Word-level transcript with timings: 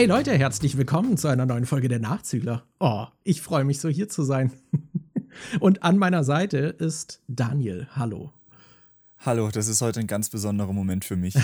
Hey 0.00 0.06
Leute, 0.06 0.32
herzlich 0.32 0.78
willkommen 0.78 1.18
zu 1.18 1.28
einer 1.28 1.44
neuen 1.44 1.66
Folge 1.66 1.88
der 1.88 1.98
Nachzügler. 1.98 2.64
Oh, 2.78 3.04
ich 3.22 3.42
freue 3.42 3.64
mich 3.64 3.80
so 3.80 3.90
hier 3.90 4.08
zu 4.08 4.22
sein. 4.22 4.50
Und 5.60 5.82
an 5.82 5.98
meiner 5.98 6.24
Seite 6.24 6.56
ist 6.56 7.20
Daniel. 7.28 7.86
Hallo. 7.94 8.32
Hallo, 9.18 9.50
das 9.50 9.68
ist 9.68 9.82
heute 9.82 10.00
ein 10.00 10.06
ganz 10.06 10.30
besonderer 10.30 10.72
Moment 10.72 11.04
für 11.04 11.16
mich. 11.16 11.34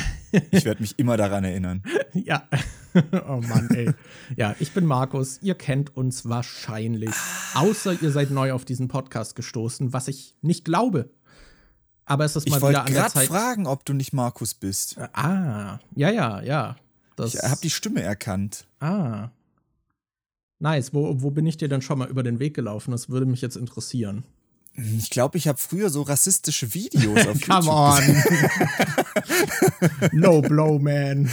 Ich 0.53 0.65
werde 0.65 0.81
mich 0.81 0.99
immer 0.99 1.19
daran 1.19 1.45
erinnern. 1.45 1.83
Ja. 2.15 2.49
Oh 3.29 3.43
Mann, 3.47 3.69
ey. 3.75 3.91
Ja, 4.37 4.57
ich 4.59 4.73
bin 4.73 4.87
Markus. 4.87 5.39
Ihr 5.43 5.55
kennt 5.55 5.95
uns 5.95 6.27
wahrscheinlich. 6.27 7.15
Außer 7.53 8.01
ihr 8.01 8.11
seid 8.11 8.31
neu 8.31 8.53
auf 8.53 8.65
diesen 8.65 8.89
Podcast 8.89 9.37
gestoßen, 9.37 9.93
was 9.93 10.09
ich 10.09 10.35
nicht 10.41 10.65
glaube. 10.65 11.11
Aber 12.07 12.25
es 12.25 12.37
ist 12.37 12.49
mal 12.49 12.57
ich 12.57 12.69
wieder 12.71 12.87
an 12.87 12.93
der 12.95 13.09
Zeit. 13.09 13.25
Ich 13.25 13.29
fragen, 13.29 13.67
ob 13.67 13.85
du 13.85 13.93
nicht 13.93 14.15
Markus 14.15 14.55
bist. 14.55 14.97
Ah, 15.13 15.79
ja, 15.95 16.11
ja, 16.11 16.41
ja. 16.41 16.77
Das 17.17 17.35
ich 17.35 17.43
habe 17.43 17.61
die 17.63 17.71
Stimme 17.71 18.03
erkannt. 18.03 18.67
Ah. 18.79 19.31
Nice. 20.59 20.95
Wo, 20.95 21.21
wo 21.23 21.31
bin 21.31 21.47
ich 21.47 21.57
dir 21.57 21.69
denn 21.69 21.83
schon 21.83 21.99
mal 21.99 22.09
über 22.09 22.23
den 22.23 22.39
Weg 22.39 22.55
gelaufen? 22.55 22.91
Das 22.93 23.09
würde 23.09 23.27
mich 23.27 23.41
jetzt 23.41 23.57
interessieren. 23.57 24.25
Ich 24.75 25.09
glaube, 25.09 25.39
ich 25.39 25.49
habe 25.49 25.59
früher 25.59 25.89
so 25.89 26.03
rassistische 26.03 26.75
Videos 26.75 27.27
auf 27.29 27.41
Come 27.41 27.71
on. 27.71 28.03
no 30.13 30.43
blow, 30.43 30.79
man. 30.79 31.29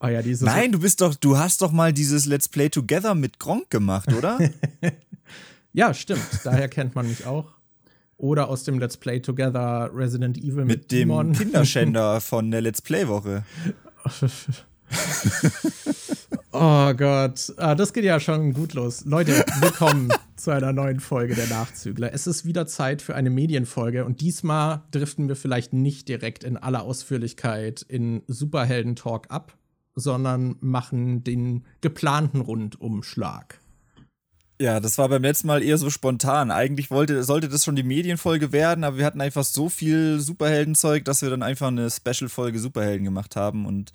oh 0.00 0.06
ja, 0.06 0.22
Nein, 0.22 0.70
du 0.70 0.78
bist 0.78 1.00
doch, 1.00 1.16
du 1.16 1.36
hast 1.36 1.62
doch 1.62 1.72
mal 1.72 1.92
dieses 1.92 2.26
Let's 2.26 2.48
Play 2.48 2.68
Together 2.68 3.16
mit 3.16 3.40
Gronk 3.40 3.70
gemacht, 3.70 4.12
oder? 4.12 4.38
ja, 5.72 5.92
stimmt. 5.94 6.22
Daher 6.44 6.68
kennt 6.68 6.94
man 6.94 7.08
mich 7.08 7.26
auch. 7.26 7.57
Oder 8.18 8.48
aus 8.48 8.64
dem 8.64 8.80
Let's 8.80 8.96
Play 8.96 9.20
Together 9.20 9.90
Resident 9.94 10.36
Evil 10.38 10.64
mit, 10.64 10.66
mit 10.66 10.90
dem 10.90 10.98
Demon. 10.98 11.32
Kinderschänder 11.34 12.20
von 12.20 12.50
der 12.50 12.60
Let's 12.60 12.82
Play 12.82 13.06
Woche. 13.06 13.44
oh 16.52 16.92
Gott, 16.94 17.52
ah, 17.58 17.76
das 17.76 17.92
geht 17.92 18.02
ja 18.02 18.18
schon 18.18 18.52
gut 18.54 18.74
los. 18.74 19.04
Leute, 19.04 19.44
willkommen 19.60 20.08
zu 20.36 20.50
einer 20.50 20.72
neuen 20.72 20.98
Folge 20.98 21.36
der 21.36 21.46
Nachzügler. 21.46 22.12
Es 22.12 22.26
ist 22.26 22.44
wieder 22.44 22.66
Zeit 22.66 23.02
für 23.02 23.14
eine 23.14 23.30
Medienfolge 23.30 24.04
und 24.04 24.20
diesmal 24.20 24.82
driften 24.90 25.28
wir 25.28 25.36
vielleicht 25.36 25.72
nicht 25.72 26.08
direkt 26.08 26.42
in 26.42 26.56
aller 26.56 26.82
Ausführlichkeit 26.82 27.82
in 27.82 28.22
Superhelden-Talk 28.26 29.30
ab, 29.30 29.56
sondern 29.94 30.56
machen 30.58 31.22
den 31.22 31.64
geplanten 31.82 32.40
Rundumschlag. 32.40 33.60
Ja, 34.60 34.80
das 34.80 34.98
war 34.98 35.08
beim 35.08 35.22
letzten 35.22 35.46
Mal 35.46 35.62
eher 35.62 35.78
so 35.78 35.88
spontan. 35.88 36.50
Eigentlich 36.50 36.90
wollte, 36.90 37.22
sollte 37.22 37.48
das 37.48 37.64
schon 37.64 37.76
die 37.76 37.84
Medienfolge 37.84 38.50
werden, 38.50 38.82
aber 38.82 38.98
wir 38.98 39.06
hatten 39.06 39.20
einfach 39.20 39.44
so 39.44 39.68
viel 39.68 40.18
Superheldenzeug, 40.18 41.04
dass 41.04 41.22
wir 41.22 41.30
dann 41.30 41.44
einfach 41.44 41.68
eine 41.68 41.90
Special-Folge 41.90 42.58
Superhelden 42.58 43.04
gemacht 43.04 43.36
haben. 43.36 43.66
Und 43.66 43.92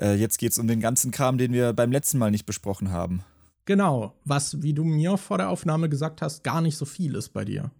äh, 0.00 0.14
jetzt 0.14 0.38
geht 0.38 0.52
es 0.52 0.58
um 0.58 0.66
den 0.66 0.80
ganzen 0.80 1.10
Kram, 1.10 1.36
den 1.36 1.52
wir 1.52 1.74
beim 1.74 1.92
letzten 1.92 2.16
Mal 2.16 2.30
nicht 2.30 2.46
besprochen 2.46 2.90
haben. 2.90 3.22
Genau, 3.66 4.14
was, 4.24 4.62
wie 4.62 4.72
du 4.72 4.82
mir 4.82 5.18
vor 5.18 5.38
der 5.38 5.50
Aufnahme 5.50 5.88
gesagt 5.88 6.22
hast, 6.22 6.42
gar 6.42 6.62
nicht 6.62 6.76
so 6.76 6.86
viel 6.86 7.14
ist 7.14 7.28
bei 7.28 7.44
dir. 7.44 7.70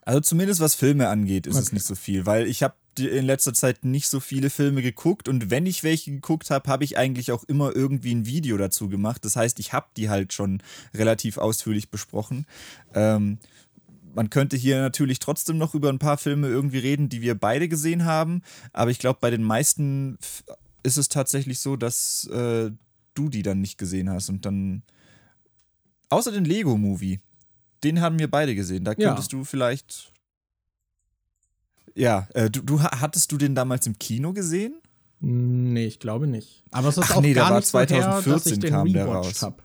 Also 0.00 0.20
zumindest 0.20 0.60
was 0.60 0.74
Filme 0.74 1.08
angeht, 1.08 1.46
ist 1.46 1.56
okay. 1.56 1.64
es 1.64 1.72
nicht 1.72 1.86
so 1.86 1.94
viel, 1.94 2.26
weil 2.26 2.46
ich 2.46 2.62
habe 2.62 2.74
in 2.98 3.24
letzter 3.24 3.54
Zeit 3.54 3.84
nicht 3.84 4.08
so 4.08 4.20
viele 4.20 4.50
Filme 4.50 4.82
geguckt 4.82 5.28
und 5.28 5.50
wenn 5.50 5.66
ich 5.66 5.82
welche 5.82 6.10
geguckt 6.10 6.50
habe, 6.50 6.70
habe 6.70 6.84
ich 6.84 6.98
eigentlich 6.98 7.32
auch 7.32 7.44
immer 7.44 7.74
irgendwie 7.74 8.14
ein 8.14 8.26
Video 8.26 8.56
dazu 8.56 8.88
gemacht. 8.88 9.24
Das 9.24 9.36
heißt, 9.36 9.58
ich 9.60 9.72
habe 9.72 9.86
die 9.96 10.08
halt 10.08 10.32
schon 10.32 10.62
relativ 10.94 11.38
ausführlich 11.38 11.90
besprochen. 11.90 12.46
Ähm, 12.94 13.38
man 14.14 14.30
könnte 14.30 14.56
hier 14.56 14.80
natürlich 14.80 15.18
trotzdem 15.18 15.56
noch 15.58 15.74
über 15.74 15.88
ein 15.88 15.98
paar 15.98 16.18
Filme 16.18 16.48
irgendwie 16.48 16.78
reden, 16.78 17.08
die 17.08 17.22
wir 17.22 17.34
beide 17.34 17.68
gesehen 17.68 18.04
haben, 18.04 18.42
aber 18.72 18.90
ich 18.90 18.98
glaube, 18.98 19.18
bei 19.20 19.30
den 19.30 19.42
meisten 19.42 20.18
ist 20.82 20.98
es 20.98 21.08
tatsächlich 21.08 21.60
so, 21.60 21.76
dass 21.76 22.26
äh, 22.26 22.70
du 23.14 23.28
die 23.28 23.42
dann 23.42 23.60
nicht 23.60 23.78
gesehen 23.78 24.10
hast 24.10 24.28
und 24.28 24.44
dann 24.44 24.82
außer 26.10 26.32
den 26.32 26.44
Lego 26.44 26.76
Movie, 26.76 27.20
den 27.84 28.00
haben 28.00 28.18
wir 28.18 28.30
beide 28.30 28.54
gesehen. 28.54 28.84
Da 28.84 28.94
könntest 28.94 29.32
ja. 29.32 29.38
du 29.38 29.44
vielleicht 29.44 30.11
ja, 31.94 32.28
äh, 32.34 32.50
du, 32.50 32.62
du, 32.62 32.82
hattest 32.82 33.32
du 33.32 33.38
den 33.38 33.54
damals 33.54 33.86
im 33.86 33.98
Kino 33.98 34.32
gesehen? 34.32 34.74
Nee, 35.20 35.86
ich 35.86 36.00
glaube 36.00 36.26
nicht. 36.26 36.64
Aber 36.72 36.88
es 36.88 36.98
ist 36.98 37.04
Ach, 37.10 37.16
auch 37.16 37.22
nee, 37.22 37.32
gar 37.32 37.50
war 37.50 37.58
nicht 37.58 37.68
2014 37.68 38.22
so 38.22 38.30
her, 38.30 38.34
dass 38.34 38.46
ich 38.46 38.58
den 38.58 38.70
kam 38.70 38.92
der 38.92 39.06
raus. 39.06 39.42
Hab. 39.42 39.62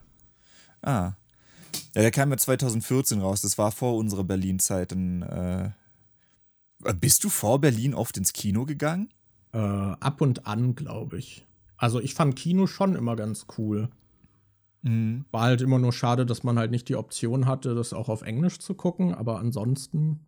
Ah. 0.82 1.12
Ja, 1.94 2.02
der 2.02 2.10
kam 2.10 2.30
ja 2.30 2.36
2014 2.36 3.20
raus. 3.20 3.40
Das 3.40 3.58
war 3.58 3.72
vor 3.72 3.96
unserer 3.96 4.24
Berlin-Zeit. 4.24 4.92
Äh, 4.92 5.70
bist 7.00 7.24
du 7.24 7.28
vor 7.28 7.60
Berlin 7.60 7.94
oft 7.94 8.16
ins 8.16 8.32
Kino 8.32 8.66
gegangen? 8.66 9.08
Äh, 9.52 9.58
ab 9.58 10.20
und 10.20 10.46
an, 10.46 10.74
glaube 10.76 11.18
ich. 11.18 11.44
Also 11.76 12.00
ich 12.00 12.14
fand 12.14 12.36
Kino 12.36 12.66
schon 12.66 12.94
immer 12.94 13.16
ganz 13.16 13.46
cool. 13.56 13.88
Mhm. 14.82 15.24
War 15.32 15.42
halt 15.42 15.60
immer 15.60 15.78
nur 15.78 15.92
schade, 15.92 16.24
dass 16.24 16.44
man 16.44 16.58
halt 16.58 16.70
nicht 16.70 16.88
die 16.88 16.96
Option 16.96 17.46
hatte, 17.46 17.74
das 17.74 17.92
auch 17.92 18.08
auf 18.08 18.22
Englisch 18.22 18.58
zu 18.60 18.74
gucken. 18.74 19.12
Aber 19.14 19.40
ansonsten 19.40 20.20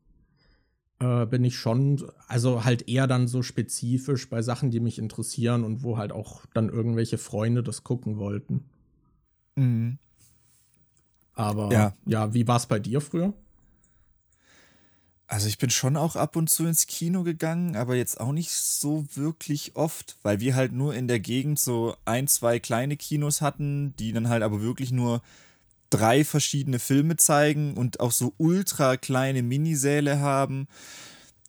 äh, 1.01 1.27
bin 1.27 1.45
ich 1.45 1.57
schon, 1.57 2.03
also 2.29 2.65
halt 2.65 2.89
eher 2.89 3.07
dann 3.07 3.27
so 3.27 3.43
spezifisch 3.43 4.29
bei 4.29 4.43
Sachen, 4.43 4.71
die 4.71 4.81
mich 4.81 4.99
interessieren 4.99 5.65
und 5.65 5.83
wo 5.83 5.97
halt 5.97 6.13
auch 6.13 6.47
dann 6.55 6.69
irgendwelche 6.69 7.19
Freunde 7.19 7.63
das 7.63 7.83
gucken 7.85 8.19
wollten. 8.19 8.65
Mhm. 9.57 9.99
Aber 11.35 11.73
ja, 11.73 11.95
ja 12.07 12.35
wie 12.35 12.47
war 12.47 12.57
es 12.57 12.67
bei 12.67 12.79
dir 12.79 13.01
früher? 13.01 13.33
Also 15.27 15.47
ich 15.47 15.59
bin 15.59 15.71
schon 15.71 15.97
auch 15.97 16.17
ab 16.17 16.35
und 16.35 16.51
zu 16.51 16.67
ins 16.67 16.89
Kino 16.89 17.23
gegangen, 17.23 17.77
aber 17.77 17.95
jetzt 17.95 18.21
auch 18.21 18.33
nicht 18.33 18.51
so 18.51 19.07
wirklich 19.15 19.77
oft, 19.77 20.19
weil 20.25 20.41
wir 20.41 20.57
halt 20.57 20.73
nur 20.73 20.93
in 20.93 21.07
der 21.07 21.21
Gegend 21.21 21.61
so 21.61 21.95
ein, 22.05 22.27
zwei 22.27 22.59
kleine 22.59 22.97
Kinos 22.97 23.41
hatten, 23.41 23.95
die 23.97 24.13
dann 24.13 24.29
halt 24.29 24.43
aber 24.43 24.61
wirklich 24.61 24.91
nur 24.91 25.23
drei 25.91 26.25
verschiedene 26.25 26.79
Filme 26.79 27.17
zeigen 27.17 27.75
und 27.75 28.01
auch 28.01 28.13
so 28.13 28.33
ultra 28.39 28.97
kleine 28.97 29.43
Minisäle 29.43 30.21
haben. 30.21 30.69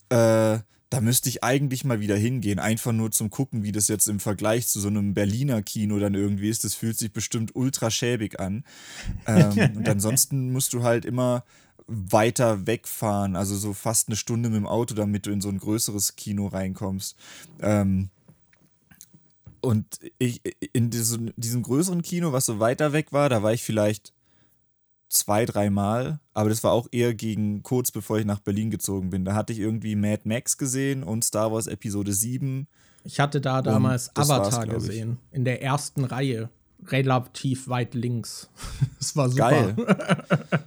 Äh, 0.09 0.59
da 0.91 0.99
müsste 0.99 1.29
ich 1.29 1.41
eigentlich 1.41 1.85
mal 1.85 2.01
wieder 2.01 2.17
hingehen, 2.17 2.59
einfach 2.59 2.91
nur 2.91 3.11
zum 3.11 3.29
Gucken, 3.29 3.63
wie 3.63 3.71
das 3.71 3.87
jetzt 3.87 4.09
im 4.09 4.19
Vergleich 4.19 4.67
zu 4.67 4.81
so 4.81 4.89
einem 4.89 5.13
Berliner 5.13 5.61
Kino 5.61 5.99
dann 5.99 6.15
irgendwie 6.15 6.49
ist. 6.49 6.65
Das 6.65 6.73
fühlt 6.73 6.97
sich 6.97 7.13
bestimmt 7.13 7.55
ultra 7.55 7.89
schäbig 7.89 8.41
an. 8.41 8.65
Ähm, 9.25 9.71
und 9.77 9.87
ansonsten 9.87 10.51
musst 10.51 10.73
du 10.73 10.83
halt 10.83 11.05
immer 11.05 11.45
weiter 11.87 12.67
wegfahren, 12.67 13.37
also 13.37 13.55
so 13.55 13.73
fast 13.73 14.09
eine 14.09 14.17
Stunde 14.17 14.49
mit 14.49 14.57
dem 14.57 14.67
Auto, 14.67 14.93
damit 14.93 15.25
du 15.25 15.31
in 15.31 15.41
so 15.41 15.49
ein 15.49 15.59
größeres 15.59 16.17
Kino 16.17 16.47
reinkommst. 16.47 17.15
Ähm, 17.61 18.09
und 19.61 19.99
ich, 20.17 20.41
in 20.73 20.89
diesem, 20.89 21.31
diesem 21.37 21.63
größeren 21.63 22.01
Kino, 22.01 22.33
was 22.33 22.45
so 22.45 22.59
weiter 22.59 22.91
weg 22.91 23.13
war, 23.13 23.29
da 23.29 23.43
war 23.43 23.53
ich 23.53 23.63
vielleicht 23.63 24.11
zwei, 25.11 25.45
dreimal, 25.45 26.19
aber 26.33 26.49
das 26.49 26.63
war 26.63 26.71
auch 26.71 26.87
eher 26.91 27.13
gegen 27.13 27.63
kurz 27.63 27.91
bevor 27.91 28.19
ich 28.19 28.25
nach 28.25 28.39
Berlin 28.39 28.71
gezogen 28.71 29.09
bin. 29.09 29.25
Da 29.25 29.35
hatte 29.35 29.53
ich 29.53 29.59
irgendwie 29.59 29.95
Mad 29.95 30.21
Max 30.25 30.57
gesehen 30.57 31.03
und 31.03 31.23
Star 31.23 31.51
Wars 31.51 31.67
Episode 31.67 32.13
7. 32.13 32.67
Ich 33.03 33.19
hatte 33.19 33.41
da 33.41 33.61
damals 33.61 34.15
Avatar 34.15 34.67
gesehen, 34.67 35.17
in 35.31 35.43
der 35.43 35.61
ersten 35.61 36.05
Reihe, 36.05 36.49
relativ 36.85 37.67
weit 37.67 37.93
links. 37.93 38.49
Das 38.99 39.15
war 39.15 39.29
super. 39.29 39.49
Geil. 39.49 39.75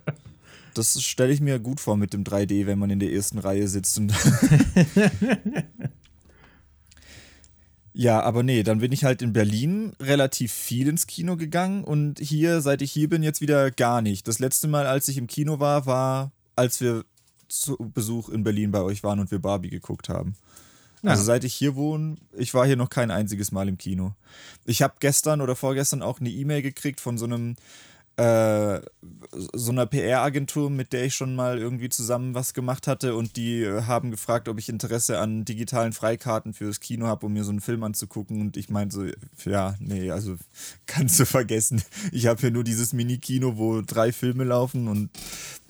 Das 0.75 1.01
stelle 1.01 1.33
ich 1.33 1.41
mir 1.41 1.61
gut 1.61 1.79
vor 1.79 1.97
mit 1.97 2.13
dem 2.13 2.25
3D, 2.25 2.67
wenn 2.67 2.81
man 2.81 2.91
in 2.91 2.99
der 2.99 3.13
ersten 3.13 3.39
Reihe 3.39 3.69
sitzt 3.69 3.97
und 3.97 4.13
Ja, 7.97 8.21
aber 8.23 8.43
nee, 8.43 8.65
dann 8.65 8.81
bin 8.81 8.91
ich 8.91 9.05
halt 9.05 9.23
in 9.23 9.33
Berlin 9.33 9.93
relativ 10.01 10.53
viel 10.53 10.89
ins 10.89 11.07
Kino 11.07 11.37
gegangen 11.37 11.85
und 11.85 12.19
hier, 12.19 12.61
seit 12.61 12.83
ich 12.83 12.91
hier 12.91 13.09
bin, 13.09 13.23
jetzt 13.23 13.41
wieder 13.41 13.71
gar 13.71 14.03
nicht. 14.03 14.27
Das 14.27 14.41
letzte 14.41 14.67
Mal, 14.67 14.87
als 14.89 15.07
ich 15.07 15.17
im 15.17 15.29
Kino 15.29 15.61
war, 15.61 15.87
war, 15.87 16.33
als 16.57 16.81
wir 16.81 17.05
zu 17.49 17.77
Besuch 17.77 18.31
in 18.31 18.43
Berlin 18.43 18.73
bei 18.73 18.81
euch 18.81 19.05
waren 19.05 19.21
und 19.21 19.31
wir 19.31 19.39
Barbie 19.39 19.71
geguckt 19.71 20.09
haben. 20.09 20.35
Ja. 21.03 21.11
Also 21.11 21.23
seit 21.23 21.45
ich 21.45 21.55
hier 21.55 21.77
wohne, 21.77 22.17
ich 22.33 22.53
war 22.53 22.67
hier 22.67 22.77
noch 22.77 22.91
kein 22.91 23.13
einziges 23.13 23.53
Mal 23.53 23.69
im 23.69 23.79
Kino. 23.79 24.15
Ich 24.65 24.83
habe 24.83 24.95
gestern 24.99 25.41
oder 25.41 25.55
vorgestern 25.55 26.03
auch 26.03 26.19
eine 26.19 26.31
E-Mail 26.31 26.63
gekriegt 26.63 27.01
von 27.01 27.17
so 27.17 27.27
einem 27.27 27.55
äh, 28.17 28.81
so 29.33 29.73
einer 29.73 29.87
PR-Agentur, 29.87 30.71
mit 30.71 30.93
der 30.93 31.05
ich 31.05 31.15
schon 31.15 31.35
mal 31.35 31.59
irgendwie 31.59 31.89
zusammen 31.89 32.35
was 32.35 32.55
gemacht 32.55 32.87
hatte 32.87 33.17
und 33.17 33.37
die 33.37 33.63
äh, 33.63 33.83
haben 33.83 34.11
gefragt, 34.11 34.49
ob 34.49 34.59
ich 34.59 34.69
Interesse 34.69 35.19
an 35.19 35.45
digitalen 35.45 35.93
Freikarten 35.93 36.55
fürs 36.55 36.81
Kino 36.81 37.07
habe, 37.07 37.27
um 37.27 37.33
mir 37.33 37.43
so 37.43 37.51
einen 37.51 37.61
Film 37.61 37.83
anzugucken. 37.83 38.41
Und 38.41 38.57
ich 38.57 38.71
meinte 38.71 38.95
so, 38.95 39.51
ja, 39.51 39.75
nee, 39.81 40.11
also 40.11 40.37
kannst 40.87 41.19
du 41.19 41.27
vergessen. 41.27 41.83
Ich 42.13 42.27
habe 42.27 42.41
hier 42.41 42.51
nur 42.53 42.65
dieses 42.65 42.93
Mini-Kino, 42.93 43.57
wo 43.57 43.81
drei 43.81 44.13
Filme 44.13 44.45
laufen 44.45 44.87
und 44.87 45.11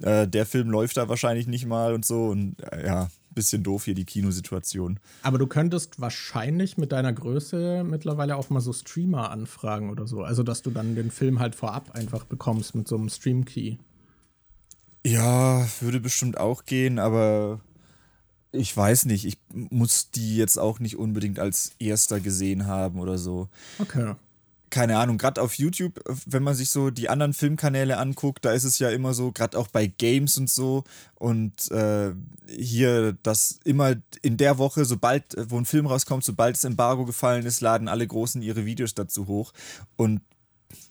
äh, 0.02 0.28
der 0.28 0.44
Film 0.44 0.70
läuft 0.70 0.96
da 0.96 1.08
wahrscheinlich 1.08 1.46
nicht 1.46 1.66
mal 1.66 1.94
und 1.94 2.04
so. 2.04 2.26
Und 2.26 2.56
äh, 2.72 2.86
ja, 2.86 3.08
bisschen 3.34 3.62
doof 3.62 3.84
hier 3.84 3.94
die 3.94 4.04
Kinosituation. 4.04 5.00
Aber 5.22 5.38
du 5.38 5.46
könntest 5.46 6.00
wahrscheinlich 6.00 6.76
mit 6.76 6.92
deiner 6.92 7.12
Größe 7.12 7.84
mittlerweile 7.84 8.36
auch 8.36 8.50
mal 8.50 8.60
so 8.60 8.72
Streamer 8.72 9.30
anfragen 9.30 9.90
oder 9.90 10.06
so. 10.06 10.22
Also, 10.22 10.42
dass 10.42 10.62
du 10.62 10.70
dann 10.70 10.94
den 10.94 11.10
Film 11.10 11.40
halt 11.40 11.54
vorab 11.54 11.92
einfach 11.92 12.24
bekommst 12.24 12.74
mit 12.74 12.88
so 12.88 12.96
einem 12.96 13.08
Stream-Key. 13.08 13.76
Ja, 15.06 15.66
würde 15.80 16.00
bestimmt 16.00 16.38
auch 16.38 16.64
gehen, 16.64 16.98
aber 16.98 17.60
Ich 18.52 18.76
weiß 18.76 19.06
nicht, 19.06 19.24
ich 19.24 19.38
muss 19.52 20.12
die 20.12 20.36
jetzt 20.36 20.58
auch 20.58 20.78
nicht 20.78 20.96
unbedingt 20.96 21.40
als 21.40 21.72
erster 21.80 22.20
gesehen 22.20 22.66
haben 22.66 23.00
oder 23.00 23.18
so. 23.18 23.48
Okay 23.78 24.14
keine 24.74 24.98
Ahnung, 24.98 25.18
gerade 25.18 25.40
auf 25.40 25.54
YouTube, 25.54 26.00
wenn 26.26 26.42
man 26.42 26.56
sich 26.56 26.68
so 26.68 26.90
die 26.90 27.08
anderen 27.08 27.32
Filmkanäle 27.32 27.96
anguckt, 27.96 28.44
da 28.44 28.50
ist 28.50 28.64
es 28.64 28.80
ja 28.80 28.90
immer 28.90 29.14
so, 29.14 29.30
gerade 29.30 29.56
auch 29.56 29.68
bei 29.68 29.86
Games 29.86 30.36
und 30.36 30.50
so. 30.50 30.82
Und 31.14 31.70
äh, 31.70 32.12
hier, 32.48 33.12
dass 33.22 33.60
immer 33.62 33.94
in 34.22 34.36
der 34.36 34.58
Woche, 34.58 34.84
sobald, 34.84 35.36
wo 35.48 35.58
ein 35.58 35.64
Film 35.64 35.86
rauskommt, 35.86 36.24
sobald 36.24 36.56
das 36.56 36.64
Embargo 36.64 37.04
gefallen 37.04 37.46
ist, 37.46 37.60
laden 37.60 37.86
alle 37.86 38.04
Großen 38.04 38.42
ihre 38.42 38.66
Videos 38.66 38.96
dazu 38.96 39.28
hoch. 39.28 39.52
Und 39.94 40.22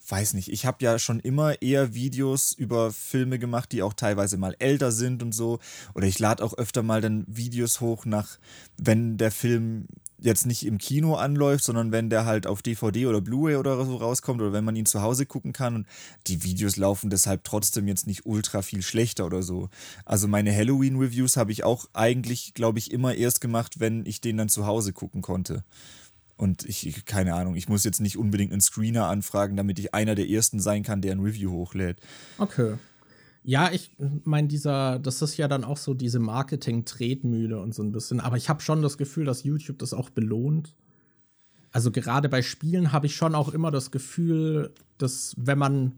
weiß 0.07 0.33
nicht, 0.33 0.47
ich 0.47 0.65
habe 0.65 0.77
ja 0.85 0.97
schon 0.97 1.19
immer 1.19 1.61
eher 1.61 1.93
Videos 1.93 2.53
über 2.53 2.93
Filme 2.93 3.37
gemacht, 3.37 3.73
die 3.73 3.83
auch 3.83 3.93
teilweise 3.93 4.37
mal 4.37 4.55
älter 4.59 4.93
sind 4.93 5.21
und 5.21 5.33
so. 5.33 5.59
Oder 5.93 6.07
ich 6.07 6.19
lade 6.19 6.41
auch 6.41 6.53
öfter 6.57 6.83
mal 6.83 7.01
dann 7.01 7.25
Videos 7.27 7.81
hoch 7.81 8.05
nach, 8.05 8.37
wenn 8.77 9.17
der 9.17 9.31
Film 9.31 9.87
jetzt 10.23 10.45
nicht 10.45 10.65
im 10.65 10.77
Kino 10.77 11.15
anläuft, 11.15 11.63
sondern 11.63 11.91
wenn 11.91 12.09
der 12.09 12.25
halt 12.25 12.47
auf 12.47 12.61
DVD 12.61 13.07
oder 13.07 13.21
Blu-ray 13.21 13.57
oder 13.57 13.85
so 13.85 13.97
rauskommt 13.97 14.41
oder 14.41 14.53
wenn 14.53 14.63
man 14.63 14.75
ihn 14.75 14.85
zu 14.85 15.01
Hause 15.01 15.25
gucken 15.25 15.53
kann 15.53 15.75
und 15.75 15.87
die 16.27 16.43
Videos 16.43 16.77
laufen 16.77 17.09
deshalb 17.09 17.43
trotzdem 17.43 17.87
jetzt 17.87 18.07
nicht 18.07 18.25
ultra 18.25 18.61
viel 18.61 18.81
schlechter 18.81 19.25
oder 19.25 19.43
so. 19.43 19.69
Also 20.05 20.27
meine 20.27 20.55
Halloween-Reviews 20.55 21.37
habe 21.37 21.51
ich 21.51 21.63
auch 21.63 21.87
eigentlich, 21.93 22.53
glaube 22.53 22.79
ich, 22.79 22.91
immer 22.91 23.15
erst 23.15 23.41
gemacht, 23.41 23.79
wenn 23.79 24.05
ich 24.05 24.21
den 24.21 24.37
dann 24.37 24.49
zu 24.49 24.65
Hause 24.65 24.93
gucken 24.93 25.21
konnte. 25.21 25.63
Und 26.35 26.63
ich, 26.65 27.05
keine 27.05 27.35
Ahnung, 27.35 27.55
ich 27.55 27.69
muss 27.69 27.83
jetzt 27.83 28.01
nicht 28.01 28.17
unbedingt 28.17 28.51
einen 28.51 28.61
Screener 28.61 29.07
anfragen, 29.07 29.55
damit 29.55 29.77
ich 29.77 29.93
einer 29.93 30.15
der 30.15 30.29
ersten 30.29 30.59
sein 30.59 30.83
kann, 30.83 31.01
der 31.01 31.11
ein 31.11 31.19
Review 31.19 31.51
hochlädt. 31.51 31.99
Okay. 32.37 32.75
Ja, 33.43 33.69
ich 33.71 33.95
meine, 34.23 34.47
dieser, 34.47 34.99
das 34.99 35.21
ist 35.21 35.35
ja 35.35 35.49
dann 35.49 35.65
auch 35.65 35.77
so 35.77 35.93
diese 35.93 36.19
Marketing-Tretmühle 36.19 37.59
und 37.59 37.75
so 37.75 37.83
ein 37.83 37.91
bisschen. 37.91 38.21
Aber 38.21 38.37
ich 38.37 38.47
habe 38.47 38.61
schon 38.61 38.81
das 38.81 38.97
Gefühl, 38.97 39.25
dass 39.25 39.43
YouTube 39.43 39.79
das 39.79 39.93
auch 39.93 40.09
belohnt. 40.09 40.75
Also 41.71 41.91
gerade 41.91 42.29
bei 42.29 42.41
Spielen 42.41 42.93
habe 42.93 43.07
ich 43.07 43.15
schon 43.15 43.35
auch 43.35 43.53
immer 43.53 43.69
das 43.69 43.91
Gefühl, 43.91 44.73
dass 44.97 45.35
wenn 45.37 45.57
man, 45.57 45.97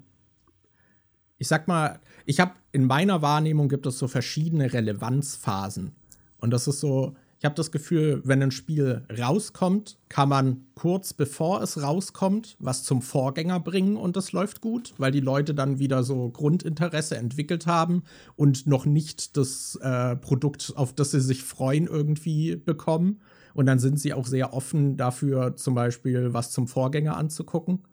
ich 1.38 1.48
sag 1.48 1.68
mal, 1.68 2.00
ich 2.26 2.40
habe 2.40 2.54
in 2.72 2.86
meiner 2.86 3.22
Wahrnehmung 3.22 3.70
gibt 3.70 3.86
es 3.86 4.00
so 4.00 4.08
verschiedene 4.08 4.74
Relevanzphasen. 4.74 5.92
Und 6.40 6.50
das 6.52 6.68
ist 6.68 6.80
so, 6.80 7.16
ich 7.38 7.46
habe 7.46 7.56
das 7.56 7.72
Gefühl, 7.72 8.22
wenn 8.24 8.42
ein 8.42 8.52
Spiel 8.52 9.04
rauskommt, 9.20 9.98
kann 10.10 10.30
man 10.30 10.66
kurz 10.74 11.14
bevor 11.14 11.62
es 11.62 11.82
rauskommt 11.82 12.56
was 12.60 12.84
zum 12.84 13.02
Vorgänger 13.02 13.60
bringen 13.60 13.98
und 13.98 14.16
das 14.16 14.32
läuft 14.32 14.62
gut, 14.62 14.94
weil 14.98 15.12
die 15.12 15.20
Leute 15.20 15.54
dann 15.54 15.80
wieder 15.80 16.04
so 16.04 16.30
Grundinteresse 16.30 17.18
entwickelt 17.18 17.68
haben 17.68 18.04
und 18.36 18.68
noch 18.68 18.86
nicht 18.86 19.38
das 19.38 19.78
äh, 19.82 20.16
Produkt, 20.16 20.74
auf 20.76 20.94
das 20.94 21.12
sie 21.12 21.22
sich 21.22 21.44
freuen, 21.44 21.88
irgendwie 21.88 22.56
bekommen. 22.56 23.22
Und 23.54 23.68
dann 23.68 23.80
sind 23.80 24.00
sie 24.00 24.14
auch 24.14 24.26
sehr 24.26 24.54
offen 24.54 24.98
dafür, 24.98 25.56
zum 25.56 25.76
Beispiel 25.76 26.34
was 26.34 26.52
zum 26.52 26.68
Vorgänger 26.68 27.16
anzugucken. 27.16 27.84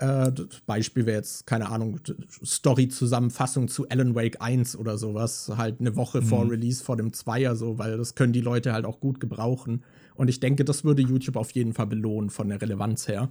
Äh, 0.00 0.32
Beispiel 0.64 1.04
wäre 1.04 1.18
jetzt, 1.18 1.46
keine 1.46 1.68
Ahnung, 1.68 2.00
Story-Zusammenfassung 2.42 3.68
zu 3.68 3.86
Alan 3.90 4.14
Wake 4.14 4.40
1 4.40 4.76
oder 4.76 4.96
sowas, 4.96 5.52
halt 5.58 5.78
eine 5.78 5.94
Woche 5.94 6.22
mhm. 6.22 6.24
vor 6.24 6.50
Release 6.50 6.82
vor 6.82 6.96
dem 6.96 7.12
Zweier 7.12 7.54
so, 7.54 7.76
weil 7.76 7.98
das 7.98 8.14
können 8.14 8.32
die 8.32 8.40
Leute 8.40 8.72
halt 8.72 8.86
auch 8.86 8.98
gut 8.98 9.20
gebrauchen. 9.20 9.84
Und 10.14 10.28
ich 10.28 10.40
denke, 10.40 10.64
das 10.64 10.84
würde 10.84 11.02
YouTube 11.02 11.36
auf 11.36 11.50
jeden 11.50 11.74
Fall 11.74 11.86
belohnen 11.86 12.30
von 12.30 12.48
der 12.48 12.62
Relevanz 12.62 13.08
her. 13.08 13.30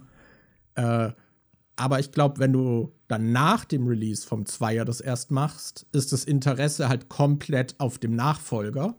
Äh, 0.76 1.10
aber 1.74 1.98
ich 1.98 2.12
glaube, 2.12 2.38
wenn 2.38 2.52
du 2.52 2.92
dann 3.08 3.32
nach 3.32 3.64
dem 3.64 3.88
Release 3.88 4.24
vom 4.24 4.46
Zweier 4.46 4.84
das 4.84 5.00
erst 5.00 5.32
machst, 5.32 5.86
ist 5.90 6.12
das 6.12 6.24
Interesse 6.24 6.88
halt 6.88 7.08
komplett 7.08 7.74
auf 7.80 7.98
dem 7.98 8.14
Nachfolger. 8.14 8.94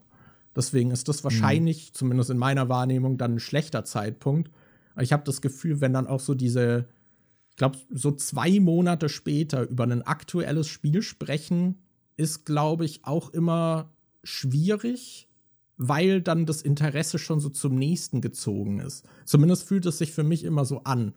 Deswegen 0.58 0.92
ist 0.92 1.08
das 1.08 1.22
mhm. 1.22 1.24
wahrscheinlich, 1.24 1.92
mhm. 1.92 1.94
zumindest 1.94 2.32
in 2.32 2.38
meiner 2.38 2.68
Wahrnehmung, 2.68 3.18
dann 3.18 3.36
ein 3.36 3.40
schlechter 3.40 3.86
Zeitpunkt. 3.86 4.52
Ich 5.00 5.14
habe 5.14 5.24
das 5.24 5.40
Gefühl, 5.40 5.80
wenn 5.80 5.94
dann 5.94 6.08
auch 6.08 6.20
so 6.20 6.34
diese 6.34 6.88
glaube, 7.62 7.78
so 7.92 8.10
zwei 8.10 8.60
Monate 8.60 9.08
später 9.08 9.70
über 9.70 9.84
ein 9.84 10.02
aktuelles 10.02 10.68
Spiel 10.68 11.04
sprechen, 11.04 11.76
ist, 12.18 12.44
glaube 12.44 12.86
ich, 12.86 13.06
auch 13.06 13.30
immer 13.30 13.92
schwierig, 14.24 15.28
weil 15.78 16.24
dann 16.24 16.48
das 16.48 16.64
Interesse 16.64 17.20
schon 17.20 17.40
so 17.40 17.50
zum 17.50 17.76
nächsten 17.76 18.20
gezogen 18.20 18.80
ist. 18.80 19.06
Zumindest 19.26 19.68
fühlt 19.68 19.86
es 19.86 20.00
sich 20.00 20.12
für 20.12 20.24
mich 20.24 20.44
immer 20.44 20.66
so 20.66 20.86
an. 20.86 21.14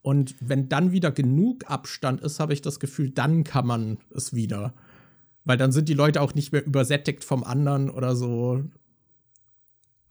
Und 0.00 0.36
wenn 0.38 0.68
dann 0.68 0.92
wieder 0.92 1.10
genug 1.10 1.68
Abstand 1.68 2.20
ist, 2.20 2.38
habe 2.38 2.52
ich 2.52 2.62
das 2.62 2.78
Gefühl, 2.78 3.10
dann 3.10 3.42
kann 3.42 3.66
man 3.66 3.98
es 4.14 4.32
wieder. 4.32 4.74
Weil 5.44 5.56
dann 5.56 5.72
sind 5.72 5.88
die 5.88 5.94
Leute 5.94 6.22
auch 6.22 6.34
nicht 6.34 6.52
mehr 6.52 6.64
übersättigt 6.64 7.24
vom 7.24 7.42
anderen 7.42 7.90
oder 7.90 8.14
so. 8.14 8.62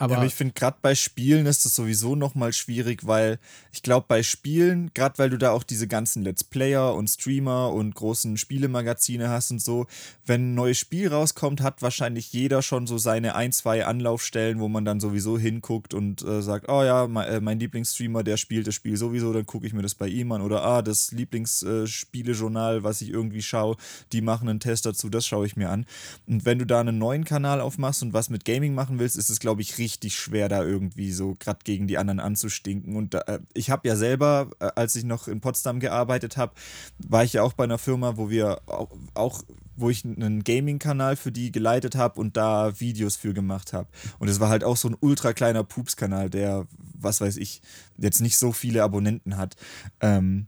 Aber, 0.02 0.16
ja, 0.16 0.24
ich 0.24 0.34
finde, 0.34 0.54
gerade 0.54 0.78
bei 0.82 0.96
Spielen 0.96 1.46
ist 1.46 1.66
das 1.66 1.76
sowieso 1.76 2.16
nochmal 2.16 2.54
schwierig, 2.54 3.06
weil 3.06 3.38
ich 3.74 3.84
glaube, 3.84 4.06
bei 4.08 4.24
Spielen, 4.24 4.92
gerade 4.94 5.18
weil 5.18 5.30
du 5.30 5.38
da 5.38 5.52
auch 5.52 5.64
diese 5.64 5.90
ganzen 5.90 6.24
Let's 6.24 6.46
Player 6.46 6.96
und 6.96 7.10
Streamer 7.10 7.74
und 7.74 7.96
großen 7.96 8.38
Spielemagazine 8.38 9.28
hast 9.28 9.52
und 9.52 9.62
so, 9.62 9.88
wenn 10.26 10.52
ein 10.52 10.56
neues 10.56 10.78
Spiel 10.78 11.10
rauskommt, 11.10 11.60
hat 11.60 11.82
wahrscheinlich 11.82 12.32
jeder 12.32 12.62
schon 12.62 12.88
so 12.88 12.98
seine 12.98 13.36
ein, 13.36 13.52
zwei 13.52 13.86
Anlaufstellen, 13.86 14.62
wo 14.62 14.70
man 14.70 14.86
dann 14.86 15.02
sowieso 15.02 15.38
hinguckt 15.38 15.94
und 15.94 16.22
äh, 16.22 16.42
sagt, 16.42 16.70
oh 16.70 16.82
ja, 16.82 17.06
mein, 17.08 17.28
äh, 17.28 17.42
mein, 17.42 17.60
Lieblingsstreamer, 17.60 18.24
der 18.24 18.38
spielt 18.38 18.68
das 18.68 18.76
Spiel 18.76 18.96
sowieso, 18.96 19.34
dann 19.34 19.46
gucke 19.46 19.68
ich 19.68 19.74
mir 19.74 19.82
das 19.82 19.96
bei 19.96 20.08
ihm 20.08 20.32
an. 20.32 20.42
Oder 20.42 20.64
ah, 20.64 20.82
das 20.82 21.12
Lieblingsspielejournal, 21.12 22.78
äh, 22.78 22.84
was 22.86 23.02
ich 23.02 23.10
irgendwie 23.10 23.42
schaue, 23.42 23.76
die 24.14 24.22
machen 24.22 24.48
einen 24.48 24.62
Test 24.62 24.86
dazu, 24.86 25.10
das 25.10 25.28
schaue 25.28 25.46
ich 25.46 25.58
mir 25.58 25.70
an. 25.70 25.86
Und 26.26 26.46
wenn 26.46 26.58
du 26.58 26.66
da 26.66 26.80
einen 26.80 26.98
neuen 26.98 27.26
Kanal 27.26 27.60
aufmachst 27.60 28.02
und 28.02 28.14
was 28.14 28.30
mit 28.30 28.46
Gaming 28.46 28.74
machen 28.74 28.98
willst, 28.98 29.18
ist 29.18 29.30
es, 29.30 29.42
glaube 29.42 29.62
ich, 29.62 29.78
richtig 29.78 29.89
richtig 29.90 30.16
schwer, 30.16 30.50
da 30.50 30.64
irgendwie 30.64 31.12
so 31.12 31.36
gerade 31.36 31.60
gegen 31.64 31.88
die 31.88 31.98
anderen 31.98 32.20
anzustinken. 32.20 32.96
Und 32.96 33.16
äh, 33.16 33.40
ich 33.54 33.72
habe 33.72 33.88
ja 33.88 33.96
selber, 33.96 34.52
äh, 34.60 34.70
als 34.76 34.96
ich 34.96 35.04
noch 35.04 35.28
in 35.28 35.42
Potsdam 35.42 35.80
gearbeitet 35.80 36.38
habe, 36.38 36.54
war 37.00 37.24
ich 37.24 37.34
ja 37.34 37.42
auch 37.42 37.54
bei 37.54 37.64
einer 37.64 37.80
Firma, 37.80 38.16
wo 38.16 38.30
wir 38.30 38.62
auch, 38.68 38.92
auch 39.16 39.42
wo 39.76 39.90
ich 39.90 40.06
einen 40.06 40.44
Gaming-Kanal 40.44 41.16
für 41.16 41.32
die 41.32 41.52
geleitet 41.52 41.96
habe 41.96 42.20
und 42.20 42.38
da 42.38 42.80
Videos 42.80 43.16
für 43.16 43.34
gemacht 43.34 43.74
habe. 43.74 43.90
Und 44.20 44.28
es 44.28 44.40
war 44.40 44.50
halt 44.50 44.64
auch 44.64 44.78
so 44.78 44.90
ein 44.90 44.98
ultra 45.00 45.34
kleiner 45.34 45.64
Pups-Kanal, 45.64 46.30
der, 46.30 46.68
was 46.94 47.20
weiß 47.20 47.38
ich, 47.38 47.62
jetzt 47.98 48.22
nicht 48.22 48.38
so 48.38 48.52
viele 48.52 48.84
Abonnenten 48.84 49.38
hat. 49.38 49.56
Ähm, 50.02 50.48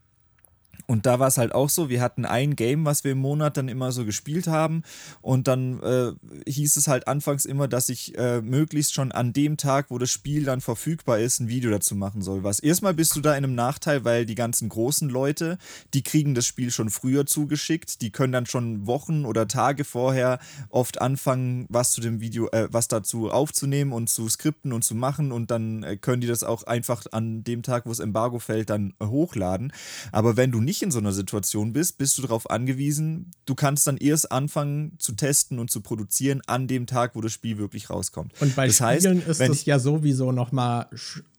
und 0.91 1.05
da 1.05 1.19
war 1.19 1.29
es 1.29 1.37
halt 1.37 1.55
auch 1.55 1.69
so, 1.69 1.87
wir 1.87 2.01
hatten 2.01 2.25
ein 2.25 2.57
Game, 2.57 2.83
was 2.83 3.05
wir 3.05 3.13
im 3.13 3.19
Monat 3.19 3.55
dann 3.55 3.69
immer 3.69 3.93
so 3.93 4.03
gespielt 4.03 4.47
haben. 4.47 4.83
Und 5.21 5.47
dann 5.47 5.81
äh, 5.81 6.11
hieß 6.51 6.75
es 6.75 6.89
halt 6.89 7.07
anfangs 7.07 7.45
immer, 7.45 7.69
dass 7.69 7.87
ich 7.87 8.17
äh, 8.17 8.41
möglichst 8.41 8.93
schon 8.93 9.13
an 9.13 9.31
dem 9.31 9.55
Tag, 9.55 9.85
wo 9.87 9.97
das 9.97 10.09
Spiel 10.09 10.43
dann 10.43 10.59
verfügbar 10.59 11.19
ist, 11.19 11.39
ein 11.39 11.47
Video 11.47 11.71
dazu 11.71 11.95
machen 11.95 12.21
soll. 12.21 12.43
Was 12.43 12.59
erstmal 12.59 12.93
bist 12.93 13.15
du 13.15 13.21
da 13.21 13.31
in 13.37 13.45
einem 13.45 13.55
Nachteil, 13.55 14.03
weil 14.03 14.25
die 14.25 14.35
ganzen 14.35 14.67
großen 14.67 15.07
Leute, 15.07 15.57
die 15.93 16.03
kriegen 16.03 16.35
das 16.35 16.45
Spiel 16.45 16.71
schon 16.71 16.89
früher 16.89 17.25
zugeschickt. 17.25 18.01
Die 18.01 18.11
können 18.11 18.33
dann 18.33 18.45
schon 18.45 18.85
Wochen 18.85 19.23
oder 19.23 19.47
Tage 19.47 19.85
vorher 19.85 20.39
oft 20.67 20.99
anfangen, 20.99 21.67
was 21.69 21.91
zu 21.91 22.01
dem 22.01 22.19
Video, 22.19 22.49
äh, 22.49 22.67
was 22.69 22.89
dazu 22.89 23.31
aufzunehmen 23.31 23.93
und 23.93 24.09
zu 24.09 24.27
skripten 24.27 24.73
und 24.73 24.83
zu 24.83 24.95
machen. 24.95 25.31
Und 25.31 25.51
dann 25.51 25.83
äh, 25.83 25.95
können 25.95 26.19
die 26.19 26.27
das 26.27 26.43
auch 26.43 26.63
einfach 26.63 27.05
an 27.13 27.45
dem 27.45 27.63
Tag, 27.63 27.85
wo 27.85 27.91
es 27.91 27.99
Embargo 27.99 28.39
fällt, 28.39 28.69
dann 28.69 28.93
hochladen. 29.01 29.71
Aber 30.11 30.35
wenn 30.35 30.51
du 30.51 30.59
nicht 30.59 30.80
in 30.81 30.91
so 30.91 30.99
einer 30.99 31.11
Situation 31.11 31.73
bist, 31.73 31.97
bist 31.97 32.17
du 32.17 32.21
darauf 32.21 32.49
angewiesen, 32.49 33.31
du 33.45 33.55
kannst 33.55 33.87
dann 33.87 33.97
erst 33.97 34.31
anfangen 34.31 34.93
zu 34.99 35.13
testen 35.13 35.59
und 35.59 35.71
zu 35.71 35.81
produzieren 35.81 36.41
an 36.47 36.67
dem 36.67 36.87
Tag, 36.87 37.15
wo 37.15 37.21
das 37.21 37.31
Spiel 37.31 37.57
wirklich 37.57 37.89
rauskommt. 37.89 38.33
Und 38.41 38.55
bei 38.55 38.67
das 38.67 38.75
Spielen 38.75 39.25
heißt, 39.25 39.41
ist 39.41 39.49
es 39.49 39.65
ja 39.65 39.79
sowieso 39.79 40.31
noch 40.31 40.51
mal 40.51 40.87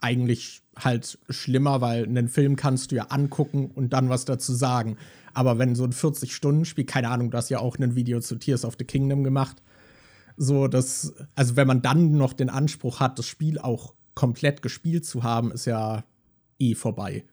eigentlich 0.00 0.62
halt 0.76 1.18
schlimmer, 1.28 1.80
weil 1.80 2.04
einen 2.04 2.28
Film 2.28 2.56
kannst 2.56 2.90
du 2.90 2.96
ja 2.96 3.04
angucken 3.04 3.70
und 3.74 3.92
dann 3.92 4.08
was 4.08 4.24
dazu 4.24 4.54
sagen. 4.54 4.96
Aber 5.34 5.58
wenn 5.58 5.74
so 5.74 5.84
ein 5.84 5.92
40-Stunden-Spiel, 5.92 6.84
keine 6.84 7.08
Ahnung, 7.08 7.30
du 7.30 7.36
hast 7.36 7.48
ja 7.48 7.58
auch 7.58 7.78
ein 7.78 7.94
Video 7.94 8.20
zu 8.20 8.36
Tears 8.36 8.64
of 8.64 8.76
the 8.78 8.84
Kingdom 8.84 9.24
gemacht, 9.24 9.62
so 10.36 10.68
dass, 10.68 11.14
also 11.34 11.56
wenn 11.56 11.66
man 11.66 11.82
dann 11.82 12.16
noch 12.16 12.32
den 12.32 12.50
Anspruch 12.50 13.00
hat, 13.00 13.18
das 13.18 13.26
Spiel 13.26 13.58
auch 13.58 13.94
komplett 14.14 14.62
gespielt 14.62 15.04
zu 15.04 15.22
haben, 15.22 15.52
ist 15.52 15.66
ja 15.66 16.04
eh 16.58 16.74
vorbei. 16.74 17.24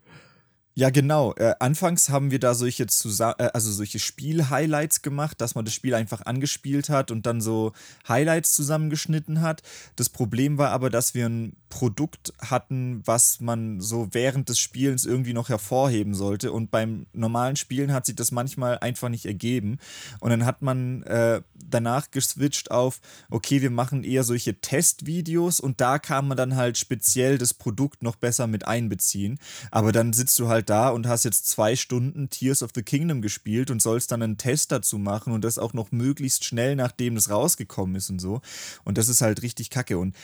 Ja, 0.76 0.92
genau. 0.92 1.34
Äh, 1.34 1.56
anfangs 1.60 2.10
haben 2.10 2.32
wir 2.32 2.40
da 2.40 2.54
solche, 2.54 2.84
äh, 2.86 3.50
also 3.54 3.70
solche 3.72 4.00
Spiel-Highlights 4.00 5.02
gemacht, 5.02 5.42
dass 5.42 5.54
man 5.56 5.66
das 5.66 5.74
Spiel 5.74 5.94
einfach 5.94 6.26
angespielt 6.26 6.88
hat 6.88 7.12
und 7.12 7.26
dann 7.26 7.42
so 7.42 7.74
Highlights 8.08 8.54
zusammengeschnitten 8.54 9.42
hat. 9.42 9.62
Das 9.98 10.08
Problem 10.08 10.58
war 10.58 10.70
aber, 10.70 10.90
dass 10.90 11.14
wir 11.14 11.26
ein 11.28 11.58
Produkt 11.68 12.32
hatten, 12.40 13.02
was 13.06 13.42
man 13.42 13.82
so 13.82 14.08
während 14.12 14.48
des 14.48 14.60
Spielens 14.60 15.06
irgendwie 15.06 15.34
noch 15.34 15.50
hervorheben 15.50 16.14
sollte. 16.14 16.54
Und 16.54 16.72
beim 16.72 17.08
normalen 17.12 17.58
Spielen 17.58 17.92
hat 17.92 18.06
sich 18.06 18.16
das 18.16 18.32
manchmal 18.32 18.80
einfach 18.80 19.10
nicht 19.10 19.26
ergeben. 19.26 19.80
Und 20.22 20.30
dann 20.30 20.46
hat 20.46 20.62
man 20.62 21.04
äh, 21.04 21.42
danach 21.56 22.10
geswitcht 22.10 22.72
auf, 22.72 23.02
okay, 23.30 23.62
wir 23.62 23.70
machen 23.70 24.04
eher 24.06 24.24
solche 24.24 24.62
Testvideos 24.62 25.60
und 25.60 25.82
da 25.82 26.00
kann 26.00 26.28
man 26.28 26.38
dann 26.38 26.56
halt 26.56 26.78
speziell 26.78 27.38
das 27.38 27.54
Produkt 27.54 28.02
noch 28.02 28.16
besser 28.16 28.48
mit 28.48 28.66
einbeziehen. 28.66 29.40
Aber 29.72 29.92
dann 29.92 30.14
sitzt 30.14 30.40
du 30.40 30.48
halt 30.48 30.59
halt 30.60 30.70
da 30.70 30.90
und 30.90 31.08
hast 31.08 31.24
jetzt 31.24 31.48
zwei 31.48 31.76
Stunden 31.76 32.30
Tears 32.30 32.62
of 32.64 32.72
the 32.76 32.84
Kingdom 32.84 33.22
gespielt 33.22 33.72
und 33.72 33.82
sollst 33.82 34.12
dann 34.12 34.22
einen 34.22 34.38
Test 34.38 34.72
dazu 34.72 34.98
machen 34.98 35.34
und 35.34 35.44
das 35.44 35.58
auch 35.58 35.74
noch 35.74 35.92
möglichst 35.92 36.44
schnell, 36.44 36.76
nachdem 36.76 37.16
es 37.16 37.30
rausgekommen 37.30 37.96
ist 37.96 38.10
und 38.10 38.20
so. 38.20 38.42
Und 38.84 38.98
das 38.98 39.08
ist 39.08 39.22
halt 39.22 39.42
richtig 39.42 39.70
kacke. 39.70 39.98
Und 39.98 40.16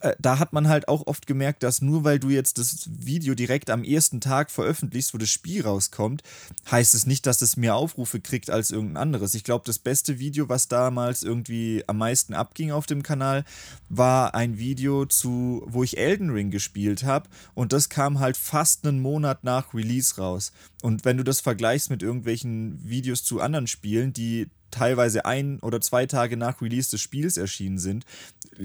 äh, 0.00 0.14
da 0.18 0.38
hat 0.38 0.52
man 0.52 0.68
halt 0.68 0.88
auch 0.88 1.06
oft 1.06 1.26
gemerkt, 1.26 1.62
dass 1.62 1.82
nur 1.82 2.04
weil 2.04 2.18
du 2.18 2.30
jetzt 2.30 2.58
das 2.58 2.88
Video 2.90 3.34
direkt 3.34 3.70
am 3.70 3.84
ersten 3.84 4.20
Tag 4.20 4.50
veröffentlichst, 4.50 5.12
wo 5.12 5.18
das 5.18 5.30
Spiel 5.30 5.62
rauskommt, 5.62 6.22
heißt 6.70 6.94
es 6.94 7.06
nicht, 7.06 7.26
dass 7.26 7.42
es 7.42 7.56
mehr 7.56 7.76
Aufrufe 7.76 8.20
kriegt 8.20 8.50
als 8.50 8.70
irgendein 8.70 9.02
anderes. 9.02 9.34
Ich 9.34 9.44
glaube, 9.44 9.64
das 9.66 9.78
beste 9.78 10.18
Video, 10.18 10.48
was 10.48 10.68
damals 10.68 11.22
irgendwie 11.22 11.84
am 11.86 11.98
meisten 11.98 12.34
abging 12.34 12.70
auf 12.70 12.86
dem 12.86 13.02
Kanal, 13.02 13.44
war 13.88 14.34
ein 14.34 14.58
Video 14.58 15.04
zu, 15.04 15.62
wo 15.66 15.82
ich 15.82 15.98
Elden 15.98 16.30
Ring 16.30 16.50
gespielt 16.50 17.04
habe 17.04 17.28
und 17.54 17.72
das 17.72 17.88
kam 17.88 18.20
halt 18.20 18.36
fast 18.36 18.86
einen 18.86 19.00
Monat 19.00 19.44
nach 19.44 19.65
Release 19.74 20.16
raus. 20.16 20.52
Und 20.82 21.04
wenn 21.04 21.16
du 21.16 21.24
das 21.24 21.40
vergleichst 21.40 21.90
mit 21.90 22.02
irgendwelchen 22.02 22.80
Videos 22.88 23.24
zu 23.24 23.40
anderen 23.40 23.66
Spielen, 23.66 24.12
die 24.12 24.48
teilweise 24.70 25.24
ein 25.24 25.60
oder 25.60 25.80
zwei 25.80 26.06
Tage 26.06 26.36
nach 26.36 26.60
Release 26.60 26.90
des 26.90 27.00
Spiels 27.00 27.36
erschienen 27.36 27.78
sind, 27.78 28.04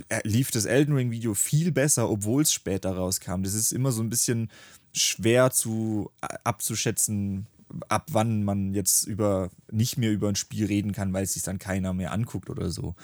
äh, 0.10 0.20
lief 0.24 0.52
das 0.52 0.66
Elden 0.66 0.96
Ring 0.96 1.12
Video 1.12 1.34
viel 1.34 1.72
besser, 1.72 2.10
obwohl 2.10 2.44
es 2.44 2.54
später 2.54 2.92
rauskam. 2.96 3.44
Das 3.44 3.54
ist 3.54 3.72
immer 3.72 3.92
so 3.92 4.02
ein 4.02 4.10
bisschen 4.10 4.50
schwer 4.94 5.52
zu 5.52 6.12
äh, 6.22 6.36
abzuschätzen, 6.44 7.48
ab 7.88 8.08
wann 8.12 8.44
man 8.44 8.74
jetzt 8.74 9.06
über 9.06 9.50
nicht 9.72 9.98
mehr 9.98 10.12
über 10.12 10.28
ein 10.28 10.36
Spiel 10.36 10.66
reden 10.66 10.92
kann, 10.92 11.14
weil 11.14 11.24
es 11.24 11.34
sich 11.34 11.44
dann 11.44 11.60
keiner 11.60 11.94
mehr 11.94 12.12
anguckt 12.12 12.50
oder 12.50 12.70
so. 12.70 12.96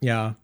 Ja, 0.00 0.36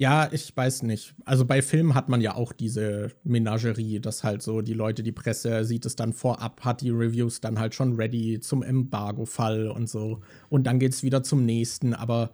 ja, 0.00 0.30
ich 0.32 0.56
weiß 0.56 0.84
nicht. 0.84 1.14
Also 1.26 1.44
bei 1.44 1.60
Filmen 1.60 1.94
hat 1.94 2.08
man 2.08 2.22
ja 2.22 2.34
auch 2.34 2.54
diese 2.54 3.10
Menagerie, 3.22 4.00
dass 4.00 4.24
halt 4.24 4.40
so 4.40 4.62
die 4.62 4.72
Leute, 4.72 5.02
die 5.02 5.12
Presse 5.12 5.62
sieht 5.66 5.84
es 5.84 5.94
dann 5.94 6.14
vorab, 6.14 6.64
hat 6.64 6.80
die 6.80 6.88
Reviews 6.88 7.42
dann 7.42 7.58
halt 7.58 7.74
schon 7.74 7.96
ready 7.96 8.40
zum 8.40 8.62
Embargo-Fall 8.62 9.68
und 9.68 9.90
so. 9.90 10.22
Und 10.48 10.66
dann 10.66 10.78
geht 10.78 10.94
es 10.94 11.02
wieder 11.02 11.22
zum 11.22 11.44
nächsten. 11.44 11.92
Aber 11.92 12.30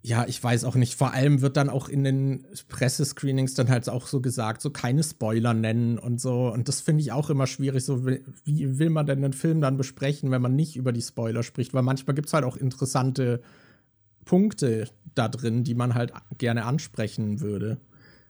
ja, 0.00 0.24
ich 0.26 0.42
weiß 0.42 0.64
auch 0.64 0.76
nicht. 0.76 0.94
Vor 0.94 1.12
allem 1.12 1.42
wird 1.42 1.58
dann 1.58 1.68
auch 1.68 1.90
in 1.90 2.04
den 2.04 2.46
Pressescreenings 2.70 3.52
dann 3.52 3.68
halt 3.68 3.90
auch 3.90 4.06
so 4.06 4.22
gesagt, 4.22 4.62
so 4.62 4.70
keine 4.70 5.02
Spoiler 5.02 5.52
nennen 5.52 5.98
und 5.98 6.22
so. 6.22 6.50
Und 6.50 6.68
das 6.68 6.80
finde 6.80 7.02
ich 7.02 7.12
auch 7.12 7.28
immer 7.28 7.46
schwierig. 7.46 7.84
So, 7.84 8.06
wie 8.06 8.78
will 8.78 8.88
man 8.88 9.04
denn 9.04 9.22
einen 9.22 9.34
Film 9.34 9.60
dann 9.60 9.76
besprechen, 9.76 10.30
wenn 10.30 10.40
man 10.40 10.56
nicht 10.56 10.76
über 10.76 10.92
die 10.92 11.02
Spoiler 11.02 11.42
spricht? 11.42 11.74
Weil 11.74 11.82
manchmal 11.82 12.14
gibt 12.14 12.28
es 12.28 12.32
halt 12.32 12.44
auch 12.44 12.56
interessante 12.56 13.42
Punkte 14.26 14.90
da 15.14 15.28
drin, 15.28 15.64
die 15.64 15.74
man 15.74 15.94
halt 15.94 16.12
gerne 16.36 16.66
ansprechen 16.66 17.40
würde. 17.40 17.78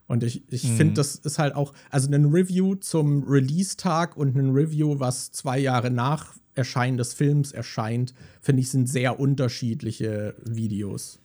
Und 0.07 0.23
ich, 0.23 0.45
ich 0.53 0.62
mhm. 0.62 0.76
finde, 0.76 0.95
das 0.95 1.17
ist 1.17 1.41
halt 1.41 1.57
auch, 1.57 1.73
also 1.91 2.09
ein 2.09 2.26
Review 2.26 2.76
zum 2.76 3.25
Release-Tag 3.25 4.17
und 4.17 4.37
ein 4.37 4.50
Review, 4.50 5.00
was 5.00 5.33
zwei 5.33 5.59
Jahre 5.59 5.91
nach 5.91 6.35
Erscheinen 6.55 6.97
des 6.97 7.12
Films 7.12 7.50
erscheint, 7.50 8.15
finde 8.41 8.62
ich, 8.62 8.71
sind 8.71 8.88
sehr 8.88 9.19
unterschiedliche 9.19 10.37
Videos. 10.45 11.19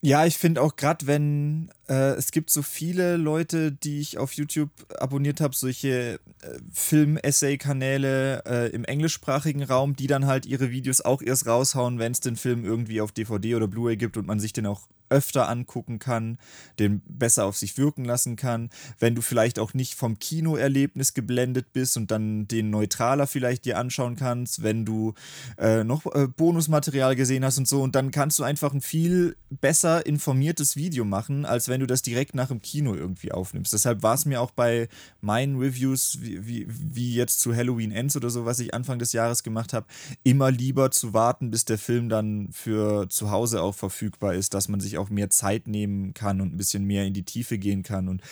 Ja, 0.00 0.26
ich 0.26 0.38
finde 0.38 0.62
auch 0.62 0.76
gerade, 0.76 1.08
wenn 1.08 1.70
äh, 1.88 2.12
es 2.12 2.30
gibt 2.30 2.50
so 2.50 2.62
viele 2.62 3.16
Leute, 3.16 3.72
die 3.72 3.98
ich 3.98 4.16
auf 4.16 4.32
YouTube 4.34 4.70
abonniert 4.96 5.40
habe, 5.40 5.56
solche 5.56 6.20
äh, 6.40 6.58
Film-Essay-Kanäle 6.72 8.44
äh, 8.46 8.70
im 8.70 8.84
englischsprachigen 8.84 9.64
Raum, 9.64 9.96
die 9.96 10.06
dann 10.06 10.26
halt 10.26 10.46
ihre 10.46 10.70
Videos 10.70 11.00
auch 11.00 11.20
erst 11.20 11.46
raushauen, 11.46 11.98
wenn 11.98 12.12
es 12.12 12.20
den 12.20 12.36
Film 12.36 12.64
irgendwie 12.64 13.00
auf 13.00 13.10
DVD 13.10 13.56
oder 13.56 13.66
Blu-ray 13.66 13.96
gibt 13.96 14.16
und 14.16 14.26
man 14.26 14.38
sich 14.38 14.52
den 14.52 14.66
auch 14.66 14.86
öfter 15.10 15.48
angucken 15.48 15.98
kann, 15.98 16.38
den 16.78 17.02
besser 17.06 17.44
auf 17.44 17.56
sich 17.56 17.78
wirken 17.78 18.04
lassen 18.04 18.36
kann, 18.36 18.70
wenn 18.98 19.14
du 19.14 19.22
vielleicht 19.22 19.58
auch 19.58 19.74
nicht 19.74 19.94
vom 19.94 20.18
Kinoerlebnis 20.18 21.14
geblendet 21.14 21.72
bist 21.72 21.96
und 21.96 22.10
dann 22.10 22.48
den 22.48 22.70
neutraler 22.70 23.26
vielleicht 23.26 23.64
dir 23.64 23.78
anschauen 23.78 24.16
kannst, 24.16 24.62
wenn 24.62 24.84
du 24.84 25.14
äh, 25.58 25.84
noch 25.84 26.06
äh, 26.14 26.28
Bonusmaterial 26.28 27.16
gesehen 27.16 27.44
hast 27.44 27.58
und 27.58 27.68
so 27.68 27.82
und 27.82 27.94
dann 27.94 28.10
kannst 28.10 28.38
du 28.38 28.44
einfach 28.44 28.72
ein 28.72 28.80
viel 28.80 29.36
besser 29.50 30.04
informiertes 30.06 30.76
Video 30.76 31.04
machen, 31.04 31.44
als 31.44 31.68
wenn 31.68 31.80
du 31.80 31.86
das 31.86 32.02
direkt 32.02 32.34
nach 32.34 32.48
dem 32.48 32.60
Kino 32.60 32.94
irgendwie 32.94 33.32
aufnimmst. 33.32 33.72
Deshalb 33.72 34.02
war 34.02 34.14
es 34.14 34.24
mir 34.24 34.40
auch 34.40 34.50
bei 34.50 34.88
meinen 35.20 35.58
Reviews, 35.58 36.18
wie, 36.20 36.46
wie, 36.46 36.66
wie 36.68 37.14
jetzt 37.14 37.40
zu 37.40 37.54
Halloween 37.54 37.92
Ends 37.92 38.16
oder 38.16 38.30
so, 38.30 38.44
was 38.44 38.58
ich 38.58 38.74
Anfang 38.74 38.98
des 38.98 39.12
Jahres 39.12 39.42
gemacht 39.42 39.72
habe, 39.72 39.86
immer 40.24 40.50
lieber 40.50 40.90
zu 40.90 41.14
warten, 41.14 41.50
bis 41.50 41.64
der 41.64 41.78
Film 41.78 42.08
dann 42.08 42.48
für 42.52 43.08
zu 43.08 43.30
Hause 43.30 43.62
auch 43.62 43.74
verfügbar 43.74 44.34
ist, 44.34 44.54
dass 44.54 44.68
man 44.68 44.80
sich 44.80 44.97
auch 44.98 45.10
mehr 45.10 45.30
Zeit 45.30 45.66
nehmen 45.66 46.14
kann 46.14 46.40
und 46.40 46.54
ein 46.54 46.56
bisschen 46.56 46.84
mehr 46.84 47.04
in 47.04 47.14
die 47.14 47.24
Tiefe 47.24 47.58
gehen 47.58 47.82
kann. 47.82 48.08
Und 48.08 48.22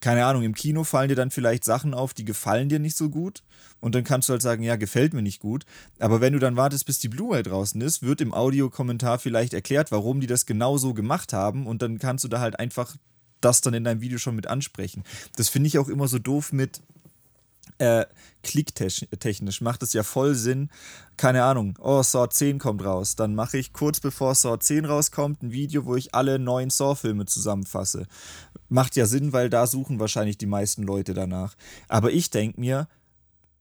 keine 0.00 0.24
Ahnung, 0.24 0.42
im 0.42 0.54
Kino 0.54 0.84
fallen 0.84 1.10
dir 1.10 1.14
dann 1.14 1.30
vielleicht 1.30 1.64
Sachen 1.64 1.94
auf, 1.94 2.14
die 2.14 2.24
gefallen 2.24 2.68
dir 2.68 2.78
nicht 2.78 2.96
so 2.96 3.10
gut. 3.10 3.42
Und 3.80 3.94
dann 3.94 4.04
kannst 4.04 4.28
du 4.28 4.32
halt 4.32 4.42
sagen, 4.42 4.62
ja, 4.62 4.76
gefällt 4.76 5.14
mir 5.14 5.22
nicht 5.22 5.40
gut. 5.40 5.64
Aber 5.98 6.20
wenn 6.20 6.32
du 6.32 6.38
dann 6.38 6.56
wartest, 6.56 6.86
bis 6.86 6.98
die 6.98 7.08
Blu-ray 7.08 7.42
draußen 7.42 7.80
ist, 7.80 8.02
wird 8.02 8.20
im 8.20 8.34
Audiokommentar 8.34 9.18
vielleicht 9.18 9.54
erklärt, 9.54 9.92
warum 9.92 10.20
die 10.20 10.26
das 10.26 10.46
genau 10.46 10.78
so 10.78 10.94
gemacht 10.94 11.32
haben. 11.32 11.66
Und 11.66 11.82
dann 11.82 11.98
kannst 11.98 12.24
du 12.24 12.28
da 12.28 12.40
halt 12.40 12.58
einfach 12.58 12.96
das 13.40 13.60
dann 13.60 13.74
in 13.74 13.84
deinem 13.84 14.00
Video 14.00 14.18
schon 14.18 14.36
mit 14.36 14.46
ansprechen. 14.46 15.04
Das 15.36 15.48
finde 15.48 15.68
ich 15.68 15.78
auch 15.78 15.88
immer 15.88 16.08
so 16.08 16.18
doof 16.18 16.52
mit, 16.52 16.82
äh, 17.80 18.04
klicktechnisch 18.42 19.60
macht 19.62 19.82
es 19.82 19.92
ja 19.94 20.02
voll 20.02 20.34
Sinn. 20.34 20.70
Keine 21.16 21.44
Ahnung, 21.44 21.78
oh, 21.80 22.02
Saw 22.02 22.28
10 22.28 22.58
kommt 22.58 22.84
raus. 22.84 23.16
Dann 23.16 23.34
mache 23.34 23.58
ich 23.58 23.72
kurz 23.72 24.00
bevor 24.00 24.34
Saw 24.34 24.58
10 24.58 24.84
rauskommt 24.84 25.42
ein 25.42 25.52
Video, 25.52 25.86
wo 25.86 25.96
ich 25.96 26.14
alle 26.14 26.38
neuen 26.38 26.70
Saw-Filme 26.70 27.24
zusammenfasse. 27.24 28.06
Macht 28.68 28.96
ja 28.96 29.06
Sinn, 29.06 29.32
weil 29.32 29.48
da 29.48 29.66
suchen 29.66 29.98
wahrscheinlich 29.98 30.36
die 30.36 30.46
meisten 30.46 30.82
Leute 30.82 31.14
danach. 31.14 31.56
Aber 31.88 32.12
ich 32.12 32.30
denke 32.30 32.60
mir, 32.60 32.86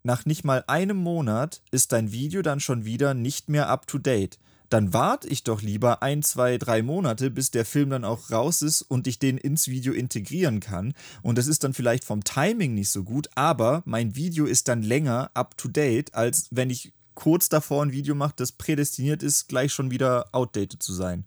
nach 0.04 0.26
nicht 0.26 0.44
mal 0.44 0.64
einem 0.68 0.98
Monat 0.98 1.62
ist 1.72 1.92
dein 1.94 2.12
Video 2.12 2.42
dann 2.42 2.60
schon 2.60 2.86
wieder 2.86 3.14
nicht 3.14 3.50
mehr 3.50 3.70
up 3.70 3.88
to 3.88 3.98
date 3.98 4.38
dann 4.70 4.94
warte 4.94 5.28
ich 5.28 5.44
doch 5.44 5.62
lieber 5.62 6.04
ein, 6.04 6.24
zwei, 6.24 6.58
drei 6.58 6.82
Monate, 6.82 7.32
bis 7.32 7.52
der 7.52 7.66
Film 7.66 7.90
dann 7.90 8.04
auch 8.04 8.32
raus 8.32 8.62
ist 8.62 8.82
und 8.82 9.08
ich 9.08 9.20
den 9.20 9.38
ins 9.38 9.68
Video 9.68 9.94
integrieren 9.94 10.60
kann. 10.60 10.94
Und 11.22 11.38
das 11.38 11.48
ist 11.48 11.64
dann 11.64 11.74
vielleicht 11.74 12.04
vom 12.04 12.24
Timing 12.24 12.74
nicht 12.74 12.90
so 12.90 13.04
gut, 13.04 13.30
aber 13.36 13.82
mein 13.86 14.16
Video 14.16 14.46
ist 14.46 14.68
dann 14.68 14.84
länger 14.84 15.32
up 15.34 15.58
to 15.58 15.68
date, 15.68 16.14
als 16.14 16.48
wenn 16.52 16.70
ich 16.70 16.94
kurz 17.16 17.50
davor 17.50 17.84
ein 17.84 17.92
Video 17.92 18.16
mache, 18.16 18.34
das 18.38 18.54
prädestiniert 18.54 19.24
ist, 19.24 19.50
gleich 19.50 19.74
schon 19.74 19.92
wieder 19.92 20.28
outdated 20.32 20.82
zu 20.82 20.94
sein. 20.94 21.26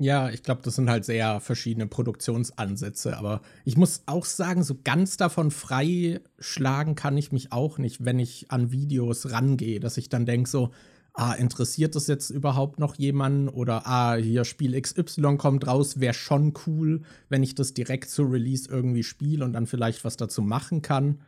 Ja, 0.00 0.30
ich 0.30 0.44
glaube, 0.44 0.62
das 0.62 0.76
sind 0.76 0.88
halt 0.88 1.04
sehr 1.04 1.40
verschiedene 1.40 1.88
Produktionsansätze, 1.88 3.16
aber 3.16 3.42
ich 3.64 3.76
muss 3.76 4.02
auch 4.06 4.24
sagen, 4.24 4.62
so 4.62 4.76
ganz 4.84 5.16
davon 5.16 5.50
frei 5.50 6.20
schlagen 6.38 6.94
kann 6.94 7.16
ich 7.16 7.32
mich 7.32 7.50
auch 7.50 7.78
nicht, 7.78 8.04
wenn 8.04 8.20
ich 8.20 8.50
an 8.50 8.70
Videos 8.70 9.32
rangehe, 9.32 9.80
dass 9.80 9.96
ich 9.96 10.08
dann 10.08 10.24
denke 10.24 10.48
so, 10.48 10.70
ah, 11.18 11.32
interessiert 11.32 11.96
das 11.96 12.06
jetzt 12.06 12.30
überhaupt 12.30 12.78
noch 12.78 12.94
jemanden? 12.94 13.48
Oder 13.48 13.86
ah, 13.86 14.14
hier 14.14 14.44
Spiel 14.44 14.80
XY 14.80 15.36
kommt 15.36 15.66
raus, 15.66 16.00
wäre 16.00 16.14
schon 16.14 16.54
cool, 16.66 17.02
wenn 17.28 17.42
ich 17.42 17.54
das 17.54 17.74
direkt 17.74 18.08
zu 18.10 18.22
Release 18.22 18.68
irgendwie 18.70 19.02
spiele 19.02 19.44
und 19.44 19.52
dann 19.52 19.66
vielleicht 19.66 20.04
was 20.04 20.16
dazu 20.16 20.42
machen 20.42 20.80
kann. 20.80 21.20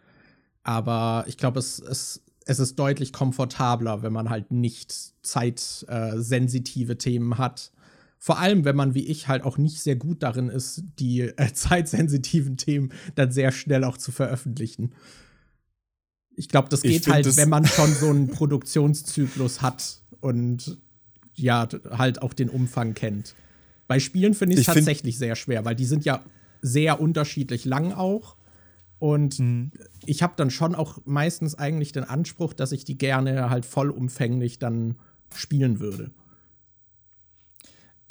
Aber 0.62 1.24
ich 1.26 1.36
glaube, 1.36 1.58
es, 1.58 1.80
es, 1.80 2.22
es 2.46 2.60
ist 2.60 2.78
deutlich 2.78 3.12
komfortabler, 3.12 4.02
wenn 4.02 4.12
man 4.12 4.30
halt 4.30 4.52
nicht 4.52 4.94
zeitsensitive 5.22 6.92
äh, 6.92 6.96
Themen 6.96 7.38
hat. 7.38 7.72
Vor 8.18 8.38
allem, 8.38 8.64
wenn 8.64 8.76
man 8.76 8.94
wie 8.94 9.06
ich 9.06 9.28
halt 9.28 9.42
auch 9.44 9.58
nicht 9.58 9.80
sehr 9.80 9.96
gut 9.96 10.22
darin 10.22 10.50
ist, 10.50 10.84
die 10.98 11.22
äh, 11.22 11.52
zeitsensitiven 11.52 12.56
Themen 12.56 12.92
dann 13.16 13.32
sehr 13.32 13.50
schnell 13.50 13.82
auch 13.82 13.96
zu 13.96 14.12
veröffentlichen. 14.12 14.92
Ich 16.36 16.48
glaube, 16.48 16.68
das 16.68 16.82
geht 16.82 17.08
halt, 17.08 17.26
das 17.26 17.36
wenn 17.36 17.48
man 17.48 17.66
schon 17.66 17.92
so 17.92 18.08
einen 18.08 18.28
Produktionszyklus 18.28 19.62
hat 19.62 20.00
und 20.20 20.78
ja, 21.34 21.68
halt 21.90 22.22
auch 22.22 22.34
den 22.34 22.48
Umfang 22.48 22.94
kennt. 22.94 23.34
Bei 23.88 23.98
Spielen 23.98 24.34
finde 24.34 24.54
ich 24.54 24.60
es 24.60 24.66
tatsächlich 24.66 25.18
sehr 25.18 25.36
schwer, 25.36 25.64
weil 25.64 25.74
die 25.74 25.84
sind 25.84 26.04
ja 26.04 26.24
sehr 26.62 27.00
unterschiedlich 27.00 27.64
lang 27.64 27.92
auch. 27.92 28.36
Und 28.98 29.38
mhm. 29.38 29.72
ich 30.06 30.22
habe 30.22 30.34
dann 30.36 30.50
schon 30.50 30.74
auch 30.74 31.00
meistens 31.06 31.54
eigentlich 31.54 31.92
den 31.92 32.04
Anspruch, 32.04 32.52
dass 32.52 32.72
ich 32.72 32.84
die 32.84 32.98
gerne 32.98 33.50
halt 33.50 33.64
vollumfänglich 33.64 34.58
dann 34.58 34.96
spielen 35.34 35.80
würde. 35.80 36.10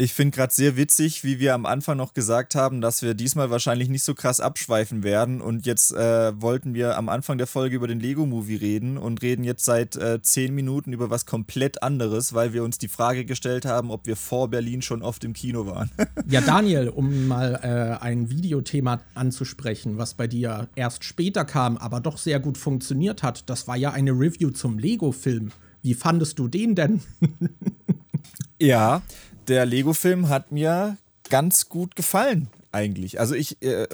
Ich 0.02 0.14
finde 0.14 0.34
gerade 0.34 0.54
sehr 0.54 0.78
witzig, 0.78 1.26
wie 1.26 1.42
wir 1.42 1.54
am 1.54 1.66
Anfang 1.66 1.98
noch 1.98 2.14
gesagt 2.14 2.56
haben, 2.56 2.80
dass 2.80 3.02
wir 3.02 3.16
diesmal 3.16 3.50
wahrscheinlich 3.50 3.90
nicht 3.90 4.06
so 4.06 4.16
krass 4.16 4.40
abschweifen 4.40 5.04
werden. 5.04 5.42
Und 5.42 5.66
jetzt 5.66 5.92
äh, 5.92 6.42
wollten 6.42 6.74
wir 6.74 6.98
am 6.98 7.10
Anfang 7.10 7.38
der 7.38 7.48
Folge 7.48 7.76
über 7.76 7.88
den 7.90 8.00
Lego-Movie 8.00 8.56
reden 8.56 8.98
und 8.98 9.22
reden 9.22 9.44
jetzt 9.44 9.66
seit 9.66 9.98
äh, 9.98 10.22
zehn 10.22 10.56
Minuten 10.56 10.94
über 10.94 11.10
was 11.10 11.26
komplett 11.26 11.84
anderes, 11.84 12.34
weil 12.34 12.54
wir 12.54 12.64
uns 12.64 12.78
die 12.78 12.88
Frage 12.88 13.26
gestellt 13.26 13.66
haben, 13.66 13.92
ob 13.92 14.08
wir 14.08 14.16
vor 14.16 14.48
Berlin 14.48 14.82
schon 14.82 15.02
oft 15.02 15.26
im 15.26 15.34
Kino 15.34 15.66
waren. 15.66 15.92
ja, 16.30 16.40
Daniel, 16.40 16.88
um 16.88 17.28
mal 17.28 17.60
äh, 17.62 18.02
ein 18.02 18.30
Videothema 18.30 19.02
anzusprechen, 19.16 19.98
was 19.98 20.14
bei 20.14 20.28
dir 20.28 20.70
erst 20.76 21.04
später 21.04 21.44
kam, 21.44 21.76
aber 21.76 22.00
doch 22.00 22.18
sehr 22.20 22.40
gut 22.40 22.58
funktioniert 22.58 23.22
hat, 23.22 23.50
das 23.50 23.68
war 23.68 23.76
ja 23.76 23.92
eine 23.92 24.12
Review 24.12 24.52
zum 24.52 24.80
Lego-Film. 24.80 25.52
Wie 25.82 25.94
fandest 25.94 26.40
du 26.40 26.48
den 26.48 26.76
denn? 26.76 27.02
ja, 28.62 29.02
der 29.50 29.66
Lego-Film 29.66 30.30
hat 30.30 30.52
mir 30.52 30.98
ganz 31.30 31.68
gut 31.68 31.96
gefallen, 31.96 32.50
eigentlich. 32.72 33.20
Also 33.20 33.36
ich, 33.36 33.62
äh, 33.62 33.88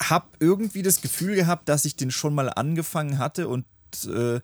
habe 0.00 0.26
irgendwie 0.40 0.82
das 0.82 1.00
Gefühl 1.00 1.34
gehabt, 1.34 1.68
dass 1.68 1.84
ich 1.84 1.96
den 1.96 2.10
schon 2.10 2.34
mal 2.34 2.48
angefangen 2.48 3.18
hatte 3.18 3.48
und 3.48 3.64
äh, 4.06 4.40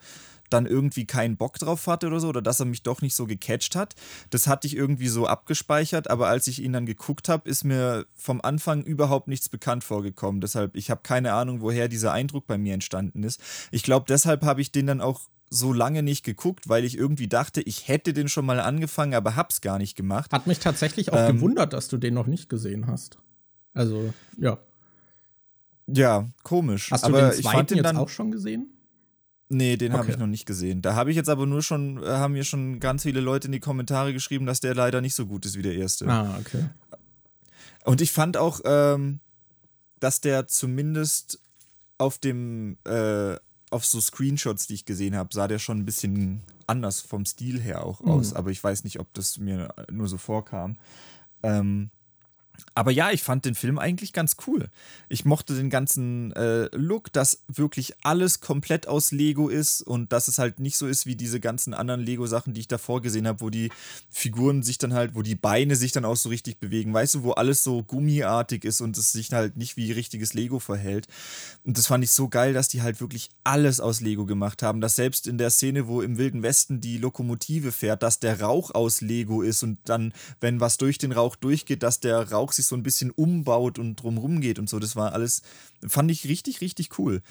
dann 0.49 0.67
irgendwie 0.67 1.05
keinen 1.05 1.37
Bock 1.37 1.57
drauf 1.57 1.87
hatte 1.87 2.07
oder 2.07 2.19
so, 2.19 2.29
oder 2.29 2.41
dass 2.41 2.59
er 2.59 2.67
mich 2.67 2.83
doch 2.83 3.01
nicht 3.01 3.15
so 3.15 3.25
gecatcht 3.25 3.75
hat. 3.75 3.95
Das 4.29 4.47
hatte 4.47 4.67
ich 4.67 4.75
irgendwie 4.75 5.07
so 5.07 5.25
abgespeichert, 5.25 6.09
aber 6.09 6.27
als 6.27 6.47
ich 6.47 6.61
ihn 6.61 6.73
dann 6.73 6.85
geguckt 6.85 7.29
habe, 7.29 7.49
ist 7.49 7.63
mir 7.63 8.05
vom 8.13 8.41
Anfang 8.41 8.83
überhaupt 8.83 9.27
nichts 9.27 9.49
bekannt 9.49 9.83
vorgekommen. 9.83 10.41
Deshalb, 10.41 10.75
ich 10.75 10.91
habe 10.91 11.01
keine 11.03 11.33
Ahnung, 11.33 11.61
woher 11.61 11.87
dieser 11.87 12.11
Eindruck 12.11 12.45
bei 12.45 12.57
mir 12.57 12.75
entstanden 12.75 13.23
ist. 13.23 13.41
Ich 13.71 13.81
glaube, 13.81 14.05
deshalb 14.07 14.43
habe 14.43 14.61
ich 14.61 14.71
den 14.71 14.87
dann 14.87 15.01
auch 15.01 15.21
so 15.49 15.73
lange 15.73 16.03
nicht 16.03 16.23
geguckt, 16.23 16.67
weil 16.67 16.83
ich 16.83 16.97
irgendwie 16.97 17.27
dachte, 17.27 17.61
ich 17.61 17.87
hätte 17.87 18.13
den 18.13 18.27
schon 18.27 18.45
mal 18.45 18.59
angefangen, 18.59 19.13
aber 19.13 19.35
hab's 19.35 19.61
gar 19.61 19.77
nicht 19.77 19.95
gemacht. 19.95 20.31
Hat 20.31 20.47
mich 20.47 20.59
tatsächlich 20.59 21.13
auch 21.13 21.29
ähm, 21.29 21.35
gewundert, 21.35 21.73
dass 21.73 21.87
du 21.87 21.97
den 21.97 22.13
noch 22.13 22.27
nicht 22.27 22.49
gesehen 22.49 22.87
hast. 22.87 23.19
Also, 23.73 24.13
ja. 24.37 24.57
Ja, 25.87 26.27
komisch. 26.43 26.91
Hast 26.91 27.03
du 27.03 27.09
aber 27.09 27.29
den 27.29 27.41
zweiten 27.41 27.75
jetzt 27.75 27.95
auch 27.95 28.09
schon 28.09 28.31
gesehen? 28.31 28.69
Nee, 29.49 29.77
den 29.77 29.91
okay. 29.91 29.99
habe 29.99 30.11
ich 30.11 30.17
noch 30.17 30.27
nicht 30.27 30.47
gesehen. 30.47 30.81
Da 30.81 30.95
habe 30.95 31.11
ich 31.11 31.15
jetzt 31.15 31.29
aber 31.29 31.45
nur 31.45 31.61
schon, 31.61 32.01
äh, 32.01 32.07
haben 32.07 32.33
mir 32.33 32.43
schon 32.43 32.79
ganz 32.79 33.03
viele 33.03 33.19
Leute 33.19 33.47
in 33.47 33.51
die 33.51 33.59
Kommentare 33.59 34.11
geschrieben, 34.11 34.47
dass 34.47 34.59
der 34.59 34.73
leider 34.73 35.01
nicht 35.01 35.13
so 35.13 35.27
gut 35.27 35.45
ist 35.45 35.57
wie 35.57 35.61
der 35.61 35.75
erste. 35.75 36.07
Ah, 36.07 36.37
okay. 36.39 36.65
Und 37.83 38.01
ich 38.01 38.11
fand 38.11 38.37
auch, 38.37 38.61
ähm, 38.65 39.19
dass 39.99 40.19
der 40.19 40.47
zumindest 40.47 41.39
auf 41.99 42.17
dem, 42.17 42.77
äh, 42.85 43.35
auf 43.75 43.85
so 43.85 43.99
Screenshots, 43.99 44.67
die 44.67 44.73
ich 44.73 44.85
gesehen 44.85 45.15
habe, 45.15 45.29
sah 45.33 45.49
der 45.49 45.59
schon 45.59 45.79
ein 45.79 45.85
bisschen 45.85 46.41
anders 46.65 47.01
vom 47.01 47.25
Stil 47.25 47.61
her 47.61 47.85
auch 47.85 48.01
mhm. 48.01 48.11
aus. 48.11 48.33
Aber 48.33 48.49
ich 48.49 48.63
weiß 48.63 48.85
nicht, 48.85 48.99
ob 49.01 49.13
das 49.13 49.37
mir 49.37 49.73
nur 49.91 50.07
so 50.07 50.17
vorkam. 50.17 50.77
Ähm, 51.43 51.91
aber 52.73 52.91
ja, 52.91 53.11
ich 53.11 53.23
fand 53.23 53.45
den 53.45 53.55
Film 53.55 53.79
eigentlich 53.79 54.13
ganz 54.13 54.35
cool. 54.47 54.69
Ich 55.09 55.25
mochte 55.25 55.55
den 55.55 55.69
ganzen 55.69 56.31
äh, 56.33 56.65
Look, 56.75 57.11
dass 57.13 57.41
wirklich 57.47 57.93
alles 58.03 58.39
komplett 58.39 58.87
aus 58.87 59.11
Lego 59.11 59.49
ist 59.49 59.81
und 59.81 60.11
dass 60.11 60.27
es 60.27 60.39
halt 60.39 60.59
nicht 60.59 60.77
so 60.77 60.87
ist 60.87 61.05
wie 61.05 61.15
diese 61.15 61.39
ganzen 61.39 61.73
anderen 61.73 62.01
Lego-Sachen, 62.01 62.53
die 62.53 62.61
ich 62.61 62.67
davor 62.67 63.01
gesehen 63.01 63.27
habe, 63.27 63.41
wo 63.41 63.49
die 63.49 63.71
Figuren 64.09 64.63
sich 64.63 64.77
dann 64.77 64.93
halt, 64.93 65.15
wo 65.15 65.21
die 65.21 65.35
Beine 65.35 65.75
sich 65.75 65.91
dann 65.91 66.05
auch 66.05 66.15
so 66.15 66.29
richtig 66.29 66.59
bewegen. 66.59 66.93
Weißt 66.93 67.15
du, 67.15 67.23
wo 67.23 67.31
alles 67.31 67.63
so 67.63 67.83
gummiartig 67.83 68.65
ist 68.65 68.81
und 68.81 68.97
es 68.97 69.11
sich 69.11 69.31
halt 69.33 69.57
nicht 69.57 69.77
wie 69.77 69.91
richtiges 69.91 70.33
Lego 70.33 70.59
verhält. 70.59 71.07
Und 71.63 71.77
das 71.77 71.87
fand 71.87 72.03
ich 72.03 72.11
so 72.11 72.27
geil, 72.27 72.53
dass 72.53 72.67
die 72.67 72.81
halt 72.81 72.99
wirklich 73.01 73.29
alles 73.43 73.79
aus 73.79 74.01
Lego 74.01 74.25
gemacht 74.25 74.63
haben. 74.63 74.81
Dass 74.81 74.95
selbst 74.95 75.27
in 75.27 75.37
der 75.37 75.49
Szene, 75.49 75.87
wo 75.87 76.01
im 76.01 76.17
Wilden 76.17 76.43
Westen 76.43 76.81
die 76.81 76.97
Lokomotive 76.97 77.71
fährt, 77.71 78.03
dass 78.03 78.19
der 78.19 78.41
Rauch 78.41 78.71
aus 78.71 79.01
Lego 79.01 79.41
ist 79.41 79.63
und 79.63 79.79
dann, 79.85 80.13
wenn 80.39 80.59
was 80.59 80.77
durch 80.77 80.97
den 80.97 81.11
Rauch 81.11 81.35
durchgeht, 81.35 81.83
dass 81.83 81.99
der 81.99 82.31
Rauch 82.31 82.44
sich 82.53 82.65
so 82.65 82.75
ein 82.75 82.83
bisschen 82.83 83.11
umbaut 83.11 83.79
und 83.79 83.95
drumrum 83.95 84.41
geht 84.41 84.59
und 84.59 84.69
so. 84.69 84.79
Das 84.79 84.95
war 84.95 85.13
alles, 85.13 85.41
fand 85.85 86.11
ich 86.11 86.27
richtig, 86.27 86.61
richtig 86.61 86.97
cool. 86.99 87.21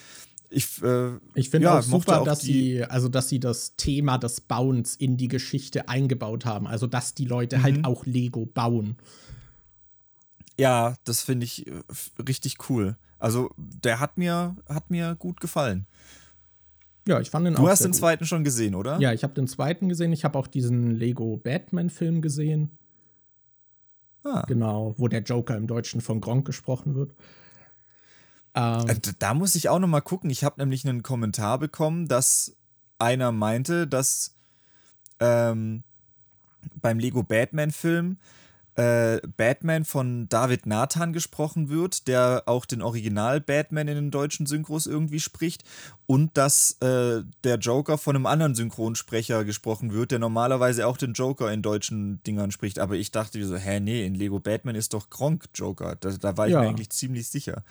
Ich, 0.51 0.83
äh, 0.83 1.17
ich 1.35 1.51
finde 1.51 1.67
ja, 1.67 1.79
auch 1.79 1.83
super, 1.83 2.21
auch 2.21 2.25
dass 2.25 2.41
sie, 2.41 2.85
also 2.85 3.09
dass 3.09 3.29
sie 3.29 3.41
das 3.41 3.75
Thema 3.77 4.19
des 4.19 4.41
Bauens 4.41 4.95
in 4.95 5.17
die 5.17 5.29
Geschichte 5.29 5.89
eingebaut 5.89 6.45
haben. 6.45 6.67
Also 6.67 6.87
dass 6.87 7.15
die 7.15 7.25
Leute 7.25 7.63
halt 7.63 7.79
mhm. 7.79 7.85
halt 7.85 7.87
auch 7.87 8.07
Lego 8.07 8.47
bauen. 8.47 8.97
Ja, 10.57 10.97
das 11.05 11.23
finde 11.23 11.45
ich 11.45 11.67
äh, 11.67 11.73
richtig 12.29 12.71
cool. 12.71 12.97
Also 13.19 13.51
der 13.57 14.01
hat 14.01 14.19
mir, 14.19 14.57
hat 14.69 14.91
mir 14.91 15.17
gut 15.17 15.41
gefallen. 15.41 15.87
Ja, 17.07 17.21
ich 17.21 17.31
fand 17.31 17.47
den 17.47 17.55
du 17.55 17.61
auch. 17.61 17.65
Du 17.65 17.71
hast 17.71 17.85
den 17.85 17.91
gut. 17.91 17.99
zweiten 17.99 18.25
schon 18.25 18.45
gesehen, 18.45 18.75
oder? 18.75 18.99
Ja, 19.01 19.13
ich 19.13 19.25
habe 19.25 19.35
den 19.35 19.47
zweiten 19.47 19.89
gesehen. 19.89 20.13
Ich 20.13 20.25
habe 20.25 20.39
auch 20.39 20.47
diesen 20.47 20.91
Lego 20.91 21.37
Batman-Film 21.37 22.23
gesehen. 22.23 22.79
Ah. 24.25 24.43
Genau, 24.49 24.95
wo 24.97 25.09
der 25.09 25.23
Joker 25.23 25.57
im 25.57 25.67
Deutschen 25.67 26.01
von 26.01 26.21
Gronk 26.21 26.47
gesprochen 26.47 26.95
wird. 26.95 27.15
Ähm, 28.55 28.89
äh, 28.89 28.97
da 29.19 29.35
muss 29.35 29.55
ich 29.55 29.69
auch 29.69 29.79
noch 29.79 29.89
mal 29.89 30.01
gucken. 30.01 30.31
Ich 30.31 30.45
habe 30.45 30.61
nämlich 30.61 30.87
einen 30.87 31.03
Kommentar 31.03 31.59
bekommen, 31.59 32.09
dass 32.09 32.57
einer 32.99 33.33
meinte, 33.33 33.87
dass 33.87 34.35
ähm, 35.21 35.83
beim 36.81 36.99
Lego 36.99 37.23
Batman-Film 37.23 38.19
äh, 38.77 39.21
Batman 39.37 39.85
von 39.85 40.29
David 40.29 40.67
Nathan 40.67 41.13
gesprochen 41.13 41.69
wird, 41.69 42.09
der 42.09 42.43
auch 42.47 42.65
den 42.65 42.83
Original 42.83 43.41
Batman 43.41 43.89
in 43.89 43.95
den 43.95 44.11
deutschen 44.11 44.47
Synchros 44.47 44.87
irgendwie 44.87 45.21
spricht 45.21 45.65
und 46.07 46.37
dass 46.37 46.79
äh, 46.81 47.23
der 47.45 47.57
Joker 47.59 47.99
von 47.99 48.17
einem 48.17 48.27
anderen 48.27 48.55
Synchronsprecher 48.55 49.45
gesprochen 49.45 49.93
wird, 49.93 50.11
der 50.11 50.19
normalerweise 50.19 50.87
auch 50.87 50.97
den 50.97 51.13
Joker 51.13 51.53
in 51.53 51.63
deutschen 51.63 52.23
Dingern 52.25 52.51
spricht. 52.51 52.79
Aber 52.79 52.97
ich 52.97 53.11
dachte 53.11 53.45
so, 53.45 53.57
hä, 53.57 53.81
nee, 53.81 54.05
in 54.05 54.15
Lego 54.15 54.41
Batman 54.41 54.75
ist 54.75 54.93
doch 54.93 55.09
Gronk 55.09 55.45
Joker. 55.55 55.97
Da, 55.97 56.11
da 56.11 56.37
war 56.37 56.47
ich 56.47 56.53
ja. 56.53 56.61
mir 56.61 56.69
eigentlich 56.69 56.91
ziemlich 56.91 57.29
sicher. 57.29 57.63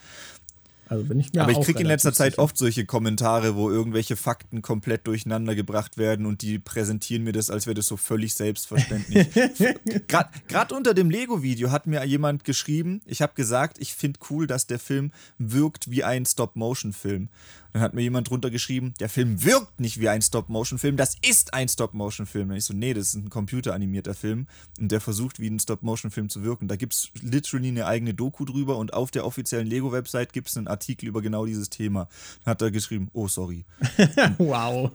Also 0.88 1.04
bin 1.04 1.18
ich 1.20 1.32
mir 1.32 1.42
Aber 1.42 1.52
ich 1.52 1.60
kriege 1.60 1.80
in 1.80 1.86
letzter 1.86 2.12
Zeit 2.12 2.32
sicher. 2.32 2.42
oft 2.42 2.56
solche 2.56 2.84
Kommentare, 2.84 3.56
wo 3.56 3.70
irgendwelche 3.70 4.16
Fakten 4.16 4.62
komplett 4.62 5.06
durcheinander 5.06 5.54
gebracht 5.54 5.96
werden 5.96 6.26
und 6.26 6.42
die 6.42 6.58
präsentieren 6.58 7.24
mir 7.24 7.32
das, 7.32 7.50
als 7.50 7.66
wäre 7.66 7.74
das 7.74 7.86
so 7.86 7.96
völlig 7.96 8.34
selbstverständlich. 8.34 9.28
Gerade 10.08 10.74
unter 10.74 10.94
dem 10.94 11.10
Lego-Video 11.10 11.70
hat 11.70 11.86
mir 11.86 12.04
jemand 12.04 12.44
geschrieben, 12.44 13.00
ich 13.06 13.22
habe 13.22 13.34
gesagt, 13.34 13.78
ich 13.78 13.94
finde 13.94 14.20
cool, 14.30 14.46
dass 14.46 14.66
der 14.66 14.78
Film 14.78 15.12
wirkt 15.38 15.90
wie 15.90 16.04
ein 16.04 16.26
Stop-Motion-Film. 16.26 17.28
Dann 17.74 17.82
hat 17.82 17.92
mir 17.92 18.02
jemand 18.02 18.30
drunter 18.30 18.50
geschrieben, 18.50 18.94
der 19.00 19.08
Film 19.08 19.42
wirkt 19.42 19.80
nicht 19.80 19.98
wie 19.98 20.08
ein 20.08 20.22
Stop-Motion-Film, 20.22 20.96
das 20.96 21.16
ist 21.28 21.54
ein 21.54 21.68
Stop-Motion-Film. 21.68 22.50
Und 22.50 22.56
ich 22.56 22.64
so, 22.64 22.72
nee, 22.72 22.94
das 22.94 23.08
ist 23.08 23.14
ein 23.14 23.30
computeranimierter 23.30 24.14
Film 24.14 24.46
und 24.78 24.92
der 24.92 25.00
versucht, 25.00 25.40
wie 25.40 25.48
ein 25.48 25.58
Stop-Motion-Film 25.58 26.28
zu 26.28 26.44
wirken. 26.44 26.68
Da 26.68 26.76
gibt 26.76 26.92
es 26.92 27.10
literally 27.20 27.68
eine 27.68 27.86
eigene 27.86 28.14
Doku 28.14 28.44
drüber 28.44 28.76
und 28.76 28.94
auf 28.94 29.10
der 29.10 29.26
offiziellen 29.26 29.66
Lego-Website 29.66 30.32
gibt 30.32 30.50
es 30.50 30.56
einen 30.56 30.68
Artikel 30.74 31.08
über 31.08 31.22
genau 31.22 31.46
dieses 31.46 31.70
Thema. 31.70 32.08
Dann 32.44 32.52
hat 32.52 32.62
er 32.62 32.70
geschrieben, 32.70 33.08
oh, 33.12 33.28
sorry. 33.28 33.64
wow. 34.38 34.90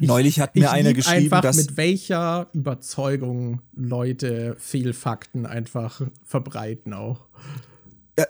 Neulich 0.00 0.40
hat 0.40 0.54
mir 0.54 0.70
einer 0.70 0.92
geschrieben, 0.92 1.24
einfach, 1.24 1.40
dass. 1.40 1.56
Mit 1.56 1.76
welcher 1.76 2.48
Überzeugung 2.52 3.62
Leute 3.74 4.56
Fehlfakten 4.58 5.46
einfach 5.46 6.02
verbreiten 6.24 6.92
auch 6.92 7.26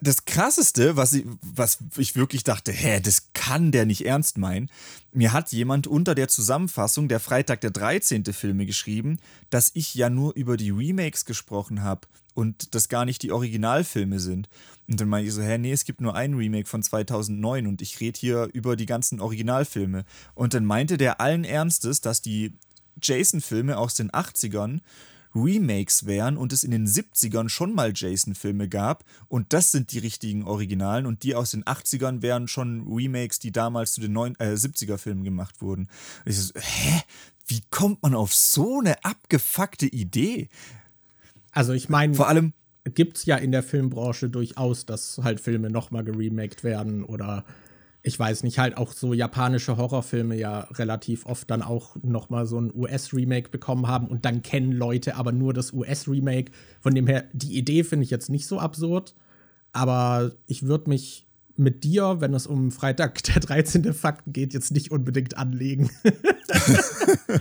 das 0.00 0.24
krasseste, 0.24 0.96
was 0.96 1.12
ich, 1.12 1.24
was 1.40 1.78
ich 1.96 2.14
wirklich 2.14 2.44
dachte, 2.44 2.72
hä, 2.72 3.00
das 3.00 3.32
kann 3.32 3.72
der 3.72 3.84
nicht 3.84 4.06
ernst 4.06 4.38
meinen. 4.38 4.70
Mir 5.12 5.32
hat 5.32 5.50
jemand 5.50 5.86
unter 5.86 6.14
der 6.14 6.28
Zusammenfassung 6.28 7.08
der 7.08 7.20
Freitag 7.20 7.60
der 7.62 7.70
13. 7.70 8.24
Filme 8.26 8.64
geschrieben, 8.64 9.18
dass 9.50 9.72
ich 9.74 9.94
ja 9.94 10.08
nur 10.08 10.34
über 10.34 10.56
die 10.56 10.70
Remakes 10.70 11.24
gesprochen 11.24 11.82
habe 11.82 12.06
und 12.34 12.74
das 12.74 12.88
gar 12.88 13.04
nicht 13.04 13.22
die 13.22 13.32
Originalfilme 13.32 14.20
sind. 14.20 14.48
Und 14.88 15.00
dann 15.00 15.08
meinte 15.08 15.28
ich 15.28 15.34
so, 15.34 15.42
hä, 15.42 15.58
nee, 15.58 15.72
es 15.72 15.84
gibt 15.84 16.00
nur 16.00 16.14
ein 16.14 16.34
Remake 16.34 16.68
von 16.68 16.82
2009 16.82 17.66
und 17.66 17.82
ich 17.82 18.00
rede 18.00 18.18
hier 18.18 18.48
über 18.52 18.76
die 18.76 18.86
ganzen 18.86 19.20
Originalfilme. 19.20 20.04
Und 20.34 20.54
dann 20.54 20.64
meinte 20.64 20.96
der 20.96 21.20
allen 21.20 21.44
Ernstes, 21.44 22.00
dass 22.00 22.22
die 22.22 22.54
Jason-Filme 23.00 23.78
aus 23.78 23.94
den 23.94 24.10
80ern 24.10 24.80
Remakes 25.34 26.06
wären 26.06 26.36
und 26.36 26.52
es 26.52 26.62
in 26.62 26.70
den 26.70 26.86
70ern 26.86 27.48
schon 27.48 27.74
mal 27.74 27.92
Jason-Filme 27.94 28.68
gab 28.68 29.04
und 29.28 29.52
das 29.52 29.72
sind 29.72 29.92
die 29.92 29.98
richtigen 29.98 30.44
Originalen 30.44 31.06
und 31.06 31.22
die 31.22 31.34
aus 31.34 31.52
den 31.52 31.64
80ern 31.64 32.22
wären 32.22 32.48
schon 32.48 32.86
Remakes, 32.86 33.38
die 33.38 33.52
damals 33.52 33.92
zu 33.92 34.00
den 34.00 34.14
äh, 34.14 34.54
70er-Filmen 34.54 35.24
gemacht 35.24 35.62
wurden. 35.62 35.88
ich 36.24 36.38
so, 36.38 36.52
hä? 36.54 37.02
Wie 37.46 37.62
kommt 37.70 38.02
man 38.02 38.14
auf 38.14 38.34
so 38.34 38.78
eine 38.78 39.04
abgefuckte 39.04 39.86
Idee? 39.86 40.48
Also 41.52 41.72
ich 41.74 41.88
meine, 41.88 42.14
vor 42.14 42.28
allem 42.28 42.54
gibt 42.84 43.18
es 43.18 43.26
ja 43.26 43.36
in 43.36 43.52
der 43.52 43.62
Filmbranche 43.62 44.28
durchaus, 44.28 44.86
dass 44.86 45.20
halt 45.22 45.40
Filme 45.40 45.70
nochmal 45.70 46.02
geremaked 46.02 46.64
werden 46.64 47.04
oder 47.04 47.44
ich 48.02 48.18
weiß 48.18 48.42
nicht, 48.42 48.58
halt 48.58 48.76
auch 48.76 48.92
so 48.92 49.14
japanische 49.14 49.76
Horrorfilme 49.76 50.34
ja 50.34 50.60
relativ 50.72 51.24
oft 51.24 51.48
dann 51.48 51.62
auch 51.62 51.96
noch 52.02 52.30
mal 52.30 52.46
so 52.46 52.60
ein 52.60 52.72
US-Remake 52.74 53.50
bekommen 53.50 53.86
haben 53.86 54.08
und 54.08 54.24
dann 54.24 54.42
kennen 54.42 54.72
Leute 54.72 55.14
aber 55.14 55.30
nur 55.30 55.54
das 55.54 55.72
US-Remake. 55.72 56.50
Von 56.80 56.96
dem 56.96 57.06
her, 57.06 57.24
die 57.32 57.56
Idee 57.56 57.84
finde 57.84 58.02
ich 58.04 58.10
jetzt 58.10 58.28
nicht 58.28 58.48
so 58.48 58.58
absurd, 58.58 59.14
aber 59.72 60.32
ich 60.48 60.64
würde 60.64 60.90
mich 60.90 61.28
mit 61.56 61.84
dir, 61.84 62.20
wenn 62.20 62.34
es 62.34 62.48
um 62.48 62.72
Freitag 62.72 63.22
der 63.22 63.40
13. 63.40 63.94
Fakten 63.94 64.32
geht, 64.32 64.52
jetzt 64.52 64.72
nicht 64.72 64.90
unbedingt 64.90 65.36
anlegen. 65.36 65.90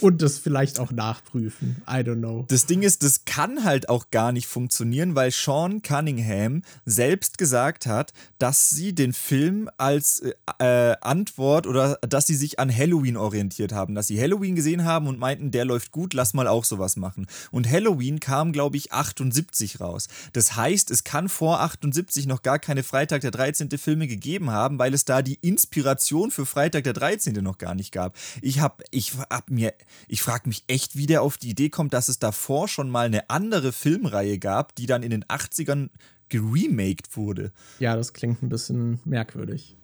und 0.00 0.22
das 0.22 0.38
vielleicht 0.38 0.80
auch 0.80 0.92
nachprüfen. 0.92 1.82
I 1.88 2.00
don't 2.00 2.18
know. 2.18 2.44
Das 2.48 2.66
Ding 2.66 2.82
ist, 2.82 3.02
das 3.02 3.24
kann 3.24 3.64
halt 3.64 3.88
auch 3.88 4.10
gar 4.10 4.32
nicht 4.32 4.46
funktionieren, 4.46 5.14
weil 5.14 5.30
Sean 5.30 5.82
Cunningham 5.82 6.62
selbst 6.84 7.38
gesagt 7.38 7.86
hat, 7.86 8.12
dass 8.38 8.70
sie 8.70 8.94
den 8.94 9.12
Film 9.12 9.68
als 9.76 10.20
äh, 10.20 10.32
äh, 10.58 10.96
Antwort 11.00 11.66
oder 11.66 11.98
dass 12.08 12.26
sie 12.26 12.34
sich 12.34 12.58
an 12.58 12.74
Halloween 12.74 13.16
orientiert 13.16 13.72
haben, 13.72 13.94
dass 13.94 14.06
sie 14.06 14.20
Halloween 14.20 14.54
gesehen 14.54 14.84
haben 14.84 15.06
und 15.06 15.18
meinten, 15.18 15.50
der 15.50 15.64
läuft 15.64 15.92
gut, 15.92 16.14
lass 16.14 16.34
mal 16.34 16.48
auch 16.48 16.64
sowas 16.64 16.96
machen. 16.96 17.26
Und 17.50 17.70
Halloween 17.70 18.20
kam, 18.20 18.52
glaube 18.52 18.76
ich, 18.76 18.92
78 18.92 19.80
raus. 19.80 20.08
Das 20.32 20.56
heißt, 20.56 20.90
es 20.90 21.04
kann 21.04 21.28
vor 21.28 21.60
78 21.60 22.26
noch 22.26 22.42
gar 22.42 22.58
keine 22.58 22.82
Freitag 22.82 23.20
der 23.20 23.30
13. 23.30 23.70
Filme 23.78 24.06
gegeben 24.06 24.50
haben, 24.50 24.78
weil 24.78 24.94
es 24.94 25.04
da 25.04 25.22
die 25.22 25.38
Inspiration 25.40 26.30
für 26.30 26.46
Freitag 26.46 26.84
der 26.84 26.92
13. 26.92 27.34
noch 27.42 27.58
gar 27.58 27.74
nicht 27.74 27.92
gab. 27.92 28.16
Ich 28.40 28.60
habe 28.60 28.84
ich 28.90 29.12
hab 29.30 29.50
mir 29.50 29.73
ich 30.08 30.22
frage 30.22 30.48
mich 30.48 30.64
echt, 30.66 30.96
wie 30.96 31.06
der 31.06 31.22
auf 31.22 31.36
die 31.36 31.50
Idee 31.50 31.70
kommt, 31.70 31.92
dass 31.94 32.08
es 32.08 32.18
davor 32.18 32.68
schon 32.68 32.90
mal 32.90 33.06
eine 33.06 33.30
andere 33.30 33.72
Filmreihe 33.72 34.38
gab, 34.38 34.74
die 34.74 34.86
dann 34.86 35.02
in 35.02 35.10
den 35.10 35.24
80ern 35.24 35.90
geremaked 36.28 37.16
wurde. 37.16 37.52
Ja, 37.78 37.96
das 37.96 38.12
klingt 38.12 38.42
ein 38.42 38.48
bisschen 38.48 39.00
merkwürdig. 39.04 39.76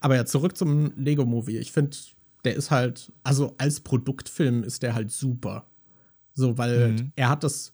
Aber 0.00 0.14
ja, 0.14 0.24
zurück 0.24 0.56
zum 0.56 0.92
Lego-Movie. 0.96 1.58
Ich 1.58 1.72
finde, 1.72 1.96
der 2.44 2.54
ist 2.54 2.70
halt, 2.70 3.12
also 3.22 3.54
als 3.58 3.80
Produktfilm 3.80 4.62
ist 4.62 4.82
der 4.82 4.94
halt 4.94 5.10
super. 5.10 5.66
So, 6.34 6.58
weil 6.58 6.92
mhm. 6.92 7.12
er 7.16 7.28
hat 7.28 7.44
das, 7.44 7.72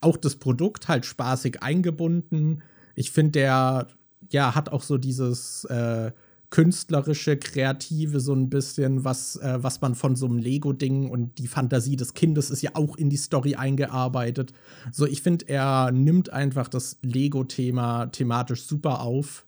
auch 0.00 0.16
das 0.16 0.36
Produkt 0.36 0.88
halt 0.88 1.06
spaßig 1.06 1.62
eingebunden. 1.62 2.62
Ich 2.94 3.10
finde, 3.10 3.32
der, 3.32 3.86
ja, 4.30 4.54
hat 4.54 4.68
auch 4.70 4.82
so 4.82 4.98
dieses, 4.98 5.64
äh, 5.64 6.12
künstlerische, 6.52 7.38
kreative 7.38 8.20
so 8.20 8.34
ein 8.34 8.50
bisschen, 8.50 9.04
was, 9.04 9.36
äh, 9.36 9.62
was 9.62 9.80
man 9.80 9.94
von 9.94 10.16
so 10.16 10.26
einem 10.26 10.36
Lego-Ding 10.36 11.08
und 11.08 11.38
die 11.38 11.46
Fantasie 11.46 11.96
des 11.96 12.12
Kindes 12.12 12.50
ist 12.50 12.60
ja 12.60 12.72
auch 12.74 12.94
in 12.96 13.08
die 13.08 13.16
Story 13.16 13.54
eingearbeitet. 13.54 14.52
So, 14.92 15.06
ich 15.06 15.22
finde, 15.22 15.48
er 15.48 15.90
nimmt 15.92 16.30
einfach 16.30 16.68
das 16.68 16.98
Lego-Thema 17.00 18.06
thematisch 18.08 18.64
super 18.64 19.00
auf 19.00 19.46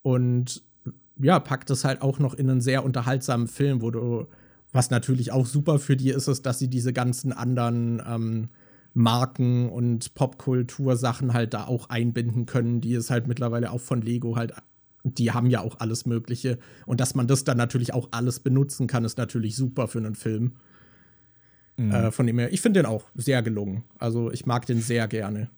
und 0.00 0.62
ja, 1.20 1.38
packt 1.38 1.68
es 1.68 1.84
halt 1.84 2.00
auch 2.00 2.18
noch 2.18 2.32
in 2.32 2.48
einen 2.48 2.62
sehr 2.62 2.84
unterhaltsamen 2.84 3.46
Film, 3.46 3.82
wo 3.82 3.90
du, 3.90 4.26
was 4.72 4.88
natürlich 4.88 5.30
auch 5.30 5.44
super 5.44 5.78
für 5.78 5.94
die 5.94 6.08
ist, 6.08 6.28
ist, 6.28 6.46
dass 6.46 6.58
sie 6.58 6.68
diese 6.68 6.94
ganzen 6.94 7.34
anderen 7.34 8.02
ähm, 8.08 8.48
Marken 8.94 9.68
und 9.68 10.14
Popkultur-Sachen 10.14 11.34
halt 11.34 11.52
da 11.52 11.66
auch 11.66 11.90
einbinden 11.90 12.46
können, 12.46 12.80
die 12.80 12.94
es 12.94 13.10
halt 13.10 13.26
mittlerweile 13.26 13.72
auch 13.72 13.80
von 13.82 14.00
Lego 14.00 14.36
halt 14.36 14.54
die 15.04 15.32
haben 15.32 15.50
ja 15.50 15.60
auch 15.60 15.78
alles 15.78 16.06
Mögliche. 16.06 16.58
Und 16.86 17.00
dass 17.00 17.14
man 17.14 17.26
das 17.26 17.44
dann 17.44 17.58
natürlich 17.58 17.92
auch 17.92 18.08
alles 18.10 18.40
benutzen 18.40 18.86
kann, 18.86 19.04
ist 19.04 19.18
natürlich 19.18 19.54
super 19.54 19.86
für 19.86 19.98
einen 19.98 20.14
Film. 20.14 20.54
Mhm. 21.76 21.92
Äh, 21.92 22.10
von 22.10 22.26
dem 22.26 22.38
her, 22.38 22.52
ich 22.52 22.60
finde 22.60 22.80
den 22.80 22.86
auch 22.86 23.04
sehr 23.14 23.42
gelungen. 23.42 23.84
Also 23.98 24.32
ich 24.32 24.46
mag 24.46 24.66
den 24.66 24.80
sehr 24.80 25.06
gerne. 25.06 25.50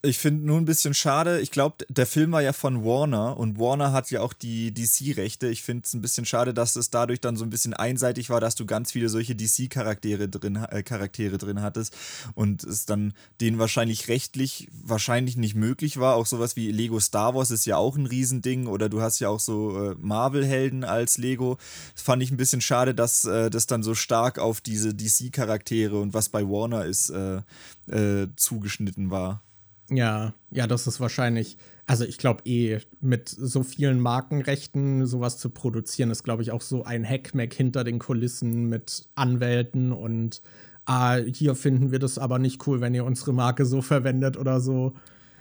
Ich 0.00 0.18
finde 0.18 0.46
nur 0.46 0.58
ein 0.58 0.64
bisschen 0.64 0.94
schade. 0.94 1.40
Ich 1.40 1.50
glaube, 1.50 1.84
der 1.88 2.06
Film 2.06 2.30
war 2.30 2.40
ja 2.40 2.52
von 2.52 2.84
Warner 2.84 3.36
und 3.36 3.58
Warner 3.58 3.90
hat 3.90 4.12
ja 4.12 4.20
auch 4.20 4.32
die 4.32 4.72
DC-Rechte. 4.72 5.48
Ich 5.48 5.64
finde 5.64 5.86
es 5.86 5.92
ein 5.92 6.00
bisschen 6.00 6.24
schade, 6.24 6.54
dass 6.54 6.76
es 6.76 6.90
dadurch 6.90 7.20
dann 7.20 7.36
so 7.36 7.42
ein 7.42 7.50
bisschen 7.50 7.74
einseitig 7.74 8.30
war, 8.30 8.40
dass 8.40 8.54
du 8.54 8.64
ganz 8.64 8.92
viele 8.92 9.08
solche 9.08 9.34
DC-Charaktere 9.34 10.28
drin, 10.28 10.54
äh, 10.54 10.84
Charaktere 10.84 11.36
drin 11.36 11.62
hattest 11.62 11.96
und 12.36 12.62
es 12.62 12.86
dann 12.86 13.12
denen 13.40 13.58
wahrscheinlich 13.58 14.06
rechtlich 14.06 14.68
wahrscheinlich 14.84 15.36
nicht 15.36 15.56
möglich 15.56 15.98
war. 15.98 16.14
Auch 16.14 16.26
sowas 16.26 16.54
wie 16.54 16.70
Lego 16.70 17.00
Star 17.00 17.34
Wars 17.34 17.50
ist 17.50 17.66
ja 17.66 17.76
auch 17.76 17.96
ein 17.96 18.06
Riesending 18.06 18.68
oder 18.68 18.88
du 18.88 19.02
hast 19.02 19.18
ja 19.18 19.30
auch 19.30 19.40
so 19.40 19.90
äh, 19.90 19.96
Marvel-Helden 19.98 20.84
als 20.84 21.18
Lego. 21.18 21.58
Das 21.94 22.04
fand 22.04 22.22
ich 22.22 22.30
ein 22.30 22.36
bisschen 22.36 22.60
schade, 22.60 22.94
dass 22.94 23.24
äh, 23.24 23.50
das 23.50 23.66
dann 23.66 23.82
so 23.82 23.96
stark 23.96 24.38
auf 24.38 24.60
diese 24.60 24.94
DC-Charaktere 24.94 25.98
und 25.98 26.14
was 26.14 26.28
bei 26.28 26.44
Warner 26.44 26.84
ist 26.84 27.10
äh, 27.10 27.42
äh, 27.90 28.28
zugeschnitten 28.36 29.10
war. 29.10 29.42
Ja, 29.90 30.34
ja, 30.50 30.66
das 30.66 30.86
ist 30.86 31.00
wahrscheinlich, 31.00 31.56
also 31.86 32.04
ich 32.04 32.18
glaube 32.18 32.42
eh, 32.44 32.80
mit 33.00 33.28
so 33.28 33.62
vielen 33.62 34.00
Markenrechten 34.00 35.06
sowas 35.06 35.38
zu 35.38 35.48
produzieren, 35.48 36.10
ist, 36.10 36.24
glaube 36.24 36.42
ich, 36.42 36.50
auch 36.50 36.60
so 36.60 36.84
ein 36.84 37.08
Hackmack 37.08 37.54
hinter 37.54 37.84
den 37.84 37.98
Kulissen 37.98 38.68
mit 38.68 39.08
Anwälten 39.14 39.92
und 39.92 40.42
ah, 40.84 41.16
hier 41.16 41.54
finden 41.54 41.90
wir 41.90 41.98
das 41.98 42.18
aber 42.18 42.38
nicht 42.38 42.66
cool, 42.66 42.80
wenn 42.80 42.94
ihr 42.94 43.04
unsere 43.04 43.32
Marke 43.32 43.64
so 43.64 43.80
verwendet 43.80 44.36
oder 44.36 44.60
so. 44.60 44.94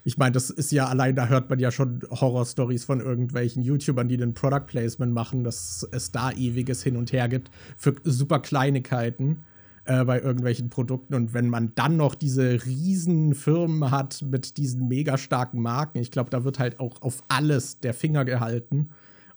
Ich 0.05 0.17
meine, 0.17 0.31
das 0.31 0.49
ist 0.49 0.71
ja 0.71 0.87
allein, 0.87 1.17
da 1.17 1.27
hört 1.27 1.49
man 1.49 1.59
ja 1.59 1.69
schon 1.69 2.01
Horror-Stories 2.09 2.85
von 2.85 3.01
irgendwelchen 3.01 3.61
YouTubern, 3.61 4.07
die 4.07 4.15
den 4.15 4.33
Product 4.33 4.65
Placement 4.65 5.13
machen, 5.13 5.43
dass 5.43 5.85
es 5.91 6.13
da 6.13 6.31
ewiges 6.31 6.81
Hin 6.83 6.95
und 6.95 7.11
Her 7.11 7.27
gibt 7.27 7.51
für 7.75 7.95
super 8.05 8.39
Kleinigkeiten 8.39 9.43
äh, 9.87 10.03
bei 10.03 10.19
irgendwelchen 10.21 10.69
Produkten. 10.69 11.13
Und 11.13 11.33
wenn 11.33 11.49
man 11.49 11.73
dann 11.75 11.97
noch 11.97 12.13
diese 12.13 12.65
riesen 12.65 13.33
Firmen 13.33 13.89
hat 13.89 14.21
mit 14.21 14.57
diesen 14.57 14.87
mega 14.87 15.17
starken 15.17 15.61
Marken, 15.61 15.99
ich 15.99 16.11
glaube, 16.11 16.29
da 16.29 16.43
wird 16.43 16.59
halt 16.59 16.79
auch 16.79 17.01
auf 17.01 17.23
alles 17.29 17.79
der 17.79 17.93
Finger 17.93 18.25
gehalten 18.25 18.89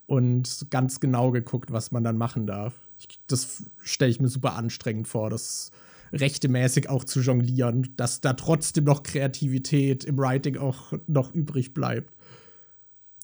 und 0.06 0.66
ganz 0.70 1.00
genau 1.00 1.30
geguckt, 1.30 1.72
was 1.72 1.92
man 1.92 2.02
dann 2.02 2.18
machen 2.18 2.46
darf. 2.46 2.74
Ich, 2.98 3.20
das 3.28 3.64
stelle 3.78 4.10
ich 4.10 4.20
mir 4.20 4.28
super 4.28 4.56
anstrengend 4.56 5.08
vor, 5.08 5.30
das 5.30 5.70
rechtemäßig 6.12 6.90
auch 6.90 7.04
zu 7.04 7.20
jonglieren, 7.20 7.94
dass 7.96 8.20
da 8.20 8.32
trotzdem 8.32 8.84
noch 8.84 9.04
Kreativität 9.04 10.04
im 10.04 10.18
Writing 10.18 10.56
auch 10.56 10.92
noch 11.06 11.32
übrig 11.32 11.72
bleibt. 11.72 12.12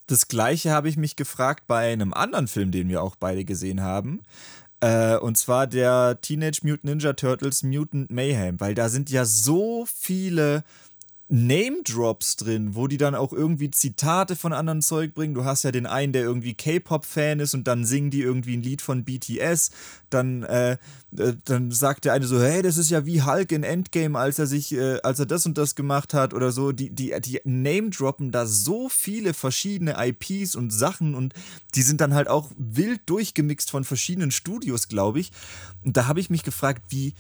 Das 0.07 0.29
gleiche 0.29 0.71
habe 0.71 0.89
ich 0.89 0.97
mich 0.97 1.17
gefragt 1.17 1.65
bei 1.67 1.93
einem 1.93 2.15
anderen 2.15 2.47
Film, 2.47 2.71
den 2.71 2.89
wir 2.89 3.03
auch 3.03 3.17
beide 3.17 3.45
gesehen 3.45 3.83
haben. 3.83 4.23
Äh, 4.87 5.17
und 5.17 5.37
zwar 5.37 5.67
der 5.67 6.21
Teenage 6.21 6.61
Mutant 6.63 6.85
Ninja 6.85 7.13
Turtles 7.13 7.65
Mutant 7.65 8.09
Mayhem, 8.09 8.61
weil 8.61 8.77
da 8.77 8.89
sind 8.89 9.11
ja 9.11 9.25
so 9.25 9.85
viele 9.85 10.63
Name-Drops 11.29 12.37
drin, 12.37 12.77
wo 12.77 12.87
die 12.87 12.99
dann 12.99 13.17
auch 13.17 13.33
irgendwie 13.33 13.71
Zitate 13.71 14.37
von 14.37 14.53
anderen 14.53 14.81
Zeug 14.81 15.13
bringen. 15.13 15.35
Du 15.35 15.45
hast 15.45 15.65
ja 15.65 15.73
den 15.73 15.87
einen, 15.87 16.13
der 16.13 16.23
irgendwie 16.23 16.55
K-Pop-Fan 16.55 17.41
ist 17.41 17.53
und 17.53 17.67
dann 17.67 17.85
singen 17.85 18.11
die 18.11 18.23
irgendwie 18.23 18.57
ein 18.57 18.63
Lied 18.63 18.81
von 18.81 19.05
BTS. 19.05 19.73
Dann, 20.09 20.45
äh, 20.45 20.79
äh, 21.17 21.35
dann 21.45 21.73
sagt 21.73 22.05
der 22.05 22.13
eine 22.13 22.27
so, 22.27 22.41
hey, 22.41 22.63
das 22.63 22.77
ist 22.77 22.91
ja 22.91 23.07
wie 23.07 23.23
Hulk 23.23 23.51
in 23.51 23.65
Endgame, 23.65 24.17
als 24.17 24.39
er 24.39 24.47
sich, 24.47 24.73
äh, 24.73 25.01
als 25.03 25.19
er 25.19 25.27
das 25.27 25.47
und 25.47 25.59
das 25.59 25.75
gemacht 25.75 26.15
hat 26.15 26.33
oder 26.33 26.53
so. 26.53 26.71
Die, 26.71 26.91
die, 26.91 27.13
die 27.21 27.41
Name-Droppen 27.43 28.31
da 28.31 28.47
so 28.47 28.89
viele 28.89 29.35
verschiedene 29.35 29.97
IPs 29.99 30.55
und 30.55 30.73
Sachen 30.73 31.17
und 31.17 31.35
die 31.75 31.83
sind 31.83 32.01
dann 32.01 32.15
halt 32.15 32.29
auch 32.29 32.53
wild 32.57 33.01
durchgemixt 33.07 33.73
von 33.73 33.83
verschiedenen 33.83 34.31
Studios, 34.31 34.87
glaube 34.87 35.19
ich. 35.19 35.33
Und 35.85 35.97
da 35.97 36.07
habe 36.07 36.21
ich 36.21 36.31
mich 36.31 36.45
gefragt, 36.45 36.83
wie, 36.91 37.15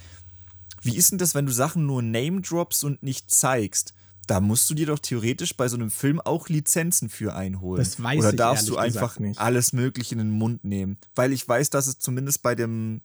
wie 0.83 0.97
ist 0.97 1.11
denn 1.11 1.19
das, 1.19 1.35
wenn 1.35 1.47
du 1.47 1.53
Sachen 1.53 1.87
nur 1.87 2.03
Name 2.03 2.41
drops 2.41 2.85
und 2.85 3.03
nicht 3.03 3.31
zeigst? 3.31 3.95
Da 4.27 4.41
musst 4.41 4.69
du 4.69 4.75
dir 4.75 4.87
doch 4.87 4.99
theoretisch 4.99 5.57
bei 5.57 5.69
so 5.69 5.77
einem 5.77 5.91
Film 5.91 6.21
auch 6.21 6.49
Lizenzen 6.49 7.09
für 7.09 7.35
einholen. 7.35 7.79
Das 7.79 8.03
weiß 8.03 8.19
Oder 8.19 8.31
ich 8.31 8.37
darfst 8.37 8.69
du 8.69 8.77
einfach 8.77 9.17
alles 9.37 9.73
Mögliche 9.73 10.15
in 10.15 10.19
den 10.19 10.31
Mund 10.31 10.65
nehmen? 10.65 10.99
Weil 11.15 11.33
ich 11.33 11.47
weiß, 11.47 11.71
dass 11.71 11.87
es 11.87 12.01
zumindest 12.01 12.43
bei 12.43 12.55
dem 12.57 13.03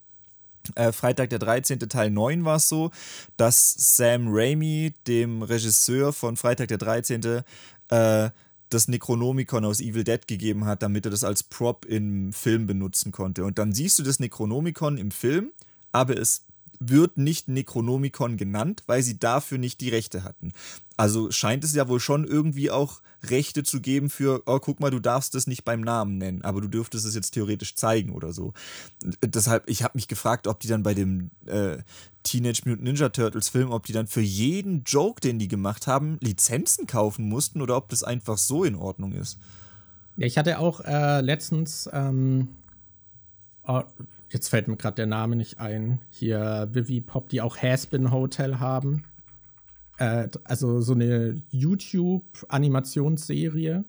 äh, 0.75 0.91
Freitag 0.91 1.29
der 1.29 1.39
13. 1.39 1.79
Teil 1.79 2.10
9 2.10 2.43
war 2.43 2.57
es 2.57 2.69
so, 2.69 2.91
dass 3.38 3.73
Sam 3.97 4.27
Raimi, 4.29 4.93
dem 5.07 5.43
Regisseur 5.43 6.12
von 6.13 6.38
Freitag 6.38 6.69
der 6.69 6.77
13., 6.77 7.43
äh, 7.89 8.29
das 8.69 8.88
Necronomicon 8.88 9.65
aus 9.65 9.81
Evil 9.81 10.05
Dead 10.05 10.25
gegeben 10.27 10.65
hat, 10.65 10.81
damit 10.81 11.05
er 11.05 11.12
das 11.12 11.25
als 11.25 11.43
Prop 11.43 11.86
im 11.86 12.31
Film 12.31 12.67
benutzen 12.67 13.12
konnte. 13.12 13.43
Und 13.43 13.60
dann 13.60 13.73
siehst 13.73 13.99
du 13.99 14.03
das 14.03 14.19
Necronomicon 14.19 14.97
im 14.97 15.12
Film, 15.12 15.51
aber 15.91 16.17
es 16.17 16.45
wird 16.82 17.17
nicht 17.17 17.48
Necronomicon 17.48 18.38
genannt, 18.38 18.84
weil 18.88 19.04
sie 19.04 19.20
dafür 19.20 19.60
nicht 19.60 19.82
die 19.82 19.89
Rechte 19.89 20.24
hatten. 20.24 20.52
Also 20.98 21.32
scheint 21.32 21.63
es 21.63 21.76
ja 21.76 21.88
wohl 21.88 22.00
schon 22.00 22.26
irgendwie 22.26 22.72
auch 22.72 23.02
Rechte 23.24 23.62
zu 23.62 23.82
geben 23.82 24.10
für, 24.10 24.41
oh, 24.48 24.60
guck 24.60 24.80
mal, 24.80 24.89
du 24.89 25.00
darfst 25.00 25.36
es 25.36 25.46
nicht 25.46 25.63
beim 25.63 25.82
Namen 25.82 26.17
nennen, 26.17 26.41
aber 26.41 26.60
du 26.60 26.67
dürftest 26.67 27.06
es 27.06 27.13
jetzt 27.13 27.32
theoretisch 27.32 27.76
zeigen 27.76 28.12
oder 28.12 28.34
so. 28.34 28.54
Deshalb, 29.24 29.70
ich 29.70 29.84
habe 29.84 29.96
mich 29.96 30.08
gefragt, 30.08 30.48
ob 30.48 30.60
die 30.60 30.67
dann 30.67 30.82
bei 30.82 30.96
dem 30.96 31.30
äh, 31.46 31.78
Teenage 32.24 32.63
Mutant 32.65 32.84
Ninja 32.84 33.10
Turtles 33.10 33.50
Film, 33.50 33.72
ob 33.72 33.86
die 33.86 33.94
dann 33.94 34.08
für 34.08 34.22
jeden 34.22 34.84
Joke, 34.84 35.22
den 35.22 35.38
die 35.38 35.48
gemacht 35.48 35.86
haben, 35.86 36.17
Lizenzen 36.20 36.88
kaufen 36.88 37.30
mussten 37.30 37.62
oder 37.62 37.78
ob 37.78 37.89
das 37.89 38.04
einfach 38.04 38.39
so 38.39 38.63
in 38.63 38.76
Ordnung 38.76 39.13
ist. 39.13 39.38
Ja, 40.17 40.26
ich 40.26 40.38
hatte 40.38 40.58
auch 40.58 40.82
äh, 40.82 41.22
letztens 41.22 41.89
ähm, 41.94 42.50
oh, 43.67 43.84
jetzt 44.32 44.50
fällt 44.50 44.67
mir 44.67 44.78
gerade 44.78 44.96
der 44.96 45.06
Name 45.08 45.36
nicht 45.36 45.60
ein, 45.60 46.00
hier 46.10 46.70
Vivi 46.72 47.02
Pop, 47.02 47.30
die 47.30 47.41
auch 47.41 47.58
Haspin 47.58 48.12
Hotel 48.12 48.60
haben. 48.60 49.04
Äh, 49.98 50.30
also 50.46 50.80
so 50.82 50.94
eine 50.94 51.41
YouTube-Animationsserie. 51.50 53.84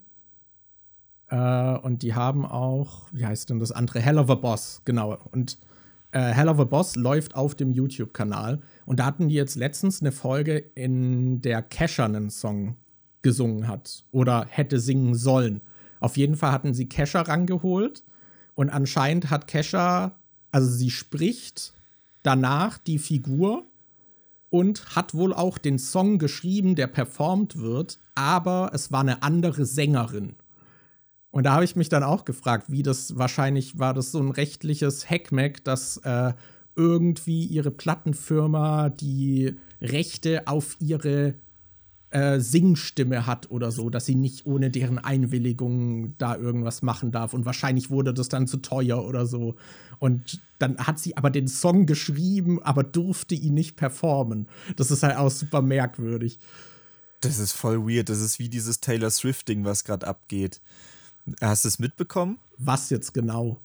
Äh, 1.28 1.76
und 1.78 2.02
die 2.02 2.14
haben 2.14 2.44
auch, 2.44 3.06
wie 3.12 3.24
heißt 3.24 3.48
denn 3.50 3.60
das 3.60 3.70
andere? 3.72 4.00
Hell 4.00 4.18
of 4.18 4.28
a 4.30 4.34
Boss, 4.34 4.82
genau. 4.84 5.16
Und 5.30 5.58
äh, 6.10 6.20
Hell 6.20 6.48
of 6.48 6.58
a 6.58 6.64
Boss 6.64 6.96
läuft 6.96 7.36
auf 7.36 7.54
dem 7.54 7.70
YouTube-Kanal. 7.70 8.60
Und 8.84 8.98
da 8.98 9.06
hatten 9.06 9.28
die 9.28 9.36
jetzt 9.36 9.54
letztens 9.54 10.00
eine 10.00 10.10
Folge, 10.12 10.58
in 10.58 11.40
der 11.40 11.62
Kesha 11.62 12.04
einen 12.04 12.30
Song 12.30 12.76
gesungen 13.22 13.68
hat 13.68 14.04
oder 14.10 14.46
hätte 14.48 14.80
singen 14.80 15.14
sollen. 15.14 15.60
Auf 16.00 16.16
jeden 16.16 16.34
Fall 16.34 16.50
hatten 16.50 16.74
sie 16.74 16.88
Kesha 16.88 17.20
rangeholt 17.20 18.02
und 18.54 18.70
anscheinend 18.70 19.30
hat 19.30 19.46
Kesha 19.46 20.16
also 20.52 20.70
sie 20.70 20.90
spricht 20.90 21.72
danach 22.22 22.78
die 22.78 22.98
Figur 22.98 23.64
und 24.50 24.94
hat 24.94 25.14
wohl 25.14 25.32
auch 25.32 25.58
den 25.58 25.78
Song 25.78 26.18
geschrieben, 26.18 26.76
der 26.76 26.86
performt 26.86 27.56
wird, 27.58 27.98
aber 28.14 28.70
es 28.74 28.92
war 28.92 29.00
eine 29.00 29.22
andere 29.22 29.64
Sängerin. 29.64 30.36
Und 31.30 31.44
da 31.44 31.54
habe 31.54 31.64
ich 31.64 31.74
mich 31.74 31.88
dann 31.88 32.02
auch 32.02 32.26
gefragt, 32.26 32.66
wie 32.68 32.82
das 32.82 33.16
wahrscheinlich 33.16 33.78
war 33.78 33.94
das 33.94 34.12
so 34.12 34.20
ein 34.20 34.30
rechtliches 34.30 35.08
Hackmack, 35.08 35.64
dass 35.64 35.96
äh, 35.98 36.34
irgendwie 36.76 37.46
ihre 37.46 37.70
Plattenfirma 37.70 38.90
die 38.90 39.56
Rechte 39.80 40.46
auf 40.46 40.76
ihre 40.78 41.34
äh, 42.12 42.40
Singstimme 42.40 43.26
hat 43.26 43.50
oder 43.50 43.70
so, 43.70 43.88
dass 43.90 44.06
sie 44.06 44.14
nicht 44.14 44.46
ohne 44.46 44.70
deren 44.70 44.98
Einwilligung 44.98 46.16
da 46.18 46.36
irgendwas 46.36 46.82
machen 46.82 47.10
darf. 47.10 47.34
Und 47.34 47.46
wahrscheinlich 47.46 47.90
wurde 47.90 48.12
das 48.12 48.28
dann 48.28 48.46
zu 48.46 48.58
teuer 48.58 49.04
oder 49.04 49.26
so. 49.26 49.56
Und 49.98 50.40
dann 50.58 50.78
hat 50.78 50.98
sie 50.98 51.16
aber 51.16 51.30
den 51.30 51.48
Song 51.48 51.86
geschrieben, 51.86 52.62
aber 52.62 52.82
durfte 52.82 53.34
ihn 53.34 53.54
nicht 53.54 53.76
performen. 53.76 54.46
Das 54.76 54.90
ist 54.90 55.02
halt 55.02 55.16
auch 55.16 55.30
super 55.30 55.62
merkwürdig. 55.62 56.38
Das 57.20 57.38
ist 57.38 57.52
voll 57.52 57.86
weird. 57.88 58.08
Das 58.08 58.20
ist 58.20 58.38
wie 58.38 58.48
dieses 58.48 58.80
Taylor 58.80 59.10
Swift-Ding, 59.10 59.64
was 59.64 59.84
gerade 59.84 60.06
abgeht. 60.06 60.60
Hast 61.40 61.64
du 61.64 61.68
es 61.68 61.78
mitbekommen? 61.78 62.38
Was 62.58 62.90
jetzt 62.90 63.14
genau? 63.14 63.58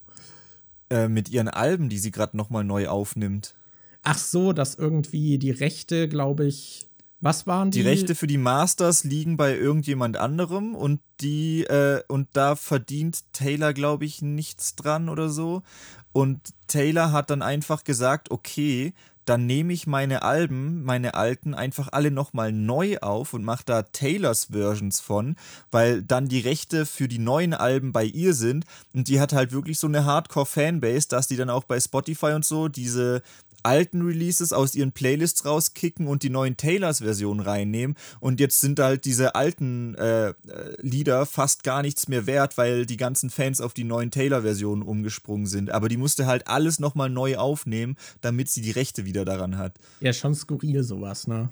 Äh, 0.90 1.10
mit 1.10 1.30
ihren 1.30 1.50
Alben, 1.50 1.90
die 1.90 1.98
sie 1.98 2.12
gerade 2.12 2.38
nochmal 2.38 2.64
neu 2.64 2.88
aufnimmt. 2.88 3.56
Ach 4.04 4.18
so, 4.18 4.54
dass 4.54 4.76
irgendwie 4.76 5.38
die 5.38 5.52
Rechte, 5.52 6.08
glaube 6.08 6.46
ich, 6.46 6.87
was 7.20 7.48
waren 7.48 7.72
die? 7.72 7.82
Die 7.82 7.88
Rechte 7.88 8.16
für 8.16 8.28
die 8.28 8.38
Masters 8.38 9.04
liegen 9.04 9.38
bei 9.38 9.56
irgendjemand 9.56 10.18
anderem 10.18 10.76
und 10.76 11.02
die 11.20 11.64
äh, 11.64 12.04
und 12.08 12.30
da 12.34 12.56
verdient 12.56 13.34
Taylor, 13.34 13.74
glaube 13.74 14.06
ich, 14.06 14.22
nichts 14.22 14.76
dran 14.76 15.10
oder 15.10 15.30
so. 15.30 15.64
Und 16.14 16.54
Taylor 16.68 17.12
hat 17.12 17.30
dann 17.30 17.42
einfach 17.42 17.84
gesagt, 17.84 18.32
okay, 18.32 18.94
dann 19.28 19.46
nehme 19.46 19.74
ich 19.74 19.88
meine 19.88 20.22
Alben, 20.22 20.84
meine 20.84 21.16
alten, 21.16 21.54
einfach 21.54 21.90
alle 21.92 22.12
nochmal 22.12 22.54
neu 22.54 22.98
auf 23.00 23.34
und 23.34 23.44
mache 23.44 23.64
da 23.66 23.84
Taylors 23.84 24.46
Versions 24.52 25.02
von, 25.02 25.36
weil 25.70 26.02
dann 26.02 26.30
die 26.30 26.40
Rechte 26.40 26.86
für 26.86 27.10
die 27.10 27.20
neuen 27.20 27.54
Alben 27.54 27.92
bei 27.92 28.06
ihr 28.06 28.34
sind. 28.34 28.66
Und 28.94 29.10
die 29.10 29.20
hat 29.20 29.34
halt 29.34 29.52
wirklich 29.52 29.80
so 29.80 29.88
eine 29.88 30.06
Hardcore-Fanbase, 30.06 31.10
dass 31.10 31.28
die 31.28 31.36
dann 31.36 31.50
auch 31.50 31.66
bei 31.66 31.80
Spotify 31.80 32.28
und 32.28 32.46
so 32.46 32.70
diese 32.70 33.22
alten 33.68 34.02
Releases 34.02 34.54
aus 34.54 34.76
ihren 34.76 34.94
Playlists 34.94 35.44
rauskicken 35.44 36.08
und 36.08 36.24
die 36.24 36.30
neuen 36.30 36.56
Taylors-Versionen 36.56 37.42
reinnehmen. 37.42 37.98
Und 38.22 38.40
jetzt 38.40 38.62
sind 38.62 38.80
halt 38.80 39.04
diese 39.04 39.36
alten 39.36 39.94
äh, 39.96 40.30
äh, 40.30 40.34
Lieder 40.80 41.26
fast 41.26 41.66
gar 41.66 41.82
nichts 41.82 42.08
mehr 42.08 42.26
wert, 42.26 42.58
weil 42.58 42.86
die 42.86 42.96
ganzen 42.96 43.30
Fans 43.30 43.60
auf 43.60 43.74
die 43.74 43.84
neuen 43.84 44.10
Taylor-Versionen 44.10 44.84
umgesprungen 44.84 45.48
sind. 45.48 45.70
Aber 45.70 45.90
die 45.90 45.98
musste 45.98 46.28
halt 46.28 46.48
alles 46.48 46.80
nochmal 46.80 47.10
neu 47.10 47.36
aufnehmen, 47.36 47.98
damit 48.22 48.50
sie 48.50 48.62
die 48.62 48.72
Rechte 48.72 49.04
wieder 49.04 49.26
daran 49.26 49.58
hat. 49.58 49.74
Ja, 50.00 50.14
schon 50.14 50.34
skurril 50.34 50.84
sowas, 50.84 51.28
ne? 51.28 51.50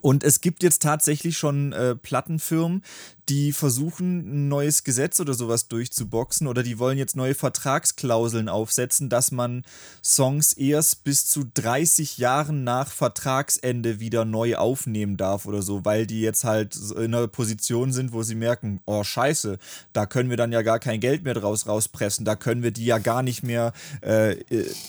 Und 0.00 0.24
es 0.24 0.40
gibt 0.40 0.62
jetzt 0.62 0.82
tatsächlich 0.82 1.38
schon 1.38 1.72
äh, 1.72 1.96
Plattenfirmen, 1.96 2.82
die 3.28 3.52
versuchen, 3.52 4.18
ein 4.18 4.48
neues 4.48 4.84
Gesetz 4.84 5.18
oder 5.18 5.34
sowas 5.34 5.66
durchzuboxen 5.66 6.46
oder 6.46 6.62
die 6.62 6.78
wollen 6.78 6.96
jetzt 6.96 7.16
neue 7.16 7.34
Vertragsklauseln 7.34 8.48
aufsetzen, 8.48 9.08
dass 9.08 9.32
man 9.32 9.64
Songs 10.02 10.52
erst 10.52 11.02
bis 11.02 11.26
zu 11.26 11.44
30 11.54 12.18
Jahren 12.18 12.62
nach 12.62 12.92
Vertragsende 12.92 13.98
wieder 13.98 14.24
neu 14.24 14.56
aufnehmen 14.56 15.16
darf 15.16 15.46
oder 15.46 15.60
so, 15.62 15.84
weil 15.84 16.06
die 16.06 16.20
jetzt 16.20 16.44
halt 16.44 16.76
in 16.76 17.14
einer 17.14 17.26
Position 17.26 17.92
sind, 17.92 18.12
wo 18.12 18.22
sie 18.22 18.36
merken, 18.36 18.80
oh 18.84 19.02
scheiße, 19.02 19.58
da 19.92 20.06
können 20.06 20.30
wir 20.30 20.36
dann 20.36 20.52
ja 20.52 20.62
gar 20.62 20.78
kein 20.78 21.00
Geld 21.00 21.24
mehr 21.24 21.34
draus 21.34 21.66
rauspressen, 21.66 22.24
da 22.24 22.36
können 22.36 22.62
wir 22.62 22.70
die 22.70 22.86
ja 22.86 22.98
gar 22.98 23.24
nicht 23.24 23.42
mehr 23.42 23.72
äh, 24.02 24.36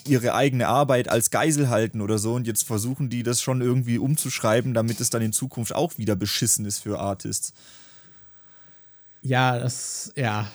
ihre 0.05 0.35
eigene 0.35 0.67
Arbeit 0.67 1.09
als 1.09 1.31
Geisel 1.31 1.69
halten 1.69 2.01
oder 2.01 2.19
so 2.19 2.35
und 2.35 2.45
jetzt 2.45 2.67
versuchen 2.67 3.09
die 3.09 3.23
das 3.23 3.41
schon 3.41 3.61
irgendwie 3.61 3.97
umzuschreiben, 3.97 4.75
damit 4.75 5.01
es 5.01 5.09
dann 5.09 5.23
in 5.23 5.33
Zukunft 5.33 5.73
auch 5.73 5.97
wieder 5.97 6.15
beschissen 6.15 6.65
ist 6.65 6.79
für 6.79 6.99
Artists. 6.99 7.53
Ja, 9.27 9.59
das, 9.59 10.13
ja, 10.15 10.49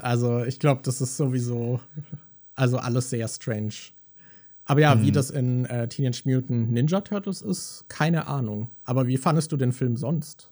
also 0.00 0.42
ich 0.42 0.58
glaube, 0.58 0.82
das 0.82 1.00
ist 1.00 1.16
sowieso, 1.16 1.78
also 2.56 2.76
alles 2.78 3.08
sehr 3.08 3.28
strange. 3.28 3.74
Aber 4.64 4.80
ja, 4.80 4.96
mhm. 4.96 5.02
wie 5.02 5.12
das 5.12 5.30
in 5.30 5.64
äh, 5.66 5.86
Teenage 5.86 6.22
Mutant 6.24 6.72
Ninja 6.72 7.02
Turtles 7.02 7.40
ist, 7.40 7.84
keine 7.86 8.26
Ahnung. 8.26 8.68
Aber 8.82 9.06
wie 9.06 9.16
fandest 9.16 9.52
du 9.52 9.56
den 9.56 9.70
Film 9.70 9.96
sonst? 9.96 10.50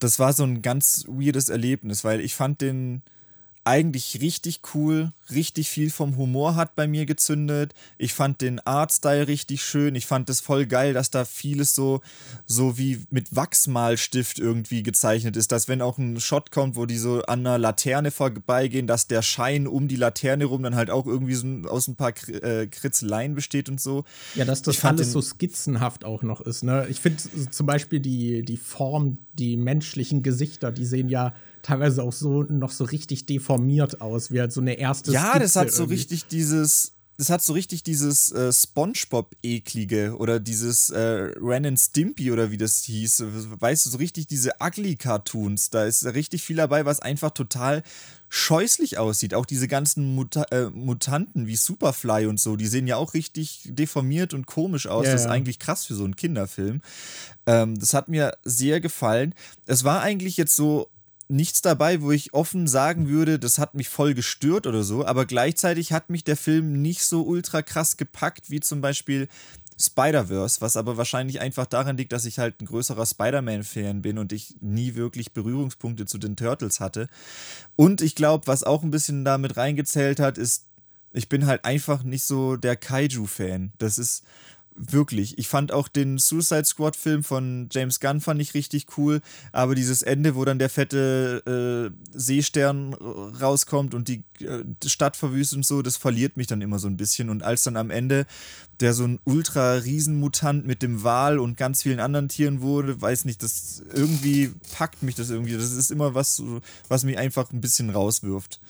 Das 0.00 0.18
war 0.18 0.32
so 0.32 0.42
ein 0.42 0.62
ganz 0.62 1.04
weirdes 1.06 1.48
Erlebnis, 1.48 2.02
weil 2.02 2.20
ich 2.20 2.34
fand 2.34 2.60
den, 2.60 3.02
eigentlich 3.64 4.20
richtig 4.20 4.60
cool, 4.74 5.12
richtig 5.30 5.68
viel 5.68 5.90
vom 5.90 6.16
Humor 6.16 6.56
hat 6.56 6.74
bei 6.74 6.88
mir 6.88 7.06
gezündet. 7.06 7.74
Ich 7.96 8.12
fand 8.12 8.40
den 8.40 8.58
Artstyle 8.58 9.28
richtig 9.28 9.62
schön. 9.64 9.94
Ich 9.94 10.06
fand 10.06 10.28
es 10.30 10.40
voll 10.40 10.66
geil, 10.66 10.94
dass 10.94 11.10
da 11.10 11.24
vieles 11.24 11.74
so, 11.74 12.00
so 12.44 12.76
wie 12.76 13.06
mit 13.10 13.34
Wachsmalstift 13.34 14.40
irgendwie 14.40 14.82
gezeichnet 14.82 15.36
ist. 15.36 15.52
Dass 15.52 15.68
wenn 15.68 15.80
auch 15.80 15.98
ein 15.98 16.20
Shot 16.20 16.50
kommt, 16.50 16.74
wo 16.74 16.86
die 16.86 16.98
so 16.98 17.22
an 17.22 17.40
einer 17.40 17.56
Laterne 17.56 18.10
vorbeigehen, 18.10 18.88
dass 18.88 19.06
der 19.06 19.22
Schein 19.22 19.68
um 19.68 19.86
die 19.86 19.96
Laterne 19.96 20.44
rum 20.44 20.64
dann 20.64 20.74
halt 20.74 20.90
auch 20.90 21.06
irgendwie 21.06 21.34
so 21.34 21.46
aus 21.68 21.86
ein 21.86 21.94
paar 21.94 22.12
äh, 22.28 22.66
Kritzeleien 22.66 23.36
besteht 23.36 23.68
und 23.68 23.80
so. 23.80 24.04
Ja, 24.34 24.44
dass 24.44 24.62
das 24.62 24.84
alles 24.84 25.12
so 25.12 25.22
skizzenhaft 25.22 26.04
auch 26.04 26.22
noch 26.22 26.40
ist. 26.40 26.64
Ne? 26.64 26.86
Ich 26.90 27.00
finde 27.00 27.22
zum 27.50 27.66
Beispiel 27.66 28.00
die, 28.00 28.42
die 28.42 28.56
Form, 28.56 29.18
die 29.34 29.56
menschlichen 29.56 30.22
Gesichter, 30.22 30.72
die 30.72 30.84
sehen 30.84 31.08
ja 31.08 31.32
teilweise 31.62 32.02
auch 32.02 32.12
so 32.12 32.42
noch 32.42 32.70
so 32.70 32.84
richtig 32.84 33.26
deformiert 33.26 34.00
aus, 34.00 34.30
wie 34.30 34.40
halt 34.40 34.52
so 34.52 34.60
eine 34.60 34.74
erste 34.74 35.12
Ja, 35.12 35.30
Skizze 35.30 35.40
das 35.40 35.56
hat 35.56 35.72
so 35.72 35.84
richtig 35.84 36.26
dieses 36.26 36.92
das 37.18 37.30
hat 37.30 37.42
so 37.42 37.52
richtig 37.52 37.82
dieses 37.82 38.32
äh, 38.32 38.52
SpongeBob-eklige 38.52 40.16
oder 40.16 40.40
dieses 40.40 40.90
äh, 40.90 41.30
Ren 41.40 41.66
and 41.66 41.78
Stimpy 41.78 42.32
oder 42.32 42.50
wie 42.50 42.56
das 42.56 42.82
hieß. 42.82 43.24
Weißt 43.60 43.86
du, 43.86 43.90
so 43.90 43.98
richtig 43.98 44.26
diese 44.26 44.52
Ugly-Cartoons. 44.60 45.70
Da 45.70 45.84
ist 45.84 46.04
richtig 46.04 46.42
viel 46.42 46.56
dabei, 46.56 46.84
was 46.84 47.00
einfach 47.00 47.30
total 47.30 47.82
scheußlich 48.30 48.98
aussieht. 48.98 49.34
Auch 49.34 49.44
diese 49.44 49.68
ganzen 49.68 50.14
Muta 50.14 50.44
äh, 50.50 50.70
Mutanten 50.70 51.46
wie 51.46 51.54
Superfly 51.54 52.26
und 52.26 52.40
so, 52.40 52.56
die 52.56 52.66
sehen 52.66 52.86
ja 52.86 52.96
auch 52.96 53.12
richtig 53.12 53.60
deformiert 53.66 54.32
und 54.32 54.46
komisch 54.46 54.86
aus. 54.86 55.04
Yeah. 55.04 55.12
Das 55.12 55.22
ist 55.22 55.30
eigentlich 55.30 55.58
krass 55.58 55.84
für 55.84 55.94
so 55.94 56.04
einen 56.04 56.16
Kinderfilm. 56.16 56.80
Ähm, 57.46 57.78
das 57.78 57.92
hat 57.92 58.08
mir 58.08 58.36
sehr 58.42 58.80
gefallen. 58.80 59.34
Es 59.66 59.84
war 59.84 60.00
eigentlich 60.00 60.38
jetzt 60.38 60.56
so 60.56 60.88
nichts 61.32 61.62
dabei, 61.62 62.02
wo 62.02 62.12
ich 62.12 62.34
offen 62.34 62.68
sagen 62.68 63.08
würde, 63.08 63.38
das 63.38 63.58
hat 63.58 63.74
mich 63.74 63.88
voll 63.88 64.14
gestört 64.14 64.66
oder 64.66 64.84
so, 64.84 65.04
aber 65.04 65.24
gleichzeitig 65.26 65.92
hat 65.92 66.10
mich 66.10 66.24
der 66.24 66.36
Film 66.36 66.82
nicht 66.82 67.02
so 67.04 67.22
ultra 67.22 67.62
krass 67.62 67.96
gepackt, 67.96 68.50
wie 68.50 68.60
zum 68.60 68.80
Beispiel 68.80 69.28
Spider-Verse, 69.80 70.60
was 70.60 70.76
aber 70.76 70.96
wahrscheinlich 70.96 71.40
einfach 71.40 71.66
daran 71.66 71.96
liegt, 71.96 72.12
dass 72.12 72.26
ich 72.26 72.38
halt 72.38 72.60
ein 72.60 72.66
größerer 72.66 73.06
Spider-Man-Fan 73.06 74.02
bin 74.02 74.18
und 74.18 74.32
ich 74.32 74.56
nie 74.60 74.94
wirklich 74.94 75.32
Berührungspunkte 75.32 76.06
zu 76.06 76.18
den 76.18 76.36
Turtles 76.36 76.78
hatte. 76.80 77.08
Und 77.74 78.02
ich 78.02 78.14
glaube, 78.14 78.46
was 78.46 78.62
auch 78.62 78.82
ein 78.82 78.90
bisschen 78.90 79.24
damit 79.24 79.56
reingezählt 79.56 80.20
hat, 80.20 80.38
ist, 80.38 80.66
ich 81.12 81.28
bin 81.28 81.46
halt 81.46 81.64
einfach 81.64 82.02
nicht 82.02 82.24
so 82.24 82.56
der 82.56 82.76
Kaiju-Fan. 82.76 83.72
Das 83.78 83.98
ist 83.98 84.22
Wirklich. 84.74 85.36
Ich 85.38 85.48
fand 85.48 85.70
auch 85.70 85.86
den 85.86 86.16
Suicide 86.16 86.64
Squad-Film 86.64 87.24
von 87.24 87.68
James 87.70 88.00
Gunn 88.00 88.20
fand 88.20 88.40
ich 88.40 88.54
richtig 88.54 88.86
cool, 88.96 89.20
aber 89.52 89.74
dieses 89.74 90.02
Ende, 90.02 90.34
wo 90.34 90.44
dann 90.46 90.58
der 90.58 90.70
fette 90.70 91.92
äh, 91.92 92.18
Seestern 92.18 92.94
rauskommt 92.94 93.92
und 93.94 94.08
die 94.08 94.24
äh, 94.40 94.64
Stadt 94.86 95.16
verwüstet 95.16 95.58
und 95.58 95.66
so, 95.66 95.82
das 95.82 95.96
verliert 95.96 96.38
mich 96.38 96.46
dann 96.46 96.62
immer 96.62 96.78
so 96.78 96.88
ein 96.88 96.96
bisschen. 96.96 97.28
Und 97.28 97.42
als 97.42 97.64
dann 97.64 97.76
am 97.76 97.90
Ende 97.90 98.26
der 98.80 98.94
so 98.94 99.04
ein 99.04 99.20
ultra-Riesenmutant 99.24 100.66
mit 100.66 100.82
dem 100.82 101.04
Wal 101.04 101.38
und 101.38 101.56
ganz 101.56 101.82
vielen 101.82 102.00
anderen 102.00 102.28
Tieren 102.28 102.62
wurde, 102.62 103.00
weiß 103.00 103.24
nicht, 103.24 103.42
das 103.42 103.82
irgendwie 103.94 104.52
packt 104.72 105.02
mich 105.02 105.14
das 105.14 105.30
irgendwie. 105.30 105.52
Das 105.52 105.72
ist 105.72 105.90
immer 105.90 106.14
was, 106.14 106.42
was 106.88 107.04
mich 107.04 107.16
einfach 107.16 107.52
ein 107.52 107.60
bisschen 107.60 107.90
rauswirft. 107.90 108.60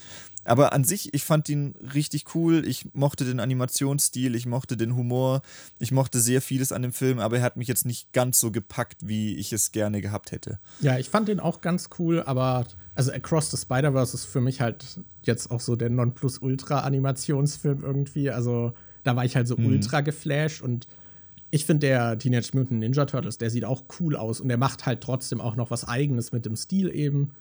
Aber 0.44 0.72
an 0.72 0.84
sich, 0.84 1.14
ich 1.14 1.24
fand 1.24 1.48
ihn 1.48 1.74
richtig 1.94 2.34
cool. 2.34 2.66
Ich 2.66 2.94
mochte 2.94 3.24
den 3.24 3.40
Animationsstil, 3.40 4.34
ich 4.34 4.46
mochte 4.46 4.76
den 4.76 4.96
Humor, 4.96 5.42
ich 5.78 5.92
mochte 5.92 6.20
sehr 6.20 6.42
vieles 6.42 6.72
an 6.72 6.82
dem 6.82 6.92
Film, 6.92 7.18
aber 7.20 7.38
er 7.38 7.42
hat 7.42 7.56
mich 7.56 7.68
jetzt 7.68 7.86
nicht 7.86 8.12
ganz 8.12 8.40
so 8.40 8.50
gepackt, 8.50 9.06
wie 9.06 9.36
ich 9.36 9.52
es 9.52 9.72
gerne 9.72 10.00
gehabt 10.00 10.32
hätte. 10.32 10.58
Ja, 10.80 10.98
ich 10.98 11.10
fand 11.10 11.28
ihn 11.28 11.40
auch 11.40 11.60
ganz 11.60 11.90
cool, 11.98 12.22
aber 12.22 12.66
also 12.94 13.12
Across 13.12 13.50
the 13.52 13.56
Spider-Verse 13.56 14.14
ist 14.14 14.24
für 14.24 14.40
mich 14.40 14.60
halt 14.60 15.00
jetzt 15.22 15.50
auch 15.50 15.60
so 15.60 15.76
der 15.76 15.90
Nonplusultra-Animationsfilm 15.90 17.82
irgendwie. 17.82 18.30
Also 18.30 18.72
da 19.04 19.16
war 19.16 19.24
ich 19.24 19.36
halt 19.36 19.46
so 19.46 19.56
mhm. 19.56 19.66
ultra 19.66 20.00
geflasht 20.00 20.62
und 20.62 20.86
ich 21.54 21.66
finde, 21.66 21.86
der 21.86 22.18
Teenage 22.18 22.50
Mutant 22.54 22.80
Ninja 22.80 23.04
Turtles, 23.04 23.36
der 23.36 23.50
sieht 23.50 23.66
auch 23.66 23.84
cool 24.00 24.16
aus 24.16 24.40
und 24.40 24.48
der 24.48 24.56
macht 24.56 24.86
halt 24.86 25.02
trotzdem 25.02 25.38
auch 25.40 25.54
noch 25.54 25.70
was 25.70 25.86
Eigenes 25.86 26.32
mit 26.32 26.46
dem 26.46 26.56
Stil 26.56 26.88
eben. 26.94 27.32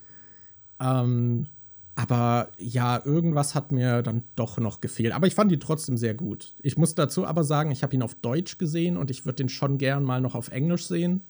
Ähm, 0.81 1.47
aber 1.95 2.49
ja, 2.58 3.01
irgendwas 3.04 3.54
hat 3.54 3.71
mir 3.71 4.01
dann 4.01 4.23
doch 4.36 4.58
noch 4.58 4.82
gefehlt. 4.82 5.13
Aber 5.13 5.27
ich 5.27 5.36
fand 5.36 5.51
ihn 5.51 5.60
trotzdem 5.60 5.97
sehr 5.97 6.13
gut. 6.13 6.54
Ich 6.60 6.77
muss 6.77 6.95
dazu 6.95 7.25
aber 7.25 7.43
sagen, 7.43 7.71
ich 7.71 7.84
habe 7.84 7.93
ihn 7.93 8.01
auf 8.01 8.15
Deutsch 8.15 8.58
gesehen 8.58 8.97
und 8.97 9.12
ich 9.12 9.25
würde 9.25 9.38
den 9.38 9.49
schon 9.49 9.77
gern 9.77 10.04
mal 10.04 10.21
noch 10.21 10.36
auf 10.36 10.49
Englisch 10.49 10.88
sehen. 10.88 11.21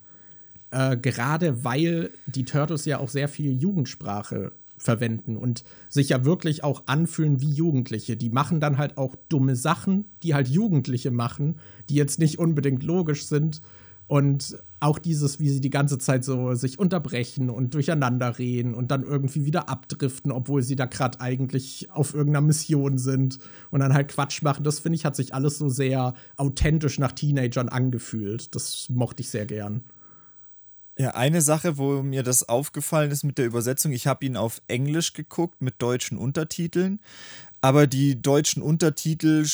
Äh, 0.69 0.97
gerade 0.97 1.63
weil 1.63 2.11
die 2.27 2.45
Turtles 2.45 2.85
ja 2.85 2.99
auch 2.99 3.09
sehr 3.09 3.27
viel 3.27 3.59
Jugendsprache 3.59 4.53
verwenden 4.77 5.37
und 5.37 5.63
sich 5.89 6.09
ja 6.09 6.25
wirklich 6.25 6.63
auch 6.63 6.83
anfühlen 6.87 7.41
wie 7.41 7.51
Jugendliche. 7.51 8.17
Die 8.17 8.29
machen 8.29 8.59
dann 8.59 8.77
halt 8.77 8.97
auch 8.97 9.15
dumme 9.29 9.55
Sachen, 9.55 10.05
die 10.23 10.33
halt 10.33 10.47
Jugendliche 10.47 11.11
machen, 11.11 11.59
die 11.89 11.95
jetzt 11.95 12.19
nicht 12.19 12.39
unbedingt 12.39 12.83
logisch 12.83 13.25
sind 13.25 13.61
und 14.07 14.57
auch 14.81 14.99
dieses, 14.99 15.39
wie 15.39 15.49
sie 15.49 15.61
die 15.61 15.69
ganze 15.69 15.97
Zeit 15.99 16.23
so 16.23 16.55
sich 16.55 16.79
unterbrechen 16.79 17.49
und 17.49 17.73
durcheinander 17.73 18.39
reden 18.39 18.73
und 18.73 18.89
dann 18.89 19.03
irgendwie 19.03 19.45
wieder 19.45 19.69
abdriften, 19.69 20.31
obwohl 20.31 20.63
sie 20.63 20.75
da 20.75 20.85
gerade 20.85 21.21
eigentlich 21.21 21.89
auf 21.91 22.13
irgendeiner 22.13 22.45
Mission 22.45 22.97
sind 22.97 23.37
und 23.69 23.79
dann 23.79 23.93
halt 23.93 24.09
Quatsch 24.09 24.41
machen, 24.41 24.63
das 24.63 24.79
finde 24.79 24.95
ich, 24.95 25.05
hat 25.05 25.15
sich 25.15 25.33
alles 25.35 25.59
so 25.59 25.69
sehr 25.69 26.15
authentisch 26.35 26.97
nach 26.97 27.11
Teenagern 27.11 27.69
angefühlt. 27.69 28.55
Das 28.55 28.89
mochte 28.89 29.21
ich 29.21 29.29
sehr 29.29 29.45
gern. 29.45 29.83
Ja, 30.97 31.11
eine 31.11 31.41
Sache, 31.41 31.77
wo 31.77 32.03
mir 32.03 32.21
das 32.21 32.47
aufgefallen 32.49 33.11
ist 33.11 33.23
mit 33.23 33.37
der 33.37 33.45
Übersetzung, 33.45 33.91
ich 33.91 34.07
habe 34.07 34.25
ihn 34.25 34.35
auf 34.35 34.61
Englisch 34.67 35.13
geguckt 35.13 35.61
mit 35.61 35.81
deutschen 35.81 36.17
Untertiteln, 36.17 36.99
aber 37.61 37.85
die 37.85 38.19
deutschen 38.19 38.63
Untertitel 38.63 39.45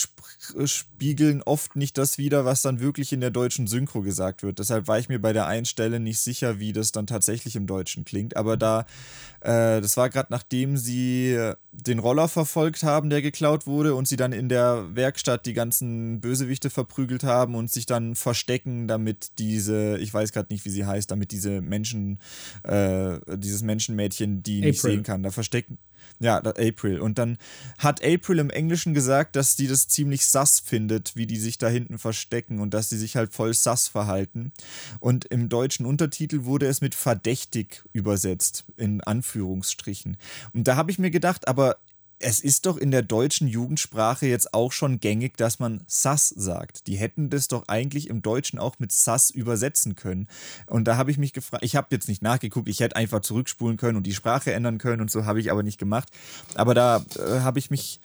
spiegeln 0.66 1.42
oft 1.44 1.76
nicht 1.76 1.98
das 1.98 2.18
wider, 2.18 2.46
was 2.46 2.62
dann 2.62 2.80
wirklich 2.80 3.12
in 3.12 3.20
der 3.20 3.32
deutschen 3.32 3.68
Synchro 3.68 4.02
gesagt 4.02 4.44
wird. 4.44 4.60
Deshalb 4.60 4.88
war 4.88 4.98
ich 4.98 5.10
mir 5.10 5.20
bei 5.20 5.34
der 5.34 5.48
einen 5.48 5.66
Stelle 5.66 6.00
nicht 6.00 6.20
sicher, 6.20 6.58
wie 6.60 6.72
das 6.72 6.94
dann 6.94 7.06
tatsächlich 7.06 7.58
im 7.58 7.68
Deutschen 7.68 8.06
klingt. 8.06 8.38
Aber 8.38 8.56
da, 8.56 8.86
äh, 9.42 9.82
das 9.82 9.98
war 9.98 10.10
gerade 10.10 10.28
nachdem 10.32 10.78
sie 10.78 11.38
den 11.72 12.00
Roller 12.00 12.30
verfolgt 12.30 12.84
haben, 12.84 13.10
der 13.10 13.22
geklaut 13.22 13.68
wurde, 13.68 13.94
und 13.94 14.08
sie 14.08 14.16
dann 14.16 14.32
in 14.32 14.48
der 14.48 14.96
Werkstatt 14.96 15.46
die 15.46 15.54
ganzen 15.54 16.22
Bösewichte 16.22 16.70
verprügelt 16.70 17.24
haben 17.24 17.56
und 17.56 17.70
sich 17.70 17.86
dann 17.86 18.16
verstecken, 18.16 18.88
damit 18.88 19.38
diese, 19.38 19.98
ich 19.98 20.14
weiß 20.14 20.32
gerade 20.32 20.54
nicht, 20.54 20.64
wie 20.64 20.70
sie 20.70 20.86
heißt, 20.86 21.12
damit 21.12 21.32
diese 21.32 21.62
Menschen, 21.62 22.20
äh, 22.64 23.20
dieses 23.36 23.64
Menschenmädchen 23.64 24.44
die 24.44 24.60
April. 24.60 24.70
nicht 24.70 24.82
sehen 24.82 25.04
kann. 25.04 25.24
Da 25.24 25.32
verstecken. 25.32 25.78
Ja, 26.20 26.38
April. 26.38 27.00
Und 27.00 27.18
dann 27.18 27.38
hat 27.78 28.04
April 28.04 28.40
im 28.40 28.50
Englischen 28.50 28.94
gesagt, 28.94 29.36
dass 29.36 29.56
die 29.56 29.68
das 29.68 29.88
ziemlich 29.88 30.26
sass 30.26 30.60
findet, 30.60 31.16
wie 31.16 31.28
die 31.28 31.38
sich 31.38 31.58
da 31.58 31.68
hinten 31.68 32.00
verstecken 32.00 32.60
und 32.60 32.74
dass 32.74 32.90
sie 32.90 32.98
sich 32.98 33.16
halt 33.16 33.34
voll 33.34 33.54
sass 33.54 33.88
verhalten. 33.88 34.52
Und 35.00 35.26
im 35.26 35.50
deutschen 35.50 35.86
Untertitel 35.86 36.46
wurde 36.46 36.66
es 36.68 36.82
mit 36.82 36.96
verdächtig 36.96 37.84
übersetzt, 37.94 38.66
in 38.78 39.02
Anführungsstrichen. 39.02 40.18
Und 40.54 40.68
da 40.68 40.76
habe 40.76 40.92
ich 40.92 41.00
mir 41.00 41.12
gedacht, 41.12 41.48
aber 41.48 41.78
es 42.20 42.40
ist 42.40 42.66
doch 42.66 42.78
in 42.78 42.92
der 42.92 43.04
deutschen 43.04 43.48
Jugendsprache 43.48 44.26
jetzt 44.26 44.54
auch 44.54 44.72
schon 44.72 45.00
gängig, 45.00 45.38
dass 45.38 45.60
man 45.60 45.84
Sass 45.86 46.30
sagt. 46.30 46.88
Die 46.88 46.96
hätten 46.96 47.30
das 47.30 47.48
doch 47.48 47.68
eigentlich 47.68 48.10
im 48.10 48.22
Deutschen 48.22 48.58
auch 48.58 48.80
mit 48.80 48.92
Sass 48.92 49.30
übersetzen 49.30 49.96
können. 49.96 50.28
Und 50.66 50.86
da 50.86 50.98
habe 50.98 51.12
ich 51.12 51.18
mich 51.18 51.34
gefragt, 51.34 51.64
ich 51.64 51.76
habe 51.76 51.88
jetzt 51.92 52.08
nicht 52.08 52.24
nachgeguckt, 52.24 52.70
ich 52.70 52.80
hätte 52.80 52.96
einfach 52.96 53.22
zurückspulen 53.22 53.78
können 53.78 53.98
und 53.98 54.08
die 54.08 54.14
Sprache 54.14 54.52
ändern 54.54 54.80
können 54.80 55.02
und 55.02 55.12
so 55.12 55.26
habe 55.26 55.40
ich 55.40 55.52
aber 55.52 55.62
nicht 55.62 55.78
gemacht. 55.78 56.10
Aber 56.56 56.74
da 56.74 57.06
äh, 57.18 57.42
habe 57.42 57.60
ich 57.60 57.70
mich 57.70 58.00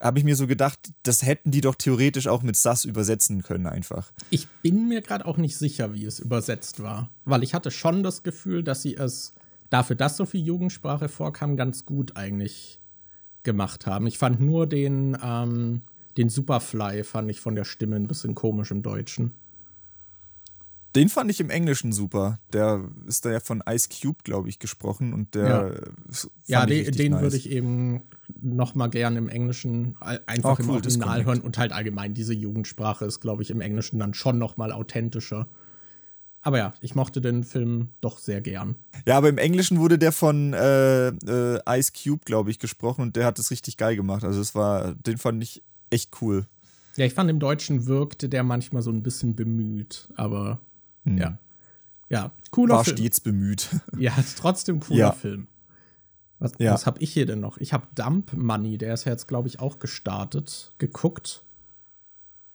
habe 0.00 0.18
ich 0.18 0.24
mir 0.24 0.34
so 0.34 0.48
gedacht, 0.48 0.92
das 1.04 1.22
hätten 1.22 1.52
die 1.52 1.60
doch 1.60 1.76
theoretisch 1.76 2.26
auch 2.26 2.42
mit 2.42 2.56
Sass 2.56 2.84
übersetzen 2.84 3.44
können 3.44 3.68
einfach. 3.68 4.10
Ich 4.30 4.48
bin 4.48 4.88
mir 4.88 5.00
gerade 5.00 5.24
auch 5.24 5.36
nicht 5.36 5.56
sicher, 5.56 5.94
wie 5.94 6.04
es 6.04 6.18
übersetzt 6.18 6.82
war, 6.82 7.08
weil 7.24 7.44
ich 7.44 7.54
hatte 7.54 7.70
schon 7.70 8.02
das 8.02 8.24
Gefühl, 8.24 8.64
dass 8.64 8.82
sie 8.82 8.96
es 8.96 9.32
dafür, 9.70 9.94
dass 9.94 10.16
so 10.16 10.26
viel 10.26 10.44
Jugendsprache 10.44 11.08
vorkam, 11.08 11.56
ganz 11.56 11.86
gut 11.86 12.16
eigentlich 12.16 12.80
gemacht 13.42 13.86
haben. 13.86 14.06
Ich 14.06 14.18
fand 14.18 14.40
nur 14.40 14.66
den, 14.66 15.16
ähm, 15.22 15.82
den 16.16 16.28
Superfly, 16.28 17.04
fand 17.04 17.30
ich 17.30 17.40
von 17.40 17.54
der 17.54 17.64
Stimme 17.64 17.96
ein 17.96 18.06
bisschen 18.06 18.34
komisch 18.34 18.70
im 18.70 18.82
Deutschen. 18.82 19.32
Den 20.94 21.08
fand 21.08 21.30
ich 21.30 21.40
im 21.40 21.48
Englischen 21.48 21.92
super. 21.92 22.38
Der 22.52 22.84
ist 23.06 23.24
da 23.24 23.32
ja 23.32 23.40
von 23.40 23.62
Ice 23.66 23.88
Cube, 23.88 24.18
glaube 24.24 24.50
ich, 24.50 24.58
gesprochen 24.58 25.14
und 25.14 25.34
der. 25.34 25.74
Ja, 26.46 26.60
ja 26.60 26.66
den, 26.66 26.92
den 26.92 27.12
nice. 27.12 27.22
würde 27.22 27.36
ich 27.36 27.50
eben 27.50 28.02
noch 28.42 28.74
mal 28.74 28.88
gern 28.88 29.16
im 29.16 29.28
Englischen 29.30 29.96
einfach 30.00 30.50
oh, 30.50 30.56
cool, 30.58 30.64
im 30.64 30.70
Original 30.70 31.24
hören 31.24 31.40
und 31.40 31.56
halt 31.56 31.72
allgemein 31.72 32.12
diese 32.12 32.34
Jugendsprache 32.34 33.06
ist, 33.06 33.20
glaube 33.20 33.42
ich, 33.42 33.50
im 33.50 33.62
Englischen 33.62 33.98
dann 33.98 34.12
schon 34.12 34.38
noch 34.38 34.58
mal 34.58 34.70
authentischer. 34.70 35.48
Aber 36.42 36.58
ja, 36.58 36.74
ich 36.80 36.94
mochte 36.96 37.20
den 37.20 37.44
Film 37.44 37.90
doch 38.00 38.18
sehr 38.18 38.40
gern. 38.40 38.74
Ja, 39.06 39.16
aber 39.16 39.28
im 39.28 39.38
Englischen 39.38 39.78
wurde 39.78 39.96
der 39.96 40.10
von 40.10 40.52
äh, 40.52 41.08
äh, 41.08 41.60
Ice 41.68 41.92
Cube, 41.92 42.24
glaube 42.24 42.50
ich, 42.50 42.58
gesprochen 42.58 43.02
und 43.02 43.16
der 43.16 43.24
hat 43.24 43.38
es 43.38 43.50
richtig 43.52 43.76
geil 43.76 43.94
gemacht. 43.94 44.24
Also 44.24 44.40
es 44.40 44.54
war, 44.54 44.94
den 44.94 45.18
fand 45.18 45.42
ich 45.42 45.62
echt 45.90 46.20
cool. 46.20 46.46
Ja, 46.96 47.06
ich 47.06 47.14
fand 47.14 47.30
im 47.30 47.38
Deutschen 47.38 47.86
wirkte 47.86 48.28
der 48.28 48.42
manchmal 48.42 48.82
so 48.82 48.90
ein 48.90 49.02
bisschen 49.02 49.36
bemüht, 49.36 50.08
aber 50.16 50.58
hm. 51.04 51.18
ja. 51.18 51.38
Ja, 52.08 52.30
cooler 52.50 52.74
war 52.74 52.84
Film. 52.84 52.96
War 52.96 53.00
stets 53.00 53.20
bemüht. 53.20 53.68
Ja, 53.98 54.14
ist 54.18 54.36
trotzdem 54.36 54.80
cooler 54.80 54.98
ja. 54.98 55.12
Film. 55.12 55.46
Was, 56.38 56.52
ja. 56.58 56.74
was 56.74 56.84
habe 56.86 57.00
ich 57.00 57.12
hier 57.12 57.24
denn 57.24 57.40
noch? 57.40 57.56
Ich 57.58 57.72
habe 57.72 57.86
Dump 57.94 58.34
Money, 58.34 58.76
der 58.76 58.92
ist 58.94 59.04
ja 59.04 59.12
jetzt, 59.12 59.28
glaube 59.28 59.48
ich, 59.48 59.60
auch 59.60 59.78
gestartet, 59.78 60.72
geguckt. 60.78 61.44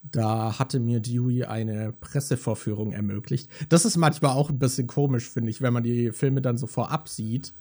Da 0.02 0.58
hatte 0.58 0.80
mir 0.80 1.00
Dewey 1.00 1.44
eine 1.46 1.92
Pressevorführung 1.92 2.94
ermöglicht. 2.94 3.50
Das 3.70 3.84
ist 3.84 3.98
manchmal 3.98 4.32
auch 4.32 4.50
ein 4.50 4.60
bisschen 4.60 4.88
komisch, 4.88 5.30
finde 5.30 5.50
ich, 5.50 5.62
wenn 5.62 5.74
man 5.74 5.84
die 5.84 6.12
Filme 6.12 6.42
dann 6.42 6.58
so 6.58 6.68
vorab 6.68 7.10
sieht. 7.10 7.54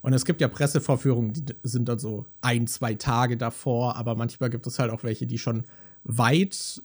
Und 0.00 0.12
es 0.12 0.24
gibt 0.24 0.40
ja 0.40 0.48
Pressevorführungen, 0.48 1.32
die 1.32 1.54
sind 1.62 1.88
dann 1.88 2.00
so 2.00 2.26
ein, 2.40 2.66
zwei 2.66 2.94
Tage 2.94 3.36
davor, 3.36 3.96
aber 3.96 4.16
manchmal 4.16 4.50
gibt 4.50 4.66
es 4.66 4.80
halt 4.80 4.90
auch 4.90 5.04
welche, 5.04 5.26
die 5.26 5.38
schon 5.38 5.62
weit, 6.02 6.82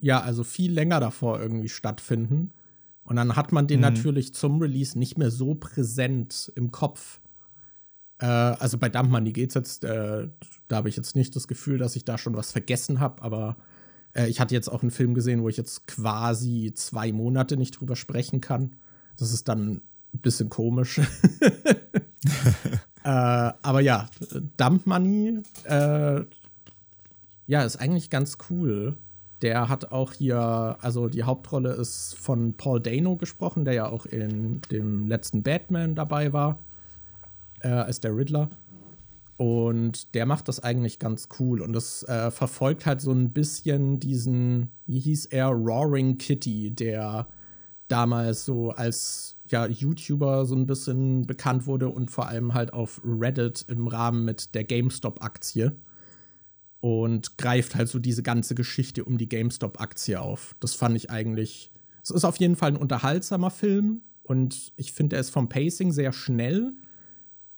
ja, 0.00 0.20
also 0.20 0.44
viel 0.44 0.70
länger 0.70 1.00
davor 1.00 1.40
irgendwie 1.40 1.70
stattfinden. 1.70 2.52
Und 3.04 3.16
dann 3.16 3.36
hat 3.36 3.52
man 3.52 3.66
den 3.66 3.78
mhm. 3.78 3.84
natürlich 3.84 4.34
zum 4.34 4.60
Release 4.60 4.98
nicht 4.98 5.16
mehr 5.16 5.30
so 5.30 5.54
präsent 5.54 6.52
im 6.56 6.70
Kopf. 6.70 7.20
Äh, 8.18 8.26
also 8.26 8.76
bei 8.76 8.90
Dump 8.90 9.10
Money 9.10 9.32
geht's 9.32 9.54
jetzt, 9.54 9.84
äh, 9.84 10.28
da 10.68 10.76
habe 10.76 10.90
ich 10.90 10.96
jetzt 10.96 11.16
nicht 11.16 11.34
das 11.34 11.48
Gefühl, 11.48 11.78
dass 11.78 11.96
ich 11.96 12.04
da 12.04 12.18
schon 12.18 12.36
was 12.36 12.52
vergessen 12.52 13.00
habe, 13.00 13.22
aber 13.22 13.56
äh, 14.14 14.28
ich 14.28 14.40
hatte 14.40 14.54
jetzt 14.54 14.68
auch 14.68 14.82
einen 14.82 14.90
Film 14.90 15.14
gesehen, 15.14 15.42
wo 15.42 15.48
ich 15.48 15.56
jetzt 15.56 15.86
quasi 15.86 16.72
zwei 16.74 17.12
Monate 17.12 17.56
nicht 17.56 17.80
drüber 17.80 17.96
sprechen 17.96 18.40
kann. 18.40 18.76
Das 19.16 19.32
ist 19.32 19.48
dann 19.48 19.82
ein 20.14 20.20
bisschen 20.20 20.48
komisch. 20.48 20.98
äh, 23.04 23.04
aber 23.04 23.80
ja, 23.80 24.08
Dump 24.56 24.86
Money, 24.86 25.40
äh, 25.64 26.20
ja, 27.46 27.62
ist 27.62 27.76
eigentlich 27.76 28.10
ganz 28.10 28.38
cool. 28.48 28.96
Der 29.42 29.68
hat 29.68 29.92
auch 29.92 30.12
hier, 30.12 30.38
also 30.80 31.08
die 31.08 31.24
Hauptrolle 31.24 31.72
ist 31.72 32.14
von 32.14 32.54
Paul 32.54 32.80
Dano 32.80 33.16
gesprochen, 33.16 33.64
der 33.64 33.74
ja 33.74 33.88
auch 33.88 34.06
in 34.06 34.62
dem 34.70 35.06
letzten 35.06 35.42
Batman 35.42 35.94
dabei 35.94 36.32
war, 36.32 36.58
äh, 37.60 37.68
als 37.68 38.00
der 38.00 38.16
Riddler. 38.16 38.48
Und 39.36 40.14
der 40.14 40.26
macht 40.26 40.48
das 40.48 40.60
eigentlich 40.60 40.98
ganz 40.98 41.28
cool. 41.38 41.60
Und 41.60 41.72
das 41.72 42.04
äh, 42.04 42.30
verfolgt 42.30 42.86
halt 42.86 43.00
so 43.00 43.10
ein 43.10 43.32
bisschen 43.32 43.98
diesen, 43.98 44.70
wie 44.86 45.00
hieß 45.00 45.26
er, 45.26 45.48
Roaring 45.48 46.18
Kitty, 46.18 46.70
der 46.70 47.26
damals 47.88 48.44
so 48.44 48.70
als 48.70 49.36
ja, 49.48 49.66
YouTuber 49.66 50.46
so 50.46 50.54
ein 50.54 50.66
bisschen 50.66 51.26
bekannt 51.26 51.66
wurde 51.66 51.88
und 51.88 52.10
vor 52.10 52.28
allem 52.28 52.54
halt 52.54 52.72
auf 52.72 53.00
Reddit 53.04 53.64
im 53.68 53.88
Rahmen 53.88 54.24
mit 54.24 54.54
der 54.54 54.64
GameStop-Aktie. 54.64 55.76
Und 56.80 57.38
greift 57.38 57.74
halt 57.74 57.88
so 57.88 57.98
diese 57.98 58.22
ganze 58.22 58.54
Geschichte 58.54 59.04
um 59.04 59.16
die 59.16 59.28
GameStop-Aktie 59.28 60.20
auf. 60.20 60.54
Das 60.60 60.74
fand 60.74 60.94
ich 60.96 61.10
eigentlich. 61.10 61.72
Es 62.02 62.10
ist 62.10 62.24
auf 62.24 62.36
jeden 62.36 62.56
Fall 62.56 62.72
ein 62.72 62.76
unterhaltsamer 62.76 63.50
Film 63.50 64.02
und 64.22 64.72
ich 64.76 64.92
finde, 64.92 65.16
er 65.16 65.20
ist 65.20 65.30
vom 65.30 65.48
Pacing 65.48 65.92
sehr 65.92 66.12
schnell 66.12 66.74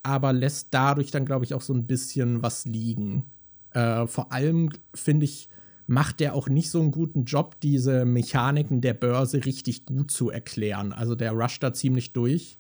aber 0.07 0.33
lässt 0.33 0.69
dadurch 0.71 1.11
dann, 1.11 1.25
glaube 1.25 1.45
ich, 1.45 1.53
auch 1.53 1.61
so 1.61 1.75
ein 1.75 1.87
bisschen 1.87 2.43
was 2.43 2.65
liegen. 2.65 3.25
Äh, 3.73 4.07
vor 4.07 4.33
allem, 4.33 4.71
finde 4.95 5.25
ich, 5.25 5.49
macht 5.89 6.21
der 6.21 6.35
auch 6.35 6.49
nicht 6.49 6.71
so 6.71 6.81
einen 6.81 6.93
guten 6.93 7.25
Job, 7.25 7.61
diese 7.61 8.05
Mechaniken 8.05 8.81
der 8.81 8.95
Börse 8.95 9.45
richtig 9.45 9.85
gut 9.85 10.11
zu 10.13 10.31
erklären. 10.31 10.93
Also 10.93 11.17
der 11.17 11.33
rusht 11.33 11.63
da 11.63 11.73
ziemlich 11.73 12.13
durch. 12.13 12.59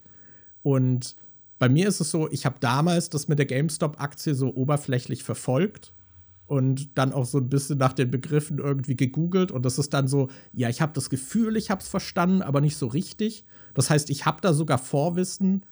Und 0.62 1.14
bei 1.60 1.68
mir 1.68 1.86
ist 1.88 2.00
es 2.00 2.10
so, 2.10 2.28
ich 2.30 2.44
habe 2.44 2.56
damals 2.58 3.10
das 3.10 3.28
mit 3.28 3.38
der 3.38 3.46
GameStop-Aktie 3.46 4.34
so 4.34 4.54
oberflächlich 4.54 5.22
verfolgt 5.22 5.92
und 6.46 6.98
dann 6.98 7.12
auch 7.12 7.26
so 7.26 7.38
ein 7.38 7.48
bisschen 7.48 7.78
nach 7.78 7.92
den 7.92 8.10
Begriffen 8.10 8.58
irgendwie 8.58 8.96
gegoogelt 8.96 9.50
und 9.52 9.64
das 9.64 9.78
ist 9.78 9.94
dann 9.94 10.08
so, 10.08 10.28
ja, 10.52 10.68
ich 10.68 10.80
habe 10.80 10.92
das 10.92 11.10
Gefühl, 11.10 11.56
ich 11.56 11.70
habe 11.70 11.80
es 11.80 11.88
verstanden, 11.88 12.42
aber 12.42 12.60
nicht 12.60 12.76
so 12.76 12.86
richtig. 12.86 13.44
Das 13.74 13.90
heißt, 13.90 14.10
ich 14.10 14.26
habe 14.26 14.40
da 14.40 14.52
sogar 14.52 14.78
Vorwissen, 14.78 15.64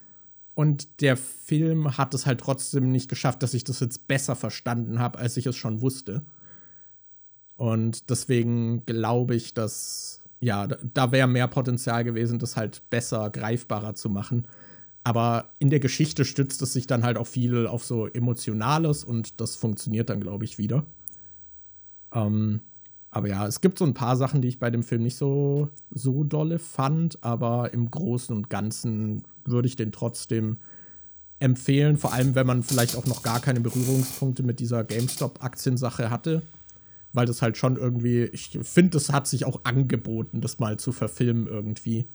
und 0.54 1.00
der 1.00 1.16
Film 1.16 1.98
hat 1.98 2.14
es 2.14 2.26
halt 2.26 2.40
trotzdem 2.40 2.90
nicht 2.90 3.08
geschafft, 3.08 3.42
dass 3.42 3.54
ich 3.54 3.64
das 3.64 3.80
jetzt 3.80 4.06
besser 4.06 4.36
verstanden 4.36 5.00
habe, 5.00 5.18
als 5.18 5.36
ich 5.36 5.46
es 5.46 5.56
schon 5.56 5.80
wusste. 5.80 6.22
Und 7.56 8.10
deswegen 8.10 8.84
glaube 8.86 9.34
ich, 9.34 9.54
dass, 9.54 10.22
ja, 10.40 10.66
da 10.66 11.12
wäre 11.12 11.28
mehr 11.28 11.48
Potenzial 11.48 12.04
gewesen, 12.04 12.38
das 12.38 12.56
halt 12.56 12.88
besser 12.88 13.30
greifbarer 13.30 13.94
zu 13.94 14.08
machen. 14.08 14.46
Aber 15.02 15.54
in 15.58 15.70
der 15.70 15.80
Geschichte 15.80 16.24
stützt 16.24 16.62
es 16.62 16.72
sich 16.72 16.86
dann 16.86 17.04
halt 17.04 17.18
auch 17.18 17.26
viel 17.26 17.66
auf 17.66 17.84
so 17.84 18.06
Emotionales 18.06 19.04
und 19.04 19.40
das 19.40 19.56
funktioniert 19.56 20.08
dann, 20.08 20.20
glaube 20.20 20.44
ich, 20.44 20.56
wieder. 20.56 20.86
Ähm, 22.12 22.60
aber 23.10 23.28
ja, 23.28 23.46
es 23.46 23.60
gibt 23.60 23.78
so 23.78 23.84
ein 23.84 23.94
paar 23.94 24.16
Sachen, 24.16 24.40
die 24.40 24.48
ich 24.48 24.58
bei 24.58 24.70
dem 24.70 24.82
Film 24.82 25.02
nicht 25.02 25.16
so, 25.16 25.68
so 25.90 26.24
dolle 26.24 26.58
fand, 26.58 27.22
aber 27.22 27.72
im 27.72 27.90
Großen 27.90 28.34
und 28.34 28.50
Ganzen 28.50 29.24
würde 29.46 29.68
ich 29.68 29.76
den 29.76 29.92
trotzdem 29.92 30.58
empfehlen, 31.38 31.96
vor 31.96 32.12
allem 32.12 32.34
wenn 32.34 32.46
man 32.46 32.62
vielleicht 32.62 32.96
auch 32.96 33.06
noch 33.06 33.22
gar 33.22 33.40
keine 33.40 33.60
Berührungspunkte 33.60 34.42
mit 34.42 34.60
dieser 34.60 34.84
GameStop-Aktiensache 34.84 36.10
hatte, 36.10 36.42
weil 37.12 37.26
das 37.26 37.42
halt 37.42 37.56
schon 37.56 37.76
irgendwie, 37.76 38.24
ich 38.24 38.58
finde, 38.62 38.90
das 38.90 39.12
hat 39.12 39.26
sich 39.26 39.44
auch 39.44 39.60
angeboten, 39.64 40.40
das 40.40 40.58
mal 40.58 40.78
zu 40.78 40.92
verfilmen 40.92 41.46
irgendwie. 41.46 42.06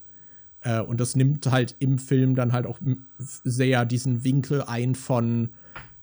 Äh, 0.61 0.81
und 0.81 0.99
das 0.99 1.15
nimmt 1.15 1.49
halt 1.51 1.75
im 1.79 1.99
Film 1.99 2.35
dann 2.35 2.53
halt 2.53 2.65
auch 2.65 2.79
sehr 3.17 3.85
diesen 3.85 4.23
Winkel 4.23 4.63
ein 4.63 4.95
von, 4.95 5.49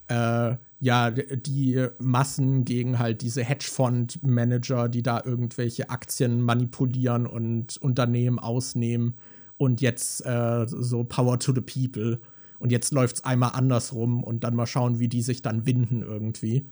äh, 0.08 0.56
ja, 0.78 1.10
die 1.10 1.86
Massen 1.98 2.64
gegen 2.64 2.98
halt 2.98 3.22
diese 3.22 3.42
Hedgefonds-Manager, 3.42 4.88
die 4.88 5.02
da 5.02 5.22
irgendwelche 5.24 5.90
Aktien 5.90 6.42
manipulieren 6.42 7.26
und 7.26 7.78
Unternehmen 7.78 8.38
ausnehmen 8.38 9.14
und 9.58 9.80
jetzt 9.80 10.24
äh, 10.24 10.66
so 10.68 11.04
Power 11.04 11.38
to 11.38 11.54
the 11.54 11.60
People. 11.60 12.20
Und 12.58 12.72
jetzt 12.72 12.92
läuft 12.92 13.16
es 13.16 13.24
einmal 13.24 13.52
andersrum 13.52 14.22
und 14.22 14.44
dann 14.44 14.54
mal 14.54 14.66
schauen, 14.66 14.98
wie 14.98 15.08
die 15.08 15.22
sich 15.22 15.42
dann 15.42 15.66
winden 15.66 16.02
irgendwie. 16.02 16.68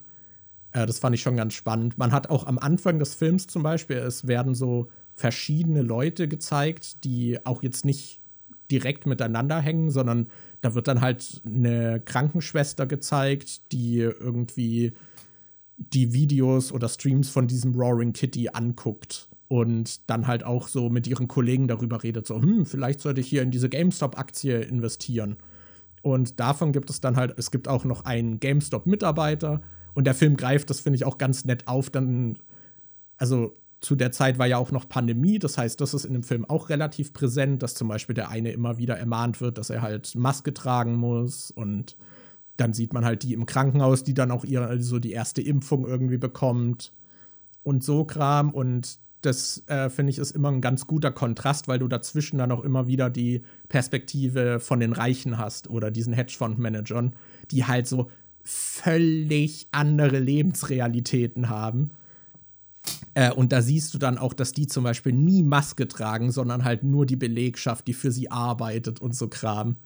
Äh, 0.72 0.86
das 0.86 0.98
fand 0.98 1.14
ich 1.14 1.22
schon 1.22 1.36
ganz 1.36 1.54
spannend. 1.54 1.98
Man 1.98 2.12
hat 2.12 2.30
auch 2.30 2.46
am 2.46 2.58
Anfang 2.58 2.98
des 2.98 3.14
Films 3.14 3.46
zum 3.46 3.62
Beispiel, 3.62 3.96
es 3.96 4.26
werden 4.26 4.54
so 4.54 4.88
verschiedene 5.14 5.82
Leute 5.82 6.28
gezeigt, 6.28 7.04
die 7.04 7.44
auch 7.44 7.62
jetzt 7.62 7.84
nicht 7.84 8.20
direkt 8.70 9.06
miteinander 9.06 9.60
hängen, 9.60 9.90
sondern 9.90 10.28
da 10.60 10.74
wird 10.74 10.88
dann 10.88 11.00
halt 11.00 11.42
eine 11.44 12.00
Krankenschwester 12.00 12.86
gezeigt, 12.86 13.72
die 13.72 13.98
irgendwie 13.98 14.94
die 15.76 16.12
Videos 16.12 16.72
oder 16.72 16.88
Streams 16.88 17.28
von 17.28 17.46
diesem 17.46 17.74
Roaring 17.74 18.12
Kitty 18.12 18.48
anguckt 18.52 19.28
und 19.48 20.08
dann 20.10 20.26
halt 20.26 20.44
auch 20.44 20.68
so 20.68 20.88
mit 20.88 21.06
ihren 21.06 21.28
Kollegen 21.28 21.68
darüber 21.68 22.02
redet, 22.02 22.26
so, 22.26 22.40
hm, 22.40 22.66
vielleicht 22.66 23.00
sollte 23.00 23.20
ich 23.20 23.28
hier 23.28 23.42
in 23.42 23.50
diese 23.50 23.68
GameStop-Aktie 23.68 24.60
investieren. 24.60 25.36
Und 26.02 26.40
davon 26.40 26.72
gibt 26.72 26.90
es 26.90 27.00
dann 27.00 27.16
halt, 27.16 27.34
es 27.38 27.50
gibt 27.50 27.68
auch 27.68 27.84
noch 27.84 28.04
einen 28.04 28.40
GameStop-Mitarbeiter 28.40 29.62
und 29.94 30.06
der 30.06 30.14
Film 30.14 30.36
greift, 30.36 30.70
das 30.70 30.80
finde 30.80 30.96
ich 30.96 31.04
auch 31.04 31.18
ganz 31.18 31.44
nett 31.44 31.68
auf, 31.68 31.90
dann, 31.90 32.38
also 33.16 33.56
zu 33.80 33.96
der 33.96 34.12
Zeit 34.12 34.38
war 34.38 34.46
ja 34.46 34.56
auch 34.56 34.70
noch 34.70 34.88
Pandemie, 34.88 35.38
das 35.38 35.58
heißt, 35.58 35.80
das 35.80 35.92
ist 35.92 36.04
in 36.04 36.14
dem 36.14 36.22
Film 36.22 36.44
auch 36.46 36.70
relativ 36.70 37.12
präsent, 37.12 37.62
dass 37.62 37.74
zum 37.74 37.88
Beispiel 37.88 38.14
der 38.14 38.30
eine 38.30 38.50
immer 38.50 38.78
wieder 38.78 38.96
ermahnt 38.96 39.40
wird, 39.40 39.58
dass 39.58 39.70
er 39.70 39.82
halt 39.82 40.14
Maske 40.14 40.54
tragen 40.54 40.94
muss 40.96 41.50
und 41.50 41.96
dann 42.56 42.72
sieht 42.72 42.92
man 42.92 43.04
halt 43.04 43.22
die 43.22 43.34
im 43.34 43.46
Krankenhaus, 43.46 44.04
die 44.04 44.14
dann 44.14 44.30
auch 44.30 44.44
ihre, 44.44 44.80
so 44.80 44.98
die 44.98 45.12
erste 45.12 45.42
Impfung 45.42 45.86
irgendwie 45.86 46.18
bekommt 46.18 46.92
und 47.62 47.82
so 47.82 48.04
Kram. 48.04 48.50
Und 48.50 48.98
das 49.24 49.62
äh, 49.68 49.88
finde 49.90 50.10
ich 50.10 50.18
ist 50.18 50.32
immer 50.32 50.50
ein 50.50 50.60
ganz 50.60 50.86
guter 50.86 51.10
Kontrast, 51.10 51.68
weil 51.68 51.78
du 51.78 51.88
dazwischen 51.88 52.38
dann 52.38 52.52
auch 52.52 52.62
immer 52.62 52.86
wieder 52.86 53.10
die 53.10 53.42
Perspektive 53.68 54.60
von 54.60 54.80
den 54.80 54.92
Reichen 54.92 55.38
hast 55.38 55.68
oder 55.70 55.90
diesen 55.90 56.12
Hedgefondsmanagern, 56.12 57.14
die 57.50 57.64
halt 57.64 57.86
so 57.86 58.10
völlig 58.42 59.68
andere 59.72 60.18
Lebensrealitäten 60.18 61.48
haben. 61.48 61.90
Äh, 63.14 63.32
und 63.32 63.52
da 63.52 63.62
siehst 63.62 63.94
du 63.94 63.98
dann 63.98 64.18
auch, 64.18 64.34
dass 64.34 64.52
die 64.52 64.66
zum 64.66 64.84
Beispiel 64.84 65.12
nie 65.12 65.42
Maske 65.42 65.88
tragen, 65.88 66.30
sondern 66.30 66.64
halt 66.64 66.82
nur 66.82 67.06
die 67.06 67.16
Belegschaft, 67.16 67.86
die 67.86 67.94
für 67.94 68.10
sie 68.10 68.30
arbeitet 68.30 69.00
und 69.00 69.14
so 69.14 69.28
Kram. 69.28 69.76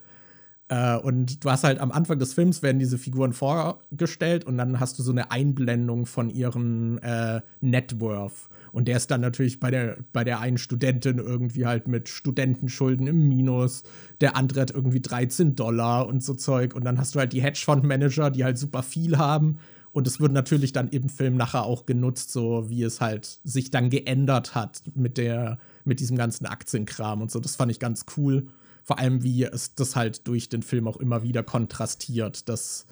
Äh, 0.69 0.97
und 0.97 1.45
du 1.45 1.51
hast 1.51 1.65
halt 1.65 1.79
am 1.79 1.93
Anfang 1.93 2.19
des 2.19 2.35
Films 2.35 2.63
werden 2.63 2.79
diese 2.79 2.99
Figuren 2.99 3.33
vorgestellt 3.33 4.45
und 4.45 4.59
dann 4.59 4.81
hast 4.81 4.99
du 4.99 5.03
so 5.03 5.13
eine 5.13 5.31
Einblendung 5.31 6.07
von 6.07 6.31
ihrem 6.31 6.99
äh, 6.99 7.41
Networth. 7.61 8.49
Und 8.73 8.89
der 8.89 8.97
ist 8.97 9.11
dann 9.11 9.21
natürlich 9.21 9.61
bei 9.61 9.71
der, 9.71 9.99
bei 10.13 10.25
der 10.25 10.41
einen 10.41 10.59
Studentin 10.59 11.19
irgendwie 11.19 11.67
halt 11.67 11.89
mit 11.89 12.09
Studentenschulden 12.09 13.07
im 13.07 13.29
Minus. 13.29 13.83
Der 14.21 14.37
andere 14.37 14.61
hat 14.63 14.71
irgendwie 14.71 15.01
13 15.01 15.55
Dollar 15.55 16.07
und 16.07 16.23
so 16.23 16.35
Zeug. 16.35 16.75
Und 16.75 16.85
dann 16.85 16.99
hast 16.99 17.15
du 17.15 17.19
halt 17.19 17.33
die 17.33 17.43
Hedgefondsmanager, 17.43 18.31
die 18.31 18.45
halt 18.45 18.59
super 18.59 18.83
viel 18.83 19.19
haben. 19.19 19.59
Und 19.93 20.07
es 20.07 20.21
wird 20.21 20.33
natürlich 20.33 20.73
dann 20.73 20.89
im 20.89 21.09
Film 21.09 21.37
nachher 21.37 21.65
auch 21.65 21.87
genutzt, 21.87 22.31
so 22.31 22.69
wie 22.69 22.83
es 22.83 23.01
halt 23.01 23.41
sich 23.45 23.71
dann 23.71 23.91
geändert 23.91 24.55
hat 24.55 24.83
mit 24.95 25.17
der, 25.17 25.59
mit 25.85 26.01
diesem 26.01 26.17
ganzen 26.17 26.47
Aktienkram 26.47 27.23
und 27.23 27.31
so. 27.31 27.41
Das 27.41 27.57
fand 27.57 27.73
ich 27.73 27.81
ganz 27.81 28.05
cool. 28.17 28.49
Vor 28.85 28.99
allem, 28.99 29.23
wie 29.23 29.45
es 29.45 29.75
das 29.75 29.97
halt 29.97 30.27
durch 30.29 30.49
den 30.49 30.63
Film 30.63 30.89
auch 30.89 30.99
immer 30.99 31.23
wieder 31.23 31.43
kontrastiert. 31.43 32.49
Dass 32.49 32.87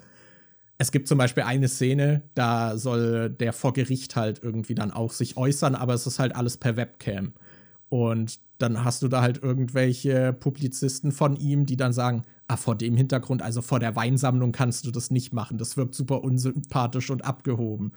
es 0.77 0.91
gibt 0.91 1.07
zum 1.07 1.17
Beispiel 1.17 1.43
eine 1.43 1.67
Szene, 1.67 2.21
da 2.35 2.77
soll 2.77 3.29
der 3.29 3.53
vor 3.53 3.73
Gericht 3.73 4.15
halt 4.15 4.41
irgendwie 4.43 4.75
dann 4.75 4.91
auch 4.91 5.11
sich 5.11 5.35
äußern, 5.35 5.75
aber 5.75 5.93
es 5.93 6.05
ist 6.05 6.19
halt 6.19 6.35
alles 6.35 6.57
per 6.57 6.77
Webcam. 6.77 7.33
Und 7.89 8.39
dann 8.59 8.83
hast 8.83 9.01
du 9.01 9.07
da 9.07 9.21
halt 9.21 9.41
irgendwelche 9.41 10.33
Publizisten 10.33 11.11
von 11.11 11.35
ihm, 11.35 11.65
die 11.65 11.77
dann 11.77 11.93
sagen, 11.93 12.23
ah, 12.47 12.57
vor 12.57 12.75
dem 12.75 12.95
Hintergrund, 12.95 13.41
also 13.41 13.61
vor 13.61 13.79
der 13.79 13.95
Weinsammlung 13.95 14.51
kannst 14.51 14.85
du 14.85 14.91
das 14.91 15.09
nicht 15.09 15.33
machen. 15.33 15.57
Das 15.57 15.77
wirkt 15.77 15.95
super 15.95 16.23
unsympathisch 16.23 17.09
und 17.09 17.25
abgehoben. 17.25 17.93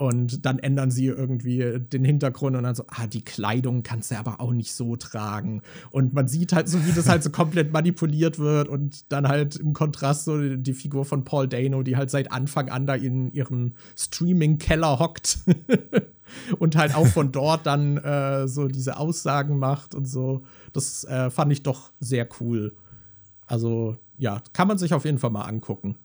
Und 0.00 0.46
dann 0.46 0.58
ändern 0.58 0.90
sie 0.90 1.08
irgendwie 1.08 1.78
den 1.78 2.06
Hintergrund 2.06 2.56
und 2.56 2.62
dann 2.62 2.74
so, 2.74 2.84
ah, 2.88 3.06
die 3.06 3.20
Kleidung 3.20 3.82
kannst 3.82 4.10
du 4.10 4.18
aber 4.18 4.40
auch 4.40 4.52
nicht 4.52 4.72
so 4.72 4.96
tragen. 4.96 5.60
Und 5.90 6.14
man 6.14 6.26
sieht 6.26 6.54
halt 6.54 6.70
so, 6.70 6.86
wie 6.86 6.92
das 6.92 7.06
halt 7.06 7.22
so 7.22 7.28
komplett 7.28 7.70
manipuliert 7.70 8.38
wird 8.38 8.68
und 8.68 9.12
dann 9.12 9.28
halt 9.28 9.56
im 9.56 9.74
Kontrast 9.74 10.24
so 10.24 10.56
die 10.56 10.72
Figur 10.72 11.04
von 11.04 11.24
Paul 11.24 11.48
Dano, 11.48 11.82
die 11.82 11.98
halt 11.98 12.08
seit 12.10 12.32
Anfang 12.32 12.70
an 12.70 12.86
da 12.86 12.94
in 12.94 13.30
ihrem 13.34 13.74
Streaming-Keller 13.94 15.00
hockt 15.00 15.40
und 16.58 16.76
halt 16.76 16.94
auch 16.94 17.06
von 17.06 17.30
dort 17.30 17.66
dann 17.66 17.98
äh, 17.98 18.48
so 18.48 18.68
diese 18.68 18.96
Aussagen 18.96 19.58
macht 19.58 19.94
und 19.94 20.06
so. 20.06 20.44
Das 20.72 21.04
äh, 21.04 21.28
fand 21.28 21.52
ich 21.52 21.62
doch 21.62 21.92
sehr 22.00 22.26
cool. 22.40 22.74
Also 23.46 23.98
ja, 24.16 24.40
kann 24.54 24.66
man 24.66 24.78
sich 24.78 24.94
auf 24.94 25.04
jeden 25.04 25.18
Fall 25.18 25.28
mal 25.28 25.44
angucken. 25.44 25.96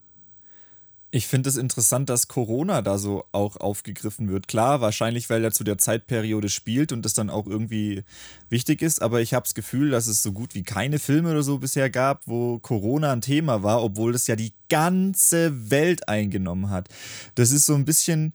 Ich 1.15 1.27
finde 1.27 1.47
es 1.47 1.55
interessant, 1.55 2.09
dass 2.09 2.27
Corona 2.27 2.81
da 2.81 2.97
so 2.97 3.23
auch 3.31 3.55
aufgegriffen 3.55 4.27
wird. 4.27 4.49
Klar, 4.49 4.81
wahrscheinlich, 4.81 5.29
weil 5.29 5.45
er 5.45 5.53
zu 5.53 5.63
der 5.63 5.77
Zeitperiode 5.77 6.49
spielt 6.49 6.91
und 6.91 7.03
das 7.05 7.13
dann 7.13 7.29
auch 7.29 7.47
irgendwie 7.47 8.03
wichtig 8.49 8.81
ist, 8.81 9.01
aber 9.01 9.21
ich 9.21 9.33
habe 9.33 9.45
das 9.45 9.53
Gefühl, 9.53 9.91
dass 9.91 10.07
es 10.07 10.21
so 10.21 10.33
gut 10.33 10.55
wie 10.55 10.63
keine 10.63 10.99
Filme 10.99 11.31
oder 11.31 11.41
so 11.41 11.57
bisher 11.57 11.89
gab, 11.89 12.27
wo 12.27 12.59
Corona 12.59 13.13
ein 13.13 13.21
Thema 13.21 13.63
war, 13.63 13.81
obwohl 13.81 14.11
das 14.11 14.27
ja 14.27 14.35
die 14.35 14.51
ganze 14.67 15.71
Welt 15.71 16.09
eingenommen 16.09 16.69
hat. 16.69 16.89
Das 17.35 17.51
ist 17.51 17.65
so 17.65 17.75
ein 17.75 17.85
bisschen, 17.85 18.33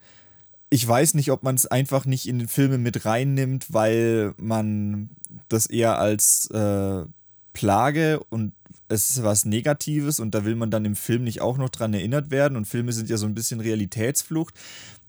ich 0.70 0.89
weiß 0.89 1.12
nicht, 1.12 1.31
ob 1.33 1.43
man 1.43 1.57
es 1.57 1.66
einfach 1.66 2.07
nicht 2.07 2.26
in 2.26 2.39
den 2.39 2.49
Filme 2.49 2.78
mit 2.78 3.05
reinnimmt, 3.05 3.74
weil 3.74 4.33
man 4.39 5.11
das 5.51 5.66
eher 5.66 5.99
als 5.99 6.51
äh, 6.51 7.05
Plage 7.53 8.20
und 8.30 8.53
es 8.88 9.11
ist 9.11 9.22
was 9.22 9.44
Negatives 9.44 10.20
und 10.20 10.34
da 10.34 10.44
will 10.44 10.57
man 10.57 10.70
dann 10.70 10.84
im 10.84 10.96
Film 10.96 11.24
nicht 11.24 11.40
auch 11.40 11.59
noch 11.59 11.68
dran 11.68 11.94
erinnert 11.94 12.30
werden 12.30 12.57
und 12.57 12.66
Filme 12.66 12.92
sind 12.92 13.09
ja 13.09 13.16
so 13.16 13.26
ein 13.26 13.34
bisschen 13.34 13.61
Realitätsflucht. 13.61 14.55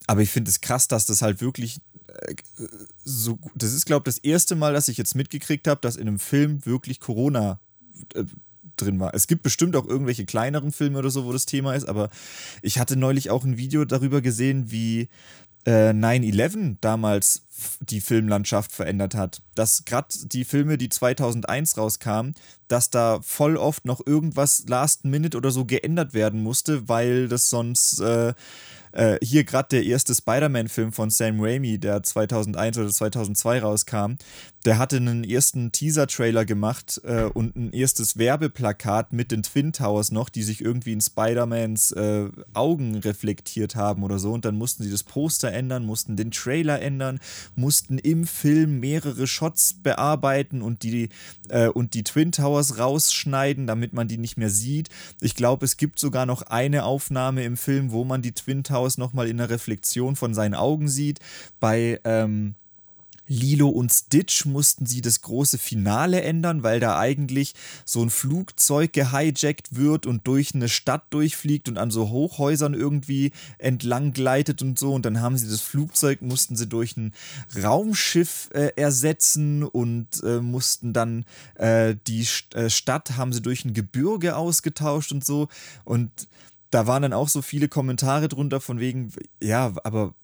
Aber 0.07 0.21
ich 0.21 0.29
finde 0.29 0.49
es 0.49 0.61
krass, 0.61 0.87
dass 0.87 1.05
das 1.05 1.21
halt 1.21 1.41
wirklich 1.41 1.79
äh, 2.07 2.35
so, 3.03 3.39
das 3.55 3.73
ist 3.73 3.85
glaube 3.85 4.09
ich 4.09 4.15
das 4.15 4.23
erste 4.23 4.55
Mal, 4.55 4.73
dass 4.73 4.87
ich 4.87 4.97
jetzt 4.97 5.15
mitgekriegt 5.15 5.67
habe, 5.67 5.81
dass 5.81 5.95
in 5.95 6.07
einem 6.07 6.19
Film 6.19 6.65
wirklich 6.65 6.99
Corona 6.99 7.59
äh, 8.13 8.23
drin 8.77 8.99
war. 8.99 9.13
Es 9.13 9.27
gibt 9.27 9.43
bestimmt 9.43 9.75
auch 9.75 9.87
irgendwelche 9.87 10.25
kleineren 10.25 10.71
Filme 10.71 10.99
oder 10.99 11.09
so, 11.09 11.25
wo 11.25 11.31
das 11.31 11.45
Thema 11.45 11.73
ist, 11.73 11.87
aber 11.87 12.09
ich 12.61 12.79
hatte 12.79 12.95
neulich 12.95 13.29
auch 13.29 13.43
ein 13.43 13.57
Video 13.57 13.85
darüber 13.85 14.21
gesehen, 14.21 14.71
wie 14.71 15.09
äh, 15.65 15.91
9-11 15.91 16.77
damals 16.81 17.43
die 17.79 18.01
Filmlandschaft 18.01 18.71
verändert 18.71 19.15
hat. 19.15 19.41
Dass 19.55 19.85
gerade 19.85 20.07
die 20.25 20.45
Filme, 20.45 20.77
die 20.77 20.89
2001 20.89 21.77
rauskamen, 21.77 22.33
dass 22.67 22.89
da 22.89 23.19
voll 23.21 23.57
oft 23.57 23.85
noch 23.85 24.05
irgendwas 24.05 24.65
Last 24.67 25.05
Minute 25.05 25.37
oder 25.37 25.51
so 25.51 25.65
geändert 25.65 26.13
werden 26.13 26.41
musste, 26.41 26.87
weil 26.87 27.27
das 27.27 27.49
sonst 27.49 27.99
äh, 27.99 28.33
äh, 28.91 29.17
hier 29.21 29.43
gerade 29.43 29.69
der 29.69 29.83
erste 29.83 30.13
Spider-Man-Film 30.13 30.91
von 30.91 31.09
Sam 31.09 31.39
Raimi, 31.39 31.77
der 31.77 32.03
2001 32.03 32.77
oder 32.77 32.89
2002 32.89 33.59
rauskam, 33.59 34.13
der 34.65 34.77
hatte 34.77 34.97
einen 34.97 35.23
ersten 35.23 35.71
Teaser-Trailer 35.71 36.45
gemacht 36.45 37.01
äh, 37.03 37.23
und 37.23 37.55
ein 37.55 37.73
erstes 37.73 38.17
Werbeplakat 38.17 39.11
mit 39.11 39.31
den 39.31 39.43
Twin 39.43 39.73
Towers 39.73 40.11
noch, 40.11 40.29
die 40.29 40.43
sich 40.43 40.61
irgendwie 40.61 40.93
in 40.93 41.01
Spider-Mans 41.01 41.91
äh, 41.93 42.29
Augen 42.53 42.95
reflektiert 42.95 43.75
haben 43.75 44.03
oder 44.03 44.19
so. 44.19 44.31
Und 44.31 44.45
dann 44.45 44.55
mussten 44.55 44.83
sie 44.83 44.91
das 44.91 45.03
Poster 45.03 45.51
ändern, 45.51 45.85
mussten 45.85 46.15
den 46.15 46.31
Trailer 46.31 46.81
ändern, 46.81 47.19
mussten 47.55 47.97
im 47.97 48.27
Film 48.27 48.79
mehrere 48.79 49.25
Shots 49.25 49.73
bearbeiten 49.81 50.61
und 50.61 50.83
die, 50.83 51.09
äh, 51.49 51.67
und 51.67 51.95
die 51.95 52.03
Twin 52.03 52.31
Towers 52.31 52.77
rausschneiden, 52.77 53.65
damit 53.65 53.93
man 53.93 54.07
die 54.07 54.17
nicht 54.17 54.37
mehr 54.37 54.51
sieht. 54.51 54.89
Ich 55.21 55.35
glaube, 55.35 55.65
es 55.65 55.77
gibt 55.77 55.97
sogar 55.97 56.27
noch 56.27 56.43
eine 56.43 56.83
Aufnahme 56.83 57.43
im 57.45 57.57
Film, 57.57 57.91
wo 57.91 58.03
man 58.03 58.21
die 58.21 58.33
Twin 58.33 58.63
Towers 58.63 58.99
nochmal 58.99 59.27
in 59.27 59.37
der 59.37 59.49
Reflexion 59.49 60.15
von 60.15 60.35
seinen 60.35 60.53
Augen 60.53 60.87
sieht. 60.87 61.19
Bei 61.59 61.99
ähm, 62.03 62.55
Lilo 63.27 63.69
und 63.69 63.91
Stitch 63.91 64.45
mussten 64.45 64.85
sie 64.85 65.01
das 65.01 65.21
große 65.21 65.57
Finale 65.57 66.21
ändern, 66.21 66.63
weil 66.63 66.79
da 66.79 66.99
eigentlich 66.99 67.53
so 67.85 68.01
ein 68.01 68.09
Flugzeug 68.09 68.93
gehijackt 68.93 69.75
wird 69.75 70.05
und 70.05 70.27
durch 70.27 70.53
eine 70.53 70.69
Stadt 70.69 71.05
durchfliegt 71.11 71.69
und 71.69 71.77
an 71.77 71.91
so 71.91 72.09
Hochhäusern 72.09 72.73
irgendwie 72.73 73.31
entlang 73.57 74.13
gleitet 74.13 74.61
und 74.61 74.77
so. 74.77 74.93
Und 74.93 75.05
dann 75.05 75.21
haben 75.21 75.37
sie 75.37 75.49
das 75.49 75.61
Flugzeug, 75.61 76.21
mussten 76.21 76.55
sie 76.55 76.67
durch 76.67 76.97
ein 76.97 77.13
Raumschiff 77.61 78.49
äh, 78.53 78.71
ersetzen 78.75 79.63
und 79.63 80.21
äh, 80.23 80.41
mussten 80.41 80.93
dann 80.93 81.25
äh, 81.55 81.95
die 82.07 82.23
St 82.23 82.53
äh, 82.55 82.69
Stadt 82.69 83.17
haben 83.17 83.33
sie 83.33 83.41
durch 83.41 83.65
ein 83.65 83.73
Gebirge 83.73 84.35
ausgetauscht 84.35 85.11
und 85.11 85.23
so. 85.23 85.47
Und 85.83 86.27
da 86.71 86.87
waren 86.87 87.03
dann 87.03 87.13
auch 87.13 87.29
so 87.29 87.41
viele 87.41 87.67
Kommentare 87.67 88.27
drunter 88.29 88.61
von 88.61 88.79
wegen, 88.79 89.13
ja, 89.41 89.73
aber 89.83 90.15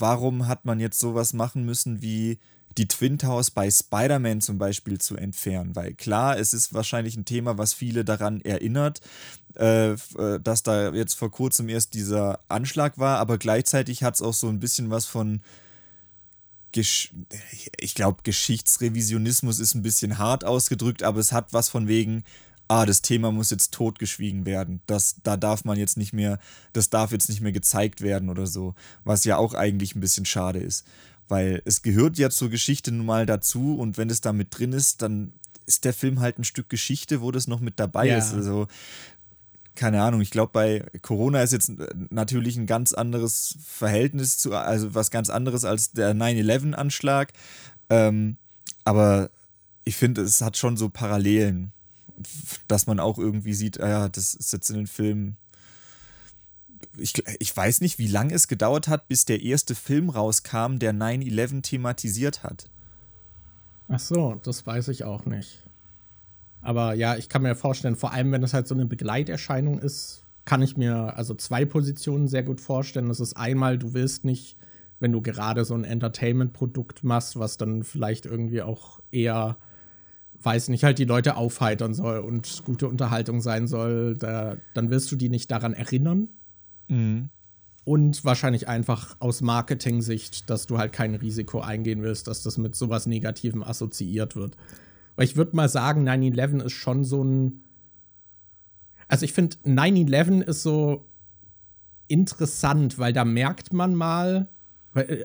warum 0.00 0.48
hat 0.48 0.64
man 0.64 0.80
jetzt 0.80 0.98
sowas 0.98 1.32
machen 1.32 1.64
müssen 1.64 2.02
wie 2.02 2.38
die 2.78 2.88
Twin 2.88 3.18
Towers 3.18 3.50
bei 3.50 3.70
Spider-Man 3.70 4.40
zum 4.40 4.58
Beispiel 4.58 4.98
zu 4.98 5.16
entfernen? 5.16 5.74
Weil 5.74 5.94
klar, 5.94 6.38
es 6.38 6.52
ist 6.52 6.74
wahrscheinlich 6.74 7.16
ein 7.16 7.24
Thema, 7.24 7.58
was 7.58 7.72
viele 7.72 8.04
daran 8.04 8.40
erinnert, 8.40 9.00
äh, 9.56 9.92
äh 9.92 10.40
dass 10.42 10.62
da 10.62 10.92
jetzt 10.92 11.14
vor 11.14 11.30
kurzem 11.30 11.68
erst 11.68 11.94
dieser 11.94 12.40
Anschlag 12.48 12.98
war, 12.98 13.18
aber 13.18 13.38
gleichzeitig 13.38 14.02
hat 14.02 14.14
es 14.16 14.22
auch 14.22 14.34
so 14.34 14.48
ein 14.48 14.60
bisschen 14.60 14.90
was 14.90 15.06
von 15.06 15.40
Gesch 16.72 17.14
ich 17.78 17.94
glaube, 17.94 18.22
Geschichtsrevisionismus 18.22 19.60
ist 19.60 19.74
ein 19.74 19.82
bisschen 19.82 20.18
hart 20.18 20.44
ausgedrückt, 20.44 21.02
aber 21.02 21.20
es 21.20 21.32
hat 21.32 21.52
was 21.52 21.70
von 21.70 21.88
wegen, 21.88 22.24
ah, 22.68 22.86
das 22.86 23.02
Thema 23.02 23.30
muss 23.32 23.50
jetzt 23.50 23.72
totgeschwiegen 23.72 24.46
werden. 24.46 24.80
Das, 24.86 25.16
da 25.22 25.36
darf 25.36 25.64
man 25.64 25.78
jetzt 25.78 25.96
nicht 25.96 26.12
mehr, 26.12 26.38
das 26.72 26.90
darf 26.90 27.12
jetzt 27.12 27.28
nicht 27.28 27.40
mehr 27.40 27.52
gezeigt 27.52 28.00
werden 28.00 28.28
oder 28.28 28.46
so. 28.46 28.74
Was 29.04 29.24
ja 29.24 29.36
auch 29.36 29.54
eigentlich 29.54 29.94
ein 29.94 30.00
bisschen 30.00 30.26
schade 30.26 30.58
ist. 30.58 30.86
Weil 31.28 31.62
es 31.64 31.82
gehört 31.82 32.18
ja 32.18 32.30
zur 32.30 32.50
Geschichte 32.50 32.92
nun 32.92 33.06
mal 33.06 33.26
dazu 33.26 33.76
und 33.76 33.98
wenn 33.98 34.10
es 34.10 34.20
da 34.20 34.32
mit 34.32 34.56
drin 34.56 34.72
ist, 34.72 35.02
dann 35.02 35.32
ist 35.66 35.84
der 35.84 35.92
Film 35.92 36.20
halt 36.20 36.38
ein 36.38 36.44
Stück 36.44 36.68
Geschichte, 36.68 37.20
wo 37.20 37.32
das 37.32 37.48
noch 37.48 37.60
mit 37.60 37.80
dabei 37.80 38.06
ja. 38.06 38.18
ist. 38.18 38.32
Also, 38.32 38.68
keine 39.74 40.02
Ahnung, 40.02 40.20
ich 40.20 40.30
glaube, 40.30 40.52
bei 40.52 40.86
Corona 41.02 41.42
ist 41.42 41.52
jetzt 41.52 41.72
natürlich 42.10 42.56
ein 42.56 42.66
ganz 42.66 42.92
anderes 42.92 43.58
Verhältnis 43.64 44.38
zu, 44.38 44.54
also 44.54 44.94
was 44.94 45.10
ganz 45.10 45.28
anderes 45.28 45.64
als 45.64 45.92
der 45.92 46.14
9-11-Anschlag. 46.14 47.32
Ähm, 47.90 48.36
aber 48.84 49.30
ich 49.84 49.96
finde, 49.96 50.22
es 50.22 50.40
hat 50.40 50.56
schon 50.56 50.76
so 50.76 50.88
Parallelen, 50.88 51.72
dass 52.68 52.86
man 52.86 53.00
auch 53.00 53.18
irgendwie 53.18 53.54
sieht, 53.54 53.80
ah 53.80 53.88
ja, 53.88 54.08
das 54.08 54.34
ist 54.34 54.52
jetzt 54.52 54.70
in 54.70 54.76
den 54.76 54.86
Filmen. 54.86 55.36
Ich, 56.96 57.14
ich 57.38 57.56
weiß 57.56 57.80
nicht, 57.80 57.98
wie 57.98 58.06
lange 58.06 58.34
es 58.34 58.48
gedauert 58.48 58.88
hat, 58.88 59.08
bis 59.08 59.24
der 59.24 59.42
erste 59.42 59.74
Film 59.74 60.10
rauskam, 60.10 60.78
der 60.78 60.94
9-11 60.94 61.62
thematisiert 61.62 62.42
hat. 62.42 62.68
Ach 63.88 64.00
so, 64.00 64.40
das 64.42 64.66
weiß 64.66 64.88
ich 64.88 65.04
auch 65.04 65.26
nicht. 65.26 65.62
Aber 66.60 66.94
ja, 66.94 67.16
ich 67.16 67.28
kann 67.28 67.42
mir 67.42 67.54
vorstellen, 67.54 67.96
vor 67.96 68.12
allem 68.12 68.32
wenn 68.32 68.42
es 68.42 68.52
halt 68.52 68.66
so 68.66 68.74
eine 68.74 68.86
Begleiterscheinung 68.86 69.78
ist, 69.78 70.24
kann 70.44 70.62
ich 70.62 70.76
mir 70.76 71.16
also 71.16 71.34
zwei 71.34 71.64
Positionen 71.64 72.28
sehr 72.28 72.42
gut 72.42 72.60
vorstellen. 72.60 73.08
Das 73.08 73.20
ist 73.20 73.36
einmal, 73.36 73.78
du 73.78 73.94
willst 73.94 74.24
nicht, 74.24 74.56
wenn 74.98 75.12
du 75.12 75.20
gerade 75.20 75.64
so 75.64 75.74
ein 75.74 75.84
Entertainment-Produkt 75.84 77.04
machst, 77.04 77.38
was 77.38 77.56
dann 77.56 77.84
vielleicht 77.84 78.26
irgendwie 78.26 78.62
auch 78.62 79.00
eher, 79.10 79.58
weiß 80.42 80.68
nicht, 80.68 80.84
halt 80.84 80.98
die 80.98 81.04
Leute 81.04 81.36
aufheitern 81.36 81.94
soll 81.94 82.18
und 82.18 82.62
gute 82.64 82.88
Unterhaltung 82.88 83.40
sein 83.40 83.66
soll, 83.66 84.16
da, 84.16 84.56
dann 84.74 84.90
wirst 84.90 85.10
du 85.12 85.16
die 85.16 85.28
nicht 85.28 85.50
daran 85.50 85.72
erinnern. 85.72 86.28
Mhm 86.88 87.30
und 87.86 88.24
wahrscheinlich 88.24 88.66
einfach 88.66 89.16
aus 89.20 89.42
Marketing-Sicht, 89.42 90.50
dass 90.50 90.66
du 90.66 90.76
halt 90.76 90.92
kein 90.92 91.14
Risiko 91.14 91.60
eingehen 91.60 92.02
willst, 92.02 92.26
dass 92.26 92.42
das 92.42 92.58
mit 92.58 92.74
sowas 92.74 93.06
Negativem 93.06 93.62
assoziiert 93.62 94.34
wird. 94.34 94.56
Weil 95.14 95.26
ich 95.26 95.36
würde 95.36 95.54
mal 95.54 95.68
sagen, 95.68 96.06
9-11 96.06 96.64
ist 96.64 96.72
schon 96.72 97.04
so 97.04 97.22
ein. 97.22 97.62
Also 99.06 99.24
ich 99.24 99.32
finde, 99.32 99.56
9-11 99.64 100.42
ist 100.42 100.64
so 100.64 101.06
interessant, 102.08 102.98
weil 102.98 103.12
da 103.12 103.24
merkt 103.24 103.72
man 103.72 103.94
mal, 103.94 104.48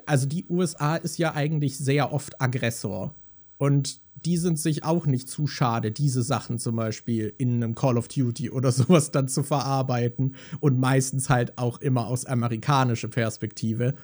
also 0.06 0.28
die 0.28 0.46
USA 0.48 0.98
ist 0.98 1.18
ja 1.18 1.34
eigentlich 1.34 1.80
sehr 1.80 2.14
oft 2.14 2.40
Aggressor. 2.40 3.16
Und 3.58 4.00
die 4.26 4.38
sind 4.38 4.60
sich 4.60 4.84
auch 4.84 5.06
nicht 5.06 5.30
zu 5.30 5.48
schade, 5.48 5.92
diese 5.92 6.22
Sachen 6.24 6.60
zum 6.60 6.76
Beispiel 6.76 7.34
in 7.38 7.56
einem 7.56 7.76
Call 7.76 7.98
of 7.98 8.08
Duty 8.08 8.50
oder 8.50 8.72
sowas 8.72 9.12
dann 9.12 9.28
zu 9.28 9.44
verarbeiten 9.44 10.36
und 10.60 10.80
meistens 10.80 11.30
halt 11.30 11.58
auch 11.58 11.80
immer 11.82 12.08
aus 12.08 12.26
amerikanischer 12.26 13.08
Perspektive. 13.08 13.96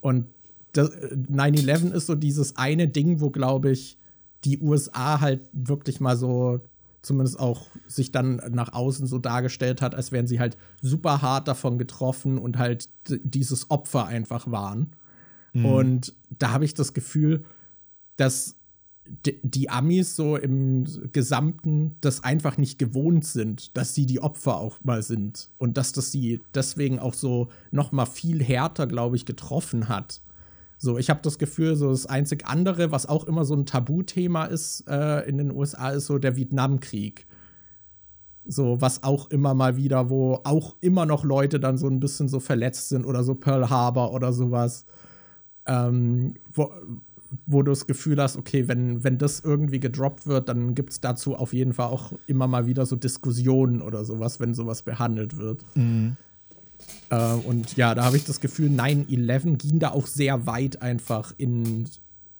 Und 0.00 0.26
9-11 0.74 1.92
ist 1.92 2.06
so 2.06 2.14
dieses 2.14 2.56
eine 2.56 2.88
Ding, 2.88 3.20
wo, 3.20 3.30
glaube 3.30 3.70
ich, 3.70 3.98
die 4.44 4.60
USA 4.60 5.20
halt 5.20 5.48
wirklich 5.52 6.00
mal 6.00 6.16
so 6.16 6.60
zumindest 7.02 7.40
auch 7.40 7.68
sich 7.86 8.12
dann 8.12 8.42
nach 8.50 8.72
außen 8.72 9.06
so 9.06 9.18
dargestellt 9.18 9.80
hat, 9.80 9.94
als 9.94 10.12
wären 10.12 10.26
sie 10.26 10.38
halt 10.38 10.56
super 10.82 11.22
hart 11.22 11.48
davon 11.48 11.78
getroffen 11.78 12.38
und 12.38 12.58
halt 12.58 12.88
dieses 13.08 13.70
Opfer 13.70 14.06
einfach 14.06 14.50
waren. 14.50 14.92
Mhm. 15.52 15.64
Und 15.64 16.14
da 16.38 16.50
habe 16.50 16.64
ich 16.64 16.74
das 16.74 16.92
Gefühl, 16.92 17.44
dass 18.16 18.56
die 19.42 19.70
Amis 19.70 20.14
so 20.14 20.36
im 20.36 20.84
Gesamten 21.12 21.96
das 22.00 22.22
einfach 22.22 22.56
nicht 22.58 22.78
gewohnt 22.78 23.24
sind, 23.24 23.76
dass 23.76 23.94
sie 23.94 24.06
die 24.06 24.20
Opfer 24.20 24.56
auch 24.56 24.78
mal 24.84 25.02
sind 25.02 25.50
und 25.58 25.76
dass 25.76 25.92
das 25.92 26.12
sie 26.12 26.40
deswegen 26.54 26.98
auch 26.98 27.14
so 27.14 27.48
noch 27.70 27.92
mal 27.92 28.06
viel 28.06 28.42
härter, 28.42 28.86
glaube 28.86 29.16
ich, 29.16 29.26
getroffen 29.26 29.88
hat. 29.88 30.20
So, 30.78 30.96
ich 30.96 31.10
habe 31.10 31.20
das 31.22 31.38
Gefühl, 31.38 31.76
so 31.76 31.90
das 31.90 32.06
einzig 32.06 32.46
andere, 32.46 32.90
was 32.90 33.06
auch 33.06 33.24
immer 33.24 33.44
so 33.44 33.54
ein 33.54 33.66
Tabuthema 33.66 34.46
ist 34.46 34.84
äh, 34.88 35.28
in 35.28 35.36
den 35.36 35.50
USA, 35.50 35.90
ist 35.90 36.06
so 36.06 36.18
der 36.18 36.36
Vietnamkrieg. 36.36 37.26
So, 38.46 38.80
was 38.80 39.02
auch 39.02 39.30
immer 39.30 39.52
mal 39.52 39.76
wieder, 39.76 40.08
wo 40.08 40.40
auch 40.44 40.76
immer 40.80 41.04
noch 41.04 41.24
Leute 41.24 41.60
dann 41.60 41.76
so 41.76 41.86
ein 41.86 42.00
bisschen 42.00 42.28
so 42.28 42.40
verletzt 42.40 42.88
sind 42.88 43.04
oder 43.04 43.24
so 43.24 43.34
Pearl 43.34 43.68
Harbor 43.68 44.12
oder 44.12 44.32
sowas. 44.32 44.86
Ähm, 45.66 46.34
wo, 46.50 46.70
wo 47.46 47.62
du 47.62 47.70
das 47.70 47.86
Gefühl 47.86 48.20
hast, 48.20 48.36
okay, 48.36 48.68
wenn, 48.68 49.04
wenn 49.04 49.18
das 49.18 49.40
irgendwie 49.40 49.80
gedroppt 49.80 50.26
wird, 50.26 50.48
dann 50.48 50.74
gibt 50.74 50.90
es 50.90 51.00
dazu 51.00 51.36
auf 51.36 51.52
jeden 51.52 51.72
Fall 51.72 51.86
auch 51.86 52.12
immer 52.26 52.46
mal 52.46 52.66
wieder 52.66 52.86
so 52.86 52.96
Diskussionen 52.96 53.82
oder 53.82 54.04
sowas, 54.04 54.40
wenn 54.40 54.54
sowas 54.54 54.82
behandelt 54.82 55.36
wird. 55.36 55.64
Mhm. 55.76 56.16
Äh, 57.10 57.34
und 57.34 57.76
ja, 57.76 57.94
da 57.94 58.04
habe 58.04 58.16
ich 58.16 58.24
das 58.24 58.40
Gefühl, 58.40 58.70
9-11 58.70 59.56
ging 59.56 59.78
da 59.78 59.90
auch 59.90 60.06
sehr 60.06 60.46
weit 60.46 60.82
einfach 60.82 61.32
in, 61.36 61.88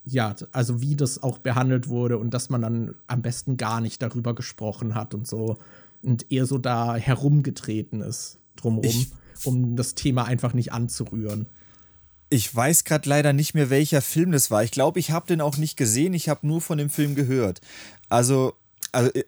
ja, 0.05 0.35
also 0.53 0.81
wie 0.81 0.97
das 0.97 1.23
auch 1.23 1.39
behandelt 1.39 1.89
wurde 1.89 2.19
und 2.19 2.35
dass 2.35 2.51
man 2.51 2.63
dann 2.63 2.95
am 3.07 3.23
besten 3.23 3.57
gar 3.57 3.81
nicht 3.81 4.03
darüber 4.03 4.35
gesprochen 4.35 4.95
hat 4.95 5.15
und 5.15 5.27
so 5.27 5.59
und 6.03 6.33
eher 6.33 6.47
so 6.47 6.59
da 6.59 6.97
herumgetreten 6.97 8.01
ist 8.01 8.39
drumherum, 8.57 8.91
ich 8.91 9.13
um 9.45 9.77
das 9.77 9.95
Thema 9.95 10.25
einfach 10.25 10.55
nicht 10.55 10.73
anzurühren. 10.73 11.47
Ich 12.31 12.55
weiß 12.55 12.85
gerade 12.85 13.09
leider 13.09 13.33
nicht 13.33 13.55
mehr, 13.55 13.71
welcher 13.71 14.01
Film 14.03 14.31
das 14.31 14.51
war. 14.51 14.63
Ich 14.63 14.71
glaube, 14.71 15.01
ich 15.01 15.11
habe 15.11 15.27
den 15.27 15.41
auch 15.41 15.57
nicht 15.57 15.77
gesehen. 15.77 16.15
Ich 16.15 16.29
habe 16.29 16.47
nur 16.47 16.61
von 16.61 16.79
dem 16.79 16.89
Film 16.89 17.17
gehört. 17.17 17.61
Also, 18.09 18.55
also 18.93 19.11
äh, 19.13 19.25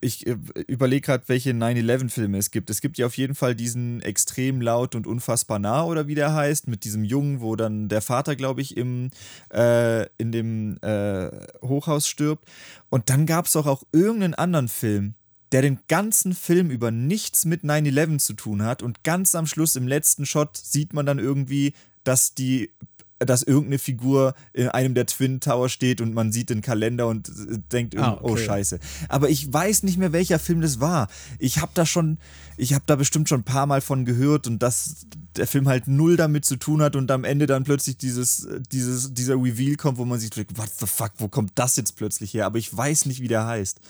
ich 0.00 0.26
äh, 0.26 0.36
überlege 0.66 1.02
gerade, 1.02 1.24
welche 1.26 1.50
9-11-Filme 1.50 2.38
es 2.38 2.50
gibt. 2.50 2.70
Es 2.70 2.80
gibt 2.80 2.98
ja 2.98 3.06
auf 3.06 3.16
jeden 3.16 3.34
Fall 3.34 3.54
diesen 3.54 4.00
extrem 4.02 4.60
laut 4.60 4.94
und 4.94 5.06
unfassbar 5.06 5.58
nah 5.58 5.84
oder 5.84 6.06
wie 6.06 6.14
der 6.14 6.34
heißt, 6.34 6.66
mit 6.68 6.84
diesem 6.84 7.04
Jungen, 7.04 7.40
wo 7.40 7.56
dann 7.56 7.88
der 7.88 8.00
Vater, 8.00 8.36
glaube 8.36 8.62
ich, 8.62 8.76
im, 8.76 9.10
äh, 9.52 10.06
in 10.18 10.32
dem 10.32 10.78
äh, 10.82 11.30
Hochhaus 11.62 12.08
stirbt. 12.08 12.48
Und 12.88 13.10
dann 13.10 13.26
gab 13.26 13.46
es 13.46 13.56
auch, 13.56 13.66
auch 13.66 13.82
irgendeinen 13.92 14.34
anderen 14.34 14.68
Film, 14.68 15.14
der 15.52 15.62
den 15.62 15.78
ganzen 15.88 16.34
Film 16.34 16.70
über 16.70 16.90
nichts 16.90 17.44
mit 17.44 17.62
9-11 17.62 18.18
zu 18.18 18.32
tun 18.34 18.62
hat. 18.62 18.82
Und 18.82 19.04
ganz 19.04 19.34
am 19.34 19.46
Schluss 19.46 19.76
im 19.76 19.86
letzten 19.86 20.26
Shot 20.26 20.56
sieht 20.56 20.92
man 20.92 21.06
dann 21.06 21.18
irgendwie 21.18 21.74
dass 22.06 22.34
die 22.34 22.70
dass 23.18 23.42
irgendeine 23.42 23.78
Figur 23.78 24.34
in 24.52 24.68
einem 24.68 24.94
der 24.94 25.06
Twin 25.06 25.40
Tower 25.40 25.68
steht 25.68 26.00
und 26.00 26.12
man 26.12 26.32
sieht 26.32 26.50
den 26.50 26.60
Kalender 26.60 27.06
und 27.06 27.28
äh, 27.28 27.58
denkt, 27.72 27.96
ah, 27.96 28.12
oh, 28.20 28.24
okay. 28.24 28.32
oh 28.32 28.36
scheiße. 28.36 28.78
Aber 29.08 29.30
ich 29.30 29.50
weiß 29.50 29.84
nicht 29.84 29.96
mehr, 29.96 30.12
welcher 30.12 30.38
Film 30.38 30.60
das 30.60 30.80
war. 30.80 31.08
Ich 31.38 31.58
habe 31.58 31.72
da 31.74 31.86
schon, 31.86 32.18
ich 32.58 32.74
habe 32.74 32.84
da 32.86 32.96
bestimmt 32.96 33.28
schon 33.28 33.40
ein 33.40 33.44
paar 33.44 33.66
Mal 33.66 33.80
von 33.80 34.04
gehört 34.04 34.46
und 34.46 34.62
dass 34.62 35.06
der 35.36 35.46
Film 35.46 35.68
halt 35.68 35.88
null 35.88 36.16
damit 36.16 36.44
zu 36.44 36.56
tun 36.56 36.82
hat 36.82 36.96
und 36.96 37.10
am 37.10 37.24
Ende 37.24 37.46
dann 37.46 37.64
plötzlich 37.64 37.96
dieses, 37.96 38.48
dieses, 38.70 39.14
dieser 39.14 39.34
Reveal 39.34 39.76
kommt, 39.76 39.98
wo 39.98 40.04
man 40.04 40.20
sich 40.20 40.30
denkt, 40.30 40.58
what 40.58 40.70
the 40.78 40.86
fuck, 40.86 41.12
wo 41.18 41.28
kommt 41.28 41.52
das 41.54 41.76
jetzt 41.76 41.96
plötzlich 41.96 42.34
her? 42.34 42.46
Aber 42.46 42.58
ich 42.58 42.74
weiß 42.74 43.06
nicht, 43.06 43.20
wie 43.20 43.28
der 43.28 43.46
heißt. 43.46 43.80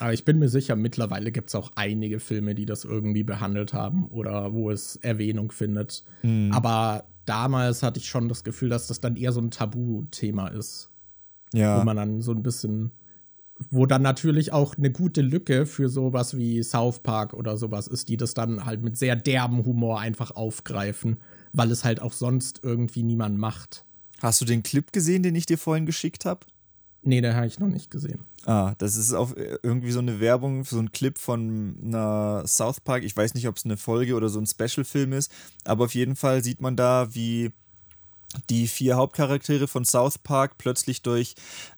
Aber 0.00 0.12
ich 0.12 0.24
bin 0.24 0.40
mir 0.40 0.48
sicher, 0.48 0.74
mittlerweile 0.74 1.30
gibt 1.30 1.50
es 1.50 1.54
auch 1.54 1.70
einige 1.76 2.18
Filme, 2.18 2.56
die 2.56 2.66
das 2.66 2.84
irgendwie 2.84 3.22
behandelt 3.22 3.72
haben 3.72 4.06
oder 4.06 4.52
wo 4.52 4.72
es 4.72 4.96
Erwähnung 4.96 5.52
findet. 5.52 6.04
Mhm. 6.22 6.50
Aber 6.52 7.04
damals 7.26 7.82
hatte 7.82 8.00
ich 8.00 8.08
schon 8.08 8.28
das 8.28 8.44
Gefühl, 8.44 8.68
dass 8.68 8.86
das 8.86 9.00
dann 9.00 9.16
eher 9.16 9.32
so 9.32 9.40
ein 9.40 9.50
Tabuthema 9.50 10.48
ist. 10.48 10.90
Ja. 11.52 11.80
Wo 11.80 11.84
man 11.84 11.96
dann 11.96 12.20
so 12.20 12.32
ein 12.32 12.42
bisschen, 12.42 12.92
wo 13.70 13.86
dann 13.86 14.02
natürlich 14.02 14.52
auch 14.52 14.76
eine 14.76 14.90
gute 14.90 15.20
Lücke 15.20 15.66
für 15.66 15.88
sowas 15.88 16.36
wie 16.36 16.62
South 16.62 17.00
Park 17.00 17.32
oder 17.34 17.56
sowas 17.56 17.86
ist, 17.86 18.08
die 18.08 18.16
das 18.16 18.34
dann 18.34 18.64
halt 18.64 18.82
mit 18.82 18.96
sehr 18.96 19.16
derben 19.16 19.64
Humor 19.64 20.00
einfach 20.00 20.32
aufgreifen, 20.32 21.18
weil 21.52 21.70
es 21.70 21.84
halt 21.84 22.00
auch 22.02 22.12
sonst 22.12 22.60
irgendwie 22.62 23.02
niemand 23.02 23.38
macht. 23.38 23.84
Hast 24.20 24.40
du 24.40 24.44
den 24.44 24.62
Clip 24.62 24.92
gesehen, 24.92 25.22
den 25.22 25.34
ich 25.34 25.46
dir 25.46 25.58
vorhin 25.58 25.86
geschickt 25.86 26.24
habe? 26.24 26.46
Nee, 27.06 27.20
den 27.20 27.34
habe 27.34 27.46
ich 27.46 27.58
noch 27.58 27.68
nicht 27.68 27.90
gesehen. 27.90 28.24
Ah, 28.46 28.74
das 28.78 28.96
ist 28.96 29.12
auch 29.12 29.32
irgendwie 29.62 29.92
so 29.92 29.98
eine 29.98 30.20
Werbung, 30.20 30.64
so 30.64 30.78
ein 30.78 30.90
Clip 30.90 31.18
von 31.18 31.76
einer 31.84 32.44
South 32.46 32.80
Park. 32.80 33.04
Ich 33.04 33.16
weiß 33.16 33.34
nicht, 33.34 33.46
ob 33.46 33.56
es 33.56 33.64
eine 33.64 33.76
Folge 33.76 34.14
oder 34.14 34.30
so 34.30 34.40
ein 34.40 34.46
Special-Film 34.46 35.12
ist, 35.12 35.30
aber 35.64 35.84
auf 35.84 35.94
jeden 35.94 36.16
Fall 36.16 36.42
sieht 36.42 36.62
man 36.62 36.76
da, 36.76 37.14
wie 37.14 37.52
die 38.50 38.66
vier 38.66 38.96
Hauptcharaktere 38.96 39.68
von 39.68 39.84
South 39.84 40.18
Park 40.18 40.58
plötzlich 40.58 41.02
durch 41.02 41.34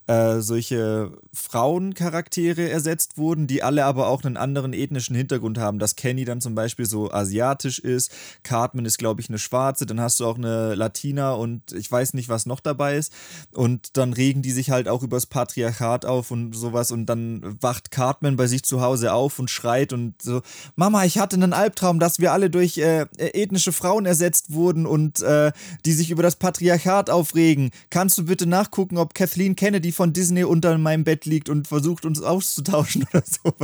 äh, 0.07 0.41
solche 0.41 1.11
Frauencharaktere 1.33 2.71
ersetzt 2.71 3.19
wurden, 3.19 3.47
die 3.47 3.63
alle 3.63 3.85
aber 3.85 4.07
auch 4.09 4.23
einen 4.23 4.37
anderen 4.37 4.73
ethnischen 4.73 5.17
Hintergrund 5.17 5.59
haben. 5.59 5.79
Dass 5.79 5.97
Kenny 5.97 6.25
dann 6.25 6.41
zum 6.41 6.55
Beispiel 6.55 6.87
so 6.87 7.11
asiatisch 7.11 7.79
ist, 7.79 8.13
Cartman 8.43 8.85
ist, 8.85 8.99
glaube 8.99 9.21
ich, 9.21 9.29
eine 9.29 9.39
Schwarze, 9.39 9.85
dann 9.85 10.01
hast 10.01 10.21
du 10.21 10.27
auch 10.27 10.37
eine 10.37 10.75
Latina 10.75 11.33
und 11.33 11.73
ich 11.73 11.91
weiß 11.91 12.15
nicht, 12.15 12.29
was 12.29 12.47
noch 12.47 12.61
dabei 12.61 12.97
ist. 12.97 13.13
Und 13.53 13.97
dann 13.97 14.13
regen 14.13 14.43
die 14.43 14.53
sich 14.53 14.71
halt 14.71 14.89
auch 14.89 15.03
übers 15.03 15.27
Patriarchat 15.27 16.05
auf 16.05 16.31
und 16.31 16.55
sowas 16.55 16.93
und 16.93 17.07
dann 17.07 17.57
wacht 17.61 17.91
Cartman 17.91 18.37
bei 18.37 18.47
sich 18.47 18.63
zu 18.63 18.81
Hause 18.81 19.13
auf 19.13 19.39
und 19.39 19.51
schreit 19.51 19.93
und 19.93 20.23
so, 20.23 20.43
Mama, 20.77 21.05
ich 21.05 21.19
hatte 21.19 21.37
einen 21.37 21.53
Albtraum, 21.53 21.99
dass 21.99 22.21
wir 22.21 22.33
alle 22.33 22.51
durch 22.51 22.79
äh, 22.79 23.07
ethnische 23.19 23.73
Frauen 23.73 24.07
ersetzt 24.07 24.53
wurden 24.53 24.87
und 24.87 25.21
äh, 25.23 25.53
die 25.85 25.93
sich 25.93 26.11
über 26.11 26.23
das 26.23 26.37
Patriarchat 26.37 27.11
aufregen. 27.11 27.71
Kannst 27.91 28.19
du 28.19 28.25
bitte 28.25 28.47
nachgucken, 28.47 28.99
ob 28.99 29.15
Kathleen 29.15 29.57
Kennedy 29.57 29.93
von 29.97 30.13
Disney 30.13 30.45
unter 30.45 30.77
meinem 30.79 31.05
Bett 31.05 31.25
liegt 31.25 31.49
und 31.49 31.67
versucht 31.67 32.05
uns 32.05 32.21
auszutauschen 32.23 33.07
oder 33.13 33.25
so. 33.27 33.55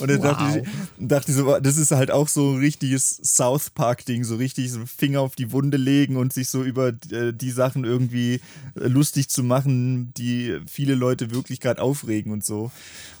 Und 0.00 0.10
dann 0.10 0.22
wow. 0.22 0.36
dachte, 0.36 0.62
ich, 0.62 1.08
dachte 1.08 1.30
ich 1.30 1.36
so, 1.36 1.58
das 1.60 1.76
ist 1.76 1.90
halt 1.92 2.10
auch 2.10 2.28
so 2.28 2.52
ein 2.52 2.58
richtiges 2.58 3.20
South 3.22 3.70
Park-Ding, 3.70 4.24
so 4.24 4.36
richtig 4.36 4.72
so 4.72 4.84
Finger 4.86 5.20
auf 5.20 5.36
die 5.36 5.52
Wunde 5.52 5.76
legen 5.76 6.16
und 6.16 6.32
sich 6.32 6.48
so 6.48 6.64
über 6.64 6.88
äh, 7.10 7.32
die 7.32 7.50
Sachen 7.50 7.84
irgendwie 7.84 8.40
äh, 8.74 8.88
lustig 8.88 9.28
zu 9.28 9.42
machen, 9.42 10.12
die 10.16 10.58
viele 10.66 10.94
Leute 10.94 11.30
wirklich 11.30 11.60
gerade 11.60 11.82
aufregen 11.82 12.32
und 12.32 12.44
so. 12.44 12.72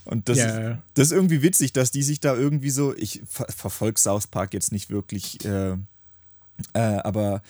Und 0.04 0.30
das, 0.30 0.38
yeah. 0.38 0.82
das 0.94 1.08
ist 1.08 1.12
irgendwie 1.12 1.42
witzig, 1.42 1.74
dass 1.74 1.90
die 1.90 2.02
sich 2.02 2.18
da 2.20 2.34
irgendwie 2.34 2.70
so, 2.70 2.96
ich 2.96 3.22
ver 3.28 3.46
verfolge 3.54 4.00
South 4.00 4.26
Park 4.26 4.54
jetzt 4.54 4.72
nicht 4.72 4.88
wirklich, 4.88 5.44
äh, 5.44 5.72
äh, 6.72 6.78
aber 6.78 7.42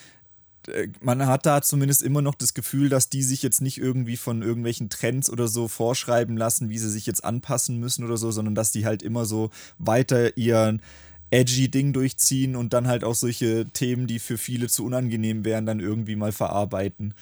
man 1.00 1.26
hat 1.26 1.46
da 1.46 1.62
zumindest 1.62 2.02
immer 2.02 2.22
noch 2.22 2.34
das 2.34 2.54
Gefühl, 2.54 2.88
dass 2.88 3.08
die 3.08 3.22
sich 3.22 3.42
jetzt 3.42 3.60
nicht 3.60 3.78
irgendwie 3.78 4.16
von 4.16 4.42
irgendwelchen 4.42 4.90
Trends 4.90 5.30
oder 5.30 5.48
so 5.48 5.68
vorschreiben 5.68 6.36
lassen, 6.36 6.68
wie 6.68 6.78
sie 6.78 6.90
sich 6.90 7.06
jetzt 7.06 7.24
anpassen 7.24 7.78
müssen 7.78 8.04
oder 8.04 8.16
so, 8.16 8.30
sondern 8.30 8.54
dass 8.54 8.72
die 8.72 8.84
halt 8.84 9.02
immer 9.02 9.24
so 9.24 9.50
weiter 9.78 10.36
ihren 10.36 10.82
edgy 11.30 11.70
Ding 11.70 11.92
durchziehen 11.92 12.56
und 12.56 12.72
dann 12.72 12.86
halt 12.86 13.04
auch 13.04 13.14
solche 13.14 13.66
Themen, 13.72 14.06
die 14.06 14.18
für 14.18 14.38
viele 14.38 14.68
zu 14.68 14.84
unangenehm 14.84 15.44
wären, 15.44 15.66
dann 15.66 15.80
irgendwie 15.80 16.16
mal 16.16 16.32
verarbeiten. 16.32 17.14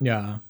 Ja. 0.00 0.42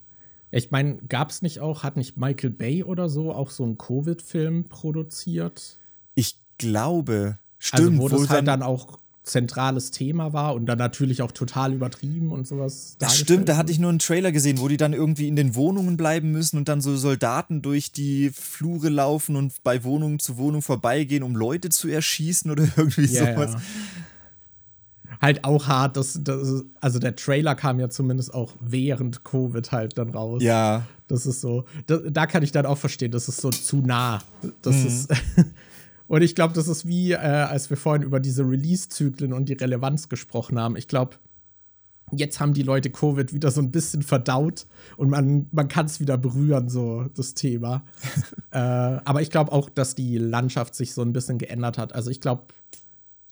Ich 0.51 0.71
meine, 0.71 0.97
gab 1.09 1.31
es 1.31 1.43
nicht 1.43 1.61
auch, 1.61 1.85
hat 1.85 1.97
nicht 1.97 2.17
Michael 2.17 2.51
Bay 2.51 2.83
oder 2.83 3.09
so 3.09 3.33
auch 3.33 3.51
so 3.51 3.65
einen 3.65 3.79
Covid-Film 3.79 4.65
produziert? 4.65 5.79
Ich 6.15 6.41
glaube, 6.59 7.39
stimmt. 7.59 8.01
Also, 8.01 8.03
wo 8.03 8.09
das 8.09 8.29
halt 8.29 8.49
dann 8.49 8.63
auch 8.63 8.99
zentrales 9.31 9.91
Thema 9.91 10.33
war 10.33 10.55
und 10.55 10.67
dann 10.67 10.79
natürlich 10.79 11.23
auch 11.23 11.33
total 11.33 11.73
übertrieben 11.73 12.33
und 12.33 12.47
sowas. 12.47 12.97
Das 12.99 13.19
stimmt, 13.19 13.49
da 13.49 13.57
hatte 13.57 13.73
ich 13.73 13.79
nur 13.79 13.91
einen 13.91 13.99
Trailer 13.99 14.33
gesehen, 14.33 14.59
wo 14.59 14.69
die 14.69 14.77
dann 14.77 14.93
irgendwie 14.93 15.29
in 15.29 15.37
den 15.37 15.55
Wohnungen 15.55 15.97
bleiben 15.97 16.33
müssen 16.33 16.57
und 16.57 16.69
dann 16.69 16.81
so 16.81 16.97
Soldaten 16.97 17.63
durch 17.63 17.93
die 17.93 18.31
Flure 18.31 18.89
laufen 18.89 19.37
und 19.37 19.63
bei 19.63 19.85
Wohnung 19.85 20.19
zu 20.19 20.37
Wohnung 20.37 20.63
vorbeigehen, 20.63 21.23
um 21.23 21.37
Leute 21.37 21.69
zu 21.69 21.89
erschießen 21.89 22.51
oder 22.51 22.65
irgendwie 22.77 23.07
yeah, 23.07 23.35
sowas. 23.35 23.53
Ja. 23.55 23.61
Halt 25.21 25.45
auch 25.45 25.67
hart, 25.67 25.97
dass, 25.97 26.19
dass, 26.23 26.65
also 26.81 26.99
der 26.99 27.15
Trailer 27.15 27.55
kam 27.55 27.79
ja 27.79 27.91
zumindest 27.91 28.33
auch 28.33 28.55
während 28.61 29.25
Covid 29.25 29.71
halt 29.71 29.99
dann 29.99 30.11
raus. 30.11 30.43
Ja. 30.43 30.87
Das 31.09 31.27
ist 31.27 31.41
so, 31.41 31.65
da, 31.87 31.99
da 31.99 32.27
kann 32.27 32.43
ich 32.43 32.53
dann 32.53 32.67
auch 32.67 32.79
verstehen, 32.79 33.11
das 33.11 33.29
ist 33.29 33.41
so 33.41 33.51
zu 33.51 33.79
nah. 33.79 34.21
Das 34.63 34.77
mhm. 34.77 34.87
ist 34.87 35.09
Und 36.11 36.23
ich 36.23 36.35
glaube, 36.35 36.55
das 36.55 36.67
ist 36.67 36.89
wie, 36.89 37.13
äh, 37.13 37.19
als 37.19 37.71
wir 37.71 37.77
vorhin 37.77 38.03
über 38.03 38.19
diese 38.19 38.43
Release-Zyklen 38.43 39.33
und 39.33 39.49
die 39.49 39.53
Relevanz 39.53 40.09
gesprochen 40.09 40.59
haben. 40.59 40.75
Ich 40.75 40.89
glaube, 40.89 41.19
jetzt 42.11 42.41
haben 42.41 42.53
die 42.53 42.65
Leute 42.65 42.91
Covid 42.91 43.33
wieder 43.33 43.53
so 43.53 43.61
ein 43.61 43.71
bisschen 43.71 44.03
verdaut 44.03 44.67
und 44.97 45.09
man, 45.09 45.47
man 45.53 45.69
kann 45.69 45.87
es 45.87 46.01
wieder 46.01 46.19
berühren, 46.19 46.69
so 46.69 47.05
das 47.15 47.35
Thema. 47.35 47.85
äh, 48.51 48.59
aber 48.59 49.23
ich 49.23 49.31
glaube 49.31 49.53
auch, 49.53 49.71
dass 49.71 49.95
die 49.95 50.19
Landschaft 50.19 50.75
sich 50.75 50.95
so 50.95 51.03
ein 51.03 51.13
bisschen 51.13 51.39
geändert 51.39 51.79
hat. 51.79 51.95
Also 51.95 52.11
ich 52.11 52.21
glaube, 52.21 52.43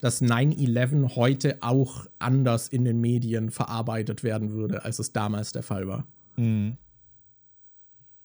dass 0.01 0.22
9-11 0.22 1.16
heute 1.16 1.59
auch 1.62 2.07
anders 2.20 2.68
in 2.68 2.85
den 2.85 3.01
Medien 3.01 3.51
verarbeitet 3.51 4.22
werden 4.22 4.53
würde, 4.53 4.85
als 4.85 5.01
es 5.01 5.12
damals 5.12 5.51
der 5.51 5.64
Fall 5.64 5.89
war. 5.89 6.07
Mhm. 6.37 6.76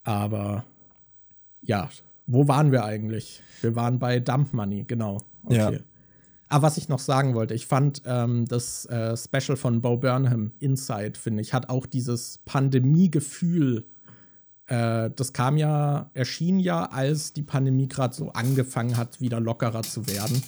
Aber 0.03 0.63
ja, 1.63 1.89
wo 2.25 2.47
waren 2.47 2.71
wir 2.71 2.85
eigentlich? 2.85 3.41
Wir 3.61 3.75
waren 3.75 3.99
bei 3.99 4.19
Dump 4.19 4.53
Money, 4.53 4.83
genau. 4.83 5.19
Okay. 5.45 5.57
Ja. 5.57 5.71
Aber 6.49 6.67
was 6.67 6.77
ich 6.77 6.87
noch 6.87 6.99
sagen 6.99 7.33
wollte, 7.33 7.55
ich 7.55 7.65
fand 7.65 8.03
ähm, 8.05 8.45
das 8.47 8.85
äh, 8.85 9.17
Special 9.17 9.57
von 9.57 9.81
Bo 9.81 9.97
Burnham, 9.97 10.51
Inside, 10.59 11.13
finde 11.19 11.41
ich, 11.41 11.53
hat 11.53 11.69
auch 11.69 11.87
dieses 11.87 12.39
Pandemie-Gefühl. 12.45 13.85
Äh, 14.67 15.09
das 15.15 15.33
kam 15.33 15.57
ja, 15.57 16.11
erschien 16.13 16.59
ja, 16.59 16.85
als 16.85 17.33
die 17.33 17.41
Pandemie 17.41 17.87
gerade 17.87 18.13
so 18.13 18.31
angefangen 18.33 18.97
hat, 18.97 19.19
wieder 19.19 19.39
lockerer 19.39 19.81
zu 19.81 20.07
werden. 20.07 20.43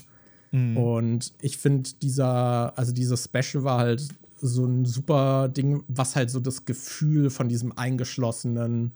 Mhm. 0.52 0.78
Und 0.78 1.34
ich 1.40 1.58
finde, 1.58 1.90
dieser, 2.02 2.78
also 2.78 2.94
dieses 2.94 3.24
Special 3.24 3.64
war 3.64 3.80
halt 3.80 4.08
so 4.40 4.66
ein 4.66 4.86
super 4.86 5.50
Ding, 5.50 5.84
was 5.88 6.16
halt 6.16 6.30
so 6.30 6.40
das 6.40 6.66
Gefühl 6.66 7.30
von 7.30 7.50
diesem 7.50 7.76
eingeschlossenen, 7.78 8.94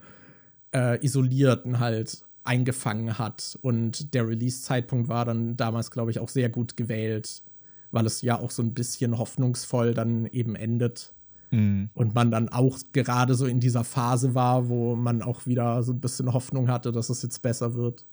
äh, 0.73 1.03
isolierten 1.03 1.80
halt 1.80 2.23
eingefangen 2.43 3.17
hat. 3.17 3.57
Und 3.61 4.13
der 4.13 4.27
Release-Zeitpunkt 4.27 5.09
war 5.09 5.25
dann 5.25 5.57
damals, 5.57 5.91
glaube 5.91 6.11
ich, 6.11 6.19
auch 6.19 6.29
sehr 6.29 6.49
gut 6.49 6.77
gewählt, 6.77 7.41
weil 7.91 8.05
es 8.05 8.21
ja 8.21 8.39
auch 8.39 8.51
so 8.51 8.63
ein 8.63 8.73
bisschen 8.73 9.17
hoffnungsvoll 9.17 9.93
dann 9.93 10.25
eben 10.25 10.55
endet. 10.55 11.13
Mhm. 11.51 11.89
Und 11.93 12.13
man 12.13 12.31
dann 12.31 12.49
auch 12.49 12.77
gerade 12.93 13.35
so 13.35 13.45
in 13.45 13.59
dieser 13.59 13.83
Phase 13.83 14.35
war, 14.35 14.69
wo 14.69 14.95
man 14.95 15.21
auch 15.21 15.45
wieder 15.45 15.81
so 15.83 15.93
ein 15.93 15.99
bisschen 15.99 16.33
Hoffnung 16.33 16.69
hatte, 16.69 16.91
dass 16.91 17.09
es 17.09 17.21
jetzt 17.21 17.41
besser 17.41 17.73
wird. 17.73 18.05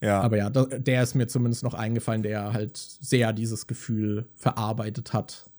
Ja. 0.00 0.20
Aber 0.22 0.38
ja, 0.38 0.48
der 0.48 1.02
ist 1.02 1.14
mir 1.14 1.26
zumindest 1.26 1.62
noch 1.62 1.74
eingefallen, 1.74 2.22
der 2.22 2.54
halt 2.54 2.76
sehr 2.76 3.32
dieses 3.34 3.66
Gefühl 3.66 4.26
verarbeitet 4.34 5.12
hat 5.12 5.50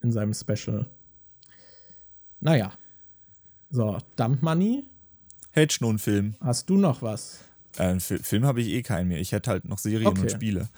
in 0.00 0.12
seinem 0.12 0.32
Special. 0.32 0.86
Naja. 2.40 2.72
So, 3.70 3.98
Dump 4.14 4.42
Money 4.42 4.84
Hättest 5.54 5.82
du 5.82 5.88
einen 5.88 6.00
Film? 6.00 6.34
Hast 6.40 6.68
du 6.68 6.76
noch 6.76 7.00
was? 7.00 7.44
Äh, 7.76 8.00
Film 8.00 8.44
habe 8.44 8.60
ich 8.60 8.70
eh 8.70 8.82
keinen 8.82 9.06
mehr. 9.06 9.20
Ich 9.20 9.30
hätte 9.30 9.50
halt 9.50 9.64
noch 9.66 9.78
Serien 9.78 10.08
okay. 10.08 10.22
und 10.22 10.30
Spiele. 10.32 10.68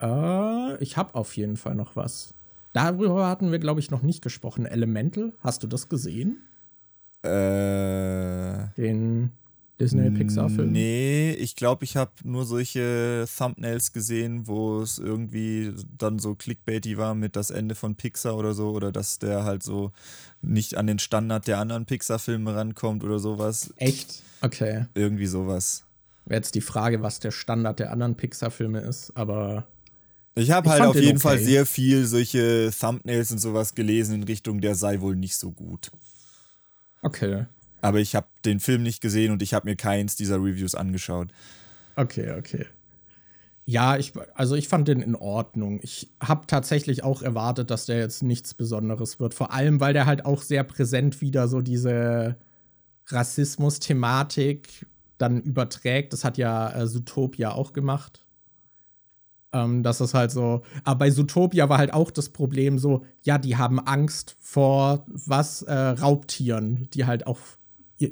Äh, 0.00 0.76
ich 0.80 0.96
habe 0.96 1.16
auf 1.16 1.36
jeden 1.36 1.56
Fall 1.56 1.74
noch 1.74 1.96
was. 1.96 2.32
Darüber 2.72 3.26
hatten 3.26 3.50
wir, 3.50 3.58
glaube 3.58 3.80
ich, 3.80 3.90
noch 3.90 4.02
nicht 4.02 4.22
gesprochen. 4.22 4.66
Elemental, 4.66 5.32
hast 5.40 5.64
du 5.64 5.66
das 5.66 5.88
gesehen? 5.88 6.42
Äh. 7.24 8.68
Den 8.76 9.32
Disney-Pixar-Film? 9.80 10.70
Nee, 10.70 11.32
ich 11.32 11.56
glaube, 11.56 11.84
ich 11.84 11.96
habe 11.96 12.12
nur 12.24 12.44
solche 12.44 13.26
Thumbnails 13.36 13.92
gesehen, 13.92 14.46
wo 14.46 14.80
es 14.80 14.98
irgendwie 14.98 15.72
dann 15.98 16.18
so 16.18 16.34
clickbaity 16.34 16.98
war 16.98 17.14
mit 17.14 17.36
das 17.36 17.50
Ende 17.50 17.74
von 17.74 17.96
Pixar 17.96 18.36
oder 18.36 18.54
so, 18.54 18.70
oder 18.70 18.92
dass 18.92 19.18
der 19.18 19.44
halt 19.44 19.62
so 19.62 19.92
nicht 20.40 20.76
an 20.76 20.86
den 20.86 20.98
Standard 20.98 21.46
der 21.46 21.58
anderen 21.58 21.86
Pixar-Filme 21.86 22.54
rankommt 22.54 23.02
oder 23.02 23.18
sowas. 23.18 23.72
Echt? 23.76 24.22
Okay. 24.40 24.86
Irgendwie 24.94 25.26
sowas. 25.26 25.84
Wäre 26.26 26.38
jetzt 26.38 26.54
die 26.54 26.60
Frage, 26.60 27.02
was 27.02 27.18
der 27.18 27.32
Standard 27.32 27.80
der 27.80 27.90
anderen 27.90 28.14
Pixar-Filme 28.14 28.80
ist, 28.80 29.10
aber. 29.16 29.66
Ich 30.34 30.50
habe 30.50 30.70
halt 30.70 30.82
auf 30.82 30.94
jeden 30.94 31.18
okay. 31.18 31.18
Fall 31.18 31.38
sehr 31.38 31.66
viel 31.66 32.06
solche 32.06 32.70
Thumbnails 32.78 33.32
und 33.32 33.38
sowas 33.38 33.74
gelesen 33.74 34.14
in 34.14 34.22
Richtung, 34.22 34.60
der 34.60 34.74
sei 34.74 35.00
wohl 35.00 35.16
nicht 35.16 35.36
so 35.36 35.50
gut. 35.50 35.90
Okay. 37.02 37.46
Aber 37.82 37.98
ich 37.98 38.14
habe 38.14 38.28
den 38.44 38.60
Film 38.60 38.82
nicht 38.82 39.02
gesehen 39.02 39.32
und 39.32 39.42
ich 39.42 39.52
habe 39.52 39.68
mir 39.68 39.76
keins 39.76 40.16
dieser 40.16 40.36
Reviews 40.36 40.74
angeschaut. 40.74 41.28
Okay, 41.96 42.32
okay. 42.38 42.66
Ja, 43.64 43.96
ich, 43.96 44.12
also 44.34 44.54
ich 44.54 44.68
fand 44.68 44.88
den 44.88 45.00
in 45.02 45.14
Ordnung. 45.14 45.80
Ich 45.82 46.08
habe 46.20 46.46
tatsächlich 46.46 47.04
auch 47.04 47.22
erwartet, 47.22 47.70
dass 47.70 47.86
der 47.86 47.98
jetzt 47.98 48.22
nichts 48.22 48.54
Besonderes 48.54 49.20
wird. 49.20 49.34
Vor 49.34 49.52
allem, 49.52 49.80
weil 49.80 49.92
der 49.92 50.06
halt 50.06 50.24
auch 50.24 50.42
sehr 50.42 50.64
präsent 50.64 51.20
wieder 51.20 51.48
so 51.48 51.60
diese 51.60 52.36
Rassismus-Thematik 53.08 54.86
dann 55.18 55.40
überträgt. 55.40 56.12
Das 56.12 56.24
hat 56.24 56.38
ja 56.38 56.72
äh, 56.72 56.86
Zootopia 56.86 57.52
auch 57.52 57.72
gemacht. 57.72 58.24
Ähm, 59.52 59.82
das 59.82 60.00
ist 60.00 60.14
halt 60.14 60.30
so. 60.30 60.62
Aber 60.84 60.98
bei 60.98 61.10
Zootopia 61.10 61.68
war 61.68 61.78
halt 61.78 61.92
auch 61.92 62.10
das 62.10 62.30
Problem 62.30 62.78
so, 62.78 63.04
ja, 63.22 63.38
die 63.38 63.56
haben 63.56 63.78
Angst 63.78 64.36
vor 64.40 65.04
was? 65.06 65.62
Äh, 65.62 65.74
Raubtieren, 65.74 66.88
die 66.94 67.06
halt 67.06 67.26
auch 67.26 67.38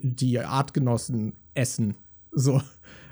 die 0.03 0.39
Artgenossen 0.41 1.35
essen. 1.55 1.97
So. 2.33 2.63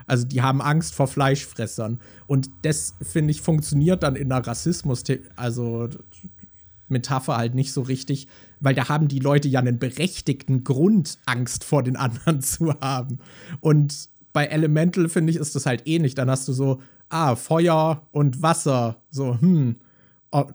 Also 0.07 0.25
die 0.25 0.41
haben 0.41 0.61
Angst 0.61 0.95
vor 0.95 1.07
Fleischfressern. 1.07 1.99
Und 2.25 2.49
das, 2.63 2.95
finde 3.01 3.31
ich, 3.31 3.41
funktioniert 3.41 4.01
dann 4.01 4.15
in 4.15 4.29
der 4.29 4.45
Rassismus, 4.45 5.03
also 5.35 5.87
Metapher 6.87 7.37
halt 7.37 7.53
nicht 7.53 7.71
so 7.71 7.81
richtig, 7.81 8.27
weil 8.59 8.73
da 8.73 8.89
haben 8.89 9.07
die 9.07 9.19
Leute 9.19 9.47
ja 9.47 9.59
einen 9.59 9.79
berechtigten 9.79 10.63
Grund, 10.63 11.19
Angst 11.25 11.63
vor 11.63 11.83
den 11.83 11.95
anderen 11.95 12.41
zu 12.41 12.73
haben. 12.81 13.19
Und 13.59 14.09
bei 14.33 14.45
Elemental, 14.45 15.09
finde 15.09 15.31
ich, 15.31 15.37
ist 15.37 15.55
das 15.55 15.65
halt 15.65 15.87
ähnlich. 15.87 16.15
Dann 16.15 16.29
hast 16.29 16.47
du 16.47 16.53
so, 16.53 16.81
ah, 17.09 17.35
Feuer 17.35 18.07
und 18.11 18.41
Wasser. 18.41 18.97
So, 19.09 19.39
hm. 19.39 19.75
Oh, 20.31 20.45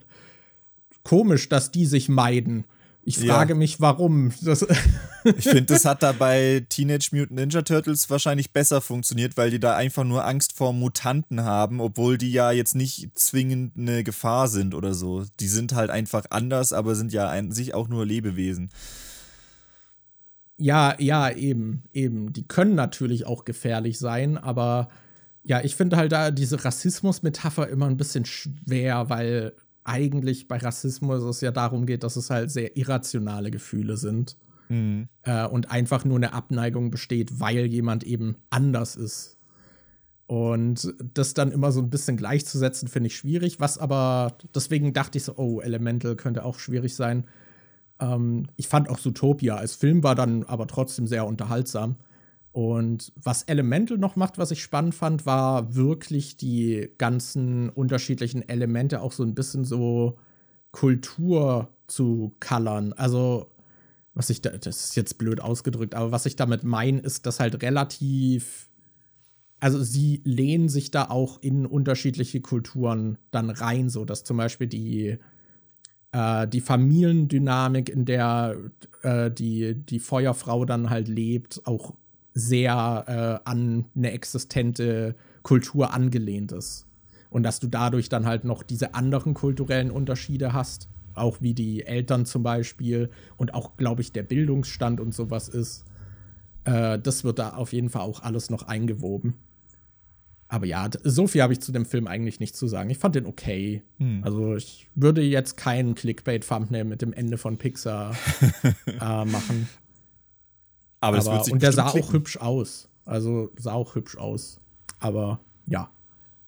komisch, 1.03 1.49
dass 1.49 1.71
die 1.71 1.85
sich 1.85 2.09
meiden. 2.09 2.65
Ich 3.07 3.19
frage 3.19 3.53
ja. 3.53 3.55
mich, 3.55 3.79
warum. 3.79 4.33
Das 4.41 4.65
ich 5.23 5.43
finde, 5.43 5.65
das 5.65 5.85
hat 5.85 6.01
da 6.01 6.11
bei 6.11 6.65
Teenage 6.69 7.09
Mutant 7.11 7.39
Ninja 7.39 7.61
Turtles 7.61 8.09
wahrscheinlich 8.09 8.51
besser 8.51 8.81
funktioniert, 8.81 9.37
weil 9.37 9.51
die 9.51 9.59
da 9.59 9.75
einfach 9.75 10.03
nur 10.03 10.25
Angst 10.25 10.53
vor 10.53 10.73
Mutanten 10.73 11.43
haben, 11.43 11.81
obwohl 11.81 12.17
die 12.17 12.31
ja 12.31 12.51
jetzt 12.51 12.73
nicht 12.73 13.17
zwingend 13.17 13.77
eine 13.77 14.03
Gefahr 14.03 14.47
sind 14.47 14.73
oder 14.73 14.95
so. 14.95 15.23
Die 15.39 15.47
sind 15.47 15.75
halt 15.75 15.91
einfach 15.91 16.25
anders, 16.31 16.73
aber 16.73 16.95
sind 16.95 17.13
ja 17.13 17.29
an 17.29 17.51
sich 17.51 17.75
auch 17.75 17.87
nur 17.87 18.07
Lebewesen. 18.07 18.71
Ja, 20.57 20.95
ja, 20.99 21.29
eben, 21.29 21.83
eben. 21.93 22.33
Die 22.33 22.47
können 22.47 22.73
natürlich 22.73 23.27
auch 23.27 23.45
gefährlich 23.45 23.99
sein, 23.99 24.35
aber 24.35 24.89
ja, 25.43 25.63
ich 25.63 25.75
finde 25.75 25.97
halt 25.97 26.11
da 26.11 26.31
diese 26.31 26.65
Rassismus-Metapher 26.65 27.69
immer 27.69 27.85
ein 27.85 27.97
bisschen 27.97 28.25
schwer, 28.25 29.09
weil 29.09 29.53
eigentlich 29.85 30.47
bei 30.47 30.57
Rassismus 30.57 31.23
es 31.23 31.41
ja 31.41 31.51
darum 31.51 31.85
geht, 31.85 32.03
dass 32.03 32.17
es 32.17 32.29
halt 32.29 32.51
sehr 32.51 32.75
irrationale 32.75 33.51
Gefühle 33.51 33.95
sind. 33.97 34.37
mhm. 34.67 35.07
äh, 35.23 35.45
und 35.45 35.71
einfach 35.71 36.05
nur 36.05 36.17
eine 36.17 36.33
Abneigung 36.33 36.91
besteht, 36.91 37.39
weil 37.39 37.65
jemand 37.65 38.03
eben 38.03 38.35
anders 38.49 38.95
ist. 38.95 39.37
Und 40.27 40.93
das 41.13 41.35
dann 41.35 41.51
immer 41.51 41.71
so 41.71 41.81
ein 41.81 41.91
bisschen 41.91 42.17
gleichzusetzen, 42.17 42.87
finde 42.87 43.07
ich 43.07 43.15
schwierig. 43.15 43.59
Was 43.59 43.77
aber, 43.77 44.37
deswegen 44.55 44.91
dachte 44.91 45.19
ich 45.19 45.23
so, 45.23 45.35
oh, 45.37 45.61
Elemental 45.61 46.15
könnte 46.15 46.43
auch 46.43 46.57
schwierig 46.57 46.95
sein. 46.95 47.25
Ähm, 47.99 48.47
ich 48.55 48.67
fand 48.67 48.89
auch 48.89 48.99
Zootopia 48.99 49.55
als 49.55 49.75
Film 49.75 50.03
war 50.03 50.15
dann 50.15 50.43
aber 50.43 50.67
trotzdem 50.67 51.05
sehr 51.05 51.27
unterhaltsam. 51.27 51.97
Und 52.55 53.11
was 53.21 53.43
Elemental 53.43 53.97
noch 53.97 54.15
macht, 54.15 54.37
was 54.37 54.49
ich 54.49 54.63
spannend 54.63 54.95
fand, 54.95 55.25
war 55.25 55.75
wirklich 55.75 56.37
die 56.37 56.87
ganzen 56.97 57.67
unterschiedlichen 57.67 58.47
Elemente 58.47 59.01
auch 59.01 59.11
so 59.11 59.23
ein 59.23 59.35
bisschen 59.35 59.65
so 59.65 60.17
Kultur 60.71 61.67
zu 61.87 62.33
colorn. 62.39 62.93
Also, 62.93 63.51
was 64.13 64.29
ich 64.29 64.41
da, 64.41 64.51
das 64.51 64.85
ist 64.85 64.95
jetzt 64.95 65.17
blöd 65.17 65.41
ausgedrückt, 65.41 65.95
aber 65.95 66.13
was 66.13 66.25
ich 66.25 66.37
damit 66.37 66.63
meine, 66.63 66.99
ist, 66.99 67.25
dass 67.25 67.41
halt 67.41 67.61
relativ, 67.61 68.69
also 69.59 69.83
sie 69.83 70.21
lehnen 70.23 70.69
sich 70.69 70.91
da 70.91 71.09
auch 71.09 71.41
in 71.41 71.65
unterschiedliche 71.65 72.39
Kulturen 72.39 73.17
dann 73.31 73.49
rein, 73.49 73.89
so 73.89 74.05
dass 74.05 74.23
zum 74.23 74.37
Beispiel 74.37 74.67
die, 74.67 75.17
äh, 76.13 76.47
die 76.47 76.61
Familiendynamik, 76.61 77.89
in 77.89 78.05
der 78.05 78.55
äh, 79.01 79.29
die, 79.29 79.75
die 79.75 79.99
Feuerfrau 79.99 80.63
dann 80.63 80.89
halt 80.89 81.09
lebt, 81.09 81.61
auch 81.65 81.95
sehr 82.35 83.41
äh, 83.45 83.49
an 83.49 83.85
eine 83.95 84.11
existente 84.11 85.15
Kultur 85.41 85.93
angelehnt 85.93 86.51
ist. 86.51 86.85
Und 87.29 87.43
dass 87.43 87.59
du 87.59 87.67
dadurch 87.67 88.09
dann 88.09 88.25
halt 88.25 88.43
noch 88.43 88.61
diese 88.61 88.93
anderen 88.93 89.33
kulturellen 89.33 89.89
Unterschiede 89.89 90.53
hast, 90.53 90.89
auch 91.15 91.41
wie 91.41 91.53
die 91.53 91.85
Eltern 91.85 92.25
zum 92.25 92.43
Beispiel 92.43 93.09
und 93.37 93.53
auch, 93.53 93.77
glaube 93.77 94.01
ich, 94.01 94.11
der 94.11 94.23
Bildungsstand 94.23 94.99
und 94.99 95.13
sowas 95.13 95.47
ist. 95.47 95.85
Äh, 96.65 96.99
das 96.99 97.23
wird 97.23 97.39
da 97.39 97.51
auf 97.51 97.73
jeden 97.73 97.89
Fall 97.89 98.01
auch 98.01 98.21
alles 98.21 98.49
noch 98.49 98.63
eingewoben. 98.63 99.35
Aber 100.47 100.65
ja, 100.65 100.89
so 101.03 101.27
viel 101.27 101.41
habe 101.41 101.53
ich 101.53 101.61
zu 101.61 101.71
dem 101.71 101.85
Film 101.85 102.05
eigentlich 102.07 102.39
nicht 102.39 102.55
zu 102.55 102.67
sagen. 102.67 102.89
Ich 102.89 102.97
fand 102.97 103.15
den 103.15 103.25
okay. 103.25 103.81
Hm. 103.97 104.23
Also 104.23 104.55
ich 104.55 104.87
würde 104.93 105.21
jetzt 105.21 105.57
keinen 105.57 105.95
Clickbait-Thumbnail 105.95 106.83
mit 106.83 107.01
dem 107.01 107.13
Ende 107.13 107.37
von 107.37 107.57
Pixar 107.57 108.15
äh, 108.87 109.25
machen. 109.25 109.67
Aber, 111.05 111.19
Aber 111.19 111.51
und 111.51 111.61
der 111.61 111.71
sah 111.71 111.91
klicken. 111.91 112.09
auch 112.09 112.13
hübsch 112.13 112.37
aus. 112.37 112.89
Also 113.05 113.51
sah 113.57 113.73
auch 113.73 113.93
hübsch 113.93 114.17
aus. 114.17 114.59
Aber 114.99 115.39
ja, 115.67 115.91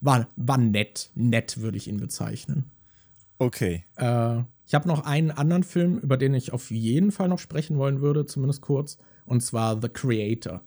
war, 0.01 0.27
war 0.35 0.57
nett. 0.57 1.11
Nett 1.13 1.61
würde 1.61 1.77
ich 1.77 1.87
ihn 1.87 1.97
bezeichnen. 1.97 2.65
Okay. 3.37 3.83
Äh, 3.97 4.39
ich 4.65 4.73
habe 4.73 4.87
noch 4.87 5.05
einen 5.05 5.29
anderen 5.29 5.63
Film, 5.63 5.99
über 5.99 6.17
den 6.17 6.33
ich 6.33 6.53
auf 6.53 6.71
jeden 6.71 7.11
Fall 7.11 7.27
noch 7.27 7.39
sprechen 7.39 7.77
wollen 7.77 8.01
würde, 8.01 8.25
zumindest 8.25 8.61
kurz. 8.61 8.97
Und 9.25 9.41
zwar 9.41 9.79
The 9.79 9.89
Creator. 9.89 10.61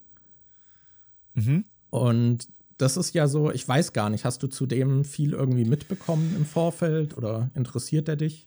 Mhm. 1.34 1.64
Und 1.91 2.49
das 2.78 2.97
ist 2.97 3.14
ja 3.14 3.26
so, 3.26 3.51
ich 3.51 3.66
weiß 3.66 3.93
gar 3.93 4.09
nicht, 4.09 4.24
hast 4.24 4.43
du 4.43 4.47
zu 4.47 4.66
dem 4.66 5.05
viel 5.05 5.32
irgendwie 5.32 5.64
mitbekommen 5.64 6.34
im 6.36 6.47
Vorfeld 6.47 7.16
oder 7.16 7.51
interessiert 7.55 8.09
er 8.09 8.16
dich? 8.16 8.47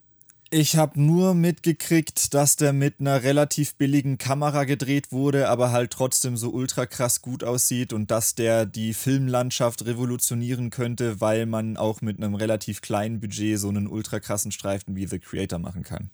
Ich 0.56 0.78
habe 0.78 1.02
nur 1.02 1.34
mitgekriegt, 1.34 2.36
dass 2.36 2.58
der 2.58 2.74
mit 2.74 3.00
einer 3.00 3.24
relativ 3.24 3.74
billigen 3.74 4.20
Kamera 4.20 4.66
gedreht 4.66 5.12
wurde, 5.12 5.50
aber 5.50 5.72
halt 5.72 5.90
trotzdem 5.90 6.38
so 6.38 6.52
ultra 6.52 6.86
krass 6.86 7.24
gut 7.24 7.44
aussieht 7.44 7.92
und 7.92 8.12
dass 8.12 8.36
der 8.36 8.68
die 8.68 8.94
Filmlandschaft 8.94 9.84
revolutionieren 9.88 10.70
könnte, 10.70 11.20
weil 11.20 11.48
man 11.48 11.76
auch 11.76 12.02
mit 12.02 12.18
einem 12.18 12.36
relativ 12.36 12.82
kleinen 12.82 13.20
Budget 13.20 13.58
so 13.58 13.68
einen 13.68 13.88
ultra 13.88 14.20
krassen 14.20 14.52
Streifen 14.52 14.96
wie 14.96 15.08
The 15.08 15.18
Creator 15.18 15.58
machen 15.58 15.82
kann. 15.82 16.12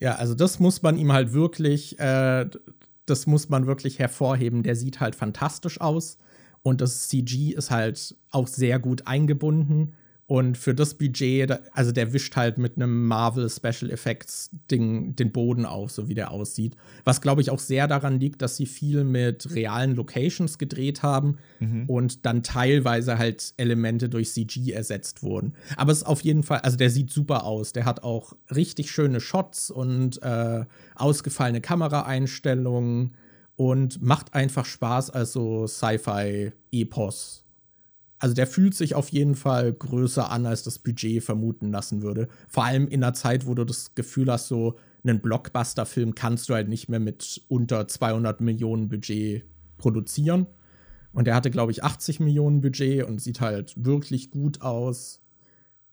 Ja, 0.00 0.16
also 0.16 0.34
das 0.34 0.58
muss 0.58 0.82
man 0.82 0.98
ihm 0.98 1.12
halt 1.12 1.32
wirklich, 1.32 1.96
äh, 2.00 2.50
das 3.06 3.28
muss 3.28 3.48
man 3.48 3.68
wirklich 3.68 4.00
hervorheben. 4.00 4.64
Der 4.64 4.74
sieht 4.74 4.98
halt 4.98 5.14
fantastisch 5.14 5.80
aus 5.80 6.18
und 6.62 6.80
das 6.80 7.06
CG 7.06 7.52
ist 7.52 7.70
halt 7.70 8.16
auch 8.32 8.48
sehr 8.48 8.80
gut 8.80 9.06
eingebunden. 9.06 9.94
Und 10.26 10.56
für 10.56 10.74
das 10.74 10.94
Budget, 10.94 11.58
also 11.72 11.92
der 11.92 12.14
wischt 12.14 12.34
halt 12.34 12.56
mit 12.56 12.76
einem 12.76 13.06
Marvel 13.06 13.50
Special 13.50 13.90
Effects 13.90 14.50
Ding 14.70 15.14
den 15.16 15.32
Boden 15.32 15.66
auf, 15.66 15.90
so 15.90 16.08
wie 16.08 16.14
der 16.14 16.30
aussieht. 16.30 16.76
Was 17.04 17.20
glaube 17.20 17.42
ich 17.42 17.50
auch 17.50 17.58
sehr 17.58 17.86
daran 17.88 18.18
liegt, 18.18 18.40
dass 18.40 18.56
sie 18.56 18.64
viel 18.64 19.04
mit 19.04 19.54
realen 19.54 19.94
Locations 19.94 20.56
gedreht 20.56 21.02
haben 21.02 21.36
mhm. 21.60 21.84
und 21.88 22.24
dann 22.24 22.42
teilweise 22.42 23.18
halt 23.18 23.52
Elemente 23.58 24.08
durch 24.08 24.32
CG 24.32 24.72
ersetzt 24.72 25.22
wurden. 25.22 25.54
Aber 25.76 25.92
es 25.92 25.98
ist 25.98 26.04
auf 26.04 26.22
jeden 26.22 26.42
Fall, 26.42 26.60
also 26.60 26.78
der 26.78 26.88
sieht 26.88 27.10
super 27.10 27.44
aus. 27.44 27.74
Der 27.74 27.84
hat 27.84 28.02
auch 28.02 28.32
richtig 28.54 28.90
schöne 28.90 29.20
Shots 29.20 29.70
und 29.70 30.22
äh, 30.22 30.64
ausgefallene 30.94 31.60
Kameraeinstellungen 31.60 33.14
und 33.56 34.00
macht 34.00 34.32
einfach 34.32 34.64
Spaß 34.64 35.10
als 35.10 35.32
so 35.32 35.66
Sci-Fi-Epos 35.66 37.43
also 38.24 38.34
der 38.34 38.46
fühlt 38.46 38.74
sich 38.74 38.94
auf 38.94 39.10
jeden 39.10 39.34
Fall 39.34 39.70
größer 39.74 40.30
an, 40.30 40.46
als 40.46 40.62
das 40.62 40.78
Budget 40.78 41.22
vermuten 41.22 41.70
lassen 41.70 42.00
würde. 42.00 42.26
Vor 42.48 42.64
allem 42.64 42.88
in 42.88 43.04
einer 43.04 43.12
Zeit, 43.12 43.46
wo 43.46 43.54
du 43.54 43.64
das 43.66 43.94
Gefühl 43.94 44.32
hast, 44.32 44.48
so 44.48 44.78
einen 45.04 45.20
Blockbuster-Film 45.20 46.14
kannst 46.14 46.48
du 46.48 46.54
halt 46.54 46.70
nicht 46.70 46.88
mehr 46.88 47.00
mit 47.00 47.42
unter 47.48 47.86
200 47.86 48.40
Millionen 48.40 48.88
Budget 48.88 49.44
produzieren. 49.76 50.46
Und 51.12 51.28
er 51.28 51.34
hatte, 51.34 51.50
glaube 51.50 51.70
ich, 51.70 51.84
80 51.84 52.18
Millionen 52.20 52.62
Budget 52.62 53.04
und 53.04 53.20
sieht 53.20 53.42
halt 53.42 53.74
wirklich 53.76 54.30
gut 54.30 54.62
aus 54.62 55.20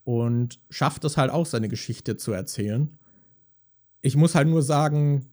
und 0.06 0.62
schafft 0.70 1.04
es 1.04 1.18
halt 1.18 1.32
auch, 1.32 1.46
seine 1.46 1.68
Geschichte 1.68 2.16
zu 2.16 2.32
erzählen. 2.32 2.98
Ich 4.02 4.16
muss 4.16 4.36
halt 4.36 4.48
nur 4.48 4.64
sagen, 4.64 5.31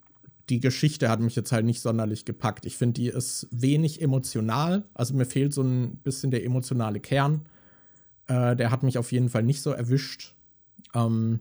die 0.48 0.60
Geschichte 0.60 1.08
hat 1.08 1.20
mich 1.20 1.36
jetzt 1.36 1.52
halt 1.52 1.66
nicht 1.66 1.80
sonderlich 1.80 2.24
gepackt. 2.24 2.64
Ich 2.66 2.76
finde, 2.76 3.00
die 3.00 3.08
ist 3.08 3.46
wenig 3.50 4.00
emotional. 4.00 4.84
Also 4.94 5.14
mir 5.14 5.26
fehlt 5.26 5.52
so 5.52 5.62
ein 5.62 5.96
bisschen 5.98 6.30
der 6.30 6.44
emotionale 6.44 7.00
Kern. 7.00 7.46
Äh, 8.26 8.56
der 8.56 8.70
hat 8.70 8.82
mich 8.82 8.98
auf 8.98 9.12
jeden 9.12 9.28
Fall 9.28 9.42
nicht 9.42 9.62
so 9.62 9.70
erwischt. 9.70 10.34
Ähm, 10.94 11.40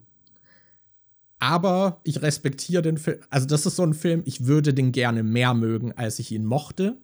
aber 1.39 2.01
ich 2.03 2.21
respektiere 2.21 2.81
den 2.81 2.97
Film. 2.97 3.19
Also, 3.29 3.45
das 3.45 3.65
ist 3.65 3.75
so 3.75 3.83
ein 3.83 3.93
Film, 3.93 4.23
ich 4.25 4.47
würde 4.47 4.73
den 4.73 4.91
gerne 4.91 5.23
mehr 5.23 5.53
mögen, 5.53 5.91
als 5.91 6.19
ich 6.19 6.31
ihn 6.31 6.45
mochte. 6.45 6.97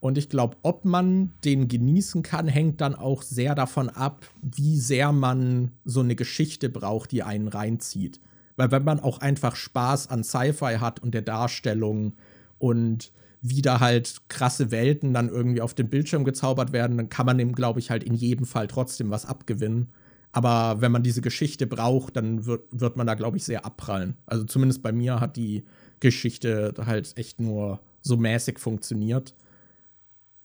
Und 0.00 0.18
ich 0.18 0.28
glaube, 0.28 0.56
ob 0.62 0.84
man 0.84 1.32
den 1.44 1.66
genießen 1.68 2.22
kann, 2.22 2.46
hängt 2.46 2.82
dann 2.82 2.94
auch 2.94 3.22
sehr 3.22 3.54
davon 3.54 3.88
ab, 3.88 4.26
wie 4.42 4.78
sehr 4.78 5.12
man 5.12 5.70
so 5.84 6.00
eine 6.00 6.14
Geschichte 6.14 6.68
braucht, 6.68 7.10
die 7.10 7.22
einen 7.22 7.48
reinzieht. 7.48 8.20
Weil 8.56 8.70
wenn 8.70 8.84
man 8.84 9.00
auch 9.00 9.18
einfach 9.18 9.56
Spaß 9.56 10.10
an 10.10 10.24
Sci-Fi 10.24 10.76
hat 10.80 11.02
und 11.02 11.12
der 11.14 11.22
Darstellung 11.22 12.14
und 12.58 13.12
wie 13.40 13.60
da 13.60 13.80
halt 13.80 14.22
krasse 14.28 14.70
Welten 14.70 15.12
dann 15.12 15.28
irgendwie 15.28 15.60
auf 15.60 15.74
dem 15.74 15.90
Bildschirm 15.90 16.24
gezaubert 16.24 16.72
werden, 16.72 16.96
dann 16.96 17.10
kann 17.10 17.26
man 17.26 17.36
dem, 17.36 17.52
glaube 17.52 17.78
ich, 17.78 17.90
halt 17.90 18.02
in 18.02 18.14
jedem 18.14 18.46
Fall 18.46 18.68
trotzdem 18.68 19.10
was 19.10 19.26
abgewinnen. 19.26 19.92
Aber 20.32 20.80
wenn 20.80 20.90
man 20.90 21.02
diese 21.02 21.20
Geschichte 21.20 21.66
braucht, 21.66 22.16
dann 22.16 22.46
wird, 22.46 22.62
wird 22.70 22.96
man 22.96 23.06
da, 23.06 23.14
glaube 23.14 23.36
ich, 23.36 23.44
sehr 23.44 23.66
abprallen. 23.66 24.16
Also 24.26 24.44
zumindest 24.44 24.82
bei 24.82 24.92
mir 24.92 25.20
hat 25.20 25.36
die 25.36 25.64
Geschichte 26.00 26.72
halt 26.86 27.16
echt 27.16 27.38
nur 27.38 27.80
so 28.00 28.16
mäßig 28.16 28.58
funktioniert. 28.58 29.34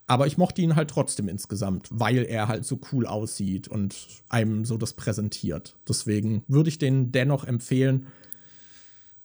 Aber 0.09 0.25
ich 0.25 0.39
mochte 0.39 0.63
ihn 0.63 0.75
halt 0.75 0.89
trotzdem 0.89 1.27
insgesamt, 1.27 1.87
weil 1.91 2.25
er 2.25 2.47
halt 2.47 2.65
so 2.65 2.79
cool 2.91 3.05
aussieht 3.05 3.67
und 3.67 3.95
einem 4.27 4.65
so 4.65 4.75
das 4.75 4.93
präsentiert. 4.93 5.75
Deswegen 5.87 6.43
würde 6.47 6.69
ich 6.69 6.79
den 6.79 7.11
dennoch 7.11 7.43
empfehlen. 7.43 8.07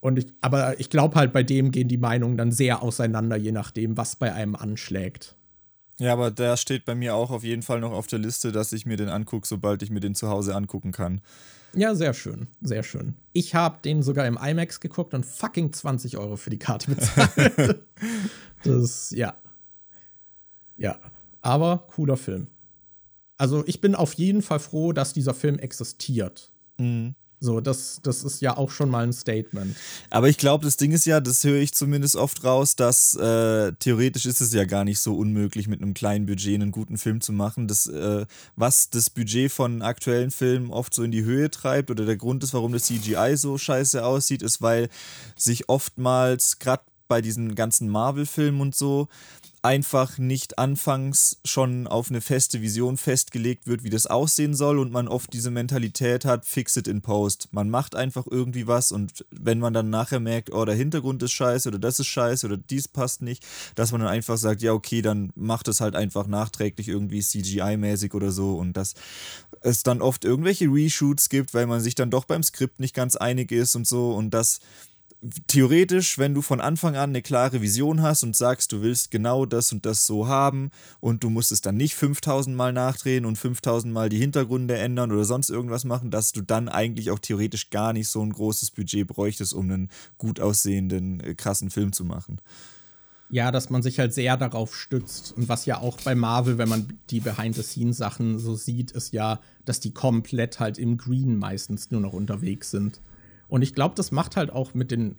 Und 0.01 0.18
ich, 0.18 0.26
aber 0.43 0.78
ich 0.78 0.91
glaube 0.91 1.14
halt, 1.14 1.32
bei 1.32 1.43
dem 1.43 1.70
gehen 1.70 1.89
die 1.89 1.97
Meinungen 1.97 2.37
dann 2.37 2.53
sehr 2.53 2.82
auseinander, 2.82 3.37
je 3.37 3.51
nachdem, 3.51 3.97
was 3.97 4.16
bei 4.16 4.35
einem 4.35 4.55
anschlägt. 4.55 5.35
Ja, 5.99 6.12
aber 6.12 6.30
der 6.30 6.59
steht 6.59 6.85
bei 6.85 6.95
mir 6.95 7.14
auch 7.14 7.30
auf 7.30 7.45
jeden 7.45 7.62
Fall 7.62 7.80
noch 7.80 7.93
auf 7.93 8.07
der 8.07 8.18
Liste, 8.18 8.53
dass 8.53 8.70
ich 8.74 8.85
mir 8.85 8.99
den 8.99 9.09
angucke, 9.09 9.49
sobald 9.49 9.82
ich 9.82 9.89
mir 9.89 10.01
den 10.01 10.14
zu 10.14 10.28
Hause 10.28 10.55
angucken 10.55 10.93
kann. 10.93 11.22
Ja, 11.74 11.95
sehr 11.95 12.12
schön, 12.12 12.49
sehr 12.61 12.82
schön. 12.82 13.14
Ich 13.32 13.55
habe 13.55 13.78
den 13.82 14.03
sogar 14.03 14.26
im 14.26 14.37
IMAX 14.37 14.80
geguckt 14.80 15.14
und 15.14 15.24
fucking 15.24 15.72
20 15.72 16.18
Euro 16.18 16.37
für 16.37 16.51
die 16.51 16.59
Karte 16.59 16.95
bezahlt. 16.95 17.80
das, 18.64 19.11
ja, 19.12 19.35
ja, 20.77 20.99
aber 21.41 21.87
cooler 21.89 22.16
Film. 22.16 22.49
Also 23.37 23.64
ich 23.66 23.81
bin 23.81 23.95
auf 23.95 24.14
jeden 24.14 24.43
Fall 24.43 24.61
froh, 24.61 24.93
dass 24.93 25.12
dieser 25.12 25.35
Film 25.35 25.59
existiert. 25.59 26.51
Mhm. 26.79 27.14
So, 27.45 27.61
das, 27.61 28.01
das 28.03 28.25
ist 28.25 28.41
ja 28.41 28.57
auch 28.57 28.70
schon 28.70 28.89
mal 28.89 29.05
ein 29.05 29.12
Statement. 29.12 29.77
Aber 30.09 30.31
ich 30.31 30.39
glaube, 30.39 30.64
das 30.64 30.79
Ding 30.79 30.93
ist 30.93 31.05
ja, 31.05 31.20
das 31.20 31.45
höre 31.45 31.61
ich 31.61 31.75
zumindest 31.75 32.16
oft 32.16 32.43
raus, 32.43 32.75
dass 32.75 33.14
äh, 33.16 33.72
theoretisch 33.72 34.25
ist 34.25 34.41
es 34.41 34.55
ja 34.55 34.64
gar 34.64 34.85
nicht 34.85 34.99
so 34.99 35.14
unmöglich, 35.14 35.68
mit 35.68 35.83
einem 35.83 35.93
kleinen 35.93 36.25
Budget 36.25 36.55
einen 36.55 36.70
guten 36.70 36.97
Film 36.97 37.20
zu 37.20 37.35
machen. 37.35 37.68
Das, 37.68 37.87
äh, 37.87 38.25
was 38.57 38.89
das 38.89 39.11
Budget 39.11 39.53
von 39.53 39.83
aktuellen 39.83 40.31
Filmen 40.31 40.70
oft 40.70 40.95
so 40.95 41.03
in 41.03 41.11
die 41.11 41.25
Höhe 41.25 41.51
treibt 41.51 41.91
oder 41.91 42.07
der 42.07 42.16
Grund 42.16 42.43
ist, 42.45 42.55
warum 42.55 42.72
das 42.72 42.85
CGI 42.85 43.37
so 43.37 43.59
scheiße 43.59 44.03
aussieht, 44.03 44.41
ist, 44.41 44.62
weil 44.62 44.89
sich 45.37 45.68
oftmals, 45.68 46.59
gerade 46.61 46.85
bei 47.09 47.20
diesen 47.20 47.55
ganzen 47.55 47.91
Marvel-Filmen 47.91 48.62
und 48.62 48.75
so, 48.75 49.09
einfach 49.65 50.19
nicht 50.19 50.59
anfangs 50.59 51.39
schon 51.43 51.87
auf 51.87 52.11
eine 52.11 52.21
feste 52.21 52.61
Vision 52.61 52.99
festgelegt 52.99 53.67
wird, 53.67 53.83
wie 53.83 53.89
das 53.89 54.07
aussehen 54.07 54.55
soll 54.55 54.79
und 54.79 54.93
man 54.93 55.09
oft 55.09 55.33
diese 55.33 55.51
Mentalität 55.51 56.27
hat, 56.27 56.45
fix 56.45 56.77
it 56.77 56.87
in 56.87 57.01
post. 57.01 57.49
Man 57.51 57.71
macht 57.71 57.95
einfach 57.95 58.27
irgendwie 58.31 58.67
was 58.67 58.93
und 58.93 59.25
wenn 59.31 59.61
man 59.61 59.73
dann 59.73 59.89
nachher 59.89 60.21
merkt, 60.21 60.53
oh, 60.53 60.67
der 60.67 60.75
Hintergrund 60.75 61.23
ist 61.23 61.33
scheiße 61.33 61.71
oder 61.71 61.79
das 61.79 61.99
ist 61.99 62.09
scheiße 62.09 62.45
oder 62.47 62.59
dies 62.59 62.89
passt 62.89 63.23
nicht, 63.23 63.43
dass 63.75 63.91
man 63.91 64.03
dann 64.03 64.11
einfach 64.11 64.37
sagt, 64.37 64.61
ja, 64.61 64.75
okay, 64.75 65.01
dann 65.01 65.33
macht 65.35 65.67
es 65.69 65.81
halt 65.81 65.97
einfach 65.97 66.27
nachträglich 66.27 66.89
irgendwie 66.89 67.21
CGI-mäßig 67.21 68.12
oder 68.12 68.33
so 68.33 68.57
und 68.59 68.75
dass 68.75 68.93
es 69.62 69.83
dann 69.83 70.03
oft 70.03 70.27
irgendwelche 70.27 70.67
Reshoots 70.67 71.31
gibt, 71.31 71.55
weil 71.55 71.67
man 71.67 71.81
sich 71.81 71.95
dann 71.95 72.11
doch 72.11 72.27
beim 72.27 72.43
Skript 72.43 72.81
nicht 72.81 72.95
ganz 72.95 73.17
einig 73.17 73.51
ist 73.51 73.75
und 73.77 73.87
so 73.87 74.12
und 74.12 74.33
das 74.33 74.61
theoretisch, 75.47 76.18
wenn 76.18 76.35
du 76.35 76.43
von 76.43 76.61
Anfang 76.61 76.97
an 76.97 77.11
eine 77.11 77.22
klare 77.22 77.62
Vision 77.62 78.03
hast 78.03 78.22
und 78.22 78.37
sagst, 78.37 78.72
du 78.72 78.83
willst 78.83 79.11
genau 79.11 79.47
das 79.47 79.72
und 79.72 79.87
das 79.87 80.07
so 80.07 80.27
haben 80.27 80.70
und 81.01 81.25
du 81.25 81.31
musst 81.31 81.53
es 81.53 81.61
dann 81.61 81.77
nicht 81.77 81.95
5000 81.95 82.55
Mal 82.55 82.72
nachdrehen 82.72 83.25
und 83.25 83.37
5000 83.37 83.93
Mal 83.93 84.09
die 84.09 84.18
Hintergründe 84.18 84.77
ändern 84.77 85.12
oder 85.12 85.25
sonst 85.25 85.51
irgendwas 85.51 85.85
machen, 85.85 86.11
dass 86.11 86.33
du 86.33 86.43
dann 86.43 86.68
eigentlich 86.68 87.11
auch 87.11 87.18
theoretisch 87.18 87.70
gar 87.70 87.93
nicht 87.93 88.09
so 88.09 88.22
ein 88.22 88.33
großes 88.33 88.70
Budget 88.72 89.07
bräuchtest, 89.07 89.55
um 89.55 89.70
einen 89.70 89.91
gut 90.18 90.41
aussehenden, 90.41 91.20
äh, 91.20 91.35
krassen 91.35 91.70
Film 91.70 91.93
zu 91.93 92.05
machen. 92.05 92.41
Ja, 93.31 93.51
dass 93.51 93.70
man 93.70 93.83
sich 93.83 93.99
halt 93.99 94.12
sehr 94.12 94.37
darauf 94.37 94.77
stützt. 94.77 95.33
Und 95.37 95.49
was 95.49 95.64
ja 95.66 95.79
auch 95.79 96.01
bei 96.03 96.14
Marvel, 96.14 96.59
wenn 96.59 96.68
man 96.68 96.99
die 97.11 97.20
Behind-the-Scenes-Sachen 97.20 98.39
so 98.39 98.55
sieht, 98.55 98.93
ist 98.93 99.12
ja, 99.12 99.41
dass 99.64 99.81
die 99.81 99.93
komplett 99.93 100.61
halt 100.61 100.79
im 100.79 100.99
Green 100.99 101.39
meistens 101.39 101.91
nur 101.91 102.01
noch 102.01 102.12
unterwegs 102.12 102.70
sind. 102.70 103.01
Und 103.55 103.62
ich 103.62 103.72
glaube, 103.72 103.94
das 103.94 104.11
macht 104.11 104.34
halt 104.34 104.50
auch 104.50 104.74
mit 104.74 104.90
den. 104.90 105.14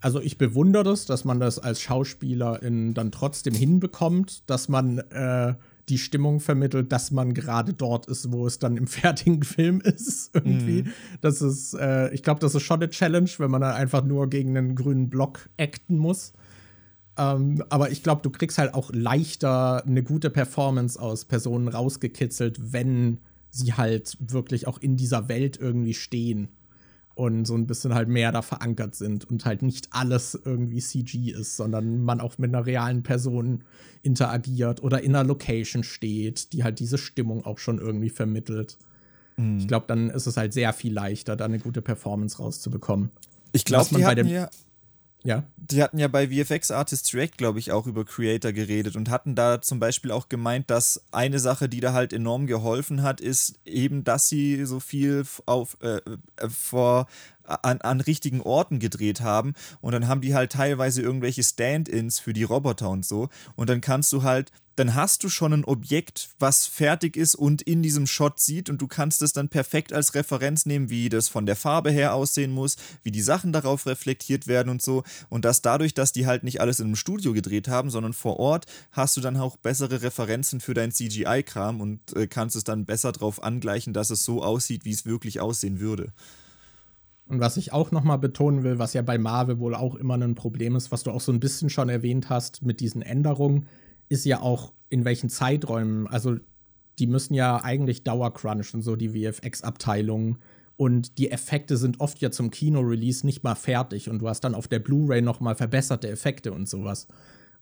Also 0.00 0.20
ich 0.20 0.36
bewundere 0.36 0.82
das, 0.82 1.06
dass 1.06 1.24
man 1.24 1.38
das 1.38 1.60
als 1.60 1.80
Schauspielerin 1.80 2.92
dann 2.92 3.12
trotzdem 3.12 3.54
hinbekommt, 3.54 4.50
dass 4.50 4.68
man 4.68 4.98
äh, 4.98 5.54
die 5.88 5.98
Stimmung 5.98 6.40
vermittelt, 6.40 6.90
dass 6.90 7.12
man 7.12 7.34
gerade 7.34 7.72
dort 7.72 8.06
ist, 8.06 8.32
wo 8.32 8.48
es 8.48 8.58
dann 8.58 8.76
im 8.76 8.86
fertigen 8.88 9.44
Film 9.44 9.80
ist. 9.80 10.34
Irgendwie. 10.34 10.82
Mhm. 10.82 10.92
Das 11.20 11.40
ist, 11.40 11.74
äh, 11.74 12.12
ich 12.12 12.24
glaube, 12.24 12.40
das 12.40 12.56
ist 12.56 12.64
schon 12.64 12.82
eine 12.82 12.90
Challenge, 12.90 13.30
wenn 13.38 13.52
man 13.52 13.60
dann 13.60 13.74
einfach 13.74 14.02
nur 14.02 14.28
gegen 14.28 14.58
einen 14.58 14.74
grünen 14.74 15.08
Block 15.08 15.48
acten 15.56 15.98
muss. 15.98 16.32
Ähm, 17.16 17.62
aber 17.68 17.92
ich 17.92 18.02
glaube, 18.02 18.22
du 18.22 18.30
kriegst 18.30 18.58
halt 18.58 18.74
auch 18.74 18.90
leichter 18.92 19.86
eine 19.86 20.02
gute 20.02 20.30
Performance 20.30 21.00
aus 21.00 21.26
Personen 21.26 21.68
rausgekitzelt, 21.68 22.72
wenn 22.72 23.18
sie 23.50 23.74
halt 23.74 24.16
wirklich 24.18 24.66
auch 24.66 24.78
in 24.78 24.96
dieser 24.96 25.28
Welt 25.28 25.58
irgendwie 25.58 25.94
stehen 25.94 26.48
und 27.14 27.44
so 27.46 27.54
ein 27.54 27.66
bisschen 27.66 27.94
halt 27.94 28.08
mehr 28.08 28.32
da 28.32 28.42
verankert 28.42 28.94
sind 28.94 29.30
und 29.30 29.44
halt 29.44 29.62
nicht 29.62 29.88
alles 29.90 30.38
irgendwie 30.44 30.80
CG 30.80 31.30
ist, 31.30 31.56
sondern 31.56 32.02
man 32.02 32.20
auch 32.20 32.38
mit 32.38 32.54
einer 32.54 32.64
realen 32.64 33.02
Person 33.02 33.64
interagiert 34.02 34.82
oder 34.82 35.02
in 35.02 35.14
einer 35.14 35.26
Location 35.26 35.84
steht, 35.84 36.52
die 36.52 36.64
halt 36.64 36.80
diese 36.80 36.98
Stimmung 36.98 37.44
auch 37.44 37.58
schon 37.58 37.78
irgendwie 37.78 38.10
vermittelt. 38.10 38.78
Mhm. 39.36 39.58
Ich 39.58 39.68
glaube, 39.68 39.86
dann 39.88 40.10
ist 40.10 40.26
es 40.26 40.36
halt 40.36 40.52
sehr 40.52 40.72
viel 40.72 40.92
leichter, 40.92 41.36
da 41.36 41.44
eine 41.44 41.58
gute 41.58 41.82
Performance 41.82 42.38
rauszubekommen. 42.38 43.10
Ich 43.52 43.64
glaube, 43.64 43.94
die 43.94 44.04
hatten 44.04 44.28
ja 44.28 44.48
ja. 45.24 45.44
Die 45.56 45.82
hatten 45.82 45.98
ja 45.98 46.08
bei 46.08 46.28
VFX 46.28 46.70
Artists 46.70 47.10
Direct, 47.10 47.38
glaube 47.38 47.58
ich, 47.58 47.70
auch 47.70 47.86
über 47.86 48.04
Creator 48.04 48.52
geredet 48.52 48.96
und 48.96 49.10
hatten 49.10 49.34
da 49.34 49.62
zum 49.62 49.78
Beispiel 49.78 50.10
auch 50.10 50.28
gemeint, 50.28 50.70
dass 50.70 51.04
eine 51.12 51.38
Sache, 51.38 51.68
die 51.68 51.80
da 51.80 51.92
halt 51.92 52.12
enorm 52.12 52.46
geholfen 52.46 53.02
hat, 53.02 53.20
ist 53.20 53.60
eben, 53.64 54.04
dass 54.04 54.28
sie 54.28 54.64
so 54.64 54.80
viel 54.80 55.24
auf, 55.46 55.76
äh, 55.80 55.98
äh 55.98 56.48
vor 56.48 57.06
an, 57.44 57.80
an 57.80 58.00
richtigen 58.00 58.40
Orten 58.40 58.78
gedreht 58.78 59.20
haben 59.20 59.54
und 59.80 59.92
dann 59.92 60.08
haben 60.08 60.20
die 60.20 60.34
halt 60.34 60.52
teilweise 60.52 61.02
irgendwelche 61.02 61.42
Stand-ins 61.42 62.20
für 62.20 62.32
die 62.32 62.44
Roboter 62.44 62.88
und 62.90 63.04
so 63.04 63.28
und 63.56 63.68
dann 63.68 63.80
kannst 63.80 64.12
du 64.12 64.22
halt 64.22 64.52
dann 64.76 64.94
hast 64.94 65.24
du 65.24 65.28
schon 65.28 65.52
ein 65.52 65.64
Objekt, 65.64 66.30
was 66.38 66.66
fertig 66.66 67.16
ist 67.16 67.34
und 67.34 67.62
in 67.62 67.82
diesem 67.82 68.06
Shot 68.06 68.40
sieht 68.40 68.70
und 68.70 68.80
du 68.80 68.86
kannst 68.86 69.22
es 69.22 69.32
dann 69.32 69.48
perfekt 69.48 69.92
als 69.92 70.14
Referenz 70.14 70.66
nehmen, 70.66 70.90
wie 70.90 71.08
das 71.08 71.28
von 71.28 71.46
der 71.46 71.56
Farbe 71.56 71.90
her 71.90 72.14
aussehen 72.14 72.52
muss, 72.52 72.76
wie 73.02 73.10
die 73.10 73.22
Sachen 73.22 73.52
darauf 73.52 73.86
reflektiert 73.86 74.46
werden 74.46 74.68
und 74.68 74.82
so 74.82 75.02
und 75.28 75.44
dass 75.44 75.62
dadurch, 75.62 75.94
dass 75.94 76.12
die 76.12 76.26
halt 76.26 76.42
nicht 76.42 76.60
alles 76.60 76.80
in 76.80 76.86
einem 76.86 76.96
Studio 76.96 77.32
gedreht 77.32 77.68
haben, 77.68 77.90
sondern 77.90 78.12
vor 78.12 78.38
Ort, 78.38 78.66
hast 78.92 79.16
du 79.16 79.20
dann 79.20 79.36
auch 79.36 79.56
bessere 79.56 80.02
Referenzen 80.02 80.60
für 80.60 80.74
dein 80.74 80.92
CGI-Kram 80.92 81.80
und 81.80 82.16
äh, 82.16 82.26
kannst 82.26 82.56
es 82.56 82.64
dann 82.64 82.84
besser 82.84 83.12
darauf 83.12 83.42
angleichen, 83.42 83.92
dass 83.92 84.10
es 84.10 84.24
so 84.24 84.42
aussieht, 84.42 84.84
wie 84.84 84.92
es 84.92 85.06
wirklich 85.06 85.40
aussehen 85.40 85.80
würde. 85.80 86.12
Und 87.28 87.40
was 87.40 87.56
ich 87.56 87.72
auch 87.72 87.92
noch 87.92 88.04
mal 88.04 88.18
betonen 88.18 88.62
will, 88.62 88.78
was 88.78 88.92
ja 88.92 89.02
bei 89.02 89.16
Marvel 89.16 89.58
wohl 89.58 89.74
auch 89.74 89.94
immer 89.94 90.14
ein 90.14 90.34
Problem 90.34 90.76
ist, 90.76 90.92
was 90.92 91.02
du 91.02 91.10
auch 91.10 91.20
so 91.20 91.32
ein 91.32 91.40
bisschen 91.40 91.70
schon 91.70 91.88
erwähnt 91.88 92.28
hast 92.28 92.62
mit 92.62 92.80
diesen 92.80 93.00
Änderungen, 93.00 93.68
ist 94.08 94.24
ja 94.24 94.40
auch 94.40 94.72
in 94.88 95.04
welchen 95.04 95.30
Zeiträumen. 95.30 96.06
Also 96.06 96.36
die 96.98 97.06
müssen 97.06 97.34
ja 97.34 97.62
eigentlich 97.62 98.04
Dauercrunchen, 98.04 98.82
so 98.82 98.96
die 98.96 99.10
VFX-Abteilungen. 99.10 100.38
Und 100.76 101.18
die 101.18 101.30
Effekte 101.30 101.76
sind 101.76 102.00
oft 102.00 102.20
ja 102.20 102.30
zum 102.30 102.50
Kino-Release 102.50 103.24
nicht 103.24 103.44
mal 103.44 103.54
fertig. 103.54 104.08
Und 104.08 104.20
du 104.20 104.28
hast 104.28 104.40
dann 104.40 104.54
auf 104.54 104.68
der 104.68 104.78
Blu-ray 104.78 105.22
noch 105.22 105.40
mal 105.40 105.54
verbesserte 105.54 106.08
Effekte 106.08 106.52
und 106.52 106.68
sowas. 106.68 107.08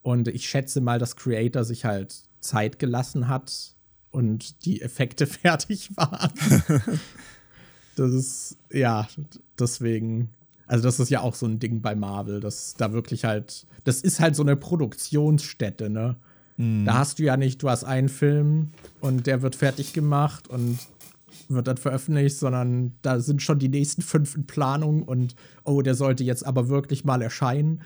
Und 0.02 0.28
ich 0.28 0.48
schätze 0.48 0.80
mal, 0.80 0.98
dass 0.98 1.16
Creator 1.16 1.64
sich 1.64 1.84
halt 1.84 2.22
Zeit 2.40 2.78
gelassen 2.78 3.28
hat 3.28 3.74
und 4.10 4.64
die 4.64 4.80
Effekte 4.80 5.26
fertig 5.26 5.96
waren. 5.96 6.32
Das 7.96 8.12
ist, 8.12 8.56
ja, 8.72 9.08
deswegen. 9.58 10.30
Also, 10.66 10.84
das 10.84 11.00
ist 11.00 11.10
ja 11.10 11.20
auch 11.20 11.34
so 11.34 11.46
ein 11.46 11.58
Ding 11.58 11.82
bei 11.82 11.94
Marvel, 11.94 12.40
dass 12.40 12.74
da 12.74 12.92
wirklich 12.92 13.24
halt. 13.24 13.66
Das 13.84 14.00
ist 14.00 14.20
halt 14.20 14.36
so 14.36 14.42
eine 14.42 14.56
Produktionsstätte, 14.56 15.90
ne? 15.90 16.16
Mhm. 16.60 16.84
Da 16.84 16.94
hast 16.98 17.18
du 17.18 17.24
ja 17.24 17.36
nicht, 17.36 17.62
du 17.62 17.70
hast 17.70 17.84
einen 17.84 18.08
Film 18.08 18.70
und 19.00 19.26
der 19.26 19.42
wird 19.42 19.56
fertig 19.56 19.92
gemacht 19.92 20.48
und 20.48 20.78
wird 21.48 21.66
dann 21.66 21.78
veröffentlicht, 21.78 22.38
sondern 22.38 22.92
da 23.02 23.18
sind 23.18 23.42
schon 23.42 23.58
die 23.58 23.68
nächsten 23.68 24.02
fünf 24.02 24.36
in 24.36 24.46
Planung 24.46 25.02
und 25.02 25.34
oh, 25.64 25.82
der 25.82 25.94
sollte 25.94 26.22
jetzt 26.22 26.46
aber 26.46 26.68
wirklich 26.68 27.04
mal 27.04 27.22
erscheinen 27.22 27.80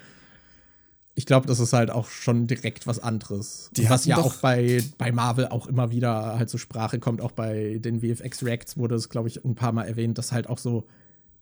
ich 1.16 1.26
glaube, 1.26 1.46
das 1.46 1.60
ist 1.60 1.72
halt 1.72 1.90
auch 1.90 2.08
schon 2.08 2.46
direkt 2.46 2.86
was 2.86 2.98
anderes. 2.98 3.70
Die 3.76 3.88
was 3.88 4.04
ja 4.04 4.18
auch 4.18 4.34
bei, 4.36 4.82
bei 4.98 5.12
Marvel 5.12 5.46
auch 5.46 5.68
immer 5.68 5.92
wieder 5.92 6.38
halt 6.38 6.50
zur 6.50 6.58
Sprache 6.58 6.98
kommt, 6.98 7.20
auch 7.20 7.32
bei 7.32 7.78
den 7.78 8.00
VFX 8.00 8.44
Reacts 8.44 8.76
wurde 8.76 8.96
es, 8.96 9.08
glaube 9.08 9.28
ich, 9.28 9.44
ein 9.44 9.54
paar 9.54 9.72
Mal 9.72 9.84
erwähnt, 9.84 10.18
dass 10.18 10.32
halt 10.32 10.48
auch 10.48 10.58
so, 10.58 10.86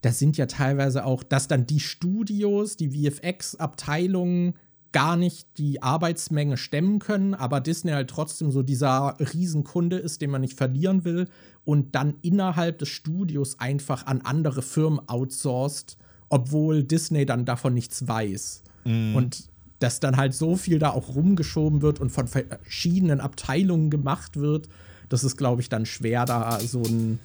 das 0.03 0.19
sind 0.19 0.37
ja 0.37 0.47
teilweise 0.47 1.07
auch, 1.07 1.23
dass 1.23 1.49
dann 1.49 1.67
die 1.67 1.81
Studios, 1.81 2.77
die 2.77 2.91
VFX-Abteilungen 2.91 4.55
gar 4.93 5.17
nicht 5.17 5.47
die 5.59 5.83
Arbeitsmenge 5.83 6.57
stemmen 6.57 6.99
können, 6.99 7.35
aber 7.35 7.61
Disney 7.61 7.93
halt 7.93 8.11
trotzdem 8.11 8.51
so 8.51 8.63
dieser 8.63 9.17
Riesenkunde 9.19 9.97
ist, 9.97 10.21
den 10.21 10.31
man 10.31 10.43
nicht 10.43 10.57
verlieren 10.57 11.05
will 11.05 11.29
und 11.65 11.95
dann 11.95 12.15
innerhalb 12.23 12.79
des 12.79 12.89
Studios 12.89 13.59
einfach 13.59 14.07
an 14.07 14.21
andere 14.23 14.63
Firmen 14.63 15.01
outsourced, 15.09 15.97
obwohl 16.29 16.85
Disney 16.85 17.27
dann 17.27 17.45
davon 17.45 17.75
nichts 17.75 18.07
weiß. 18.07 18.63
Mm. 18.85 19.17
Und 19.17 19.49
dass 19.79 20.01
dann 20.01 20.17
halt 20.17 20.35
so 20.35 20.57
viel 20.57 20.79
da 20.79 20.91
auch 20.91 21.15
rumgeschoben 21.15 21.83
wird 21.83 22.01
und 22.01 22.11
von 22.11 22.29
verschiedenen 22.29 23.21
Abteilungen 23.21 23.91
gemacht 23.91 24.37
wird, 24.37 24.69
das 25.09 25.25
ist, 25.25 25.37
glaube 25.37 25.61
ich, 25.61 25.69
dann 25.69 25.85
schwer, 25.85 26.25
da 26.25 26.59
so 26.61 26.83
ein. 26.83 27.19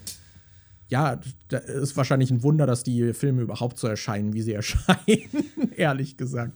Ja, 0.89 1.19
da 1.49 1.57
ist 1.57 1.97
wahrscheinlich 1.97 2.31
ein 2.31 2.43
Wunder, 2.43 2.65
dass 2.65 2.83
die 2.83 3.13
Filme 3.13 3.41
überhaupt 3.41 3.77
so 3.77 3.87
erscheinen, 3.87 4.33
wie 4.33 4.41
sie 4.41 4.53
erscheinen, 4.53 4.91
ehrlich 5.75 6.15
gesagt. 6.15 6.53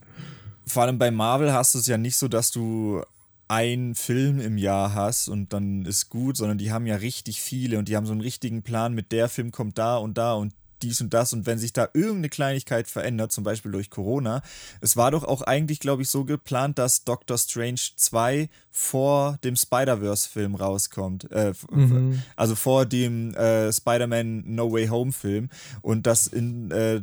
Vor 0.65 0.83
allem 0.83 0.97
bei 0.97 1.11
Marvel 1.11 1.53
hast 1.53 1.75
du 1.75 1.79
es 1.79 1.87
ja 1.87 1.97
nicht 1.97 2.17
so, 2.17 2.27
dass 2.27 2.51
du 2.51 3.01
einen 3.47 3.95
Film 3.95 4.39
im 4.39 4.57
Jahr 4.57 4.93
hast 4.93 5.27
und 5.27 5.51
dann 5.51 5.85
ist 5.85 6.09
gut, 6.09 6.37
sondern 6.37 6.57
die 6.57 6.71
haben 6.71 6.85
ja 6.85 6.95
richtig 6.95 7.41
viele 7.41 7.79
und 7.79 7.89
die 7.89 7.97
haben 7.97 8.05
so 8.05 8.13
einen 8.13 8.21
richtigen 8.21 8.63
Plan 8.63 8.93
mit 8.93 9.11
der 9.11 9.27
Film 9.27 9.51
kommt 9.51 9.77
da 9.77 9.97
und 9.97 10.17
da 10.17 10.33
und 10.33 10.53
dies 10.81 11.01
und 11.01 11.13
das 11.13 11.33
und 11.33 11.45
wenn 11.45 11.57
sich 11.57 11.73
da 11.73 11.89
irgendeine 11.93 12.29
Kleinigkeit 12.29 12.87
verändert, 12.87 13.31
zum 13.31 13.43
Beispiel 13.43 13.71
durch 13.71 13.89
Corona, 13.89 14.41
es 14.79 14.97
war 14.97 15.11
doch 15.11 15.23
auch 15.23 15.41
eigentlich, 15.41 15.79
glaube 15.79 16.01
ich, 16.01 16.09
so 16.09 16.25
geplant, 16.25 16.77
dass 16.77 17.03
Doctor 17.03 17.37
Strange 17.37 17.81
2 17.95 18.49
vor 18.71 19.37
dem 19.43 19.55
Spider-Verse-Film 19.55 20.55
rauskommt. 20.55 21.29
Äh, 21.31 21.53
mhm. 21.69 22.23
Also 22.35 22.55
vor 22.55 22.85
dem 22.85 23.33
äh, 23.35 23.71
Spider-Man 23.71 24.43
No 24.45 24.71
Way 24.71 24.87
Home-Film 24.87 25.49
und 25.81 26.07
dass 26.07 26.27
in 26.27 26.71
äh, 26.71 27.01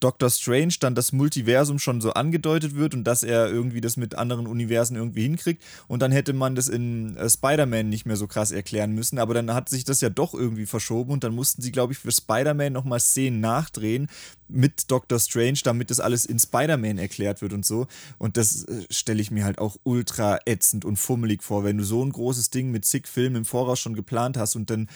Doctor 0.00 0.30
Strange 0.30 0.74
dann 0.80 0.94
das 0.94 1.12
Multiversum 1.12 1.78
schon 1.78 2.00
so 2.00 2.12
angedeutet 2.12 2.76
wird 2.76 2.94
und 2.94 3.04
dass 3.04 3.22
er 3.22 3.48
irgendwie 3.48 3.80
das 3.80 3.96
mit 3.96 4.14
anderen 4.14 4.46
Universen 4.46 4.96
irgendwie 4.96 5.22
hinkriegt. 5.22 5.62
Und 5.88 6.02
dann 6.02 6.12
hätte 6.12 6.32
man 6.32 6.54
das 6.54 6.68
in 6.68 7.16
äh, 7.16 7.28
Spider-Man 7.28 7.88
nicht 7.88 8.06
mehr 8.06 8.16
so 8.16 8.26
krass 8.26 8.52
erklären 8.52 8.92
müssen. 8.92 9.18
Aber 9.18 9.34
dann 9.34 9.52
hat 9.52 9.68
sich 9.68 9.84
das 9.84 10.00
ja 10.00 10.10
doch 10.10 10.34
irgendwie 10.34 10.66
verschoben 10.66 11.12
und 11.12 11.24
dann 11.24 11.34
mussten 11.34 11.62
sie, 11.62 11.72
glaube 11.72 11.92
ich, 11.92 11.98
für 11.98 12.12
Spider-Man 12.12 12.72
nochmal 12.72 13.00
Szenen 13.00 13.40
nachdrehen 13.40 14.08
mit 14.48 14.90
Doctor 14.90 15.18
Strange, 15.18 15.58
damit 15.64 15.90
das 15.90 16.00
alles 16.00 16.24
in 16.24 16.38
Spider-Man 16.38 16.98
erklärt 16.98 17.42
wird 17.42 17.52
und 17.52 17.66
so. 17.66 17.86
Und 18.18 18.36
das 18.36 18.64
äh, 18.64 18.84
stelle 18.90 19.20
ich 19.20 19.30
mir 19.30 19.44
halt 19.44 19.58
auch 19.58 19.76
ultra 19.82 20.38
ätzend 20.46 20.84
und 20.84 20.96
fummelig 20.96 21.42
vor, 21.42 21.64
wenn 21.64 21.78
du 21.78 21.84
so 21.84 22.04
ein 22.04 22.12
großes 22.12 22.50
Ding 22.50 22.70
mit 22.70 22.84
zig 22.84 23.08
Filmen 23.08 23.36
im 23.36 23.44
Voraus 23.44 23.80
schon 23.80 23.94
geplant 23.94 24.36
hast 24.36 24.56
und 24.56 24.70
dann 24.70 24.88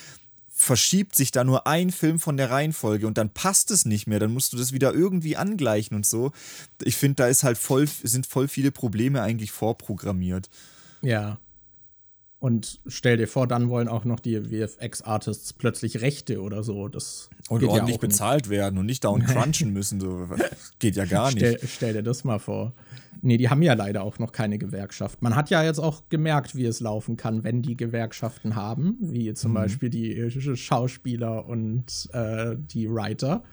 verschiebt 0.62 1.16
sich 1.16 1.32
da 1.32 1.42
nur 1.42 1.66
ein 1.66 1.90
Film 1.90 2.20
von 2.20 2.36
der 2.36 2.50
Reihenfolge 2.50 3.08
und 3.08 3.18
dann 3.18 3.30
passt 3.30 3.72
es 3.72 3.84
nicht 3.84 4.06
mehr, 4.06 4.20
dann 4.20 4.32
musst 4.32 4.52
du 4.52 4.56
das 4.56 4.72
wieder 4.72 4.94
irgendwie 4.94 5.36
angleichen 5.36 5.96
und 5.96 6.06
so. 6.06 6.30
Ich 6.82 6.96
finde, 6.96 7.16
da 7.16 7.26
ist 7.26 7.42
halt 7.42 7.58
voll, 7.58 7.88
sind 7.88 8.26
voll 8.26 8.46
viele 8.46 8.70
Probleme 8.70 9.22
eigentlich 9.22 9.50
vorprogrammiert. 9.50 10.48
Ja. 11.02 11.38
Und 12.38 12.80
stell 12.86 13.16
dir 13.16 13.26
vor, 13.26 13.48
dann 13.48 13.68
wollen 13.70 13.88
auch 13.88 14.04
noch 14.04 14.20
die 14.20 14.40
VFX-Artists 14.40 15.52
plötzlich 15.52 16.00
Rechte 16.00 16.40
oder 16.40 16.62
so. 16.62 16.88
Das 16.88 17.28
und 17.48 17.64
ordentlich 17.64 17.96
ja 17.96 18.00
bezahlt 18.00 18.48
werden 18.48 18.78
und 18.78 18.86
nicht 18.86 19.04
down 19.04 19.22
crunchen 19.26 19.72
müssen. 19.72 20.00
So. 20.00 20.28
Geht 20.78 20.94
ja 20.94 21.06
gar 21.06 21.32
nicht. 21.32 21.38
Stell, 21.38 21.60
stell, 21.66 21.92
dir 21.92 22.02
das 22.02 22.22
mal 22.22 22.38
vor. 22.38 22.72
Nee, 23.24 23.36
die 23.36 23.48
haben 23.48 23.62
ja 23.62 23.74
leider 23.74 24.02
auch 24.02 24.18
noch 24.18 24.32
keine 24.32 24.58
Gewerkschaft. 24.58 25.22
Man 25.22 25.36
hat 25.36 25.48
ja 25.48 25.62
jetzt 25.62 25.78
auch 25.78 26.02
gemerkt, 26.08 26.56
wie 26.56 26.66
es 26.66 26.80
laufen 26.80 27.16
kann, 27.16 27.44
wenn 27.44 27.62
die 27.62 27.76
Gewerkschaften 27.76 28.56
haben, 28.56 28.96
wie 29.00 29.32
zum 29.34 29.52
mhm. 29.52 29.54
Beispiel 29.54 29.90
die 29.90 30.30
Schauspieler 30.56 31.46
und 31.46 32.10
äh, 32.12 32.56
die 32.58 32.90
Writer. 32.90 33.44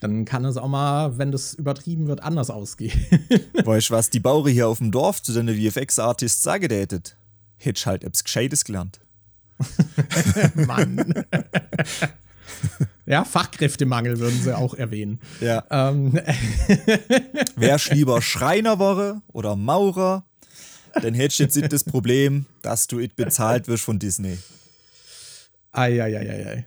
Dann 0.00 0.24
kann 0.24 0.44
es 0.44 0.56
auch 0.56 0.68
mal, 0.68 1.18
wenn 1.18 1.30
das 1.30 1.54
übertrieben 1.54 2.08
wird, 2.08 2.22
anders 2.22 2.50
ausgehen. 2.50 3.00
weißt 3.64 3.90
du, 3.90 3.94
was 3.94 4.10
die 4.10 4.20
Bauern 4.20 4.50
hier 4.50 4.66
auf 4.66 4.78
dem 4.78 4.90
Dorf 4.90 5.22
zu 5.22 5.32
den 5.32 5.48
VFX-Artists 5.48 6.42
sagen 6.42 6.68
tätet? 6.68 7.16
Hättest 7.58 7.86
halt 7.86 8.02
etwas 8.02 8.24
Gescheites 8.24 8.64
gelernt. 8.64 9.00
Mann. 10.66 11.24
ja, 13.06 13.24
Fachkräftemangel 13.24 14.18
würden 14.18 14.40
sie 14.40 14.56
auch 14.56 14.74
erwähnen. 14.74 15.20
Ja. 15.40 15.64
Ähm. 15.70 16.14
Wärst 17.56 17.92
lieber 17.92 18.22
Schreiner 18.22 18.78
wäre 18.78 19.22
oder 19.32 19.56
Maurer, 19.56 20.24
dann 21.02 21.14
hättest 21.14 21.38
du 21.38 21.44
jetzt 21.44 21.56
nicht 21.56 21.72
das 21.72 21.84
Problem, 21.84 22.46
dass 22.62 22.86
du 22.86 22.98
it 22.98 23.16
bezahlt 23.16 23.68
wirst 23.68 23.84
von 23.84 23.98
Disney. 23.98 24.38
Eieieiei. 25.72 26.66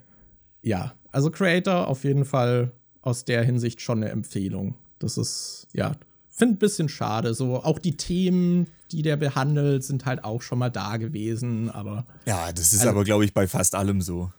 Ja, 0.62 0.94
also 1.12 1.32
Creator 1.32 1.88
auf 1.88 2.04
jeden 2.04 2.26
Fall 2.26 2.72
aus 3.02 3.26
der 3.26 3.44
Hinsicht 3.44 3.82
schon 3.82 4.04
eine 4.04 4.12
Empfehlung. 4.12 4.76
Das 5.00 5.18
ist, 5.18 5.68
ja, 5.74 5.96
finde 6.40 6.56
ein 6.56 6.60
bisschen 6.60 6.90
schade. 6.90 7.34
So, 7.34 7.64
auch 7.64 7.80
die 7.80 7.98
Themen, 7.98 8.68
die 8.92 9.02
der 9.02 9.18
behandelt, 9.18 9.84
sind 9.84 10.06
halt 10.06 10.24
auch 10.24 10.42
schon 10.42 10.60
mal 10.60 10.70
da 10.70 10.98
gewesen, 10.98 11.70
aber. 11.70 12.06
Ja, 12.26 12.52
das 12.52 12.74
ist 12.74 12.82
also, 12.82 12.92
aber, 12.92 13.04
glaube 13.04 13.26
ich, 13.26 13.34
bei 13.34 13.48
fast 13.48 13.76
allem 13.76 14.02
so. 14.02 14.32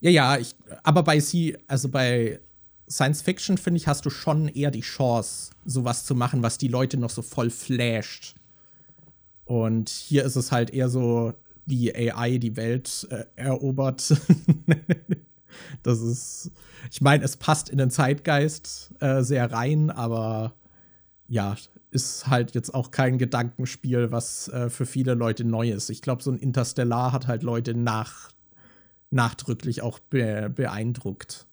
Ja, 0.00 0.10
ja, 0.10 0.38
ich, 0.38 0.54
aber 0.82 1.02
bei 1.02 1.20
sie, 1.20 1.56
also 1.66 1.88
bei 1.88 2.40
Science 2.88 3.22
Fiction, 3.22 3.58
finde 3.58 3.78
ich, 3.78 3.88
hast 3.88 4.04
du 4.04 4.10
schon 4.10 4.48
eher 4.48 4.70
die 4.70 4.82
Chance, 4.82 5.50
sowas 5.64 6.04
zu 6.04 6.14
machen, 6.14 6.42
was 6.42 6.58
die 6.58 6.68
Leute 6.68 6.96
noch 6.96 7.10
so 7.10 7.22
voll 7.22 7.50
flasht. 7.50 8.36
Und 9.44 9.88
hier 9.88 10.24
ist 10.24 10.36
es 10.36 10.52
halt 10.52 10.70
eher 10.70 10.88
so, 10.88 11.32
wie 11.66 11.94
AI 11.94 12.38
die 12.38 12.56
Welt 12.56 13.06
äh, 13.10 13.24
erobert. 13.36 14.14
das 15.82 16.00
ist, 16.00 16.50
ich 16.90 17.00
meine, 17.00 17.24
es 17.24 17.36
passt 17.36 17.68
in 17.68 17.78
den 17.78 17.90
Zeitgeist 17.90 18.92
äh, 19.00 19.22
sehr 19.22 19.50
rein, 19.50 19.90
aber 19.90 20.54
ja, 21.28 21.56
ist 21.90 22.26
halt 22.28 22.54
jetzt 22.54 22.74
auch 22.74 22.90
kein 22.90 23.18
Gedankenspiel, 23.18 24.12
was 24.12 24.48
äh, 24.48 24.70
für 24.70 24.86
viele 24.86 25.14
Leute 25.14 25.44
neu 25.44 25.70
ist. 25.70 25.90
Ich 25.90 26.02
glaube, 26.02 26.22
so 26.22 26.30
ein 26.30 26.38
Interstellar 26.38 27.12
hat 27.12 27.26
halt 27.26 27.42
Leute 27.42 27.74
nach, 27.74 28.30
nachdrücklich 29.10 29.82
auch 29.82 29.98
be 29.98 30.50
beeindruckt. 30.54 31.46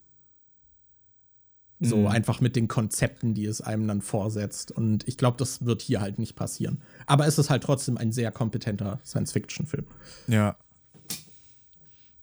So 1.79 1.97
mhm. 1.97 2.07
einfach 2.07 2.39
mit 2.39 2.55
den 2.55 2.69
Konzepten, 2.69 3.33
die 3.33 3.45
es 3.45 3.59
einem 3.59 3.87
dann 3.87 4.01
vorsetzt. 4.01 4.71
Und 4.71 5.05
ich 5.07 5.17
glaube, 5.17 5.37
das 5.37 5.65
wird 5.65 5.81
hier 5.81 5.99
halt 5.99 6.17
nicht 6.17 6.35
passieren. 6.35 6.81
Aber 7.07 7.27
es 7.27 7.37
ist 7.37 7.49
halt 7.49 7.63
trotzdem 7.63 7.97
ein 7.97 8.13
sehr 8.13 8.31
kompetenter 8.31 9.01
Science-Fiction-Film. 9.03 9.85
Ja. 10.27 10.55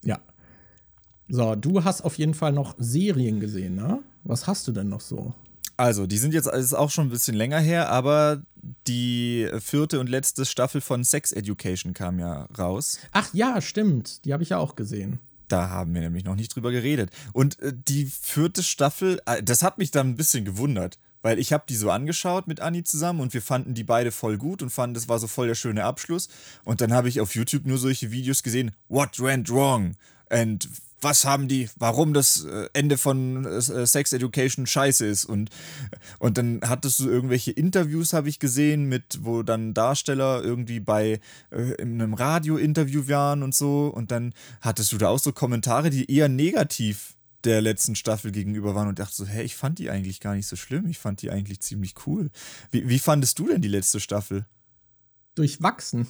Ja. 0.02 0.18
So, 1.28 1.56
du 1.56 1.84
hast 1.84 2.00
auf 2.02 2.16
jeden 2.16 2.32
Fall 2.32 2.52
noch 2.52 2.74
Serien 2.78 3.38
gesehen, 3.38 3.74
ne? 3.74 4.02
Was 4.24 4.46
hast 4.46 4.66
du 4.66 4.72
denn 4.72 4.88
noch 4.88 5.00
so? 5.00 5.34
Also, 5.80 6.06
die 6.06 6.18
sind 6.18 6.34
jetzt 6.34 6.46
ist 6.46 6.74
auch 6.74 6.90
schon 6.90 7.06
ein 7.06 7.10
bisschen 7.10 7.34
länger 7.34 7.58
her, 7.58 7.88
aber 7.88 8.42
die 8.86 9.48
vierte 9.60 9.98
und 9.98 10.10
letzte 10.10 10.44
Staffel 10.44 10.82
von 10.82 11.04
Sex 11.04 11.32
Education 11.32 11.94
kam 11.94 12.18
ja 12.18 12.46
raus. 12.58 12.98
Ach 13.12 13.32
ja, 13.32 13.62
stimmt. 13.62 14.26
Die 14.26 14.34
habe 14.34 14.42
ich 14.42 14.50
ja 14.50 14.58
auch 14.58 14.76
gesehen. 14.76 15.20
Da 15.48 15.70
haben 15.70 15.94
wir 15.94 16.02
nämlich 16.02 16.24
noch 16.24 16.34
nicht 16.34 16.54
drüber 16.54 16.70
geredet. 16.70 17.08
Und 17.32 17.58
äh, 17.60 17.72
die 17.74 18.04
vierte 18.04 18.62
Staffel, 18.62 19.22
äh, 19.24 19.42
das 19.42 19.62
hat 19.62 19.78
mich 19.78 19.90
dann 19.90 20.08
ein 20.08 20.16
bisschen 20.16 20.44
gewundert, 20.44 20.98
weil 21.22 21.38
ich 21.38 21.50
habe 21.54 21.64
die 21.66 21.76
so 21.76 21.90
angeschaut 21.90 22.46
mit 22.46 22.60
Anni 22.60 22.84
zusammen 22.84 23.20
und 23.20 23.32
wir 23.32 23.40
fanden 23.40 23.72
die 23.72 23.84
beide 23.84 24.12
voll 24.12 24.36
gut 24.36 24.60
und 24.60 24.68
fanden, 24.68 24.92
das 24.92 25.08
war 25.08 25.18
so 25.18 25.28
voll 25.28 25.46
der 25.46 25.54
schöne 25.54 25.84
Abschluss. 25.84 26.28
Und 26.62 26.82
dann 26.82 26.92
habe 26.92 27.08
ich 27.08 27.22
auf 27.22 27.34
YouTube 27.34 27.64
nur 27.64 27.78
solche 27.78 28.10
Videos 28.10 28.42
gesehen, 28.42 28.72
What 28.90 29.18
went 29.18 29.48
wrong? 29.48 29.96
Und 30.28 30.68
was 31.00 31.24
haben 31.24 31.48
die, 31.48 31.68
warum 31.76 32.14
das 32.14 32.44
äh, 32.44 32.68
Ende 32.72 32.98
von 32.98 33.44
äh, 33.44 33.86
Sex 33.86 34.12
Education 34.12 34.66
scheiße 34.66 35.06
ist. 35.06 35.24
Und, 35.24 35.50
und 36.18 36.38
dann 36.38 36.60
hattest 36.64 37.00
du 37.00 37.08
irgendwelche 37.08 37.50
Interviews, 37.50 38.12
habe 38.12 38.28
ich 38.28 38.38
gesehen, 38.38 38.88
mit, 38.88 39.20
wo 39.22 39.42
dann 39.42 39.74
Darsteller 39.74 40.42
irgendwie 40.42 40.80
bei 40.80 41.20
äh, 41.50 41.74
in 41.78 42.00
einem 42.00 42.14
Radio-Interview 42.14 43.08
waren 43.08 43.42
und 43.42 43.54
so. 43.54 43.86
Und 43.88 44.10
dann 44.10 44.34
hattest 44.60 44.92
du 44.92 44.98
da 44.98 45.08
auch 45.08 45.18
so 45.18 45.32
Kommentare, 45.32 45.90
die 45.90 46.10
eher 46.10 46.28
negativ 46.28 47.14
der 47.44 47.62
letzten 47.62 47.96
Staffel 47.96 48.32
gegenüber 48.32 48.74
waren 48.74 48.88
und 48.88 48.98
dachte 48.98 49.14
so, 49.14 49.26
hey, 49.26 49.44
ich 49.44 49.56
fand 49.56 49.78
die 49.78 49.90
eigentlich 49.90 50.20
gar 50.20 50.34
nicht 50.34 50.46
so 50.46 50.56
schlimm. 50.56 50.86
Ich 50.88 50.98
fand 50.98 51.22
die 51.22 51.30
eigentlich 51.30 51.60
ziemlich 51.60 51.94
cool. 52.06 52.30
Wie, 52.70 52.88
wie 52.88 52.98
fandest 52.98 53.38
du 53.38 53.48
denn 53.48 53.62
die 53.62 53.68
letzte 53.68 54.00
Staffel? 54.00 54.44
Durchwachsen. 55.40 56.06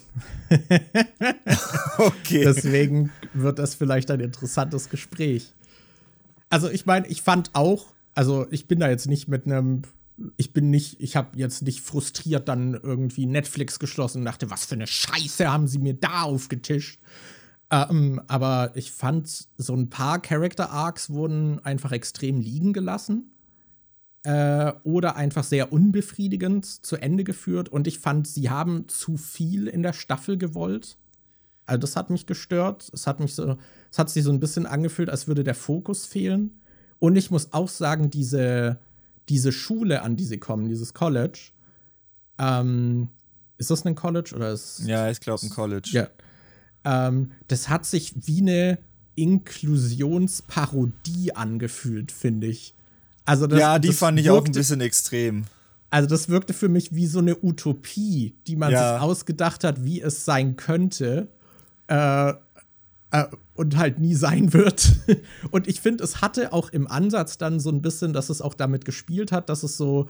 okay. 1.98 2.42
Deswegen 2.44 3.12
wird 3.32 3.60
das 3.60 3.76
vielleicht 3.76 4.10
ein 4.10 4.18
interessantes 4.18 4.88
Gespräch. 4.88 5.52
Also 6.48 6.68
ich 6.68 6.84
meine, 6.84 7.06
ich 7.06 7.22
fand 7.22 7.50
auch, 7.52 7.86
also 8.16 8.48
ich 8.50 8.66
bin 8.66 8.80
da 8.80 8.90
jetzt 8.90 9.06
nicht 9.06 9.28
mit 9.28 9.46
einem, 9.46 9.82
ich 10.36 10.52
bin 10.52 10.68
nicht, 10.68 11.00
ich 11.00 11.14
habe 11.14 11.38
jetzt 11.38 11.62
nicht 11.62 11.80
frustriert 11.80 12.48
dann 12.48 12.74
irgendwie 12.74 13.26
Netflix 13.26 13.78
geschlossen 13.78 14.18
und 14.18 14.24
dachte, 14.24 14.50
was 14.50 14.64
für 14.64 14.74
eine 14.74 14.88
Scheiße 14.88 15.48
haben 15.50 15.68
sie 15.68 15.78
mir 15.78 15.94
da 15.94 16.22
aufgetischt. 16.22 16.98
Ähm, 17.70 18.20
aber 18.26 18.72
ich 18.74 18.90
fand, 18.90 19.46
so 19.56 19.76
ein 19.76 19.90
paar 19.90 20.20
Character 20.20 20.70
Arcs 20.70 21.10
wurden 21.10 21.64
einfach 21.64 21.92
extrem 21.92 22.40
liegen 22.40 22.72
gelassen 22.72 23.30
äh, 24.24 24.72
oder 24.84 25.16
einfach 25.16 25.44
sehr 25.44 25.72
unbefriedigend 25.72 26.66
zu 26.66 26.96
Ende 26.96 27.24
geführt. 27.24 27.68
Und 27.68 27.86
ich 27.86 27.98
fand, 27.98 28.26
sie 28.26 28.50
haben 28.50 28.88
zu 28.88 29.16
viel 29.16 29.66
in 29.66 29.82
der 29.82 29.92
Staffel 29.92 30.38
gewollt. 30.38 30.96
Also 31.66 31.80
das 31.80 31.96
hat 31.96 32.10
mich 32.10 32.26
gestört. 32.26 32.90
Es 32.92 33.06
hat 33.06 33.20
mich 33.20 33.34
so, 33.34 33.56
es 33.90 33.98
hat 33.98 34.10
sich 34.10 34.24
so 34.24 34.30
ein 34.30 34.40
bisschen 34.40 34.66
angefühlt, 34.66 35.08
als 35.08 35.28
würde 35.28 35.44
der 35.44 35.54
Fokus 35.54 36.06
fehlen. 36.06 36.60
Und 36.98 37.16
ich 37.16 37.30
muss 37.30 37.52
auch 37.52 37.68
sagen, 37.68 38.10
diese, 38.10 38.78
diese 39.28 39.52
Schule, 39.52 40.02
an 40.02 40.16
die 40.16 40.24
sie 40.24 40.38
kommen, 40.38 40.68
dieses 40.68 40.92
College, 40.92 41.52
ähm, 42.38 43.08
ist 43.56 43.70
das 43.70 43.86
ein 43.86 43.94
College 43.94 44.32
oder 44.34 44.52
ist 44.52 44.82
Ja, 44.84 45.10
ich 45.10 45.20
glaube 45.20 45.46
ein 45.46 45.50
College. 45.50 45.88
Ja. 45.92 46.08
Ähm, 46.84 47.32
das 47.48 47.68
hat 47.68 47.86
sich 47.86 48.14
wie 48.26 48.40
eine 48.40 48.78
Inklusionsparodie 49.14 51.34
angefühlt, 51.34 52.12
finde 52.12 52.48
ich. 52.48 52.74
Also 53.24 53.46
das, 53.46 53.60
ja, 53.60 53.78
die 53.78 53.88
das 53.88 53.98
fand 53.98 54.18
ich 54.18 54.26
wirkte, 54.26 54.40
auch 54.40 54.46
ein 54.46 54.52
bisschen 54.52 54.80
extrem. 54.80 55.44
Also 55.90 56.08
das 56.08 56.28
wirkte 56.28 56.52
für 56.52 56.68
mich 56.68 56.94
wie 56.94 57.06
so 57.06 57.18
eine 57.18 57.36
Utopie, 57.42 58.34
die 58.46 58.56
man 58.56 58.72
ja. 58.72 58.94
sich 58.94 59.02
ausgedacht 59.02 59.64
hat, 59.64 59.84
wie 59.84 60.00
es 60.00 60.24
sein 60.24 60.56
könnte. 60.56 61.28
Äh, 61.88 62.34
äh, 63.10 63.26
und 63.54 63.76
halt 63.76 63.98
nie 63.98 64.14
sein 64.14 64.52
wird. 64.52 64.92
und 65.50 65.68
ich 65.68 65.80
finde, 65.80 66.04
es 66.04 66.22
hatte 66.22 66.52
auch 66.52 66.70
im 66.70 66.86
Ansatz 66.86 67.38
dann 67.38 67.60
so 67.60 67.70
ein 67.70 67.82
bisschen, 67.82 68.12
dass 68.12 68.30
es 68.30 68.40
auch 68.40 68.54
damit 68.54 68.84
gespielt 68.84 69.32
hat, 69.32 69.48
dass 69.48 69.62
es 69.62 69.76
so, 69.76 70.08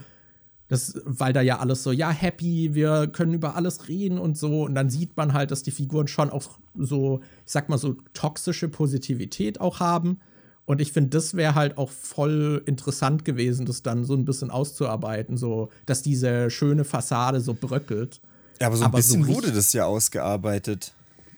das, 0.68 1.00
weil 1.04 1.32
da 1.32 1.40
ja 1.40 1.58
alles 1.58 1.82
so, 1.82 1.90
ja, 1.90 2.10
happy, 2.10 2.74
wir 2.74 3.08
können 3.08 3.34
über 3.34 3.56
alles 3.56 3.88
reden 3.88 4.18
und 4.18 4.38
so. 4.38 4.64
Und 4.64 4.74
dann 4.74 4.90
sieht 4.90 5.16
man 5.16 5.32
halt, 5.32 5.50
dass 5.50 5.62
die 5.62 5.72
Figuren 5.72 6.06
schon 6.06 6.30
auch 6.30 6.58
so, 6.76 7.20
ich 7.44 7.52
sag 7.52 7.68
mal, 7.68 7.78
so 7.78 7.96
toxische 8.12 8.68
Positivität 8.68 9.60
auch 9.60 9.80
haben. 9.80 10.20
Und 10.70 10.80
ich 10.80 10.92
finde, 10.92 11.10
das 11.10 11.34
wäre 11.34 11.56
halt 11.56 11.78
auch 11.78 11.90
voll 11.90 12.62
interessant 12.64 13.24
gewesen, 13.24 13.66
das 13.66 13.82
dann 13.82 14.04
so 14.04 14.14
ein 14.14 14.24
bisschen 14.24 14.52
auszuarbeiten, 14.52 15.36
so 15.36 15.68
dass 15.84 16.00
diese 16.00 16.48
schöne 16.48 16.84
Fassade 16.84 17.40
so 17.40 17.54
bröckelt. 17.54 18.20
Ja, 18.60 18.68
aber 18.68 18.76
so 18.76 18.84
ein 18.84 18.86
aber 18.86 18.98
bisschen 18.98 19.24
so 19.24 19.34
wurde 19.34 19.50
das 19.50 19.72
ja 19.72 19.86
ausgearbeitet. 19.86 20.94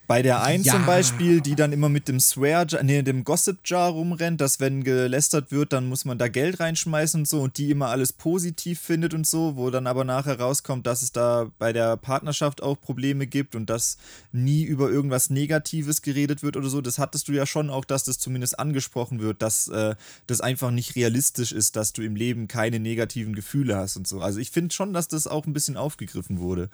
Bei 0.09 0.20
der 0.20 0.42
einen 0.42 0.64
ja. 0.64 0.74
zum 0.74 0.84
Beispiel, 0.84 1.40
die 1.40 1.55
dann 1.55 1.72
immer 1.72 1.88
mit 1.88 2.09
dem 2.09 2.18
Swear, 2.18 2.66
nee, 2.82 3.03
dem 3.03 3.24
Gossip 3.24 3.59
Jar 3.64 3.90
rumrennt, 3.90 4.40
dass 4.40 4.59
wenn 4.59 4.82
gelästert 4.82 5.53
wird, 5.53 5.72
dann 5.72 5.86
muss 5.88 6.05
man 6.05 6.18
da 6.18 6.28
Geld 6.28 6.61
reinschmeißen 6.61 7.20
und 7.20 7.28
so 7.28 7.40
und 7.40 7.57
die 7.57 7.70
immer 7.70 7.88
alles 7.88 8.12
positiv 8.12 8.80
findet 8.80 9.14
und 9.14 9.26
so, 9.26 9.57
wo 9.57 9.70
dann 9.70 9.86
aber 9.86 10.05
nachher 10.05 10.38
rauskommt, 10.38 10.86
dass 10.86 11.03
es 11.03 11.12
da 11.12 11.50
bei 11.59 11.72
der 11.72 11.96
Partnerschaft 11.96 12.62
auch 12.62 12.80
Probleme 12.80 13.26
gibt 13.26 13.55
und 13.55 13.70
dass 13.70 13.96
nie 14.32 14.64
über 14.64 14.90
irgendwas 14.90 15.30
Negatives 15.30 16.03
geredet 16.03 16.42
wird 16.42 16.57
oder 16.57 16.68
so. 16.68 16.80
Das 16.80 16.98
hattest 16.98 17.28
du 17.28 17.32
ja 17.32 17.46
schon 17.46 17.70
auch, 17.70 17.84
dass 17.84 18.05
das 18.05 18.18
zumindest 18.18 18.59
angesprochen 18.59 19.20
wird, 19.20 19.40
dass 19.40 19.68
äh, 19.68 19.94
das 20.26 20.40
einfach 20.40 20.72
nicht 20.72 20.96
realistisch 20.96 21.53
ist, 21.53 21.76
dass 21.76 21.92
du 21.92 22.03
im 22.03 22.16
Leben 22.16 22.48
keine 22.48 22.80
negativen 22.80 23.34
Gefühle 23.34 23.76
hast 23.76 23.96
und 23.96 24.09
so. 24.09 24.20
Also 24.20 24.40
ich 24.40 24.50
finde 24.50 24.74
schon, 24.74 24.92
dass 24.92 25.09
das 25.09 25.26
auch 25.26 25.46
ein 25.46 25.53
bisschen 25.53 25.76
aufgegriffen 25.76 26.40
wurde. 26.40 26.68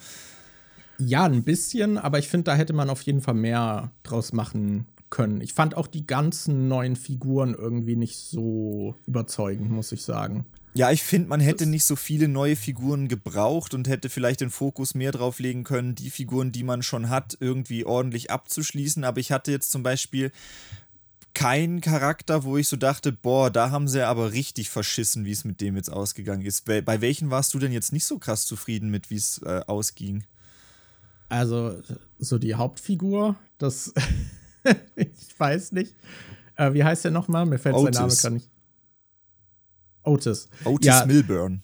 Ja, 0.98 1.24
ein 1.24 1.44
bisschen, 1.44 1.98
aber 1.98 2.18
ich 2.18 2.28
finde, 2.28 2.44
da 2.44 2.54
hätte 2.54 2.72
man 2.72 2.90
auf 2.90 3.02
jeden 3.02 3.20
Fall 3.20 3.34
mehr 3.34 3.92
draus 4.02 4.32
machen 4.32 4.86
können. 5.10 5.40
Ich 5.40 5.54
fand 5.54 5.76
auch 5.76 5.86
die 5.86 6.06
ganzen 6.06 6.68
neuen 6.68 6.96
Figuren 6.96 7.54
irgendwie 7.54 7.96
nicht 7.96 8.18
so 8.18 8.94
überzeugend, 9.06 9.70
muss 9.70 9.92
ich 9.92 10.02
sagen. 10.02 10.44
Ja, 10.74 10.90
ich 10.92 11.02
finde, 11.02 11.28
man 11.28 11.40
hätte 11.40 11.66
nicht 11.66 11.84
so 11.84 11.96
viele 11.96 12.28
neue 12.28 12.54
Figuren 12.54 13.08
gebraucht 13.08 13.74
und 13.74 13.88
hätte 13.88 14.10
vielleicht 14.10 14.40
den 14.40 14.50
Fokus 14.50 14.94
mehr 14.94 15.12
drauf 15.12 15.38
legen 15.40 15.64
können, 15.64 15.94
die 15.94 16.10
Figuren, 16.10 16.52
die 16.52 16.62
man 16.62 16.82
schon 16.82 17.08
hat, 17.08 17.36
irgendwie 17.40 17.84
ordentlich 17.84 18.30
abzuschließen. 18.30 19.02
Aber 19.02 19.18
ich 19.18 19.32
hatte 19.32 19.50
jetzt 19.50 19.70
zum 19.70 19.82
Beispiel 19.82 20.30
keinen 21.34 21.80
Charakter, 21.80 22.44
wo 22.44 22.56
ich 22.56 22.68
so 22.68 22.76
dachte, 22.76 23.12
boah, 23.12 23.50
da 23.50 23.70
haben 23.70 23.88
sie 23.88 24.06
aber 24.06 24.32
richtig 24.32 24.70
verschissen, 24.70 25.24
wie 25.24 25.32
es 25.32 25.44
mit 25.44 25.60
dem 25.60 25.76
jetzt 25.76 25.90
ausgegangen 25.90 26.44
ist. 26.44 26.66
Bei, 26.66 26.80
bei 26.80 27.00
welchen 27.00 27.30
warst 27.30 27.54
du 27.54 27.58
denn 27.58 27.72
jetzt 27.72 27.92
nicht 27.92 28.04
so 28.04 28.18
krass 28.18 28.44
zufrieden 28.46 28.90
mit, 28.90 29.10
wie 29.10 29.16
es 29.16 29.40
äh, 29.44 29.62
ausging? 29.66 30.24
Also, 31.28 31.80
so 32.18 32.38
die 32.38 32.54
Hauptfigur, 32.54 33.36
das, 33.58 33.92
ich 34.96 35.38
weiß 35.38 35.72
nicht. 35.72 35.94
Äh, 36.56 36.72
wie 36.72 36.84
heißt 36.84 37.04
der 37.04 37.10
nochmal? 37.10 37.46
Mir 37.46 37.58
fällt 37.58 37.76
Otis. 37.76 37.96
sein 37.96 38.02
Name 38.06 38.16
gerade 38.16 38.34
nicht. 38.34 38.50
Otis. 40.02 40.48
Otis 40.64 40.86
ja, 40.86 41.06
Milburn. 41.06 41.62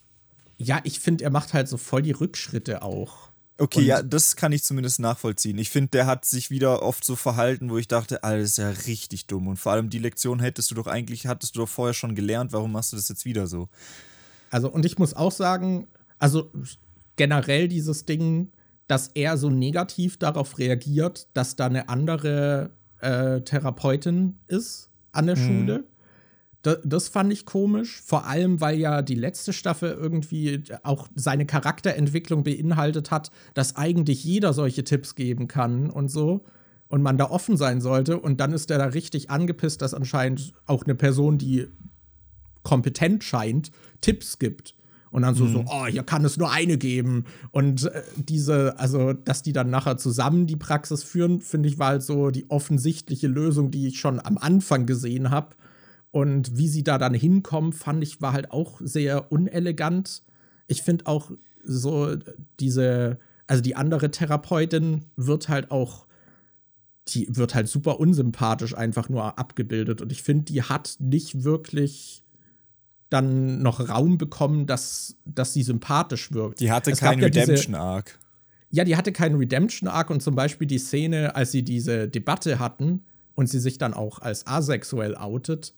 Ja, 0.57 0.79
ich 0.83 0.99
finde, 0.99 1.23
er 1.23 1.31
macht 1.31 1.53
halt 1.53 1.67
so 1.67 1.77
voll 1.77 2.01
die 2.01 2.11
Rückschritte 2.11 2.81
auch. 2.81 3.29
Okay, 3.57 3.79
und 3.79 3.85
ja, 3.85 4.03
das 4.03 4.35
kann 4.35 4.51
ich 4.51 4.63
zumindest 4.63 4.99
nachvollziehen. 4.99 5.57
Ich 5.57 5.69
finde, 5.69 5.89
der 5.89 6.05
hat 6.05 6.25
sich 6.25 6.49
wieder 6.49 6.81
oft 6.81 7.05
so 7.05 7.15
verhalten, 7.15 7.69
wo 7.69 7.77
ich 7.77 7.87
dachte, 7.87 8.23
alles 8.23 8.51
ist 8.51 8.57
ja 8.57 8.69
richtig 8.69 9.27
dumm. 9.27 9.47
Und 9.47 9.57
vor 9.57 9.71
allem 9.71 9.89
die 9.89 9.99
Lektion 9.99 10.39
hättest 10.39 10.71
du 10.71 10.75
doch 10.75 10.87
eigentlich, 10.87 11.27
hattest 11.27 11.55
du 11.55 11.61
doch 11.61 11.69
vorher 11.69 11.93
schon 11.93 12.15
gelernt, 12.15 12.51
warum 12.51 12.73
machst 12.73 12.91
du 12.91 12.97
das 12.97 13.07
jetzt 13.07 13.23
wieder 13.23 13.47
so? 13.47 13.69
Also, 14.49 14.69
und 14.69 14.85
ich 14.85 14.97
muss 14.97 15.13
auch 15.13 15.31
sagen, 15.31 15.87
also 16.19 16.51
generell 17.15 17.67
dieses 17.69 18.05
Ding, 18.05 18.51
dass 18.87 19.09
er 19.09 19.37
so 19.37 19.49
negativ 19.49 20.17
darauf 20.17 20.57
reagiert, 20.57 21.27
dass 21.33 21.55
da 21.55 21.65
eine 21.65 21.89
andere 21.89 22.71
äh, 23.01 23.41
Therapeutin 23.41 24.37
ist 24.47 24.89
an 25.11 25.27
der 25.27 25.37
mhm. 25.37 25.41
Schule. 25.41 25.83
Das, 26.61 26.79
das, 26.83 27.07
fand 27.09 27.31
ich 27.31 27.45
komisch, 27.45 28.01
vor 28.01 28.25
allem 28.25 28.59
weil 28.59 28.79
ja 28.79 29.03
die 29.03 29.15
letzte 29.15 29.53
Staffel 29.53 29.91
irgendwie 29.91 30.63
auch 30.81 31.07
seine 31.13 31.45
Charakterentwicklung 31.45 32.43
beinhaltet 32.43 33.11
hat, 33.11 33.29
dass 33.53 33.75
eigentlich 33.75 34.23
jeder 34.23 34.51
solche 34.51 34.83
Tipps 34.83 35.13
geben 35.13 35.47
kann 35.47 35.91
und 35.91 36.09
so 36.09 36.43
und 36.87 37.03
man 37.03 37.17
da 37.17 37.29
offen 37.29 37.57
sein 37.57 37.81
sollte 37.81 38.19
und 38.19 38.39
dann 38.39 38.51
ist 38.51 38.71
er 38.71 38.79
da 38.79 38.85
richtig 38.85 39.29
angepisst, 39.29 39.81
dass 39.81 39.93
anscheinend 39.93 40.53
auch 40.65 40.83
eine 40.85 40.95
Person, 40.95 41.37
die 41.37 41.67
kompetent 42.63 43.23
scheint, 43.23 43.71
Tipps 44.01 44.39
gibt. 44.39 44.75
Und 45.15 45.21
dann 45.21 45.33
so, 45.33 45.45
mhm. 45.45 45.53
so, 45.53 45.65
oh, 45.69 45.85
hier 45.85 46.03
kann 46.03 46.25
es 46.25 46.35
nur 46.35 46.51
eine 46.51 46.77
geben. 46.77 47.23
Und 47.51 47.85
äh, 47.85 48.03
diese, 48.17 48.77
also, 48.77 49.13
dass 49.13 49.43
die 49.43 49.53
dann 49.53 49.69
nachher 49.69 49.95
zusammen 49.95 50.45
die 50.45 50.57
Praxis 50.57 51.03
führen, 51.03 51.39
finde 51.39 51.69
ich, 51.69 51.79
war 51.79 51.87
halt 51.91 52.03
so 52.03 52.31
die 52.31 52.49
offensichtliche 52.49 53.27
Lösung, 53.27 53.71
die 53.71 53.87
ich 53.87 53.97
schon 53.97 54.19
am 54.19 54.37
Anfang 54.37 54.85
gesehen 54.85 55.29
habe. 55.29 55.55
Und 56.11 56.57
wie 56.57 56.67
sie 56.67 56.83
da 56.83 56.97
dann 56.97 57.13
hinkommen, 57.13 57.71
fand 57.71 58.03
ich, 58.03 58.21
war 58.21 58.33
halt 58.33 58.51
auch 58.51 58.81
sehr 58.83 59.31
unelegant. 59.31 60.21
Ich 60.67 60.81
finde 60.81 61.07
auch 61.07 61.31
so 61.63 62.17
diese, 62.59 63.17
also 63.47 63.61
die 63.61 63.77
andere 63.77 64.11
Therapeutin 64.11 65.05
wird 65.15 65.47
halt 65.47 65.71
auch, 65.71 66.07
die 67.07 67.25
wird 67.29 67.55
halt 67.55 67.69
super 67.69 68.01
unsympathisch 68.01 68.75
einfach 68.75 69.07
nur 69.07 69.39
abgebildet. 69.39 70.01
Und 70.01 70.11
ich 70.11 70.23
finde, 70.23 70.43
die 70.43 70.61
hat 70.61 70.97
nicht 70.99 71.45
wirklich 71.45 72.24
dann 73.15 73.61
noch 73.61 73.89
Raum 73.89 74.17
bekommen, 74.17 74.67
dass, 74.67 75.15
dass 75.25 75.53
sie 75.53 75.63
sympathisch 75.63 76.31
wirkt. 76.31 76.59
Die 76.59 76.71
hatte 76.71 76.91
keinen 76.91 77.21
ja 77.21 77.27
Redemption-Arc. 77.27 78.19
Ja, 78.69 78.83
die 78.83 78.97
hatte 78.97 79.11
keinen 79.11 79.35
Redemption-Arc 79.35 80.09
und 80.09 80.21
zum 80.21 80.35
Beispiel 80.35 80.67
die 80.67 80.79
Szene, 80.79 81.35
als 81.35 81.51
sie 81.51 81.63
diese 81.63 82.07
Debatte 82.07 82.59
hatten 82.59 83.03
und 83.33 83.49
sie 83.49 83.59
sich 83.59 83.77
dann 83.77 83.93
auch 83.93 84.19
als 84.19 84.45
asexuell 84.45 85.15
outet, 85.15 85.73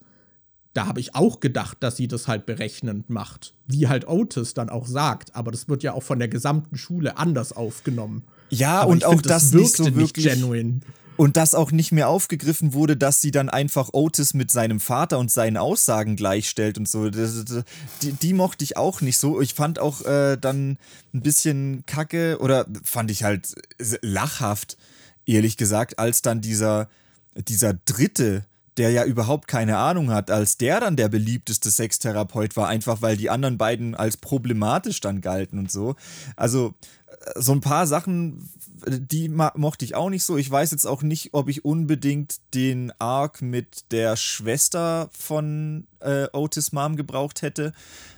da 0.74 0.86
habe 0.86 1.00
ich 1.00 1.16
auch 1.16 1.40
gedacht, 1.40 1.78
dass 1.80 1.98
sie 1.98 2.08
das 2.08 2.28
halt 2.28 2.46
berechnend 2.46 3.10
macht. 3.10 3.54
Wie 3.66 3.88
halt 3.88 4.08
Otis 4.08 4.54
dann 4.54 4.70
auch 4.70 4.86
sagt. 4.86 5.36
Aber 5.36 5.52
das 5.52 5.68
wird 5.68 5.82
ja 5.82 5.94
auch 5.94 6.04
von 6.04 6.20
der 6.20 6.28
gesamten 6.28 6.78
Schule 6.78 7.18
anders 7.18 7.52
aufgenommen. 7.52 8.24
Ja, 8.50 8.82
Aber 8.82 8.92
und 8.92 9.06
auch 9.06 9.14
find, 9.14 9.26
das, 9.26 9.52
das 9.52 9.54
wirkte 9.54 9.84
nicht, 9.84 9.94
so 9.94 10.00
wirklich, 10.00 10.26
nicht 10.26 10.36
genuin. 10.36 10.82
Und 11.18 11.36
dass 11.36 11.56
auch 11.56 11.72
nicht 11.72 11.92
mehr 11.92 12.10
aufgegriffen 12.10 12.74
wurde, 12.74 12.96
dass 12.96 13.22
sie 13.22 13.32
dann 13.32 13.50
einfach 13.50 13.90
Otis 13.92 14.34
mit 14.34 14.52
seinem 14.52 14.80
Vater 14.80 15.20
und 15.20 15.32
seinen 15.32 15.58
Aussagen 15.58 16.16
gleichstellt 16.16 16.78
und 16.78 16.88
so. 16.88 17.10
Das, 17.10 17.44
das, 17.44 17.64
die, 18.02 18.14
die, 18.14 18.34
mochte 18.34 18.64
ich 18.64 18.78
auch 18.78 19.02
nicht 19.02 19.18
so. 19.18 19.42
Ich 19.42 19.54
fand 19.54 19.80
auch 19.80 20.06
äh, 20.06 20.38
dann 20.38 20.78
ein 21.14 21.22
bisschen 21.22 21.84
kacke 21.88 22.38
oder 22.40 22.66
fand 22.84 23.12
ich 23.12 23.24
halt 23.24 23.56
lachhaft, 24.02 24.78
ehrlich 25.26 25.58
gesagt, 25.58 26.00
als 26.00 26.22
dann 26.22 26.40
dieser, 26.40 26.88
dieser 27.36 27.74
dritte 27.74 28.46
der 28.78 28.92
ja 28.92 29.04
überhaupt 29.04 29.48
keine 29.48 29.78
Ahnung 29.78 30.12
hat, 30.12 30.32
als 30.32 30.58
der 30.58 30.80
dann 30.80 30.96
der 30.96 31.10
beliebteste 31.10 31.72
Sextherapeut 31.72 32.56
war, 32.56 32.68
einfach 32.68 33.02
weil 33.02 33.18
die 33.18 33.30
anderen 33.30 33.58
beiden 33.58 33.96
als 33.96 34.18
problematisch 34.18 35.02
dann 35.02 35.22
galten 35.22 35.60
und 35.60 35.72
so. 35.72 35.96
Also 36.36 36.74
äh, 37.07 37.07
so 37.36 37.52
ein 37.52 37.62
paar 37.62 37.88
Sachen, 37.88 38.50
die 38.86 39.30
mochte 39.30 39.86
ich 39.86 39.96
auch 39.96 40.10
nicht 40.10 40.24
so. 40.24 40.38
Ich 40.38 40.50
weiß 40.50 40.72
jetzt 40.72 40.86
auch 40.86 41.02
nicht, 41.02 41.34
ob 41.34 41.50
ich 41.50 41.66
unbedingt 41.66 42.38
den 42.54 42.94
Arc 43.00 43.42
mit 43.42 43.92
der 43.92 44.16
Schwester 44.16 45.10
von 45.12 45.88
äh, 46.00 46.28
Otis 46.34 46.72
Mom 46.72 46.96
gebraucht 46.96 47.42
hätte, 47.42 47.74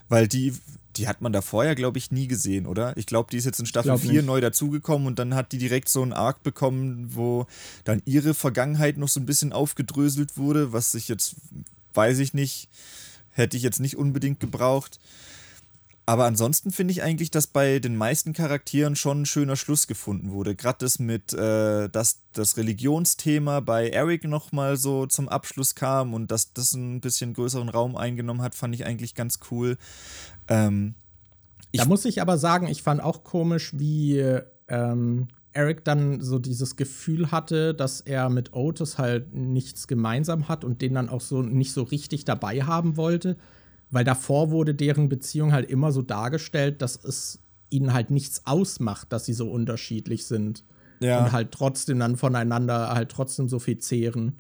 weil 0.10 0.28
die 0.28 0.54
die 1.00 1.08
hat 1.08 1.22
man 1.22 1.32
da 1.32 1.42
vorher, 1.42 1.76
glaube 1.76 1.98
ich, 1.98 2.12
nie 2.12 2.28
gesehen, 2.28 2.66
oder? 2.66 2.96
Ich 2.98 3.06
glaube, 3.06 3.30
die 3.32 3.38
ist 3.38 3.46
jetzt 3.46 3.60
in 3.60 3.66
Staffel 3.66 3.98
4 3.98 4.22
neu 4.22 4.42
dazugekommen 4.42 5.08
und 5.08 5.18
dann 5.18 5.34
hat 5.34 5.54
die 5.54 5.58
direkt 5.58 5.88
so 5.88 6.02
einen 6.02 6.12
Arc 6.12 6.44
bekommen, 6.44 7.12
wo 7.16 7.46
dann 7.86 8.02
ihre 8.06 8.34
Vergangenheit 8.34 8.98
noch 8.98 9.08
so 9.08 9.20
ein 9.20 9.26
bisschen 9.26 9.54
aufgedröselt 9.54 10.36
wurde, 10.36 10.74
was 10.74 10.94
ich 10.96 11.08
jetzt, 11.08 11.36
weiß 11.94 12.20
ich 12.20 12.34
nicht, 12.34 12.68
hätte 13.32 13.56
ich 13.56 13.64
jetzt 13.64 13.80
nicht 13.80 13.96
unbedingt 13.96 14.42
gebraucht. 14.42 15.00
Aber 16.10 16.26
ansonsten 16.26 16.72
finde 16.72 16.92
ich 16.92 17.04
eigentlich, 17.04 17.30
dass 17.30 17.46
bei 17.46 17.78
den 17.78 17.96
meisten 17.96 18.34
Charakteren 18.34 18.96
schon 18.96 19.22
ein 19.22 19.26
schöner 19.28 19.56
Schluss 19.56 19.86
gefunden 19.86 20.32
wurde. 20.32 20.56
Gerade 20.56 20.80
das 20.80 20.98
mit, 20.98 21.34
äh, 21.34 21.88
dass 21.88 22.24
das 22.34 22.58
Religionsthema 22.58 23.60
bei 23.60 23.92
Eric 23.92 24.24
nochmal 24.24 24.76
so 24.76 25.06
zum 25.06 25.30
Abschluss 25.30 25.76
kam 25.76 26.16
und 26.16 26.32
dass 26.32 26.52
das 26.52 26.74
ein 26.74 27.00
bisschen 27.00 27.36
größeren 27.36 27.70
Raum 27.70 27.96
eingenommen 27.96 28.42
hat, 28.42 28.56
fand 28.56 28.74
ich 28.74 28.88
eigentlich 28.88 29.14
ganz 29.14 29.38
cool. 29.52 29.78
Ähm, 30.48 30.96
da 31.74 31.86
muss 31.86 32.06
ich 32.06 32.24
aber 32.24 32.40
sagen, 32.40 32.66
ich 32.66 32.82
fand 32.82 33.04
auch 33.04 33.24
komisch, 33.24 33.74
wie 33.76 34.18
ähm, 34.68 35.28
Eric 35.54 35.86
dann 35.86 36.22
so 36.22 36.40
dieses 36.40 36.76
Gefühl 36.76 37.30
hatte, 37.30 37.76
dass 37.76 38.02
er 38.02 38.32
mit 38.32 38.54
Otis 38.54 38.98
halt 38.98 39.36
nichts 39.36 39.88
gemeinsam 39.88 40.48
hat 40.48 40.64
und 40.64 40.82
den 40.82 40.96
dann 40.96 41.08
auch 41.08 41.22
so 41.22 41.44
nicht 41.44 41.72
so 41.72 41.84
richtig 41.84 42.26
dabei 42.26 42.64
haben 42.64 42.98
wollte 42.98 43.38
weil 43.92 44.04
davor 44.04 44.52
wurde 44.52 44.76
deren 44.76 45.10
Beziehung 45.10 45.52
halt 45.52 45.70
immer 45.70 45.92
so 45.92 46.02
dargestellt, 46.02 46.82
dass 46.82 47.04
es 47.04 47.40
ihnen 47.70 47.94
halt 47.94 48.12
nichts 48.12 48.46
ausmacht, 48.46 49.12
dass 49.12 49.26
sie 49.26 49.34
so 49.34 49.50
unterschiedlich 49.50 50.26
sind. 50.26 50.64
Ja. 51.00 51.24
Und 51.24 51.32
halt 51.32 51.52
trotzdem 51.52 52.00
dann 52.00 52.18
voneinander 52.18 52.90
halt 52.90 53.10
trotzdem 53.10 53.48
so 53.48 53.60
viel 53.60 53.78
zehren. 53.78 54.40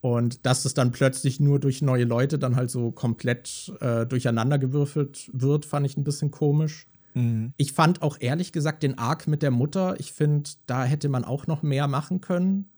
Und 0.00 0.46
dass 0.46 0.64
es 0.64 0.74
dann 0.74 0.90
plötzlich 0.90 1.38
nur 1.38 1.60
durch 1.60 1.82
neue 1.82 2.04
Leute 2.04 2.38
dann 2.38 2.56
halt 2.56 2.70
so 2.70 2.90
komplett 2.90 3.72
äh, 3.80 4.04
durcheinandergewürfelt 4.06 5.30
wird, 5.32 5.64
fand 5.64 5.86
ich 5.86 5.96
ein 5.96 6.04
bisschen 6.04 6.30
komisch. 6.30 6.88
Mhm. 7.14 7.52
Ich 7.56 7.72
fand 7.72 8.02
auch 8.02 8.16
ehrlich 8.18 8.52
gesagt 8.52 8.82
den 8.82 8.98
Arc 8.98 9.28
mit 9.28 9.42
der 9.42 9.50
Mutter, 9.50 9.94
ich 10.00 10.12
finde, 10.12 10.50
da 10.66 10.84
hätte 10.84 11.08
man 11.08 11.24
auch 11.24 11.46
noch 11.46 11.62
mehr 11.62 11.86
machen 11.86 12.20
können. 12.20 12.68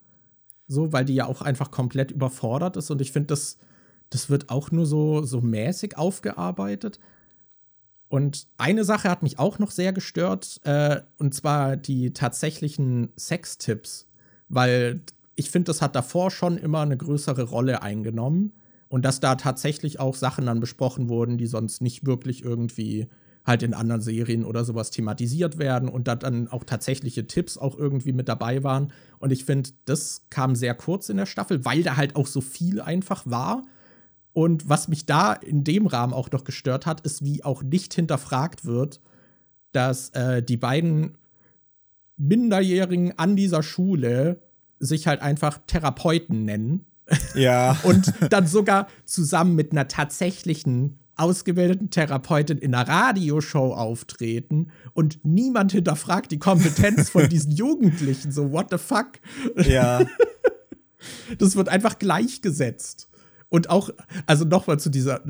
So, 0.66 0.92
weil 0.92 1.04
die 1.04 1.14
ja 1.14 1.26
auch 1.26 1.40
einfach 1.40 1.70
komplett 1.70 2.10
überfordert 2.10 2.76
ist. 2.76 2.90
Und 2.90 3.00
ich 3.00 3.12
finde, 3.12 3.28
das 3.28 3.58
das 4.14 4.30
wird 4.30 4.48
auch 4.48 4.70
nur 4.70 4.86
so, 4.86 5.22
so 5.22 5.40
mäßig 5.40 5.98
aufgearbeitet. 5.98 7.00
Und 8.08 8.46
eine 8.58 8.84
Sache 8.84 9.10
hat 9.10 9.24
mich 9.24 9.40
auch 9.40 9.58
noch 9.58 9.72
sehr 9.72 9.92
gestört, 9.92 10.60
äh, 10.62 11.00
und 11.18 11.34
zwar 11.34 11.76
die 11.76 12.12
tatsächlichen 12.12 13.12
Sextipps, 13.18 14.06
weil 14.48 15.02
ich 15.34 15.50
finde, 15.50 15.66
das 15.66 15.82
hat 15.82 15.96
davor 15.96 16.30
schon 16.30 16.56
immer 16.56 16.82
eine 16.82 16.96
größere 16.96 17.42
Rolle 17.42 17.82
eingenommen 17.82 18.52
und 18.88 19.04
dass 19.04 19.18
da 19.18 19.34
tatsächlich 19.34 19.98
auch 19.98 20.14
Sachen 20.14 20.46
dann 20.46 20.60
besprochen 20.60 21.08
wurden, 21.08 21.36
die 21.36 21.48
sonst 21.48 21.82
nicht 21.82 22.06
wirklich 22.06 22.44
irgendwie 22.44 23.08
halt 23.44 23.64
in 23.64 23.74
anderen 23.74 24.00
Serien 24.00 24.44
oder 24.44 24.64
sowas 24.64 24.92
thematisiert 24.92 25.58
werden 25.58 25.88
und 25.88 26.06
da 26.06 26.14
dann 26.14 26.46
auch 26.46 26.62
tatsächliche 26.62 27.26
Tipps 27.26 27.58
auch 27.58 27.76
irgendwie 27.76 28.12
mit 28.12 28.28
dabei 28.28 28.62
waren. 28.62 28.92
Und 29.18 29.32
ich 29.32 29.44
finde, 29.44 29.70
das 29.86 30.22
kam 30.30 30.54
sehr 30.54 30.74
kurz 30.74 31.08
in 31.08 31.16
der 31.16 31.26
Staffel, 31.26 31.64
weil 31.64 31.82
da 31.82 31.96
halt 31.96 32.14
auch 32.14 32.28
so 32.28 32.40
viel 32.40 32.80
einfach 32.80 33.26
war 33.26 33.64
und 34.34 34.68
was 34.68 34.88
mich 34.88 35.06
da 35.06 35.32
in 35.32 35.64
dem 35.64 35.86
Rahmen 35.86 36.12
auch 36.12 36.30
noch 36.32 36.44
gestört 36.44 36.86
hat, 36.86 37.00
ist, 37.02 37.24
wie 37.24 37.44
auch 37.44 37.62
nicht 37.62 37.94
hinterfragt 37.94 38.64
wird, 38.64 39.00
dass 39.72 40.10
äh, 40.10 40.42
die 40.42 40.56
beiden 40.56 41.16
Minderjährigen 42.16 43.16
an 43.16 43.36
dieser 43.36 43.62
Schule 43.62 44.42
sich 44.80 45.06
halt 45.06 45.22
einfach 45.22 45.60
Therapeuten 45.66 46.44
nennen. 46.44 46.86
Ja. 47.36 47.78
und 47.84 48.12
dann 48.30 48.48
sogar 48.48 48.88
zusammen 49.04 49.54
mit 49.54 49.70
einer 49.70 49.86
tatsächlichen 49.86 50.98
ausgebildeten 51.14 51.90
Therapeutin 51.90 52.58
in 52.58 52.74
einer 52.74 52.88
Radioshow 52.88 53.72
auftreten 53.72 54.72
und 54.94 55.24
niemand 55.24 55.70
hinterfragt 55.70 56.32
die 56.32 56.40
Kompetenz 56.40 57.08
von 57.08 57.28
diesen 57.28 57.52
Jugendlichen. 57.56 58.32
So, 58.32 58.50
what 58.50 58.66
the 58.70 58.78
fuck? 58.78 59.12
Ja. 59.64 60.04
Das 61.36 61.54
wird 61.54 61.68
einfach 61.68 61.98
gleichgesetzt. 61.98 63.10
Und 63.54 63.70
auch, 63.70 63.90
also 64.26 64.44
nochmal 64.44 64.80
zu 64.80 64.90
dieser, 64.90 65.20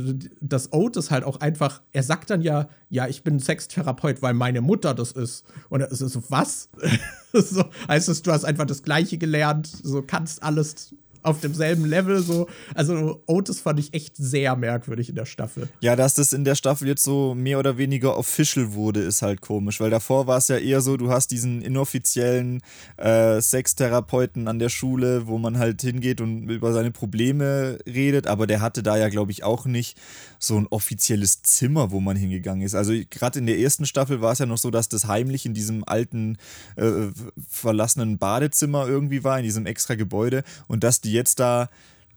das 0.40 0.72
Otis 0.72 1.10
halt 1.10 1.24
auch 1.24 1.40
einfach, 1.40 1.82
er 1.92 2.02
sagt 2.02 2.30
dann 2.30 2.40
ja, 2.40 2.70
ja, 2.88 3.06
ich 3.06 3.22
bin 3.22 3.38
Sextherapeut, 3.38 4.22
weil 4.22 4.32
meine 4.32 4.62
Mutter 4.62 4.94
das 4.94 5.12
ist. 5.12 5.44
Und 5.68 5.82
es 5.82 6.00
ist 6.00 6.14
so, 6.14 6.22
was? 6.30 6.70
so, 7.34 7.66
heißt 7.86 8.08
es, 8.08 8.22
du 8.22 8.32
hast 8.32 8.46
einfach 8.46 8.64
das 8.64 8.82
Gleiche 8.82 9.18
gelernt, 9.18 9.66
so 9.66 10.00
kannst 10.00 10.42
alles 10.42 10.94
auf 11.24 11.40
demselben 11.40 11.84
Level. 11.84 12.22
So. 12.22 12.46
Also 12.74 13.22
Otis 13.26 13.60
fand 13.60 13.80
ich 13.80 13.94
echt 13.94 14.16
sehr 14.16 14.54
merkwürdig 14.56 15.08
in 15.08 15.14
der 15.14 15.24
Staffel. 15.24 15.68
Ja, 15.80 15.96
dass 15.96 16.14
das 16.14 16.32
in 16.32 16.44
der 16.44 16.54
Staffel 16.54 16.86
jetzt 16.86 17.02
so 17.02 17.34
mehr 17.34 17.58
oder 17.58 17.78
weniger 17.78 18.16
official 18.16 18.74
wurde, 18.74 19.00
ist 19.00 19.22
halt 19.22 19.40
komisch, 19.40 19.80
weil 19.80 19.90
davor 19.90 20.26
war 20.26 20.38
es 20.38 20.48
ja 20.48 20.58
eher 20.58 20.80
so, 20.80 20.96
du 20.96 21.10
hast 21.10 21.30
diesen 21.30 21.62
inoffiziellen 21.62 22.60
äh, 22.98 23.40
Sextherapeuten 23.40 24.46
an 24.48 24.58
der 24.58 24.68
Schule, 24.68 25.26
wo 25.26 25.38
man 25.38 25.58
halt 25.58 25.80
hingeht 25.80 26.20
und 26.20 26.48
über 26.48 26.72
seine 26.72 26.90
Probleme 26.90 27.78
redet, 27.86 28.26
aber 28.26 28.46
der 28.46 28.60
hatte 28.60 28.82
da 28.82 28.96
ja, 28.96 29.08
glaube 29.08 29.32
ich, 29.32 29.42
auch 29.42 29.64
nicht 29.64 29.98
so 30.38 30.58
ein 30.58 30.66
offizielles 30.66 31.42
Zimmer, 31.42 31.90
wo 31.90 32.00
man 32.00 32.16
hingegangen 32.16 32.62
ist. 32.62 32.74
Also 32.74 32.92
gerade 33.08 33.38
in 33.38 33.46
der 33.46 33.58
ersten 33.58 33.86
Staffel 33.86 34.20
war 34.20 34.32
es 34.32 34.38
ja 34.38 34.46
noch 34.46 34.58
so, 34.58 34.70
dass 34.70 34.90
das 34.90 35.06
heimlich 35.06 35.46
in 35.46 35.54
diesem 35.54 35.84
alten, 35.84 36.36
äh, 36.76 37.08
verlassenen 37.48 38.18
Badezimmer 38.18 38.86
irgendwie 38.86 39.24
war, 39.24 39.38
in 39.38 39.44
diesem 39.44 39.64
extra 39.64 39.94
Gebäude 39.94 40.44
und 40.68 40.84
dass 40.84 41.00
die 41.00 41.13
jetzt 41.14 41.40
da 41.40 41.70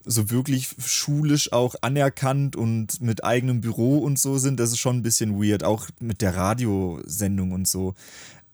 so 0.03 0.29
wirklich 0.29 0.69
schulisch 0.79 1.51
auch 1.51 1.75
anerkannt 1.81 2.55
und 2.55 3.01
mit 3.01 3.23
eigenem 3.23 3.61
Büro 3.61 3.97
und 3.99 4.17
so 4.17 4.37
sind, 4.37 4.59
das 4.59 4.71
ist 4.71 4.79
schon 4.79 4.97
ein 4.97 5.03
bisschen 5.03 5.41
weird, 5.41 5.63
auch 5.63 5.87
mit 5.99 6.21
der 6.21 6.35
Radiosendung 6.35 7.51
und 7.51 7.67
so. 7.67 7.93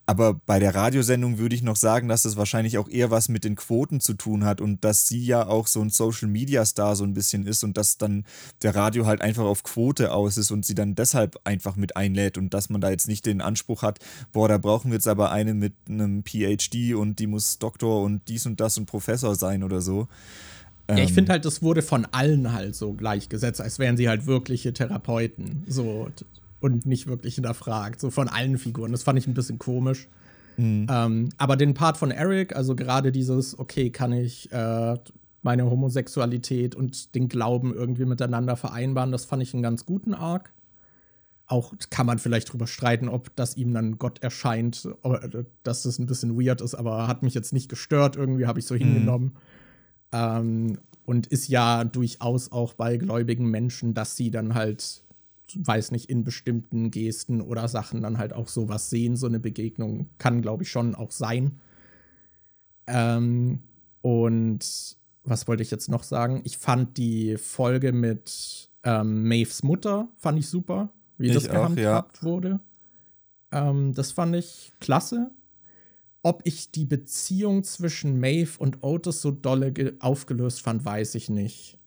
Aber 0.06 0.34
bei 0.34 0.60
der 0.60 0.76
Radiosendung 0.76 1.38
würde 1.38 1.56
ich 1.56 1.64
noch 1.64 1.78
sagen, 1.78 2.10
dass 2.10 2.24
das 2.24 2.36
wahrscheinlich 2.36 2.78
auch 2.78 2.90
eher 2.90 3.10
was 3.10 3.30
mit 3.30 3.46
den 3.46 3.56
Quoten 3.56 4.02
zu 4.02 4.16
tun 4.16 4.44
hat 4.44 4.60
und 4.60 4.84
dass 4.84 5.08
sie 5.08 5.24
ja 5.24 5.48
auch 5.48 5.68
so 5.68 5.82
ein 5.82 5.90
Social 5.90 6.28
Media 6.28 6.66
Star 6.66 6.98
so 6.98 7.06
ein 7.06 7.14
bisschen 7.14 7.48
ist 7.48 7.64
und 7.64 7.78
dass 7.78 7.98
dann 7.98 8.26
der 8.64 8.76
Radio 8.76 9.06
halt 9.06 9.22
einfach 9.22 9.46
auf 9.46 9.64
Quote 9.64 10.12
aus 10.12 10.36
ist 10.36 10.52
und 10.52 10.66
sie 10.66 10.76
dann 10.76 10.96
deshalb 10.96 11.40
einfach 11.46 11.78
mit 11.78 11.96
einlädt 11.96 12.38
und 12.38 12.54
dass 12.54 12.70
man 12.70 12.82
da 12.82 12.90
jetzt 12.90 13.08
nicht 13.08 13.26
den 13.26 13.40
Anspruch 13.40 13.82
hat, 13.82 14.00
boah, 14.34 14.50
da 14.50 14.58
brauchen 14.58 14.92
wir 14.92 14.96
jetzt 14.96 15.08
aber 15.08 15.32
eine 15.32 15.54
mit 15.54 15.74
einem 15.88 16.24
PhD 16.24 16.96
und 16.96 17.20
die 17.20 17.28
muss 17.28 17.60
Doktor 17.60 18.02
und 18.02 18.28
dies 18.28 18.46
und 18.46 18.60
das 18.60 18.78
und 18.78 18.88
Professor 18.88 19.36
sein 19.36 19.64
oder 19.64 19.80
so. 19.80 20.10
Ja, 20.90 20.98
ich 20.98 21.14
finde 21.14 21.30
ähm. 21.30 21.34
halt, 21.34 21.46
das 21.46 21.62
wurde 21.62 21.82
von 21.82 22.06
allen 22.12 22.52
halt 22.52 22.76
so 22.76 22.92
gleichgesetzt, 22.92 23.62
als 23.62 23.80
wären 23.80 23.96
sie 23.96 24.10
halt 24.10 24.26
wirkliche 24.26 24.74
Therapeuten. 24.74 25.64
So 25.68 26.10
und 26.64 26.86
nicht 26.86 27.08
wirklich 27.08 27.36
hinterfragt, 27.36 28.00
so 28.00 28.10
von 28.10 28.30
allen 28.30 28.58
Figuren. 28.58 28.94
Das 28.94 29.04
fand 29.04 29.20
ich 29.20 29.28
ein 29.28 29.34
bisschen 29.34 29.60
komisch. 29.60 30.08
Mhm. 30.56 30.88
Ähm, 30.90 31.30
aber 31.38 31.58
den 31.58 31.74
Part 31.74 31.98
von 31.98 32.10
Eric, 32.10 32.56
also 32.56 32.74
gerade 32.74 33.12
dieses, 33.12 33.60
okay, 33.60 33.90
kann 33.90 34.14
ich 34.14 34.50
äh, 34.54 34.98
meine 35.42 35.70
Homosexualität 35.70 36.74
und 36.74 37.16
den 37.16 37.28
Glauben 37.28 37.74
irgendwie 37.74 38.06
miteinander 38.06 38.56
vereinbaren, 38.56 39.12
das 39.12 39.26
fand 39.26 39.44
ich 39.44 39.54
einen 39.54 39.62
ganz 39.62 39.86
guten 39.86 40.14
Arc. 40.14 40.54
Auch 41.48 41.74
kann 41.90 42.06
man 42.06 42.18
vielleicht 42.18 42.54
drüber 42.54 42.66
streiten, 42.68 43.10
ob 43.10 43.36
das 43.36 43.58
ihm 43.58 43.74
dann 43.74 43.98
Gott 43.98 44.24
erscheint, 44.24 44.88
äh, 45.04 45.44
dass 45.64 45.84
das 45.84 46.00
ein 46.00 46.06
bisschen 46.06 46.40
weird 46.42 46.62
ist, 46.62 46.76
aber 46.76 47.08
hat 47.08 47.24
mich 47.24 47.34
jetzt 47.34 47.52
nicht 47.52 47.68
gestört, 47.68 48.16
irgendwie 48.16 48.48
habe 48.48 48.60
ich 48.60 48.66
so 48.66 48.76
mhm. 48.76 48.80
hingenommen. 48.80 49.36
Ähm, 50.14 50.78
und 51.06 51.28
ist 51.28 51.50
ja 51.50 51.84
durchaus 51.84 52.54
auch 52.54 52.74
bei 52.76 52.96
gläubigen 52.96 53.52
Menschen, 53.52 53.94
dass 53.94 54.16
sie 54.16 54.32
dann 54.32 54.54
halt 54.54 55.04
weiß 55.60 55.92
nicht, 55.92 56.10
in 56.10 56.24
bestimmten 56.24 56.92
Gesten 56.92 57.42
oder 57.42 57.68
Sachen 57.68 58.02
dann 58.02 58.18
halt 58.18 58.34
auch 58.34 58.48
sowas 58.48 58.90
sehen. 58.90 59.16
So 59.16 59.28
eine 59.28 59.40
Begegnung 59.40 60.10
kann, 60.18 60.42
glaube 60.42 60.64
ich, 60.64 60.72
schon 60.72 60.96
auch 60.96 61.12
sein. 61.12 61.60
Ähm, 62.88 63.62
und 64.02 64.98
was 65.24 65.48
wollte 65.48 65.64
ich 65.64 65.72
jetzt 65.72 65.90
noch 65.90 66.04
sagen? 66.04 66.42
Ich 66.44 66.58
fand 66.58 66.98
die 66.98 67.38
Folge 67.38 67.94
mit 67.94 68.70
ähm, 68.84 69.28
Maves 69.28 69.64
Mutter, 69.64 70.10
fand 70.18 70.40
ich 70.40 70.50
super, 70.50 70.92
wie 71.18 71.28
ich 71.28 71.34
das 71.34 71.48
gehandhabt 71.48 72.18
ja. 72.18 72.24
wurde. 72.24 72.60
Ähm, 73.52 73.94
das 73.94 74.12
fand 74.12 74.36
ich 74.36 74.74
klasse. 74.80 75.32
Ob 76.22 76.42
ich 76.46 76.72
die 76.72 76.86
Beziehung 76.86 77.64
zwischen 77.64 78.20
Maeve 78.20 78.58
und 78.58 78.82
Otis 78.82 79.22
so 79.22 79.32
dolle 79.32 79.74
aufgelöst 80.00 80.62
fand, 80.62 80.86
weiß 80.86 81.16
ich 81.16 81.30
nicht. 81.30 81.78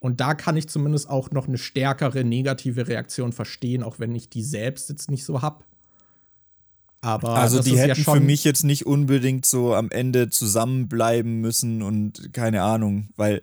Und 0.00 0.20
da 0.20 0.34
kann 0.34 0.56
ich 0.56 0.68
zumindest 0.68 1.08
auch 1.08 1.30
noch 1.30 1.46
eine 1.46 1.58
stärkere 1.58 2.24
negative 2.24 2.88
Reaktion 2.88 3.32
verstehen, 3.32 3.82
auch 3.82 3.98
wenn 3.98 4.14
ich 4.14 4.30
die 4.30 4.42
selbst 4.42 4.88
jetzt 4.88 5.10
nicht 5.10 5.24
so 5.24 5.42
hab. 5.42 5.64
Aber 7.02 7.36
also 7.36 7.62
die 7.62 7.78
hätten 7.78 8.02
ja 8.02 8.12
für 8.14 8.20
mich 8.20 8.44
jetzt 8.44 8.64
nicht 8.64 8.86
unbedingt 8.86 9.46
so 9.46 9.74
am 9.74 9.90
Ende 9.90 10.28
zusammenbleiben 10.28 11.40
müssen 11.40 11.82
und 11.82 12.32
keine 12.32 12.62
Ahnung, 12.62 13.08
weil 13.16 13.42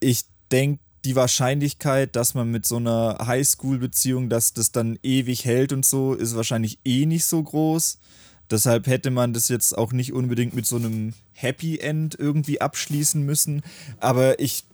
ich 0.00 0.24
denke, 0.50 0.80
die 1.04 1.16
Wahrscheinlichkeit, 1.16 2.16
dass 2.16 2.34
man 2.34 2.50
mit 2.50 2.66
so 2.66 2.76
einer 2.76 3.18
Highschool-Beziehung, 3.26 4.30
dass 4.30 4.54
das 4.54 4.72
dann 4.72 4.98
ewig 5.02 5.44
hält 5.44 5.72
und 5.72 5.84
so, 5.84 6.14
ist 6.14 6.34
wahrscheinlich 6.34 6.78
eh 6.84 7.04
nicht 7.04 7.26
so 7.26 7.42
groß. 7.42 7.98
Deshalb 8.50 8.86
hätte 8.86 9.10
man 9.10 9.32
das 9.32 9.48
jetzt 9.48 9.76
auch 9.76 9.92
nicht 9.92 10.12
unbedingt 10.12 10.54
mit 10.54 10.66
so 10.66 10.76
einem 10.76 11.14
Happy 11.32 11.78
End 11.78 12.14
irgendwie 12.18 12.60
abschließen 12.60 13.22
müssen. 13.22 13.62
Aber 13.98 14.38
ich 14.38 14.64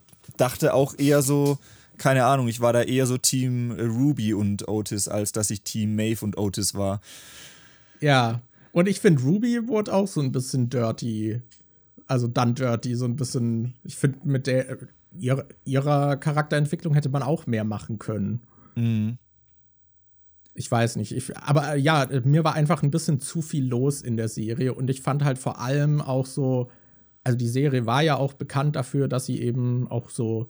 dachte 0.41 0.75
auch 0.75 0.99
eher 0.99 1.23
so, 1.23 1.59
keine 1.99 2.25
Ahnung, 2.25 2.49
ich 2.49 2.61
war 2.61 2.73
da 2.73 2.83
eher 2.83 3.07
so 3.07 3.19
Team 3.19 3.73
Ruby 3.73 4.33
und 4.33 4.69
Otis, 4.69 5.07
als 5.07 5.33
dass 5.33 5.51
ich 5.51 5.63
Team 5.63 5.97
Maeve 5.97 6.25
und 6.25 6.39
Otis 6.39 6.75
war. 6.75 7.01
Ja, 8.01 8.41
und 8.73 8.89
ich 8.89 9.01
finde, 9.01 9.23
Ruby 9.23 9.69
wurde 9.69 9.93
auch 9.93 10.07
so 10.07 10.21
ein 10.21 10.33
bisschen 10.33 10.71
dirty. 10.71 11.43
Also 12.07 12.27
dann 12.27 12.55
dirty, 12.55 12.95
so 12.95 13.05
ein 13.05 13.17
bisschen. 13.17 13.75
Ich 13.85 13.97
finde, 13.97 14.19
mit 14.25 14.47
der 14.47 14.79
ihrer, 15.13 15.47
ihrer 15.65 16.17
Charakterentwicklung 16.17 16.95
hätte 16.95 17.09
man 17.09 17.23
auch 17.23 17.47
mehr 17.47 17.65
machen 17.65 17.99
können. 17.99 18.41
Mhm. 18.77 19.19
Ich 20.55 20.71
weiß 20.71 20.97
nicht. 20.97 21.13
Ich, 21.13 21.37
aber 21.37 21.75
ja, 21.77 22.09
mir 22.25 22.45
war 22.45 22.55
einfach 22.55 22.83
ein 22.83 22.91
bisschen 22.91 23.21
zu 23.21 23.43
viel 23.43 23.67
los 23.67 24.03
in 24.03 24.17
der 24.17 24.29
Serie 24.29 24.75
und 24.75 24.91
ich 24.91 25.03
fand 25.03 25.25
halt 25.25 25.39
vor 25.39 25.61
allem 25.61 26.01
auch 26.01 26.27
so 26.27 26.71
also 27.31 27.39
die 27.39 27.49
Serie 27.49 27.87
war 27.87 28.03
ja 28.03 28.17
auch 28.17 28.33
bekannt 28.33 28.75
dafür, 28.75 29.07
dass 29.07 29.25
sie 29.25 29.41
eben 29.41 29.87
auch 29.87 30.11
so 30.11 30.49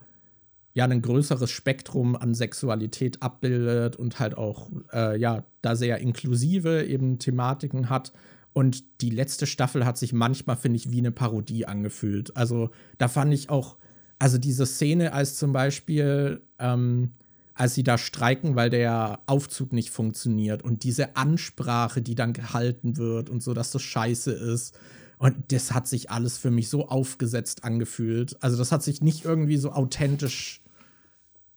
ja 0.72 0.86
ein 0.86 1.02
größeres 1.02 1.50
Spektrum 1.50 2.16
an 2.16 2.32
Sexualität 2.32 3.22
abbildet 3.22 3.96
und 3.96 4.18
halt 4.18 4.38
auch 4.38 4.70
äh, 4.94 5.20
ja 5.20 5.44
da 5.60 5.76
sehr 5.76 5.98
inklusive 5.98 6.84
eben 6.86 7.18
Thematiken 7.18 7.90
hat. 7.90 8.14
Und 8.54 9.02
die 9.02 9.10
letzte 9.10 9.46
Staffel 9.46 9.84
hat 9.84 9.98
sich 9.98 10.14
manchmal, 10.14 10.56
finde 10.56 10.78
ich, 10.78 10.90
wie 10.90 11.00
eine 11.00 11.12
Parodie 11.12 11.66
angefühlt. 11.66 12.34
Also 12.34 12.70
da 12.96 13.08
fand 13.08 13.34
ich 13.34 13.50
auch, 13.50 13.76
also 14.18 14.38
diese 14.38 14.64
Szene, 14.64 15.12
als 15.12 15.36
zum 15.36 15.52
Beispiel, 15.52 16.40
ähm, 16.58 17.12
als 17.52 17.74
sie 17.74 17.82
da 17.82 17.98
streiken, 17.98 18.56
weil 18.56 18.70
der 18.70 19.20
Aufzug 19.26 19.74
nicht 19.74 19.90
funktioniert 19.90 20.62
und 20.62 20.82
diese 20.82 21.14
Ansprache, 21.16 22.00
die 22.00 22.14
dann 22.14 22.32
gehalten 22.32 22.96
wird 22.96 23.28
und 23.28 23.42
so, 23.42 23.52
dass 23.52 23.70
das 23.70 23.82
scheiße 23.82 24.32
ist 24.32 24.78
und 25.20 25.52
das 25.52 25.72
hat 25.72 25.86
sich 25.86 26.10
alles 26.10 26.38
für 26.38 26.50
mich 26.50 26.70
so 26.70 26.88
aufgesetzt 26.88 27.62
angefühlt. 27.62 28.42
Also 28.42 28.56
das 28.56 28.72
hat 28.72 28.82
sich 28.82 29.02
nicht 29.02 29.26
irgendwie 29.26 29.58
so 29.58 29.70
authentisch 29.70 30.62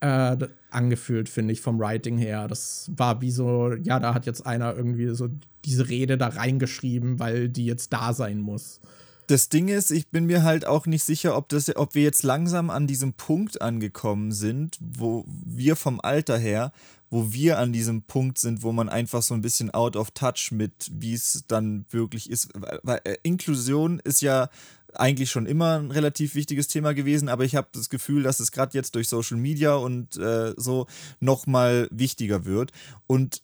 äh, 0.02 0.36
angefühlt, 0.70 1.30
finde 1.30 1.54
ich, 1.54 1.62
vom 1.62 1.80
Writing 1.80 2.18
her. 2.18 2.50
Das 2.50 2.92
war 2.94 3.22
wie 3.22 3.32
so, 3.32 3.72
ja, 3.72 4.02
da 4.02 4.14
hat 4.14 4.26
jetzt 4.26 4.46
einer 4.46 4.76
irgendwie 4.76 5.16
so 5.16 5.30
diese 5.64 5.88
Rede 5.88 6.18
da 6.18 6.28
reingeschrieben, 6.28 7.20
weil 7.20 7.48
die 7.48 7.66
jetzt 7.66 7.94
da 7.94 8.12
sein 8.12 8.42
muss. 8.42 8.82
Das 9.28 9.48
Ding 9.48 9.70
ist, 9.70 9.92
ich 9.92 10.10
bin 10.10 10.26
mir 10.26 10.44
halt 10.44 10.68
auch 10.68 10.86
nicht 10.86 11.06
sicher, 11.06 11.38
ob, 11.38 11.48
das, 11.48 11.74
ob 11.74 11.96
wir 11.96 12.04
jetzt 12.04 12.24
langsam 12.24 12.70
an 12.70 12.86
diesem 12.86 13.14
Punkt 13.14 13.62
angekommen 13.62 14.34
sind, 14.34 14.78
wo 14.82 15.24
wir 15.28 15.78
vom 15.78 16.02
Alter 16.02 16.38
her, 16.38 16.74
wo 17.14 17.32
wir 17.32 17.60
an 17.60 17.72
diesem 17.72 18.02
Punkt 18.02 18.40
sind, 18.40 18.64
wo 18.64 18.72
man 18.72 18.90
einfach 18.90 19.22
so 19.22 19.36
ein 19.36 19.44
bisschen 19.44 19.70
out 19.70 19.96
of 19.96 20.10
touch 20.12 20.50
mit, 20.52 20.90
wie 20.92 21.14
es 21.14 21.44
dann 21.48 21.86
wirklich 21.92 22.28
ist. 22.28 22.50
Weil 22.82 23.02
äh, 23.04 23.18
Inklusion 23.22 24.00
ist 24.00 24.24
ja 24.24 24.50
eigentlich 24.96 25.30
schon 25.30 25.46
immer 25.46 25.78
ein 25.78 25.92
relativ 25.92 26.34
wichtiges 26.34 26.70
Thema 26.70 26.96
gewesen, 26.96 27.30
aber 27.30 27.44
ich 27.44 27.56
habe 27.56 27.68
das 27.72 27.90
Gefühl, 27.90 28.24
dass 28.24 28.40
es 28.40 28.52
gerade 28.52 28.76
jetzt 28.76 28.96
durch 28.96 29.10
Social 29.10 29.38
Media 29.38 29.76
und 29.76 30.18
äh, 30.18 30.56
so 30.58 30.88
nochmal 31.20 31.88
wichtiger 31.92 32.46
wird. 32.46 32.72
Und 33.06 33.44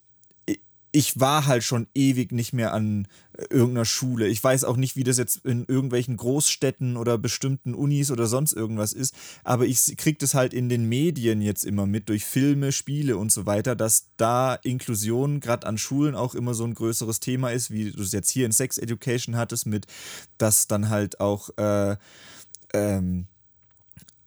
ich 0.92 1.20
war 1.20 1.46
halt 1.46 1.64
schon 1.64 1.88
ewig 1.94 2.32
nicht 2.32 2.54
mehr 2.54 2.74
an 2.74 3.08
äh, 3.34 3.46
irgendeiner 3.50 3.86
Schule. 3.86 4.28
Ich 4.28 4.44
weiß 4.44 4.64
auch 4.64 4.78
nicht, 4.78 4.96
wie 4.96 5.04
das 5.04 5.18
jetzt 5.18 5.46
in 5.46 5.66
irgendwelchen 5.66 6.18
Großstädten 6.18 6.98
oder 6.98 7.18
bestimmten 7.18 7.74
Unis 7.74 8.12
oder 8.12 8.28
sonst 8.28 8.54
irgendwas 8.54 8.94
ist, 8.94 9.14
aber 9.44 9.66
ich 9.66 9.98
kriege 9.98 10.18
das 10.18 10.34
halt 10.34 10.54
in 10.54 10.70
den 10.70 10.86
Medien 10.86 11.42
jetzt 11.42 11.64
immer 11.64 11.86
mit, 11.86 12.10
durch 12.10 12.26
Filme, 12.26 12.72
Spiele 12.72 13.18
und 13.18 13.32
so 13.32 13.46
weiter, 13.46 13.76
dass 13.76 14.08
da 14.18 14.56
Inklusion 14.56 15.40
gerade 15.40 15.68
an 15.68 15.78
Schulen 15.78 16.16
auch 16.16 16.36
immer 16.36 16.54
so 16.54 16.64
ein 16.64 16.74
größeres 16.74 17.20
Thema 17.20 17.52
ist, 17.52 17.72
wie 17.72 17.92
du 17.92 18.02
es 18.02 18.12
jetzt 18.12 18.30
hier 18.30 18.46
in 18.46 18.52
Sex 18.52 18.78
Education 18.78 19.36
hattest, 19.36 19.66
mit 19.66 19.86
dass 20.38 20.68
dann 20.68 20.90
halt 20.90 21.20
auch 21.20 21.50
äh, 21.58 21.98
ähm, 22.74 23.28
äh, 23.28 23.39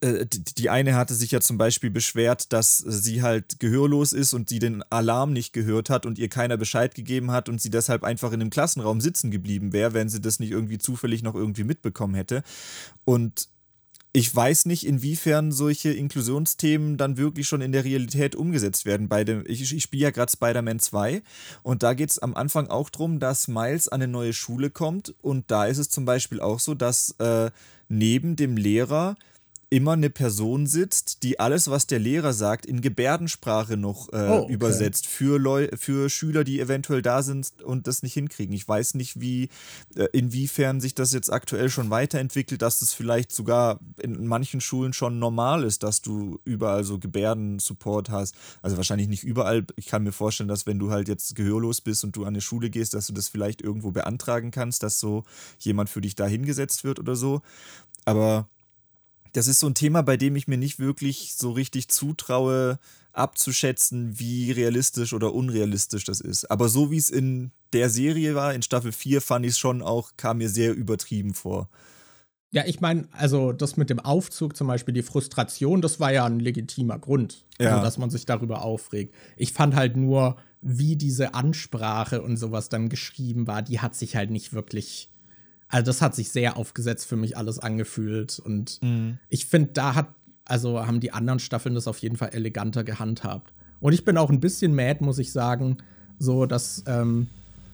die 0.03 0.69
eine 0.69 0.97
hatte 0.97 1.15
sich 1.15 1.31
ja 1.31 1.41
zum 1.41 1.59
Beispiel 1.59 1.91
beschwert, 1.91 2.53
dass 2.53 2.79
sie 2.79 3.23
halt 3.23 3.61
gehörlos 3.61 4.13
ist 4.13 4.35
und 4.35 4.49
sie 4.49 4.59
den 4.59 4.83
Alarm 4.91 5.33
nicht 5.33 5.53
gehört 5.53 5.91
hat 5.91 6.07
und 6.07 6.19
ihr 6.19 6.29
keiner 6.29 6.57
Bescheid 6.57 6.95
gegeben 6.95 7.31
hat 7.31 7.49
und 7.49 7.61
sie 7.61 7.71
deshalb 7.71 8.03
einfach 8.03 8.33
in 8.33 8.41
einem 8.41 8.51
Klassenraum 8.51 9.01
sitzen 9.01 9.31
geblieben 9.31 9.73
wäre, 9.73 9.95
wenn 9.95 10.09
sie 10.09 10.21
das 10.21 10.41
nicht 10.41 10.51
irgendwie 10.51 10.79
zufällig 10.79 11.23
noch 11.23 11.37
irgendwie 11.37 11.63
mitbekommen 11.63 12.15
hätte. 12.15 12.43
Und 13.05 13.49
ich 14.13 14.35
weiß 14.35 14.67
nicht, 14.67 14.85
inwiefern 14.87 15.53
solche 15.53 15.93
Inklusionsthemen 15.93 16.99
dann 16.99 17.17
wirklich 17.17 17.47
schon 17.47 17.63
in 17.63 17.73
der 17.73 17.85
Realität 17.85 18.35
umgesetzt 18.35 18.85
werden. 18.85 19.09
Bei 19.09 19.25
dem, 19.25 19.45
ich, 19.47 19.73
ich 19.73 19.83
spiele 19.83 20.03
ja 20.03 20.11
gerade 20.11 20.31
Spider-Man 20.31 20.81
2 20.81 21.23
und 21.63 21.83
da 21.83 21.95
geht 21.95 22.11
es 22.11 22.19
am 22.19 22.35
Anfang 22.35 22.67
auch 22.67 22.91
darum, 22.91 23.21
dass 23.21 23.49
Miles 23.49 23.89
an 23.89 24.03
eine 24.03 24.13
neue 24.13 24.33
Schule 24.33 24.69
kommt 24.69 25.15
und 25.23 25.51
da 25.51 25.65
ist 25.65 25.79
es 25.79 25.89
zum 25.89 26.05
Beispiel 26.05 26.41
auch 26.41 26.61
so, 26.61 26.75
dass 26.75 27.15
äh, 27.21 27.51
neben 27.89 28.37
dem 28.37 28.57
Lehrer 28.57 29.17
immer 29.73 29.93
eine 29.93 30.11
Person 30.11 30.67
sitzt, 30.67 31.23
die 31.23 31.41
alles, 31.41 31.71
was 31.71 31.87
der 31.87 31.99
Lehrer 31.99 32.35
sagt, 32.35 32.67
in 32.67 32.83
Gebärdensprache 32.83 33.79
noch 33.79 34.13
äh, 34.13 34.17
oh, 34.17 34.43
okay. 34.43 34.53
übersetzt 34.53 35.07
für, 35.07 35.39
Leu 35.39 35.69
für 35.79 36.11
Schüler, 36.11 36.45
die 36.45 36.61
eventuell 36.61 37.01
da 37.01 37.23
sind 37.23 37.63
und 37.65 37.87
das 37.87 38.03
nicht 38.03 38.13
hinkriegen. 38.13 38.55
Ich 38.55 38.69
weiß 38.69 38.93
nicht, 38.95 39.19
wie, 39.19 39.49
äh, 39.97 40.09
inwiefern 40.13 40.83
sich 40.83 40.95
das 40.95 41.15
jetzt 41.15 41.33
aktuell 41.33 41.71
schon 41.71 41.89
weiterentwickelt, 41.89 42.61
dass 42.61 42.83
es 42.83 42.93
vielleicht 42.93 43.33
sogar 43.33 43.81
in 43.99 44.27
manchen 44.27 44.61
Schulen 44.61 44.93
schon 44.93 45.19
normal 45.19 45.65
ist, 45.65 45.83
dass 45.83 46.03
du 46.03 46.39
überall 46.45 46.85
so 46.85 46.99
Gebärdensupport 46.99 48.11
hast. 48.11 48.35
Also 48.61 48.77
wahrscheinlich 48.77 49.09
nicht 49.09 49.25
überall. 49.25 49.65
Ich 49.77 49.87
kann 49.87 50.03
mir 50.03 50.13
vorstellen, 50.13 50.49
dass 50.49 50.67
wenn 50.67 50.79
du 50.79 50.91
halt 50.91 51.09
jetzt 51.09 51.35
gehörlos 51.35 51.81
bist 51.81 52.05
und 52.05 52.15
du 52.15 52.25
an 52.25 52.29
eine 52.29 52.43
Schule 52.43 52.69
gehst, 52.69 52.93
dass 52.93 53.07
du 53.07 53.15
das 53.15 53.29
vielleicht 53.29 53.63
irgendwo 53.63 53.91
beantragen 53.91 54.51
kannst, 54.51 54.83
dass 54.83 55.01
so 55.01 55.25
jemand 55.61 55.89
für 55.89 56.03
dich 56.03 56.15
da 56.15 56.27
hingesetzt 56.27 56.85
wird 56.85 57.01
oder 57.01 57.17
so. 57.17 57.41
Aber 58.05 58.49
das 59.33 59.47
ist 59.47 59.61
so 59.61 59.67
ein 59.67 59.75
Thema, 59.75 60.03
bei 60.03 60.17
dem 60.17 60.37
ich 60.37 60.49
mir 60.49 60.59
nicht 60.59 60.79
wirklich 60.79 61.35
so 61.37 61.51
richtig 61.51 61.89
zutraue, 61.89 62.79
abzuschätzen, 63.13 64.19
wie 64.19 64.53
realistisch 64.53 65.13
oder 65.13 65.35
unrealistisch 65.35 66.05
das 66.05 66.21
ist. 66.21 66.51
Aber 66.51 66.69
so 66.69 66.91
wie 66.91 66.97
es 66.97 67.11
in 67.11 67.53
der 67.73 67.91
Serie 67.91 68.35
war, 68.35 68.55
in 68.55 68.63
Staffel 68.63 68.93
4, 68.93 69.21
fand 69.21 69.45
ich 69.45 69.53
es 69.53 69.59
schon 69.59 69.83
auch, 69.83 70.13
kam 70.17 70.39
mir 70.39 70.49
sehr 70.49 70.75
übertrieben 70.75 71.35
vor. 71.35 71.69
Ja, 72.55 72.65
ich 72.67 72.81
meine, 72.81 73.09
also 73.13 73.53
das 73.53 73.79
mit 73.79 73.89
dem 73.89 73.99
Aufzug 73.99 74.57
zum 74.57 74.67
Beispiel, 74.67 74.93
die 74.93 75.03
Frustration, 75.03 75.81
das 75.81 76.01
war 76.01 76.13
ja 76.13 76.27
ein 76.27 76.39
legitimer 76.39 76.99
Grund, 76.99 77.47
also 77.59 77.69
ja. 77.69 77.71
also, 77.77 77.85
dass 77.85 77.99
man 77.99 78.11
sich 78.11 78.27
darüber 78.27 78.63
aufregt. 78.63 79.15
Ich 79.39 79.55
fand 79.55 79.75
halt 79.75 79.97
nur, 79.97 80.37
wie 80.61 80.97
diese 80.97 81.33
Ansprache 81.33 82.21
und 82.21 82.37
sowas 82.37 82.69
dann 82.69 82.91
geschrieben 82.91 83.47
war, 83.47 83.63
die 83.63 83.81
hat 83.81 83.95
sich 83.95 84.17
halt 84.17 84.31
nicht 84.31 84.53
wirklich 84.53 85.12
also 85.73 85.87
das 85.87 86.03
hat 86.03 86.15
sich 86.15 86.31
sehr 86.31 86.59
aufgesetzt 86.59 87.07
für 87.07 87.17
mich 87.17 87.37
alles 87.37 87.59
angefühlt. 87.59 88.39
Und 88.39 88.79
mhm. 88.83 89.19
ich 89.31 89.47
finde, 89.47 89.71
da 89.73 89.95
hat, 89.95 90.09
also 90.45 90.87
haben 90.87 91.01
die 91.01 91.13
anderen 91.13 91.39
Staffeln 91.39 91.75
das 91.75 91.89
auf 91.89 91.99
jeden 91.99 92.17
Fall 92.17 92.29
eleganter 92.35 92.85
gehandhabt. 92.85 93.55
Und 93.81 93.95
ich 93.95 94.05
bin 94.05 94.19
auch 94.19 94.29
ein 94.29 94.39
bisschen 94.39 94.75
mad, 94.75 95.03
muss 95.03 95.19
ich 95.19 95.33
sagen, 95.33 95.79
so 96.19 96.45
dass 96.45 96.85
ähm, 96.87 97.29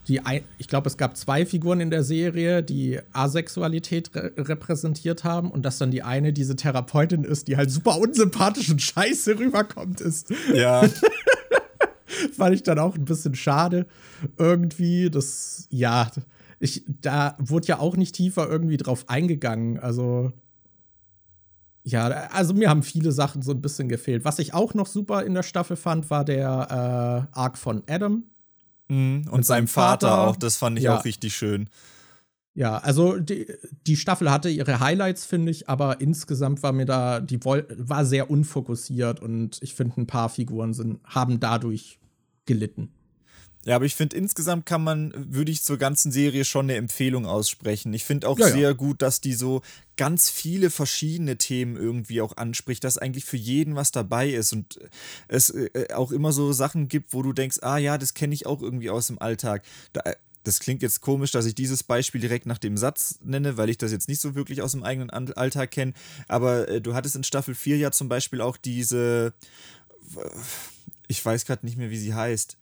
die, 0.06 0.20
ich 0.58 0.68
glaube, 0.68 0.88
es 0.88 0.96
gab 0.96 1.16
zwei 1.16 1.44
Figuren 1.44 1.80
in 1.80 1.90
der 1.90 2.04
Serie, 2.04 2.62
die 2.62 3.00
Asexualität 3.12 4.14
re 4.14 4.32
repräsentiert 4.38 5.24
haben 5.24 5.50
und 5.50 5.64
dass 5.64 5.78
dann 5.78 5.90
die 5.90 6.04
eine 6.04 6.32
diese 6.32 6.54
Therapeutin 6.54 7.24
ist, 7.24 7.48
die 7.48 7.56
halt 7.56 7.70
super 7.70 7.98
unsympathisch 7.98 8.70
und 8.70 8.80
scheiße 8.80 9.40
rüberkommt, 9.40 10.00
ist. 10.00 10.32
Ja. 10.54 10.88
Fand 12.36 12.54
ich 12.54 12.62
dann 12.62 12.78
auch 12.78 12.94
ein 12.94 13.04
bisschen 13.04 13.34
schade 13.34 13.86
irgendwie. 14.38 15.10
Das, 15.10 15.66
ja, 15.70 16.10
ich, 16.60 16.84
da 16.86 17.36
wurde 17.38 17.68
ja 17.68 17.78
auch 17.78 17.96
nicht 17.96 18.14
tiefer 18.14 18.48
irgendwie 18.48 18.76
drauf 18.76 19.08
eingegangen. 19.08 19.78
Also, 19.78 20.32
ja, 21.84 22.06
also 22.06 22.54
mir 22.54 22.68
haben 22.68 22.82
viele 22.82 23.12
Sachen 23.12 23.42
so 23.42 23.52
ein 23.52 23.62
bisschen 23.62 23.88
gefehlt. 23.88 24.24
Was 24.24 24.38
ich 24.38 24.54
auch 24.54 24.74
noch 24.74 24.86
super 24.86 25.24
in 25.24 25.34
der 25.34 25.42
Staffel 25.42 25.76
fand, 25.76 26.10
war 26.10 26.24
der 26.24 27.28
äh, 27.32 27.38
Arc 27.38 27.58
von 27.58 27.82
Adam. 27.88 28.24
Mhm, 28.88 29.28
und 29.30 29.44
seinem 29.44 29.68
Vater, 29.68 30.08
Vater, 30.08 30.28
auch, 30.28 30.36
das 30.36 30.56
fand 30.56 30.78
ich 30.78 30.84
ja. 30.84 30.98
auch 30.98 31.04
richtig 31.04 31.36
schön. 31.36 31.68
Ja, 32.54 32.78
also 32.78 33.18
die, 33.18 33.46
die 33.86 33.96
Staffel 33.96 34.30
hatte 34.32 34.48
ihre 34.48 34.80
Highlights, 34.80 35.24
finde 35.24 35.52
ich, 35.52 35.68
aber 35.68 36.00
insgesamt 36.00 36.62
war 36.64 36.72
mir 36.72 36.86
da, 36.86 37.20
die 37.20 37.38
war 37.44 38.04
sehr 38.04 38.30
unfokussiert 38.30 39.20
und 39.20 39.58
ich 39.62 39.74
finde, 39.74 40.00
ein 40.00 40.06
paar 40.08 40.28
Figuren 40.28 40.74
sind, 40.74 40.98
haben 41.04 41.38
dadurch 41.38 42.00
gelitten. 42.46 42.90
Ja, 43.68 43.76
aber 43.76 43.84
ich 43.84 43.94
finde, 43.94 44.16
insgesamt 44.16 44.64
kann 44.64 44.82
man, 44.82 45.12
würde 45.14 45.52
ich 45.52 45.62
zur 45.62 45.76
ganzen 45.76 46.10
Serie 46.10 46.46
schon 46.46 46.64
eine 46.64 46.76
Empfehlung 46.76 47.26
aussprechen. 47.26 47.92
Ich 47.92 48.02
finde 48.02 48.26
auch 48.26 48.38
ja, 48.38 48.48
sehr 48.48 48.60
ja. 48.60 48.72
gut, 48.72 49.02
dass 49.02 49.20
die 49.20 49.34
so 49.34 49.60
ganz 49.98 50.30
viele 50.30 50.70
verschiedene 50.70 51.36
Themen 51.36 51.76
irgendwie 51.76 52.22
auch 52.22 52.38
anspricht, 52.38 52.82
dass 52.82 52.96
eigentlich 52.96 53.26
für 53.26 53.36
jeden 53.36 53.76
was 53.76 53.92
dabei 53.92 54.30
ist 54.30 54.54
und 54.54 54.80
es 55.28 55.50
äh, 55.50 55.92
auch 55.92 56.12
immer 56.12 56.32
so 56.32 56.50
Sachen 56.54 56.88
gibt, 56.88 57.12
wo 57.12 57.20
du 57.20 57.34
denkst, 57.34 57.58
ah 57.60 57.76
ja, 57.76 57.98
das 57.98 58.14
kenne 58.14 58.32
ich 58.32 58.46
auch 58.46 58.62
irgendwie 58.62 58.88
aus 58.88 59.08
dem 59.08 59.20
Alltag. 59.20 59.62
Da, 59.92 60.00
äh, 60.00 60.14
das 60.44 60.60
klingt 60.60 60.80
jetzt 60.80 61.02
komisch, 61.02 61.32
dass 61.32 61.44
ich 61.44 61.54
dieses 61.54 61.82
Beispiel 61.82 62.22
direkt 62.22 62.46
nach 62.46 62.56
dem 62.56 62.78
Satz 62.78 63.18
nenne, 63.22 63.58
weil 63.58 63.68
ich 63.68 63.76
das 63.76 63.92
jetzt 63.92 64.08
nicht 64.08 64.22
so 64.22 64.34
wirklich 64.34 64.62
aus 64.62 64.72
dem 64.72 64.82
eigenen 64.82 65.10
Alltag 65.10 65.72
kenne. 65.72 65.92
Aber 66.26 66.68
äh, 66.68 66.80
du 66.80 66.94
hattest 66.94 67.16
in 67.16 67.24
Staffel 67.24 67.54
4 67.54 67.76
ja 67.76 67.90
zum 67.90 68.08
Beispiel 68.08 68.40
auch 68.40 68.56
diese, 68.56 69.34
ich 71.06 71.22
weiß 71.22 71.44
gerade 71.44 71.66
nicht 71.66 71.76
mehr, 71.76 71.90
wie 71.90 71.98
sie 71.98 72.14
heißt 72.14 72.56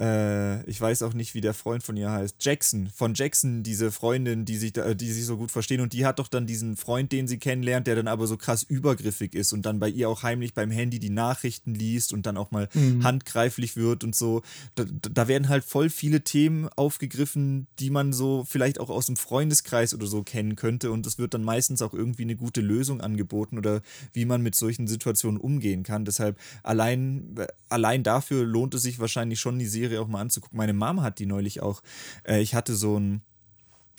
äh, 0.00 0.64
ich 0.64 0.80
weiß 0.80 1.02
auch 1.02 1.12
nicht, 1.12 1.34
wie 1.34 1.42
der 1.42 1.52
Freund 1.52 1.82
von 1.82 1.96
ihr 1.96 2.10
heißt. 2.10 2.36
Jackson. 2.40 2.88
Von 2.94 3.12
Jackson, 3.14 3.62
diese 3.62 3.92
Freundin, 3.92 4.44
die 4.44 4.56
sich, 4.56 4.72
da, 4.72 4.94
die 4.94 5.12
sich 5.12 5.26
so 5.26 5.36
gut 5.36 5.50
verstehen. 5.50 5.80
Und 5.80 5.92
die 5.92 6.06
hat 6.06 6.18
doch 6.18 6.28
dann 6.28 6.46
diesen 6.46 6.76
Freund, 6.76 7.12
den 7.12 7.28
sie 7.28 7.38
kennenlernt, 7.38 7.86
der 7.86 7.96
dann 7.96 8.08
aber 8.08 8.26
so 8.26 8.36
krass 8.36 8.62
übergriffig 8.62 9.34
ist 9.34 9.52
und 9.52 9.66
dann 9.66 9.78
bei 9.78 9.88
ihr 9.88 10.08
auch 10.08 10.22
heimlich 10.22 10.54
beim 10.54 10.70
Handy 10.70 10.98
die 10.98 11.10
Nachrichten 11.10 11.74
liest 11.74 12.12
und 12.12 12.24
dann 12.24 12.38
auch 12.38 12.50
mal 12.50 12.68
mhm. 12.72 13.04
handgreiflich 13.04 13.76
wird 13.76 14.02
und 14.02 14.14
so. 14.14 14.42
Da, 14.76 14.84
da, 14.88 15.28
werden 15.28 15.48
halt 15.48 15.64
voll 15.64 15.90
viele 15.90 16.22
Themen 16.22 16.68
aufgegriffen, 16.74 17.66
die 17.78 17.90
man 17.90 18.12
so 18.12 18.44
vielleicht 18.48 18.80
auch 18.80 18.90
aus 18.90 19.06
dem 19.06 19.16
Freundeskreis 19.16 19.94
oder 19.94 20.06
so 20.06 20.22
kennen 20.22 20.56
könnte. 20.56 20.90
Und 20.90 21.06
es 21.06 21.18
wird 21.18 21.34
dann 21.34 21.44
meistens 21.44 21.82
auch 21.82 21.92
irgendwie 21.92 22.22
eine 22.22 22.36
gute 22.36 22.62
Lösung 22.62 23.02
angeboten 23.02 23.58
oder 23.58 23.82
wie 24.14 24.24
man 24.24 24.42
mit 24.42 24.54
solchen 24.54 24.88
Situationen 24.88 25.38
umgehen 25.38 25.82
kann. 25.82 26.06
Deshalb 26.06 26.38
allein, 26.62 27.36
allein 27.68 28.02
dafür 28.02 28.44
lohnt 28.44 28.74
es 28.74 28.82
sich 28.82 28.98
wahrscheinlich 28.98 29.38
schon, 29.38 29.58
die 29.58 29.66
Serie 29.66 29.81
Serie 29.82 30.00
auch 30.00 30.08
mal 30.08 30.20
anzugucken. 30.20 30.56
Meine 30.56 30.72
Mama 30.72 31.02
hat 31.02 31.18
die 31.18 31.26
neulich 31.26 31.60
auch. 31.62 31.82
Äh, 32.24 32.40
ich 32.40 32.54
hatte 32.54 32.76
so 32.76 32.98
ein, 32.98 33.22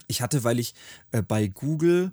ich 0.07 0.21
hatte, 0.21 0.43
weil 0.43 0.59
ich 0.59 0.73
äh, 1.11 1.21
bei 1.21 1.47
Google 1.47 2.11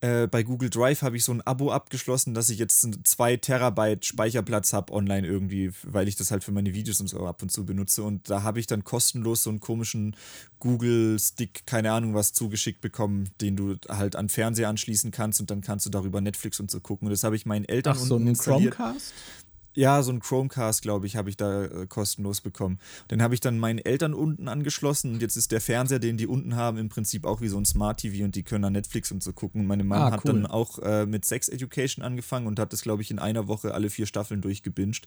äh, 0.00 0.28
bei 0.28 0.44
Google 0.44 0.70
Drive 0.70 1.02
habe 1.02 1.16
ich 1.16 1.24
so 1.24 1.32
ein 1.32 1.40
Abo 1.40 1.72
abgeschlossen, 1.72 2.32
dass 2.32 2.50
ich 2.50 2.58
jetzt 2.58 2.86
zwei 3.04 3.36
Terabyte 3.36 4.04
Speicherplatz 4.04 4.72
habe 4.72 4.92
online 4.92 5.26
irgendwie, 5.26 5.72
weil 5.82 6.06
ich 6.06 6.14
das 6.14 6.30
halt 6.30 6.44
für 6.44 6.52
meine 6.52 6.72
Videos 6.72 7.00
und 7.00 7.08
so 7.08 7.26
ab 7.26 7.42
und 7.42 7.50
zu 7.50 7.66
benutze. 7.66 8.04
Und 8.04 8.30
da 8.30 8.44
habe 8.44 8.60
ich 8.60 8.68
dann 8.68 8.84
kostenlos 8.84 9.42
so 9.42 9.50
einen 9.50 9.58
komischen 9.58 10.14
Google 10.60 11.18
Stick, 11.18 11.66
keine 11.66 11.90
Ahnung 11.90 12.14
was, 12.14 12.32
zugeschickt 12.32 12.80
bekommen, 12.80 13.30
den 13.40 13.56
du 13.56 13.76
halt 13.88 14.14
an 14.14 14.28
Fernseher 14.28 14.68
anschließen 14.68 15.10
kannst 15.10 15.40
und 15.40 15.50
dann 15.50 15.62
kannst 15.62 15.86
du 15.86 15.90
darüber 15.90 16.20
Netflix 16.20 16.60
und 16.60 16.70
so 16.70 16.78
gucken. 16.78 17.08
Und 17.08 17.12
das 17.12 17.24
habe 17.24 17.34
ich 17.34 17.44
meinen 17.44 17.64
Eltern 17.64 17.96
Ach, 17.98 18.00
so 18.00 18.16
einen 18.16 18.36
Chromecast? 18.36 19.12
Ja, 19.78 20.02
so 20.02 20.10
ein 20.10 20.18
Chromecast, 20.18 20.82
glaube 20.82 21.06
ich, 21.06 21.14
habe 21.14 21.30
ich 21.30 21.36
da 21.36 21.66
äh, 21.66 21.86
kostenlos 21.86 22.40
bekommen. 22.40 22.80
Den 23.12 23.22
habe 23.22 23.34
ich 23.34 23.40
dann 23.40 23.60
meinen 23.60 23.78
Eltern 23.78 24.12
unten 24.12 24.48
angeschlossen 24.48 25.12
und 25.12 25.22
jetzt 25.22 25.36
ist 25.36 25.52
der 25.52 25.60
Fernseher, 25.60 26.00
den 26.00 26.16
die 26.16 26.26
unten 26.26 26.56
haben, 26.56 26.78
im 26.78 26.88
Prinzip 26.88 27.24
auch 27.24 27.40
wie 27.40 27.46
so 27.46 27.58
ein 27.58 27.64
Smart 27.64 28.00
TV 28.00 28.24
und 28.24 28.34
die 28.34 28.42
können 28.42 28.62
dann 28.62 28.72
Netflix 28.72 29.12
und 29.12 29.22
so 29.22 29.32
gucken. 29.32 29.68
Meine 29.68 29.84
Mama 29.84 30.08
ah, 30.08 30.10
hat 30.10 30.26
dann 30.26 30.46
auch 30.46 30.80
äh, 30.80 31.06
mit 31.06 31.24
Sex 31.24 31.48
Education 31.48 32.04
angefangen 32.04 32.48
und 32.48 32.58
hat 32.58 32.72
das, 32.72 32.82
glaube 32.82 33.02
ich, 33.02 33.12
in 33.12 33.20
einer 33.20 33.46
Woche 33.46 33.72
alle 33.72 33.88
vier 33.88 34.06
Staffeln 34.06 34.40
durchgebinged. 34.40 35.06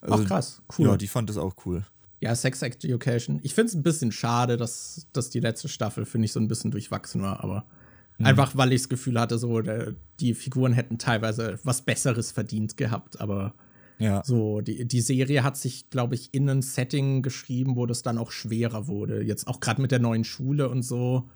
Also, 0.00 0.22
Ach 0.22 0.28
krass, 0.28 0.62
cool. 0.78 0.86
Ja, 0.86 0.96
die 0.96 1.08
fand 1.08 1.28
das 1.28 1.36
auch 1.36 1.56
cool. 1.66 1.84
Ja, 2.20 2.36
Sex 2.36 2.62
Education. 2.62 3.40
Ich 3.42 3.54
finde 3.54 3.70
es 3.70 3.74
ein 3.74 3.82
bisschen 3.82 4.12
schade, 4.12 4.56
dass, 4.56 5.08
dass 5.12 5.28
die 5.28 5.40
letzte 5.40 5.66
Staffel, 5.66 6.04
finde 6.04 6.26
ich, 6.26 6.32
so 6.32 6.38
ein 6.38 6.46
bisschen 6.46 6.70
durchwachsen 6.70 7.20
war, 7.20 7.42
aber 7.42 7.64
mhm. 8.18 8.26
einfach, 8.26 8.56
weil 8.56 8.72
ich 8.72 8.82
das 8.82 8.88
Gefühl 8.88 9.18
hatte, 9.18 9.38
so, 9.38 9.60
die 10.20 10.34
Figuren 10.34 10.72
hätten 10.72 10.98
teilweise 10.98 11.58
was 11.64 11.82
Besseres 11.82 12.30
verdient 12.30 12.76
gehabt, 12.76 13.20
aber 13.20 13.54
ja. 13.98 14.22
So, 14.24 14.60
die, 14.60 14.86
die 14.86 15.00
Serie 15.00 15.44
hat 15.44 15.56
sich, 15.56 15.88
glaube 15.90 16.14
ich, 16.14 16.34
in 16.34 16.48
ein 16.48 16.62
Setting 16.62 17.22
geschrieben, 17.22 17.76
wo 17.76 17.86
das 17.86 18.02
dann 18.02 18.18
auch 18.18 18.30
schwerer 18.30 18.86
wurde. 18.88 19.22
Jetzt 19.22 19.46
auch 19.46 19.60
gerade 19.60 19.80
mit 19.80 19.92
der 19.92 20.00
neuen 20.00 20.24
Schule 20.24 20.68
und 20.68 20.82
so. 20.82 21.28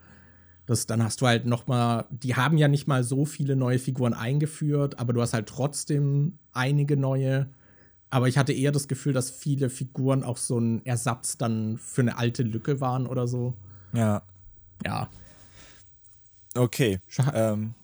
Das, 0.66 0.86
dann 0.86 1.02
hast 1.02 1.20
du 1.20 1.26
halt 1.26 1.46
noch 1.46 1.66
mal, 1.66 2.06
die 2.10 2.34
haben 2.34 2.58
ja 2.58 2.68
nicht 2.68 2.86
mal 2.86 3.02
so 3.02 3.24
viele 3.24 3.56
neue 3.56 3.78
Figuren 3.78 4.12
eingeführt, 4.12 4.98
aber 4.98 5.12
du 5.12 5.22
hast 5.22 5.32
halt 5.32 5.48
trotzdem 5.48 6.38
einige 6.52 6.96
neue. 6.96 7.48
Aber 8.10 8.28
ich 8.28 8.36
hatte 8.36 8.52
eher 8.52 8.72
das 8.72 8.88
Gefühl, 8.88 9.12
dass 9.12 9.30
viele 9.30 9.70
Figuren 9.70 10.22
auch 10.24 10.36
so 10.36 10.58
ein 10.58 10.84
Ersatz 10.84 11.38
dann 11.38 11.78
für 11.78 12.02
eine 12.02 12.18
alte 12.18 12.42
Lücke 12.42 12.80
waren 12.80 13.06
oder 13.06 13.26
so. 13.26 13.54
Ja. 13.92 14.22
Ja. 14.84 15.08
Okay. 16.54 16.98
Ähm, 17.32 17.74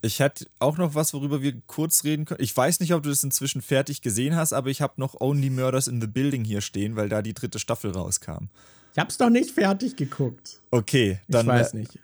ich 0.00 0.20
hätte 0.20 0.46
auch 0.58 0.78
noch 0.78 0.94
was, 0.94 1.12
worüber 1.12 1.42
wir 1.42 1.60
kurz 1.66 2.04
reden 2.04 2.24
können. 2.24 2.42
Ich 2.42 2.56
weiß 2.56 2.80
nicht, 2.80 2.94
ob 2.94 3.02
du 3.02 3.08
das 3.08 3.24
inzwischen 3.24 3.62
fertig 3.62 4.00
gesehen 4.00 4.36
hast, 4.36 4.52
aber 4.52 4.70
ich 4.70 4.80
habe 4.80 4.94
noch 4.96 5.20
Only 5.20 5.50
Murders 5.50 5.88
in 5.88 6.00
the 6.00 6.06
Building 6.06 6.44
hier 6.44 6.60
stehen, 6.60 6.96
weil 6.96 7.08
da 7.08 7.22
die 7.22 7.34
dritte 7.34 7.58
Staffel 7.58 7.90
rauskam. 7.90 8.48
Ich 8.92 8.98
habe 8.98 9.10
es 9.10 9.18
noch 9.18 9.30
nicht 9.30 9.50
fertig 9.50 9.96
geguckt. 9.96 10.60
Okay, 10.70 11.20
dann. 11.28 11.46
Ich 11.46 11.52
weiß 11.52 11.74
nicht. 11.74 11.98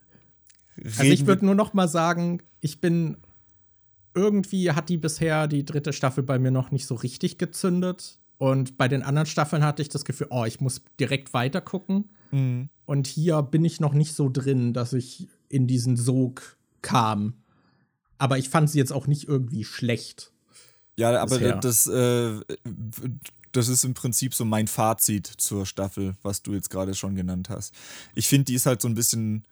Also 0.83 1.03
ich 1.05 1.27
würde 1.27 1.47
nur 1.47 1.55
noch 1.55 1.73
mal 1.73 1.89
sagen, 1.89 2.43
ich 2.61 2.81
bin 2.81 3.17
irgendwie 4.15 4.73
hat 4.73 4.89
die 4.89 4.97
bisher 4.97 5.47
die 5.49 5.65
dritte 5.65 5.93
Staffel 5.93 6.23
bei 6.23 6.39
mir 6.39 6.51
noch 6.51 6.71
nicht 6.71 6.87
so 6.87 6.95
richtig 6.95 7.39
gezündet. 7.39 8.19
Und 8.39 8.77
bei 8.77 8.89
den 8.89 9.03
anderen 9.03 9.27
Staffeln 9.27 9.65
hatte 9.65 9.83
ich 9.83 9.89
das 9.89 10.05
Gefühl, 10.05 10.27
oh, 10.31 10.45
ich 10.45 10.61
muss 10.61 10.83
direkt 10.99 11.33
weiter 11.33 11.61
gucken. 11.61 12.11
Mhm. 12.31 12.69
Und 12.85 13.07
hier 13.07 13.43
bin 13.43 13.65
ich 13.65 13.81
noch 13.81 13.95
nicht 13.95 14.15
so 14.15 14.29
drin, 14.29 14.73
dass 14.73 14.93
ich 14.93 15.29
in 15.49 15.67
diesen 15.67 15.97
Sog 15.97 16.57
kam. 16.83 17.35
Aber 18.19 18.39
ich 18.39 18.49
fand 18.49 18.71
sie 18.71 18.79
jetzt 18.79 18.93
auch 18.93 19.07
nicht 19.07 19.29
irgendwie 19.29 19.65
schlecht. 19.65 20.33
Ja, 20.97 21.21
aber 21.21 21.39
bisher. 21.39 21.57
das, 21.57 21.87
äh, 21.87 22.41
das 23.53 23.69
ist 23.69 23.85
im 23.85 23.95
Prinzip 23.95 24.35
so 24.35 24.45
mein 24.45 24.69
Fazit 24.69 25.27
zur 25.27 25.67
Staffel, 25.67 26.17
was 26.23 26.43
du 26.43 26.55
jetzt 26.55 26.71
gerade 26.71 26.95
schon 26.95 27.17
genannt 27.17 27.49
hast. 27.49 27.75
Ich 28.15 28.29
finde, 28.29 28.45
die 28.45 28.55
ist 28.55 28.67
halt 28.67 28.81
so 28.81 28.89
ein 28.89 28.95
bisschen 28.95 29.45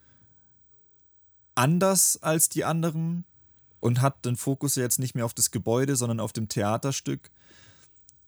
anders 1.54 2.22
als 2.22 2.48
die 2.48 2.64
anderen 2.64 3.24
und 3.80 4.00
hat 4.00 4.24
den 4.24 4.36
Fokus 4.36 4.76
jetzt 4.76 4.98
nicht 4.98 5.14
mehr 5.14 5.24
auf 5.24 5.34
das 5.34 5.50
Gebäude, 5.50 5.96
sondern 5.96 6.20
auf 6.20 6.32
dem 6.32 6.48
Theaterstück. 6.48 7.30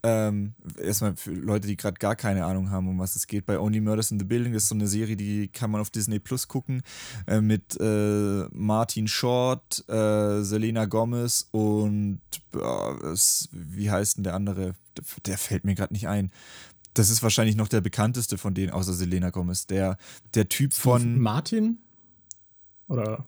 Ähm, 0.06 0.52
erstmal 0.78 1.16
für 1.16 1.32
Leute, 1.32 1.66
die 1.66 1.78
gerade 1.78 1.98
gar 1.98 2.14
keine 2.14 2.44
Ahnung 2.44 2.70
haben, 2.70 2.88
um 2.88 2.98
was 2.98 3.16
es 3.16 3.26
geht. 3.26 3.46
Bei 3.46 3.58
Only 3.58 3.80
Murders 3.80 4.10
in 4.10 4.18
the 4.18 4.26
Building 4.26 4.52
das 4.52 4.64
ist 4.64 4.68
so 4.68 4.74
eine 4.74 4.86
Serie, 4.86 5.16
die 5.16 5.48
kann 5.48 5.70
man 5.70 5.80
auf 5.80 5.88
Disney 5.88 6.18
Plus 6.18 6.46
gucken. 6.46 6.82
Äh, 7.26 7.40
mit 7.40 7.78
äh, 7.80 8.44
Martin 8.52 9.08
Short, 9.08 9.82
äh, 9.88 10.42
Selena 10.42 10.84
Gomez 10.84 11.48
und 11.52 12.20
es, 13.10 13.48
wie 13.50 13.90
heißt 13.90 14.18
denn 14.18 14.24
der 14.24 14.34
andere? 14.34 14.74
Der, 14.98 15.04
der 15.24 15.38
fällt 15.38 15.64
mir 15.64 15.74
gerade 15.74 15.94
nicht 15.94 16.06
ein. 16.06 16.30
Das 16.92 17.08
ist 17.08 17.22
wahrscheinlich 17.22 17.56
noch 17.56 17.68
der 17.68 17.80
bekannteste 17.80 18.36
von 18.36 18.52
denen, 18.52 18.72
außer 18.72 18.92
Selena 18.92 19.30
Gomez. 19.30 19.66
Der, 19.66 19.96
der 20.34 20.50
Typ 20.50 20.74
von. 20.74 21.18
Martin? 21.18 21.78
Oder? 22.88 23.24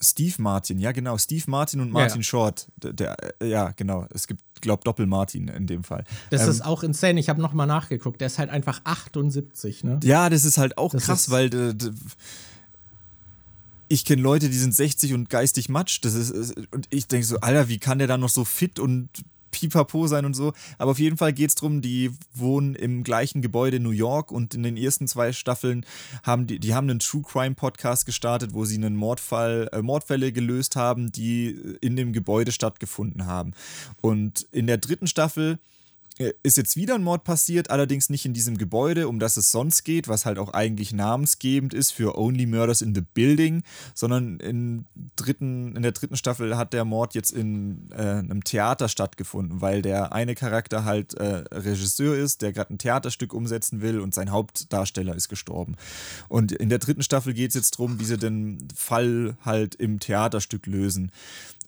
Steve 0.00 0.34
Martin, 0.38 0.78
ja 0.78 0.92
genau, 0.92 1.18
Steve 1.18 1.44
Martin 1.46 1.80
und 1.80 1.90
Martin 1.92 2.16
ja, 2.16 2.16
ja. 2.16 2.22
Short. 2.22 2.68
Der, 2.76 2.92
der, 2.92 3.16
ja, 3.42 3.70
genau. 3.72 4.06
Es 4.14 4.26
gibt, 4.26 4.42
glaube 4.60 4.82
Doppel 4.84 5.06
Martin 5.06 5.48
in 5.48 5.66
dem 5.66 5.84
Fall. 5.84 6.04
Das 6.30 6.44
ähm, 6.44 6.50
ist 6.50 6.64
auch 6.64 6.82
insane. 6.82 7.20
Ich 7.20 7.28
habe 7.28 7.40
noch 7.40 7.52
mal 7.52 7.66
nachgeguckt. 7.66 8.20
Der 8.20 8.26
ist 8.26 8.38
halt 8.38 8.50
einfach 8.50 8.80
78, 8.84 9.84
ne? 9.84 10.00
Ja, 10.02 10.30
das 10.30 10.44
ist 10.44 10.58
halt 10.58 10.78
auch 10.78 10.92
das 10.92 11.04
krass, 11.04 11.30
weil 11.30 11.74
ich 13.88 14.04
kenne 14.04 14.22
Leute, 14.22 14.48
die 14.48 14.56
sind 14.56 14.74
60 14.74 15.14
und 15.14 15.28
geistig 15.28 15.68
matsch. 15.68 16.00
Das 16.02 16.14
ist, 16.14 16.54
und 16.70 16.86
ich 16.90 17.08
denke 17.08 17.26
so, 17.26 17.40
Alter, 17.40 17.68
wie 17.68 17.78
kann 17.78 17.98
der 17.98 18.06
dann 18.06 18.20
noch 18.20 18.28
so 18.28 18.44
fit 18.44 18.78
und 18.78 19.08
pipapo 19.50 20.06
sein 20.06 20.24
und 20.24 20.34
so. 20.34 20.52
Aber 20.78 20.92
auf 20.92 20.98
jeden 20.98 21.16
Fall 21.16 21.32
geht 21.32 21.50
es 21.50 21.54
darum, 21.54 21.80
die 21.80 22.12
wohnen 22.34 22.74
im 22.74 23.02
gleichen 23.02 23.42
Gebäude 23.42 23.78
in 23.78 23.82
New 23.82 23.90
York 23.90 24.32
und 24.32 24.54
in 24.54 24.62
den 24.62 24.76
ersten 24.76 25.08
zwei 25.08 25.32
Staffeln 25.32 25.84
haben 26.22 26.46
die, 26.46 26.58
die 26.58 26.74
haben 26.74 26.88
einen 26.88 26.98
True 26.98 27.22
Crime 27.22 27.54
Podcast 27.54 28.06
gestartet, 28.06 28.54
wo 28.54 28.64
sie 28.64 28.76
einen 28.76 28.96
Mordfall, 28.96 29.68
äh, 29.72 29.82
Mordfälle 29.82 30.32
gelöst 30.32 30.76
haben, 30.76 31.12
die 31.12 31.50
in 31.80 31.96
dem 31.96 32.12
Gebäude 32.12 32.52
stattgefunden 32.52 33.26
haben. 33.26 33.52
Und 34.00 34.46
in 34.52 34.66
der 34.66 34.78
dritten 34.78 35.06
Staffel 35.06 35.58
ist 36.42 36.58
jetzt 36.58 36.76
wieder 36.76 36.94
ein 36.94 37.02
Mord 37.02 37.24
passiert, 37.24 37.70
allerdings 37.70 38.10
nicht 38.10 38.26
in 38.26 38.34
diesem 38.34 38.58
Gebäude, 38.58 39.08
um 39.08 39.18
das 39.18 39.38
es 39.38 39.50
sonst 39.50 39.84
geht, 39.84 40.06
was 40.06 40.26
halt 40.26 40.38
auch 40.38 40.52
eigentlich 40.52 40.92
namensgebend 40.92 41.72
ist 41.72 41.92
für 41.92 42.18
Only 42.18 42.44
Murders 42.44 42.82
in 42.82 42.94
the 42.94 43.00
Building, 43.00 43.62
sondern 43.94 44.38
in, 44.38 44.84
dritten, 45.16 45.74
in 45.76 45.82
der 45.82 45.92
dritten 45.92 46.16
Staffel 46.16 46.58
hat 46.58 46.74
der 46.74 46.84
Mord 46.84 47.14
jetzt 47.14 47.32
in 47.32 47.90
äh, 47.92 48.02
einem 48.02 48.44
Theater 48.44 48.88
stattgefunden, 48.88 49.62
weil 49.62 49.80
der 49.80 50.12
eine 50.12 50.34
Charakter 50.34 50.84
halt 50.84 51.14
äh, 51.14 51.44
Regisseur 51.52 52.16
ist, 52.16 52.42
der 52.42 52.52
gerade 52.52 52.74
ein 52.74 52.78
Theaterstück 52.78 53.32
umsetzen 53.32 53.80
will 53.80 54.00
und 54.00 54.14
sein 54.14 54.30
Hauptdarsteller 54.30 55.14
ist 55.14 55.30
gestorben. 55.30 55.76
Und 56.28 56.52
in 56.52 56.68
der 56.68 56.78
dritten 56.78 57.02
Staffel 57.02 57.32
geht 57.32 57.50
es 57.50 57.54
jetzt 57.54 57.78
darum, 57.78 57.98
wie 57.98 58.04
sie 58.04 58.18
den 58.18 58.68
Fall 58.74 59.38
halt 59.42 59.74
im 59.74 60.00
Theaterstück 60.00 60.66
lösen. 60.66 61.12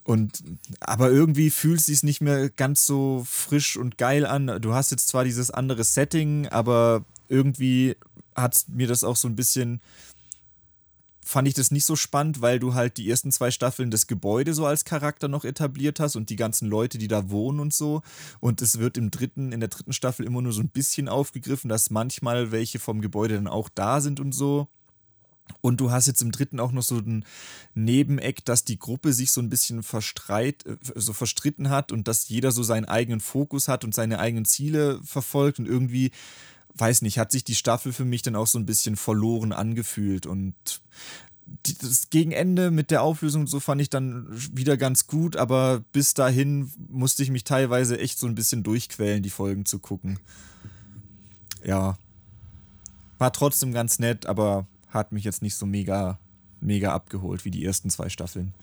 Und 0.04 0.42
aber 0.80 1.10
irgendwie 1.10 1.50
fühlt 1.50 1.78
es 1.78 1.86
sich 1.86 2.02
nicht 2.02 2.20
mehr 2.20 2.50
ganz 2.50 2.86
so 2.86 3.24
frisch 3.28 3.76
und 3.76 3.98
geil 3.98 4.26
an. 4.26 4.41
Du 4.46 4.74
hast 4.74 4.90
jetzt 4.90 5.08
zwar 5.08 5.24
dieses 5.24 5.50
andere 5.50 5.84
Setting, 5.84 6.48
aber 6.48 7.04
irgendwie 7.28 7.96
hat 8.34 8.64
mir 8.68 8.86
das 8.86 9.04
auch 9.04 9.16
so 9.16 9.28
ein 9.28 9.36
bisschen 9.36 9.80
fand 11.24 11.48
ich 11.48 11.54
das 11.54 11.70
nicht 11.70 11.86
so 11.86 11.96
spannend, 11.96 12.42
weil 12.42 12.58
du 12.58 12.74
halt 12.74 12.96
die 12.96 13.08
ersten 13.08 13.32
zwei 13.32 13.50
Staffeln 13.50 13.90
das 13.90 14.06
Gebäude 14.06 14.54
so 14.54 14.66
als 14.66 14.84
Charakter 14.84 15.28
noch 15.28 15.44
etabliert 15.44 16.00
hast 16.00 16.16
und 16.16 16.30
die 16.30 16.36
ganzen 16.36 16.68
Leute, 16.68 16.98
die 16.98 17.08
da 17.08 17.30
wohnen 17.30 17.60
und 17.60 17.72
so. 17.72 18.02
Und 18.40 18.60
es 18.60 18.78
wird 18.78 18.98
im 18.98 19.10
dritten, 19.10 19.52
in 19.52 19.60
der 19.60 19.68
dritten 19.68 19.92
Staffel 19.92 20.26
immer 20.26 20.42
nur 20.42 20.52
so 20.52 20.60
ein 20.60 20.68
bisschen 20.68 21.08
aufgegriffen, 21.08 21.68
dass 21.68 21.90
manchmal 21.90 22.52
welche 22.52 22.78
vom 22.78 23.00
Gebäude 23.00 23.36
dann 23.36 23.46
auch 23.46 23.68
da 23.68 24.00
sind 24.00 24.20
und 24.20 24.32
so. 24.32 24.68
Und 25.60 25.80
du 25.80 25.90
hast 25.90 26.06
jetzt 26.06 26.22
im 26.22 26.32
dritten 26.32 26.60
auch 26.60 26.72
noch 26.72 26.82
so 26.82 26.98
ein 26.98 27.24
Nebeneck, 27.74 28.44
dass 28.44 28.64
die 28.64 28.78
Gruppe 28.78 29.12
sich 29.12 29.32
so 29.32 29.40
ein 29.40 29.50
bisschen 29.50 29.82
verstreit, 29.82 30.66
äh, 30.66 30.76
so 30.94 31.12
verstritten 31.12 31.70
hat 31.70 31.92
und 31.92 32.08
dass 32.08 32.28
jeder 32.28 32.52
so 32.52 32.62
seinen 32.62 32.86
eigenen 32.86 33.20
Fokus 33.20 33.68
hat 33.68 33.84
und 33.84 33.94
seine 33.94 34.18
eigenen 34.18 34.44
Ziele 34.44 35.00
verfolgt 35.04 35.58
und 35.58 35.66
irgendwie, 35.66 36.10
weiß 36.74 37.02
nicht, 37.02 37.18
hat 37.18 37.32
sich 37.32 37.44
die 37.44 37.54
Staffel 37.54 37.92
für 37.92 38.04
mich 38.04 38.22
dann 38.22 38.36
auch 38.36 38.46
so 38.46 38.58
ein 38.58 38.66
bisschen 38.66 38.96
verloren 38.96 39.52
angefühlt 39.52 40.26
und 40.26 40.54
das 41.80 42.10
Gegenende 42.10 42.70
mit 42.70 42.90
der 42.90 43.02
Auflösung 43.02 43.46
so 43.46 43.60
fand 43.60 43.80
ich 43.80 43.90
dann 43.90 44.26
wieder 44.52 44.76
ganz 44.76 45.06
gut, 45.06 45.36
aber 45.36 45.84
bis 45.92 46.14
dahin 46.14 46.70
musste 46.88 47.22
ich 47.22 47.30
mich 47.30 47.44
teilweise 47.44 47.98
echt 47.98 48.18
so 48.18 48.26
ein 48.26 48.34
bisschen 48.34 48.62
durchquälen, 48.62 49.22
die 49.22 49.30
Folgen 49.30 49.66
zu 49.66 49.78
gucken. 49.78 50.18
Ja. 51.64 51.98
War 53.18 53.32
trotzdem 53.32 53.72
ganz 53.72 53.98
nett, 53.98 54.26
aber 54.26 54.66
hat 54.92 55.12
mich 55.12 55.24
jetzt 55.24 55.42
nicht 55.42 55.54
so 55.54 55.66
mega, 55.66 56.18
mega 56.60 56.92
abgeholt 56.92 57.44
wie 57.44 57.50
die 57.50 57.64
ersten 57.64 57.90
zwei 57.90 58.08
Staffeln. 58.08 58.54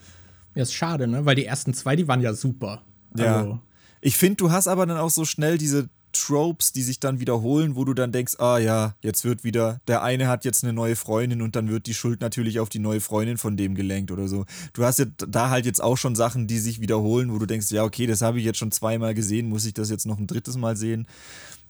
Ja, 0.56 0.64
ist 0.64 0.74
schade, 0.74 1.08
ne? 1.08 1.26
Weil 1.26 1.36
die 1.36 1.46
ersten 1.46 1.74
zwei, 1.74 1.96
die 1.96 2.08
waren 2.08 2.22
ja 2.22 2.34
super. 2.34 2.82
Ja. 3.16 3.38
Also. 3.38 3.60
Ich 4.02 4.18
finde, 4.18 4.38
du 4.38 4.52
hast 4.52 4.68
aber 4.68 4.86
dann 4.86 4.98
auch 4.98 5.10
so 5.10 5.26
schnell 5.26 5.58
diese 5.58 5.90
Tropes, 6.12 6.72
die 6.72 6.82
sich 6.82 7.00
dann 7.00 7.20
wiederholen, 7.20 7.76
wo 7.76 7.86
du 7.86 7.94
dann 7.94 8.12
denkst, 8.12 8.40
ah 8.40 8.58
ja, 8.58 8.96
jetzt 9.02 9.24
wird 9.26 9.44
wieder, 9.44 9.80
der 9.88 10.02
eine 10.02 10.28
hat 10.28 10.44
jetzt 10.44 10.64
eine 10.64 10.74
neue 10.74 10.96
Freundin 10.96 11.42
und 11.42 11.56
dann 11.56 11.70
wird 11.70 11.86
die 11.86 11.94
Schuld 11.94 12.22
natürlich 12.22 12.60
auf 12.60 12.70
die 12.70 12.80
neue 12.80 13.02
Freundin 13.02 13.38
von 13.38 13.58
dem 13.58 13.76
gelenkt 13.76 14.12
oder 14.12 14.28
so. 14.28 14.46
Du 14.74 14.84
hast 14.84 15.00
ja 15.00 15.06
da 15.18 15.50
halt 15.50 15.66
jetzt 15.66 15.84
auch 15.84 15.98
schon 15.98 16.16
Sachen, 16.16 16.48
die 16.48 16.60
sich 16.60 16.82
wiederholen, 16.82 17.32
wo 17.32 17.38
du 17.38 17.46
denkst, 17.46 17.70
ja, 17.72 17.84
okay, 17.84 18.08
das 18.08 18.22
habe 18.22 18.40
ich 18.40 18.46
jetzt 18.46 18.58
schon 18.58 18.72
zweimal 18.72 19.14
gesehen, 19.14 19.50
muss 19.50 19.66
ich 19.66 19.74
das 19.74 19.90
jetzt 19.90 20.08
noch 20.08 20.18
ein 20.18 20.28
drittes 20.28 20.58
Mal 20.58 20.76
sehen? 20.76 21.08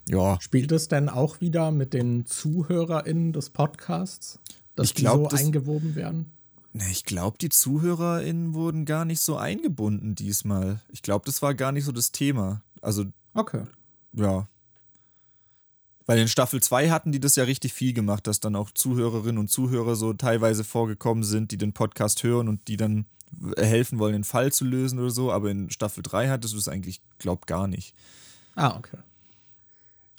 Ja. 0.10 0.40
Spielt 0.42 0.72
es 0.72 0.88
denn 0.88 1.08
auch 1.08 1.40
wieder 1.40 1.72
mit 1.72 1.94
den 1.94 2.26
ZuhörerInnen 2.26 3.32
des 3.32 3.52
Podcasts, 3.52 4.40
dass 4.76 4.88
ich 4.88 4.96
glaub, 4.96 5.18
die 5.18 5.24
so 5.24 5.30
das, 5.30 5.40
eingewoben 5.46 5.96
werden? 5.96 6.32
Ne, 6.74 6.86
ich 6.90 7.04
glaube, 7.04 7.38
die 7.40 7.50
ZuhörerInnen 7.50 8.54
wurden 8.54 8.86
gar 8.86 9.06
nicht 9.06 9.22
so 9.22 9.38
eingebunden 9.38 10.16
diesmal. 10.16 10.82
Ich 10.90 11.04
glaube, 11.04 11.26
das 11.26 11.42
war 11.42 11.54
gar 11.54 11.72
nicht 11.72 11.86
so 11.86 11.92
das 11.92 12.12
Thema. 12.12 12.64
Also. 12.82 13.06
Okay. 13.36 13.64
Ja. 14.14 14.48
Weil 16.08 16.18
in 16.18 16.28
Staffel 16.28 16.60
2 16.60 16.90
hatten 16.90 17.12
die 17.12 17.20
das 17.20 17.36
ja 17.36 17.44
richtig 17.44 17.74
viel 17.74 17.94
gemacht, 17.94 18.26
dass 18.26 18.40
dann 18.40 18.56
auch 18.56 18.72
Zuhörerinnen 18.72 19.38
und 19.38 19.52
Zuhörer 19.52 19.96
so 19.96 20.14
teilweise 20.14 20.64
vorgekommen 20.64 21.24
sind, 21.24 21.52
die 21.52 21.58
den 21.58 21.74
Podcast 21.74 22.24
hören 22.24 22.48
und 22.48 22.68
die 22.68 22.78
dann 22.78 23.06
helfen 23.58 24.00
wollen, 24.00 24.14
den 24.14 24.24
Fall 24.24 24.52
zu 24.52 24.66
lösen 24.66 24.98
oder 24.98 25.12
so. 25.12 25.32
Aber 25.32 25.52
in 25.52 25.70
Staffel 25.70 26.02
3 26.02 26.30
hattest 26.30 26.56
du 26.56 26.58
es 26.58 26.68
eigentlich, 26.68 27.02
glaub, 27.20 27.46
gar 27.46 27.68
nicht. 27.68 27.94
Ah, 28.56 28.76
okay. 28.76 28.98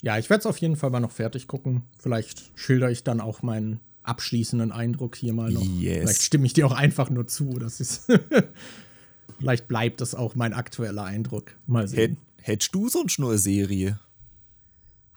Ja, 0.03 0.19
ich 0.19 0.31
werde 0.31 0.41
es 0.41 0.47
auf 0.47 0.59
jeden 0.59 0.77
Fall 0.77 0.91
mal 0.91 1.01
noch 1.01 1.11
fertig 1.11 1.47
gucken. 1.47 1.83
Vielleicht 1.99 2.51
schilder 2.55 2.91
ich 2.91 3.05
dann 3.05 3.21
auch 3.21 3.43
meinen 3.43 3.81
abschließenden 4.03 4.73
Eindruck 4.73 5.17
hier 5.17 5.35
mal 5.35 5.51
noch. 5.51 5.63
Yes. 5.63 5.99
Vielleicht 5.99 6.23
stimme 6.23 6.47
ich 6.47 6.55
dir 6.55 6.67
auch 6.67 6.73
einfach 6.73 7.11
nur 7.11 7.27
zu. 7.27 7.59
Das 7.59 7.81
ist 7.81 8.11
Vielleicht 9.41 9.69
bleibt 9.69 10.03
es 10.03 10.15
auch 10.15 10.35
mein 10.35 10.53
aktueller 10.53 11.05
Eindruck. 11.05 11.57
Mal 11.67 11.89
sehen. 11.89 12.19
hättest 12.37 12.75
du 12.75 12.89
sonst 12.89 13.19
nur 13.19 13.31
eine 13.31 13.39
Serie? 13.39 13.99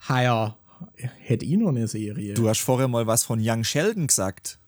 Ha 0.08 0.22
ja, 0.22 0.56
hätte 0.96 1.44
ich 1.44 1.56
nur 1.56 1.68
eine 1.68 1.88
Serie. 1.88 2.32
Du 2.34 2.48
hast 2.48 2.60
vorher 2.60 2.88
mal 2.88 3.06
was 3.06 3.22
von 3.22 3.38
Young 3.42 3.64
Sheldon 3.64 4.06
gesagt. 4.06 4.58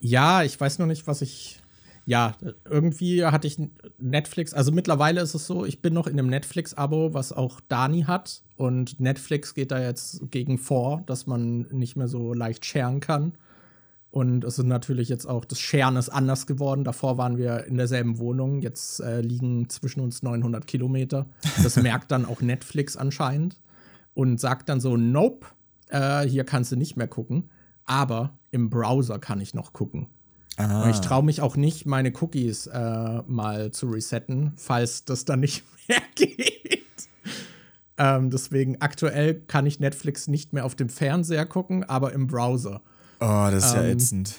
Ja, 0.00 0.42
ich 0.42 0.60
weiß 0.60 0.78
noch 0.78 0.86
nicht, 0.86 1.06
was 1.06 1.22
ich 1.22 1.61
ja, 2.04 2.34
irgendwie 2.68 3.24
hatte 3.24 3.46
ich 3.46 3.60
Netflix, 3.98 4.54
also 4.54 4.72
mittlerweile 4.72 5.20
ist 5.20 5.34
es 5.34 5.46
so, 5.46 5.64
ich 5.64 5.82
bin 5.82 5.94
noch 5.94 6.06
in 6.06 6.18
einem 6.18 6.28
Netflix-Abo, 6.28 7.14
was 7.14 7.32
auch 7.32 7.60
Dani 7.60 8.02
hat. 8.02 8.42
Und 8.56 8.98
Netflix 9.00 9.54
geht 9.54 9.70
da 9.70 9.80
jetzt 9.80 10.30
gegen 10.30 10.58
vor, 10.58 11.02
dass 11.06 11.26
man 11.26 11.60
nicht 11.70 11.96
mehr 11.96 12.08
so 12.08 12.34
leicht 12.34 12.64
sharen 12.64 13.00
kann. 13.00 13.34
Und 14.10 14.44
es 14.44 14.58
ist 14.58 14.66
natürlich 14.66 15.08
jetzt 15.08 15.26
auch, 15.26 15.44
das 15.46 15.58
Sharen 15.58 15.96
ist 15.96 16.10
anders 16.10 16.46
geworden. 16.46 16.84
Davor 16.84 17.16
waren 17.16 17.38
wir 17.38 17.64
in 17.64 17.76
derselben 17.76 18.18
Wohnung. 18.18 18.60
Jetzt 18.60 19.00
äh, 19.00 19.22
liegen 19.22 19.70
zwischen 19.70 20.00
uns 20.00 20.22
900 20.22 20.66
Kilometer. 20.66 21.26
Das 21.62 21.76
merkt 21.82 22.10
dann 22.10 22.26
auch 22.26 22.42
Netflix 22.42 22.96
anscheinend. 22.96 23.58
Und 24.12 24.38
sagt 24.38 24.68
dann 24.68 24.80
so: 24.80 24.98
Nope, 24.98 25.46
äh, 25.88 26.28
hier 26.28 26.44
kannst 26.44 26.70
du 26.72 26.76
nicht 26.76 26.96
mehr 26.96 27.08
gucken. 27.08 27.48
Aber 27.86 28.38
im 28.50 28.68
Browser 28.68 29.18
kann 29.18 29.40
ich 29.40 29.54
noch 29.54 29.72
gucken. 29.72 30.08
Ah. 30.56 30.88
Ich 30.90 31.00
traue 31.00 31.24
mich 31.24 31.40
auch 31.40 31.56
nicht, 31.56 31.86
meine 31.86 32.12
Cookies 32.20 32.66
äh, 32.66 33.22
mal 33.26 33.70
zu 33.72 33.88
resetten, 33.88 34.52
falls 34.56 35.04
das 35.04 35.24
dann 35.24 35.40
nicht 35.40 35.64
mehr 35.88 36.02
geht. 36.14 37.08
ähm, 37.98 38.30
deswegen 38.30 38.80
aktuell 38.80 39.34
kann 39.34 39.66
ich 39.66 39.80
Netflix 39.80 40.28
nicht 40.28 40.52
mehr 40.52 40.64
auf 40.64 40.74
dem 40.74 40.88
Fernseher 40.88 41.46
gucken, 41.46 41.84
aber 41.84 42.12
im 42.12 42.26
Browser. 42.26 42.82
Oh, 43.20 43.48
das 43.50 43.66
ist 43.66 43.74
ähm, 43.74 43.82
ja 43.82 43.88
ätzend. 43.88 44.34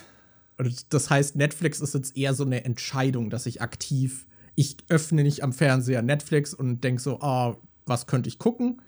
Das 0.90 1.10
heißt, 1.10 1.36
Netflix 1.36 1.80
ist 1.80 1.94
jetzt 1.94 2.16
eher 2.16 2.34
so 2.34 2.46
eine 2.46 2.64
Entscheidung, 2.64 3.30
dass 3.30 3.46
ich 3.46 3.62
aktiv 3.62 4.28
ich 4.56 4.78
öffne 4.90 5.24
nicht 5.24 5.44
am 5.44 5.54
Fernseher 5.54 6.02
Netflix 6.02 6.54
und 6.54 6.84
denke 6.84 7.02
so, 7.02 7.20
oh, 7.22 7.56
was 7.86 8.08
könnte 8.08 8.30
ich 8.30 8.40
gucken, 8.40 8.82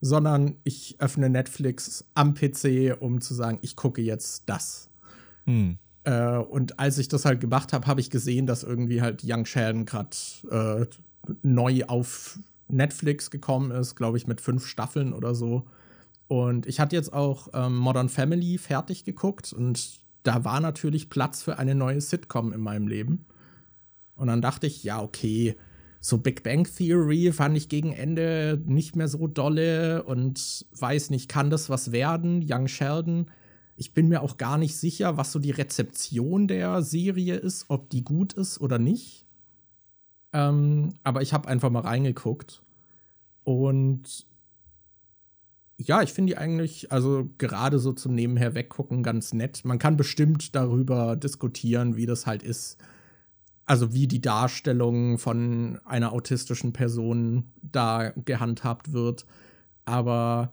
sondern 0.00 0.56
ich 0.64 0.96
öffne 0.98 1.30
Netflix 1.30 2.04
am 2.14 2.34
PC, 2.34 2.96
um 3.00 3.20
zu 3.20 3.34
sagen, 3.34 3.58
ich 3.62 3.76
gucke 3.76 4.02
jetzt 4.02 4.44
das. 4.46 4.90
Hm. 5.46 5.78
Äh, 6.06 6.38
und 6.38 6.78
als 6.78 6.96
ich 6.98 7.08
das 7.08 7.24
halt 7.24 7.40
gemacht 7.40 7.72
habe, 7.72 7.86
habe 7.86 8.00
ich 8.00 8.08
gesehen, 8.10 8.46
dass 8.46 8.62
irgendwie 8.62 9.02
halt 9.02 9.22
Young 9.24 9.44
Sheldon 9.44 9.84
gerade 9.84 10.16
äh, 10.50 10.86
neu 11.42 11.84
auf 11.86 12.38
Netflix 12.68 13.30
gekommen 13.30 13.72
ist, 13.72 13.96
glaube 13.96 14.16
ich, 14.16 14.26
mit 14.26 14.40
fünf 14.40 14.66
Staffeln 14.66 15.12
oder 15.12 15.34
so. 15.34 15.66
Und 16.28 16.66
ich 16.66 16.80
hatte 16.80 16.96
jetzt 16.96 17.12
auch 17.12 17.48
ähm, 17.52 17.76
Modern 17.76 18.08
Family 18.08 18.58
fertig 18.58 19.04
geguckt 19.04 19.52
und 19.52 20.00
da 20.22 20.44
war 20.44 20.60
natürlich 20.60 21.10
Platz 21.10 21.42
für 21.42 21.58
eine 21.58 21.74
neue 21.74 22.00
Sitcom 22.00 22.52
in 22.52 22.60
meinem 22.60 22.88
Leben. 22.88 23.26
Und 24.16 24.28
dann 24.28 24.42
dachte 24.42 24.66
ich, 24.66 24.82
ja, 24.82 25.00
okay, 25.00 25.56
so 26.00 26.18
Big 26.18 26.42
Bang 26.42 26.64
Theory 26.64 27.32
fand 27.32 27.56
ich 27.56 27.68
gegen 27.68 27.92
Ende 27.92 28.60
nicht 28.64 28.96
mehr 28.96 29.08
so 29.08 29.26
dolle 29.26 30.04
und 30.04 30.66
weiß 30.72 31.10
nicht, 31.10 31.28
kann 31.28 31.50
das 31.50 31.68
was 31.68 31.92
werden? 31.92 32.44
Young 32.48 32.68
Sheldon 32.68 33.26
ich 33.76 33.92
bin 33.92 34.08
mir 34.08 34.22
auch 34.22 34.38
gar 34.38 34.58
nicht 34.58 34.76
sicher, 34.76 35.16
was 35.16 35.32
so 35.32 35.38
die 35.38 35.50
Rezeption 35.50 36.48
der 36.48 36.82
Serie 36.82 37.36
ist, 37.36 37.66
ob 37.68 37.90
die 37.90 38.02
gut 38.02 38.32
ist 38.32 38.60
oder 38.60 38.78
nicht. 38.78 39.26
Ähm, 40.32 40.94
aber 41.04 41.22
ich 41.22 41.32
habe 41.32 41.48
einfach 41.48 41.70
mal 41.70 41.80
reingeguckt. 41.80 42.62
Und 43.44 44.26
ja, 45.78 46.02
ich 46.02 46.12
finde 46.12 46.32
die 46.32 46.38
eigentlich, 46.38 46.90
also 46.90 47.28
gerade 47.36 47.78
so 47.78 47.92
zum 47.92 48.14
Nebenher 48.14 48.54
weggucken, 48.54 49.02
ganz 49.02 49.34
nett. 49.34 49.64
Man 49.64 49.78
kann 49.78 49.98
bestimmt 49.98 50.54
darüber 50.54 51.14
diskutieren, 51.16 51.96
wie 51.96 52.06
das 52.06 52.26
halt 52.26 52.42
ist. 52.42 52.78
Also 53.66 53.92
wie 53.92 54.08
die 54.08 54.22
Darstellung 54.22 55.18
von 55.18 55.78
einer 55.84 56.12
autistischen 56.12 56.72
Person 56.72 57.52
da 57.62 58.10
gehandhabt 58.10 58.92
wird. 58.92 59.26
Aber 59.84 60.52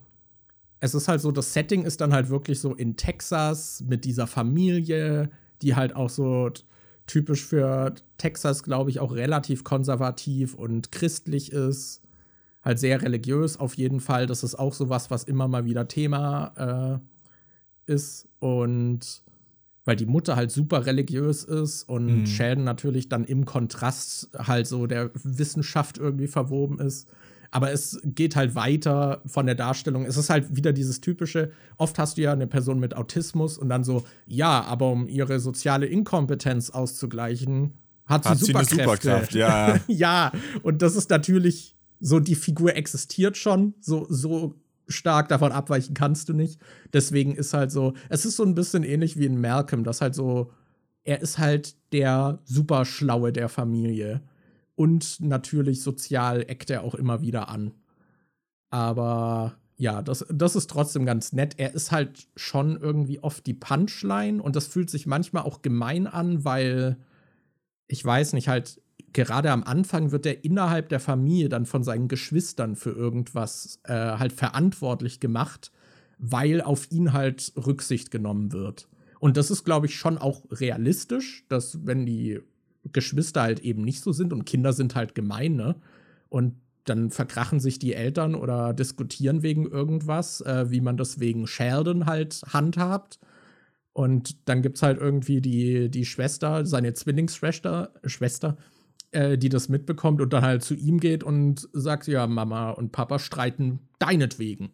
es 0.80 0.94
ist 0.94 1.08
halt 1.08 1.20
so, 1.20 1.32
das 1.32 1.52
Setting 1.52 1.84
ist 1.84 2.00
dann 2.00 2.12
halt 2.12 2.28
wirklich 2.28 2.60
so 2.60 2.74
in 2.74 2.96
Texas 2.96 3.82
mit 3.86 4.04
dieser 4.04 4.26
Familie, 4.26 5.30
die 5.62 5.74
halt 5.74 5.96
auch 5.96 6.10
so 6.10 6.50
typisch 7.06 7.44
für 7.44 7.94
Texas, 8.18 8.62
glaube 8.62 8.90
ich, 8.90 9.00
auch 9.00 9.14
relativ 9.14 9.64
konservativ 9.64 10.54
und 10.54 10.92
christlich 10.92 11.52
ist. 11.52 12.02
Halt 12.62 12.78
sehr 12.78 13.02
religiös 13.02 13.58
auf 13.58 13.74
jeden 13.74 14.00
Fall. 14.00 14.26
Das 14.26 14.42
ist 14.42 14.54
auch 14.54 14.72
so 14.72 14.88
was, 14.88 15.10
was 15.10 15.24
immer 15.24 15.48
mal 15.48 15.66
wieder 15.66 15.86
Thema 15.86 17.00
äh, 17.86 17.92
ist. 17.92 18.26
Und 18.38 19.22
weil 19.84 19.96
die 19.96 20.06
Mutter 20.06 20.36
halt 20.36 20.50
super 20.50 20.86
religiös 20.86 21.44
ist 21.44 21.82
und 21.84 22.20
mhm. 22.20 22.26
Sheldon 22.26 22.64
natürlich 22.64 23.08
dann 23.08 23.24
im 23.24 23.44
Kontrast 23.44 24.30
halt 24.34 24.66
so 24.66 24.86
der 24.86 25.10
Wissenschaft 25.14 25.98
irgendwie 25.98 26.26
verwoben 26.26 26.78
ist. 26.78 27.08
Aber 27.54 27.70
es 27.70 28.00
geht 28.04 28.34
halt 28.34 28.56
weiter 28.56 29.22
von 29.26 29.46
der 29.46 29.54
Darstellung. 29.54 30.06
Es 30.06 30.16
ist 30.16 30.28
halt 30.28 30.56
wieder 30.56 30.72
dieses 30.72 31.00
typische, 31.00 31.52
oft 31.76 32.00
hast 32.00 32.18
du 32.18 32.22
ja 32.22 32.32
eine 32.32 32.48
Person 32.48 32.80
mit 32.80 32.96
Autismus 32.96 33.58
und 33.58 33.68
dann 33.68 33.84
so, 33.84 34.04
ja, 34.26 34.64
aber 34.64 34.90
um 34.90 35.06
ihre 35.06 35.38
soziale 35.38 35.86
Inkompetenz 35.86 36.70
auszugleichen, 36.70 37.74
hat, 38.06 38.28
hat 38.28 38.40
sie, 38.40 38.46
Superkräfte. 38.46 38.82
eine 38.82 38.90
Superkraft. 38.90 39.34
Ja. 39.34 39.78
ja, 39.86 40.32
und 40.64 40.82
das 40.82 40.96
ist 40.96 41.10
natürlich 41.10 41.76
so, 42.00 42.18
die 42.18 42.34
Figur 42.34 42.74
existiert 42.74 43.36
schon, 43.36 43.74
so, 43.78 44.04
so 44.08 44.56
stark 44.88 45.28
davon 45.28 45.52
abweichen 45.52 45.94
kannst 45.94 46.28
du 46.28 46.32
nicht. 46.32 46.60
Deswegen 46.92 47.36
ist 47.36 47.54
halt 47.54 47.70
so, 47.70 47.94
es 48.08 48.26
ist 48.26 48.34
so 48.34 48.42
ein 48.42 48.56
bisschen 48.56 48.82
ähnlich 48.82 49.16
wie 49.16 49.26
in 49.26 49.40
Malcolm, 49.40 49.84
das 49.84 50.00
halt 50.00 50.16
so, 50.16 50.50
er 51.04 51.22
ist 51.22 51.38
halt 51.38 51.76
der 51.92 52.40
Superschlaue 52.46 53.32
der 53.32 53.48
Familie 53.48 54.22
und 54.76 55.20
natürlich 55.20 55.82
sozial 55.82 56.42
eckt 56.42 56.70
er 56.70 56.82
auch 56.82 56.94
immer 56.94 57.20
wieder 57.20 57.48
an. 57.48 57.72
Aber 58.70 59.56
ja, 59.76 60.02
das, 60.02 60.24
das 60.28 60.56
ist 60.56 60.70
trotzdem 60.70 61.04
ganz 61.06 61.32
nett. 61.32 61.54
Er 61.58 61.74
ist 61.74 61.92
halt 61.92 62.28
schon 62.36 62.76
irgendwie 62.80 63.20
oft 63.20 63.46
die 63.46 63.54
Punchline 63.54 64.42
und 64.42 64.56
das 64.56 64.66
fühlt 64.66 64.90
sich 64.90 65.06
manchmal 65.06 65.44
auch 65.44 65.62
gemein 65.62 66.06
an, 66.06 66.44
weil 66.44 66.96
ich 67.86 68.04
weiß 68.04 68.32
nicht, 68.32 68.48
halt 68.48 68.80
gerade 69.12 69.50
am 69.50 69.64
Anfang 69.64 70.10
wird 70.10 70.26
er 70.26 70.44
innerhalb 70.44 70.88
der 70.88 71.00
Familie 71.00 71.48
dann 71.48 71.66
von 71.66 71.84
seinen 71.84 72.08
Geschwistern 72.08 72.76
für 72.76 72.90
irgendwas 72.90 73.80
äh, 73.84 73.92
halt 73.92 74.32
verantwortlich 74.32 75.20
gemacht, 75.20 75.70
weil 76.18 76.60
auf 76.60 76.90
ihn 76.90 77.12
halt 77.12 77.52
Rücksicht 77.56 78.10
genommen 78.10 78.52
wird. 78.52 78.88
Und 79.20 79.36
das 79.36 79.50
ist, 79.50 79.64
glaube 79.64 79.86
ich, 79.86 79.96
schon 79.96 80.18
auch 80.18 80.42
realistisch, 80.50 81.46
dass 81.48 81.86
wenn 81.86 82.04
die 82.04 82.40
Geschwister 82.92 83.42
halt 83.42 83.60
eben 83.60 83.82
nicht 83.82 84.02
so 84.02 84.12
sind 84.12 84.32
und 84.32 84.44
Kinder 84.44 84.72
sind 84.72 84.94
halt 84.94 85.14
gemein, 85.14 85.56
ne? 85.56 85.76
Und 86.28 86.54
dann 86.84 87.10
verkrachen 87.10 87.60
sich 87.60 87.78
die 87.78 87.94
Eltern 87.94 88.34
oder 88.34 88.74
diskutieren 88.74 89.42
wegen 89.42 89.66
irgendwas, 89.66 90.40
äh, 90.42 90.70
wie 90.70 90.80
man 90.80 90.96
das 90.96 91.18
wegen 91.18 91.46
Sheldon 91.46 92.06
halt 92.06 92.42
handhabt. 92.52 93.18
Und 93.92 94.48
dann 94.48 94.60
gibt 94.60 94.76
es 94.76 94.82
halt 94.82 95.00
irgendwie 95.00 95.40
die, 95.40 95.88
die 95.88 96.04
Schwester, 96.04 96.66
seine 96.66 96.92
Zwillingsschwester, 96.92 97.92
Schwester, 98.04 98.56
äh, 99.12 99.38
die 99.38 99.48
das 99.48 99.68
mitbekommt 99.68 100.20
und 100.20 100.32
dann 100.32 100.42
halt 100.42 100.62
zu 100.62 100.74
ihm 100.74 101.00
geht 101.00 101.22
und 101.24 101.68
sagt, 101.72 102.06
ja, 102.08 102.26
Mama 102.26 102.70
und 102.70 102.92
Papa 102.92 103.18
streiten 103.18 103.78
deinetwegen. 103.98 104.72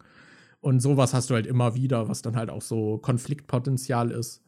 Und 0.61 0.81
sowas 0.81 1.15
hast 1.15 1.31
du 1.31 1.35
halt 1.35 1.47
immer 1.47 1.75
wieder, 1.75 2.09
was 2.09 2.23
dann 2.23 2.37
halt 2.37 2.51
auch 2.51 2.63
so 2.63 2.99
Konfliktpotenzial 2.99 4.11
ist. 4.11 4.43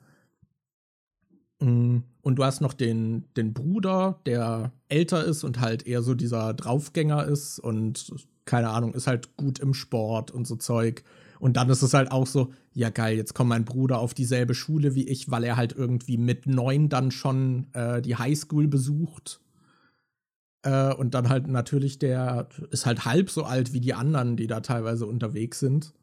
Mm, 1.62 2.02
und 2.22 2.36
du 2.36 2.44
hast 2.44 2.60
noch 2.60 2.72
den, 2.72 3.24
den 3.36 3.52
Bruder, 3.52 4.20
der 4.26 4.72
älter 4.88 5.24
ist 5.24 5.44
und 5.44 5.60
halt 5.60 5.86
eher 5.86 6.02
so 6.02 6.14
dieser 6.14 6.54
Draufgänger 6.54 7.24
ist 7.24 7.58
und 7.58 8.12
keine 8.44 8.70
Ahnung, 8.70 8.94
ist 8.94 9.06
halt 9.06 9.36
gut 9.36 9.60
im 9.60 9.72
Sport 9.72 10.32
und 10.32 10.46
so 10.46 10.56
Zeug. 10.56 11.04
Und 11.38 11.56
dann 11.56 11.70
ist 11.70 11.82
es 11.82 11.94
halt 11.94 12.10
auch 12.10 12.26
so, 12.26 12.52
ja 12.74 12.90
geil, 12.90 13.16
jetzt 13.16 13.34
kommt 13.34 13.48
mein 13.50 13.64
Bruder 13.64 13.98
auf 13.98 14.14
dieselbe 14.14 14.54
Schule 14.54 14.94
wie 14.94 15.08
ich, 15.08 15.30
weil 15.30 15.44
er 15.44 15.56
halt 15.56 15.72
irgendwie 15.72 16.16
mit 16.16 16.46
neun 16.46 16.88
dann 16.88 17.10
schon 17.12 17.66
äh, 17.74 18.02
die 18.02 18.16
Highschool 18.16 18.66
besucht. 18.66 19.40
Äh, 20.62 20.94
und 20.94 21.14
dann 21.14 21.28
halt 21.28 21.46
natürlich 21.46 21.98
der 21.98 22.48
ist 22.70 22.86
halt 22.86 23.04
halb 23.04 23.30
so 23.30 23.44
alt 23.44 23.72
wie 23.72 23.80
die 23.80 23.94
anderen, 23.94 24.36
die 24.36 24.48
da 24.48 24.60
teilweise 24.60 25.06
unterwegs 25.06 25.60
sind 25.60 25.94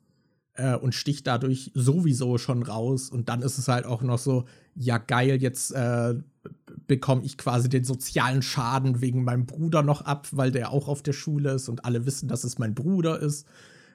äh, 0.60 0.76
und 0.76 0.94
sticht 0.94 1.26
dadurch 1.28 1.72
sowieso 1.74 2.38
schon 2.38 2.64
raus. 2.64 3.10
Und 3.10 3.30
dann 3.30 3.42
ist 3.42 3.58
es 3.58 3.68
halt 3.68 3.86
auch 3.86 4.02
noch 4.02 4.20
so, 4.20 4.46
ja 4.76 4.98
geil, 4.98 5.42
jetzt 5.42 5.72
äh, 5.72 6.16
bekomme 6.88 7.24
ich 7.24 7.38
quasi 7.38 7.70
den 7.70 7.84
sozialen 7.84 8.42
Schaden 8.42 9.02
wegen 9.02 9.24
meinem 9.24 9.46
Bruder 9.46 9.82
noch 9.82 10.02
ab, 10.02 10.28
weil 10.32 10.52
der 10.52 10.72
auch 10.72 10.88
auf 10.88 11.02
der 11.02 11.14
Schule 11.14 11.52
ist 11.52 11.70
und 11.70 11.86
alle 11.86 12.06
wissen, 12.06 12.28
dass 12.28 12.44
es 12.44 12.60
mein 12.60 12.76
Bruder 12.76 13.20
ist. 13.20 13.48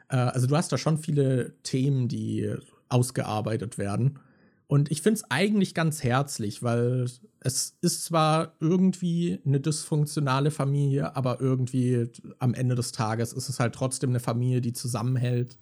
Äh, 0.09 0.17
also 0.17 0.47
du 0.47 0.57
hast 0.57 0.73
da 0.73 0.79
schon 0.79 0.99
viele 0.99 1.55
Themen, 1.63 2.09
die 2.09 2.55
ausgearbeitet 2.89 3.79
werden. 3.79 4.19
Und 4.67 4.91
ich 4.91 5.03
finde 5.03 5.21
es 5.21 5.31
eigentlich 5.31 5.75
ganz 5.75 6.03
herzlich, 6.03 6.63
weil 6.63 7.07
es 7.41 7.77
ist 7.83 8.05
zwar 8.05 8.55
irgendwie 8.61 9.39
eine 9.45 9.61
dysfunktionale 9.61 10.51
Familie, 10.51 11.15
aber 11.15 11.41
irgendwie 11.41 12.11
am 12.39 12.55
Ende 12.55 12.75
des 12.75 12.93
Tages 12.93 13.35
ist 13.35 13.51
es 13.51 13.61
halt 13.61 13.75
trotzdem 13.75 14.11
eine 14.11 14.21
Familie, 14.21 14.63
die 14.63 14.73
zusammenhält. 14.73 15.59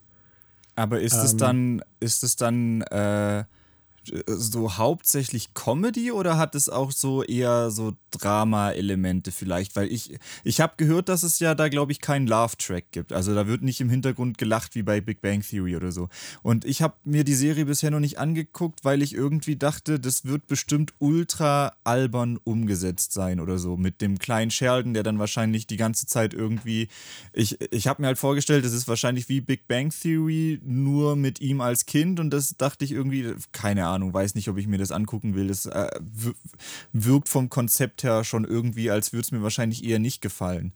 Aber 0.74 1.00
ist 1.00 1.14
ähm, 1.14 1.20
es 1.24 1.36
dann, 1.36 1.82
ist 2.00 2.22
es 2.24 2.36
dann 2.36 2.82
äh, 2.82 3.44
so 4.26 4.76
hauptsächlich 4.76 5.54
Comedy 5.54 6.10
oder 6.10 6.36
hat 6.36 6.54
es 6.54 6.68
auch 6.68 6.90
so 6.90 7.22
eher 7.22 7.70
so 7.70 7.94
Drama-Elemente 8.10 9.30
vielleicht? 9.30 9.76
Weil 9.76 9.92
ich, 9.92 10.18
ich 10.44 10.60
habe 10.60 10.74
gehört, 10.76 11.08
dass 11.08 11.22
es 11.22 11.38
ja 11.38 11.54
da, 11.54 11.68
glaube 11.68 11.92
ich, 11.92 12.00
keinen 12.00 12.26
Love-Track 12.26 12.86
gibt. 12.90 13.12
Also 13.12 13.34
da 13.34 13.46
wird 13.46 13.62
nicht 13.62 13.80
im 13.80 13.88
Hintergrund 13.88 14.38
gelacht 14.38 14.74
wie 14.74 14.82
bei 14.82 15.00
Big 15.00 15.20
Bang 15.20 15.42
Theory 15.42 15.76
oder 15.76 15.92
so. 15.92 16.08
Und 16.42 16.64
ich 16.64 16.82
habe 16.82 16.94
mir 17.04 17.24
die 17.24 17.34
Serie 17.34 17.64
bisher 17.64 17.90
noch 17.90 18.00
nicht 18.00 18.18
angeguckt, 18.18 18.84
weil 18.84 19.02
ich 19.02 19.14
irgendwie 19.14 19.56
dachte, 19.56 20.00
das 20.00 20.24
wird 20.24 20.46
bestimmt 20.46 20.92
ultra 20.98 21.72
albern 21.84 22.38
umgesetzt 22.42 23.12
sein 23.12 23.38
oder 23.38 23.58
so. 23.58 23.76
Mit 23.76 24.00
dem 24.00 24.18
kleinen 24.18 24.50
Sheldon, 24.50 24.94
der 24.94 25.04
dann 25.04 25.18
wahrscheinlich 25.18 25.66
die 25.66 25.76
ganze 25.76 26.06
Zeit 26.06 26.34
irgendwie. 26.34 26.88
Ich, 27.32 27.60
ich 27.72 27.86
habe 27.86 28.02
mir 28.02 28.08
halt 28.08 28.18
vorgestellt, 28.18 28.64
das 28.64 28.72
ist 28.72 28.88
wahrscheinlich 28.88 29.28
wie 29.28 29.40
Big 29.40 29.68
Bang 29.68 29.90
Theory, 29.90 30.60
nur 30.64 31.14
mit 31.14 31.40
ihm 31.40 31.60
als 31.60 31.86
Kind. 31.86 32.18
Und 32.18 32.30
das 32.30 32.56
dachte 32.56 32.84
ich 32.84 32.92
irgendwie, 32.92 33.34
keine 33.52 33.86
Ahnung 33.86 33.91
Ahnung, 33.92 34.12
weiß 34.12 34.34
nicht, 34.34 34.48
ob 34.48 34.58
ich 34.58 34.66
mir 34.66 34.78
das 34.78 34.92
angucken 34.92 35.34
will. 35.34 35.48
Das 35.48 35.66
äh, 35.66 35.88
wirkt 36.92 37.28
vom 37.28 37.48
Konzept 37.48 38.02
her 38.02 38.24
schon 38.24 38.44
irgendwie, 38.44 38.90
als 38.90 39.12
würde 39.12 39.22
es 39.22 39.32
mir 39.32 39.42
wahrscheinlich 39.42 39.84
eher 39.84 39.98
nicht 39.98 40.20
gefallen. 40.20 40.72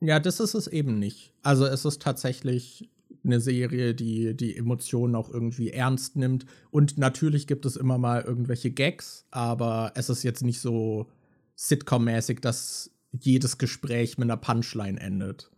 Ja, 0.00 0.18
das 0.18 0.40
ist 0.40 0.54
es 0.54 0.66
eben 0.66 0.98
nicht. 0.98 1.34
Also 1.42 1.66
es 1.66 1.84
ist 1.84 2.00
tatsächlich 2.00 2.90
eine 3.24 3.40
Serie, 3.40 3.94
die 3.94 4.34
die 4.34 4.56
Emotionen 4.56 5.14
auch 5.14 5.28
irgendwie 5.28 5.70
ernst 5.70 6.16
nimmt. 6.16 6.46
Und 6.70 6.96
natürlich 6.96 7.46
gibt 7.46 7.66
es 7.66 7.76
immer 7.76 7.98
mal 7.98 8.22
irgendwelche 8.22 8.70
Gags, 8.70 9.26
aber 9.30 9.92
es 9.94 10.08
ist 10.08 10.22
jetzt 10.22 10.42
nicht 10.42 10.60
so 10.60 11.10
Sitcom-mäßig, 11.56 12.40
dass 12.40 12.90
jedes 13.12 13.58
Gespräch 13.58 14.16
mit 14.16 14.26
einer 14.26 14.38
Punchline 14.38 14.98
endet. 14.98 15.50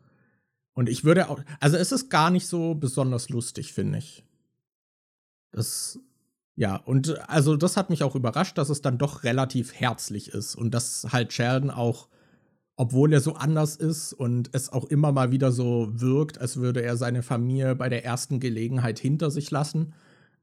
Und 0.74 0.88
ich 0.88 1.04
würde 1.04 1.28
auch, 1.28 1.40
also 1.60 1.76
es 1.76 1.92
ist 1.92 2.08
gar 2.08 2.30
nicht 2.30 2.46
so 2.46 2.74
besonders 2.74 3.28
lustig, 3.28 3.72
finde 3.72 3.98
ich. 3.98 4.24
Das 5.52 5.98
Ja, 6.56 6.76
und 6.76 7.18
also 7.28 7.56
das 7.56 7.76
hat 7.76 7.90
mich 7.90 8.02
auch 8.02 8.14
überrascht, 8.14 8.58
dass 8.58 8.68
es 8.68 8.82
dann 8.82 8.98
doch 8.98 9.24
relativ 9.24 9.72
herzlich 9.74 10.28
ist 10.28 10.54
und 10.54 10.72
dass 10.72 11.06
halt 11.12 11.32
Sheldon 11.32 11.70
auch, 11.70 12.08
obwohl 12.76 13.12
er 13.12 13.20
so 13.20 13.34
anders 13.34 13.76
ist 13.76 14.12
und 14.12 14.50
es 14.52 14.70
auch 14.70 14.84
immer 14.86 15.12
mal 15.12 15.30
wieder 15.30 15.52
so 15.52 15.88
wirkt, 15.92 16.38
als 16.40 16.56
würde 16.56 16.82
er 16.82 16.96
seine 16.96 17.22
Familie 17.22 17.74
bei 17.76 17.88
der 17.88 18.04
ersten 18.04 18.40
Gelegenheit 18.40 18.98
hinter 18.98 19.30
sich 19.30 19.50
lassen, 19.50 19.94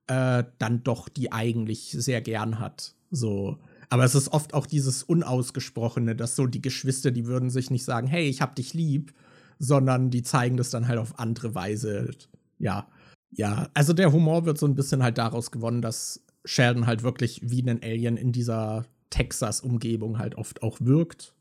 äh, 0.07 0.44
dann 0.57 0.84
doch 0.84 1.10
die 1.10 1.31
eigentlich 1.31 1.91
sehr 1.91 2.22
gern 2.22 2.60
hat. 2.60 2.95
So. 3.11 3.57
Aber 3.90 4.03
es 4.03 4.15
ist 4.15 4.30
oft 4.30 4.53
auch 4.53 4.68
dieses 4.68 5.03
Unausgesprochene, 5.03 6.15
dass 6.15 6.36
so 6.36 6.45
die 6.45 6.61
Geschwister, 6.61 7.11
die 7.11 7.26
würden 7.26 7.49
sich 7.49 7.72
nicht 7.72 7.84
sagen, 7.84 8.07
hey, 8.07 8.27
ich 8.30 8.41
hab 8.41 8.56
dich 8.56 8.73
lieb, 8.73 9.14
sondern 9.57 10.11
die 10.11 10.23
zeigen 10.23 10.57
das 10.57 10.69
dann 10.69 10.88
halt 10.88 10.99
auf 10.99 11.19
andere 11.19 11.56
Weise. 11.56 12.11
Ja. 12.60 12.88
Ja, 13.32 13.70
also 13.74 13.94
der 13.94 14.12
Humor 14.12 14.46
wird 14.46 14.58
so 14.58 14.66
ein 14.66 14.76
bisschen 14.76 15.04
halt 15.04 15.18
daraus 15.18 15.52
gewonnen, 15.52 15.82
dass 15.82 16.24
Sheldon 16.46 16.88
halt 16.88 17.04
wirklich 17.04 17.42
wie 17.44 17.62
ein 17.62 17.82
Alien 17.84 18.18
in 18.18 18.32
dieser 18.32 18.86
Texas-Umgebung 19.12 20.18
halt 20.18 20.36
oft 20.36 20.64
auch 20.64 20.78
wirkt. 20.82 21.34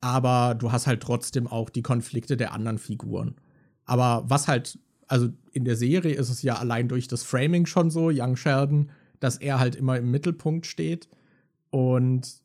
Aber 0.00 0.54
du 0.54 0.72
hast 0.72 0.86
halt 0.86 1.00
trotzdem 1.02 1.46
auch 1.46 1.70
die 1.70 1.82
Konflikte 1.82 2.36
der 2.36 2.52
anderen 2.52 2.78
Figuren. 2.78 3.36
Aber 3.84 4.24
was 4.28 4.48
halt, 4.48 4.78
also 5.06 5.28
in 5.52 5.64
der 5.64 5.76
Serie 5.76 6.14
ist 6.14 6.28
es 6.28 6.42
ja 6.42 6.56
allein 6.56 6.88
durch 6.88 7.08
das 7.08 7.22
Framing 7.22 7.66
schon 7.66 7.90
so, 7.90 8.10
Young 8.12 8.36
Sheldon, 8.36 8.90
dass 9.20 9.36
er 9.38 9.58
halt 9.58 9.76
immer 9.76 9.96
im 9.96 10.10
Mittelpunkt 10.10 10.66
steht. 10.66 11.08
Und 11.70 12.42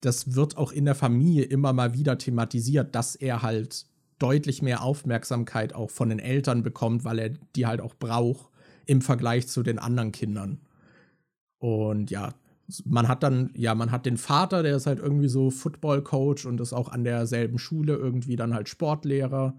das 0.00 0.34
wird 0.34 0.56
auch 0.56 0.70
in 0.70 0.84
der 0.84 0.94
Familie 0.94 1.44
immer 1.44 1.72
mal 1.72 1.94
wieder 1.94 2.18
thematisiert, 2.18 2.94
dass 2.94 3.16
er 3.16 3.42
halt 3.42 3.86
deutlich 4.18 4.62
mehr 4.62 4.82
Aufmerksamkeit 4.82 5.74
auch 5.74 5.90
von 5.90 6.08
den 6.08 6.18
Eltern 6.18 6.62
bekommt, 6.62 7.04
weil 7.04 7.18
er 7.18 7.30
die 7.56 7.66
halt 7.66 7.80
auch 7.80 7.94
braucht 7.94 8.50
im 8.86 9.02
Vergleich 9.02 9.48
zu 9.48 9.62
den 9.62 9.78
anderen 9.78 10.12
Kindern. 10.12 10.60
Und 11.58 12.10
ja, 12.10 12.34
man 12.84 13.08
hat 13.08 13.22
dann, 13.22 13.50
ja, 13.54 13.74
man 13.74 13.90
hat 13.90 14.06
den 14.06 14.16
Vater, 14.16 14.62
der 14.62 14.76
ist 14.76 14.86
halt 14.86 14.98
irgendwie 14.98 15.28
so 15.28 15.50
Football-Coach 15.50 16.46
und 16.46 16.60
ist 16.60 16.72
auch 16.72 16.88
an 16.88 17.04
derselben 17.04 17.58
Schule 17.58 17.94
irgendwie 17.94 18.36
dann 18.36 18.54
halt 18.54 18.68
Sportlehrer. 18.68 19.54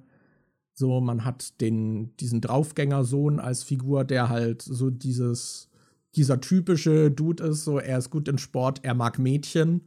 So, 0.74 1.02
man 1.02 1.26
hat 1.26 1.60
den, 1.62 2.16
diesen 2.18 2.42
Draufgängersohn 2.42 3.40
als 3.40 3.64
Figur, 3.64 4.04
der 4.04 4.30
halt 4.30 4.62
so 4.62 4.90
dieses, 4.90 5.70
dieser 6.16 6.40
typische 6.40 7.12
Dude 7.12 7.44
ist, 7.44 7.66
so, 7.66 7.80
er 7.80 7.98
ist 7.98 8.10
gut 8.10 8.28
in 8.28 8.38
Sport, 8.38 8.80
er 8.84 8.94
mag 8.94 9.20
Mädchen 9.20 9.82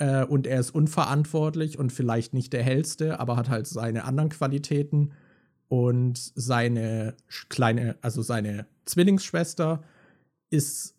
äh, 0.00 0.24
und 0.24 0.46
er 0.46 0.58
ist 0.58 0.74
unverantwortlich 0.74 1.78
und 1.78 1.92
vielleicht 1.92 2.34
nicht 2.34 2.52
der 2.52 2.62
hellste, 2.62 3.20
aber 3.20 3.36
hat 3.36 3.48
halt 3.48 3.66
seine 3.66 4.04
anderen 4.04 4.30
Qualitäten. 4.30 5.12
Und 5.68 6.18
seine 6.34 7.14
kleine, 7.48 7.96
also 8.00 8.22
seine 8.22 8.66
Zwillingsschwester 8.86 9.84
ist 10.50 10.96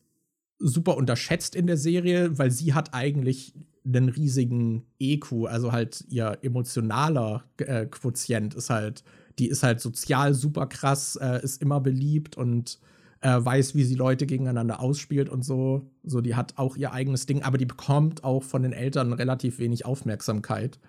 super 0.59 0.95
unterschätzt 0.95 1.57
in 1.57 1.67
der 1.67 1.75
Serie, 1.75 2.37
weil 2.37 2.51
sie 2.51 2.73
hat 2.73 2.93
eigentlich 2.93 3.53
einen 3.83 4.07
riesigen 4.07 4.85
EQ, 4.97 5.47
also 5.47 5.73
halt 5.73 6.05
ihr 6.07 6.37
emotionaler 6.41 7.43
äh, 7.57 7.85
Quotient 7.87 8.53
ist 8.53 8.69
halt, 8.69 9.03
die 9.39 9.47
ist 9.47 9.63
halt 9.63 9.81
sozial 9.81 10.33
super 10.33 10.67
krass, 10.67 11.17
äh, 11.17 11.43
ist 11.43 11.61
immer 11.61 11.81
beliebt 11.81 12.37
und 12.37 12.79
äh, 13.21 13.43
weiß, 13.43 13.75
wie 13.75 13.83
sie 13.83 13.95
Leute 13.95 14.25
gegeneinander 14.25 14.79
ausspielt 14.79 15.29
und 15.29 15.43
so. 15.43 15.89
So, 16.03 16.21
die 16.21 16.35
hat 16.35 16.57
auch 16.57 16.75
ihr 16.75 16.91
eigenes 16.91 17.25
Ding, 17.25 17.43
aber 17.43 17.57
die 17.57 17.65
bekommt 17.65 18.23
auch 18.23 18.43
von 18.43 18.63
den 18.63 18.73
Eltern 18.73 19.13
relativ 19.13 19.59
wenig 19.59 19.85
Aufmerksamkeit, 19.85 20.79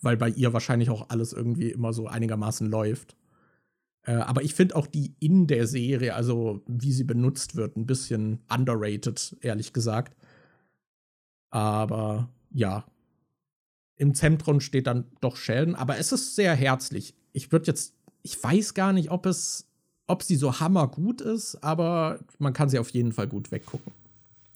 weil 0.00 0.16
bei 0.16 0.30
ihr 0.30 0.52
wahrscheinlich 0.52 0.90
auch 0.90 1.10
alles 1.10 1.32
irgendwie 1.32 1.70
immer 1.70 1.92
so 1.92 2.08
einigermaßen 2.08 2.68
läuft. 2.68 3.16
Äh, 4.04 4.14
aber 4.14 4.42
ich 4.42 4.54
finde 4.54 4.76
auch 4.76 4.86
die 4.86 5.14
in 5.20 5.46
der 5.46 5.66
Serie, 5.66 6.14
also 6.14 6.62
wie 6.66 6.92
sie 6.92 7.04
benutzt 7.04 7.56
wird, 7.56 7.76
ein 7.76 7.86
bisschen 7.86 8.40
underrated, 8.52 9.36
ehrlich 9.42 9.72
gesagt. 9.72 10.16
Aber 11.50 12.30
ja, 12.50 12.86
im 13.96 14.14
Zentrum 14.14 14.60
steht 14.60 14.86
dann 14.86 15.04
doch 15.20 15.36
Sheldon, 15.36 15.74
aber 15.74 15.98
es 15.98 16.10
ist 16.10 16.34
sehr 16.34 16.54
herzlich. 16.54 17.14
Ich 17.32 17.52
würde 17.52 17.66
jetzt, 17.66 17.94
ich 18.22 18.42
weiß 18.42 18.74
gar 18.74 18.92
nicht, 18.92 19.10
ob 19.10 19.26
es 19.26 19.68
ob 20.12 20.22
sie 20.22 20.36
so 20.36 20.60
hammergut 20.60 21.22
ist, 21.22 21.56
aber 21.64 22.18
man 22.38 22.52
kann 22.52 22.68
sie 22.68 22.78
auf 22.78 22.90
jeden 22.90 23.12
Fall 23.12 23.26
gut 23.26 23.50
weggucken. 23.50 23.92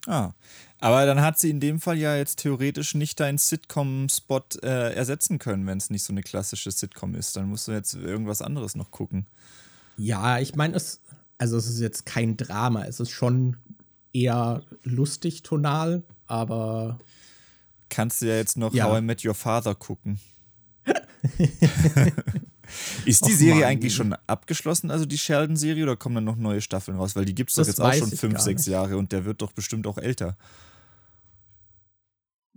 Ah, 0.07 0.33
aber 0.81 1.07
dann 1.07 1.23
hat 1.23 1.39
sie 1.39 1.49
in 1.49 1.61
dem 1.61 1.81
Fall 1.81 1.97
ja 1.97 2.15
jetzt 2.15 2.41
theoretisch 2.41 2.95
nicht 2.95 3.19
deinen 3.19 3.39
Sitcom-Spot 3.39 4.45
äh, 4.63 4.95
ersetzen 4.95 5.39
können, 5.39 5.67
wenn 5.67 5.79
es 5.79 5.89
nicht 5.89 6.05
so 6.05 6.13
eine 6.13 6.23
klassische 6.23 6.71
Sitcom 6.71 7.15
ist. 7.15 7.37
Dann 7.37 7.49
musst 7.49 7.67
du 7.69 7.73
jetzt 7.73 7.95
irgendwas 7.95 8.43
anderes 8.43 8.77
noch 8.77 8.91
gucken. 8.91 9.27
Ja, 9.97 10.39
ich 10.39 10.55
meine, 10.55 10.77
es, 10.77 11.01
also 11.39 11.57
es 11.57 11.67
ist 11.67 11.81
jetzt 11.81 12.05
kein 12.05 12.37
Drama, 12.37 12.85
es 12.85 13.01
ist 13.01 13.11
schon 13.11 13.57
eher 14.13 14.63
lustig 14.85 15.43
tonal, 15.43 16.03
aber. 16.27 17.01
Kannst 17.89 18.21
du 18.21 18.27
ja 18.27 18.37
jetzt 18.37 18.59
noch 18.59 18.75
ja. 18.75 18.85
How 18.85 18.99
I 18.99 19.01
Met 19.01 19.25
Your 19.25 19.35
Father 19.35 19.75
gucken. 19.75 20.21
Ist 23.05 23.27
die 23.27 23.33
Och, 23.33 23.39
Serie 23.39 23.55
Mann. 23.61 23.65
eigentlich 23.65 23.95
schon 23.95 24.15
abgeschlossen, 24.27 24.91
also 24.91 25.07
die 25.07 25.19
Sheldon-Serie, 25.19 25.83
oder 25.83 25.97
kommen 25.97 26.17
dann 26.17 26.25
noch 26.25 26.37
neue 26.37 26.61
Staffeln 26.61 26.97
raus? 26.97 27.17
Weil 27.17 27.25
die 27.25 27.35
gibt 27.35 27.51
es 27.51 27.57
doch 27.57 27.67
jetzt 27.67 27.81
auch 27.81 27.93
schon 27.93 28.11
fünf, 28.11 28.41
sechs 28.41 28.67
Jahre 28.67 28.97
und 28.97 29.13
der 29.13 29.25
wird 29.25 29.43
doch 29.43 29.53
bestimmt 29.53 29.87
auch 29.87 29.99
älter. 29.99 30.37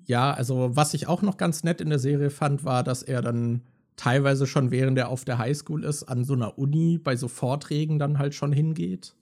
Ja, 0.05 0.33
also 0.33 0.75
was 0.75 0.93
ich 0.93 1.07
auch 1.07 1.21
noch 1.21 1.37
ganz 1.37 1.63
nett 1.63 1.81
in 1.81 1.89
der 1.89 1.99
Serie 1.99 2.31
fand, 2.31 2.63
war, 2.63 2.83
dass 2.83 3.03
er 3.03 3.21
dann 3.21 3.61
teilweise 3.95 4.47
schon 4.47 4.71
während 4.71 4.97
er 4.97 5.09
auf 5.09 5.25
der 5.25 5.37
Highschool 5.37 5.83
ist, 5.83 6.03
an 6.03 6.23
so 6.23 6.33
einer 6.33 6.57
Uni 6.57 6.97
bei 6.97 7.15
so 7.15 7.27
Vorträgen 7.27 7.99
dann 7.99 8.17
halt 8.17 8.33
schon 8.33 8.51
hingeht. 8.51 9.13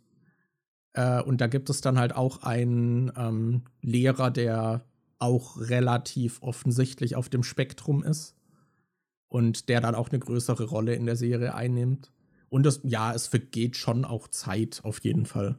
Äh, 0.94 1.22
und 1.22 1.42
da 1.42 1.48
gibt 1.48 1.70
es 1.70 1.82
dann 1.82 2.00
halt 2.00 2.16
auch 2.16 2.44
einen 2.44 3.12
ähm, 3.18 3.64
Lehrer, 3.82 4.32
der 4.32 4.86
auch 5.20 5.58
relativ 5.60 6.42
offensichtlich 6.42 7.16
auf 7.16 7.28
dem 7.28 7.44
Spektrum 7.44 8.04
ist 8.04 8.37
und 9.30 9.70
der 9.70 9.82
dann 9.82 9.96
auch 9.96 10.10
eine 10.10 10.20
größere 10.20 10.66
Rolle 10.66 10.96
in 10.96 11.06
der 11.06 11.16
Serie 11.16 11.54
einnimmt. 11.54 12.12
Und 12.50 12.66
das, 12.66 12.80
ja, 12.84 13.14
es 13.14 13.28
vergeht 13.28 13.76
schon 13.76 14.06
auch 14.06 14.28
Zeit 14.28 14.82
auf 14.84 15.00
jeden 15.04 15.26
Fall. 15.26 15.58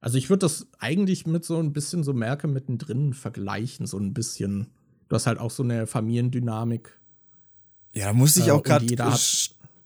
Also 0.00 0.18
ich 0.18 0.30
würde 0.30 0.40
das 0.40 0.66
eigentlich 0.78 1.26
mit 1.26 1.44
so 1.44 1.58
ein 1.58 1.72
bisschen 1.72 2.02
so 2.04 2.12
Merke 2.12 2.48
mittendrin 2.48 3.12
vergleichen, 3.12 3.86
so 3.86 3.98
ein 3.98 4.14
bisschen. 4.14 4.68
Du 5.08 5.16
hast 5.16 5.26
halt 5.26 5.38
auch 5.38 5.50
so 5.50 5.62
eine 5.62 5.86
Familiendynamik. 5.86 6.98
Ja, 7.92 8.06
da 8.06 8.12
muss 8.12 8.36
ich 8.36 8.48
äh, 8.48 8.50
auch 8.52 8.62
gerade 8.62 8.86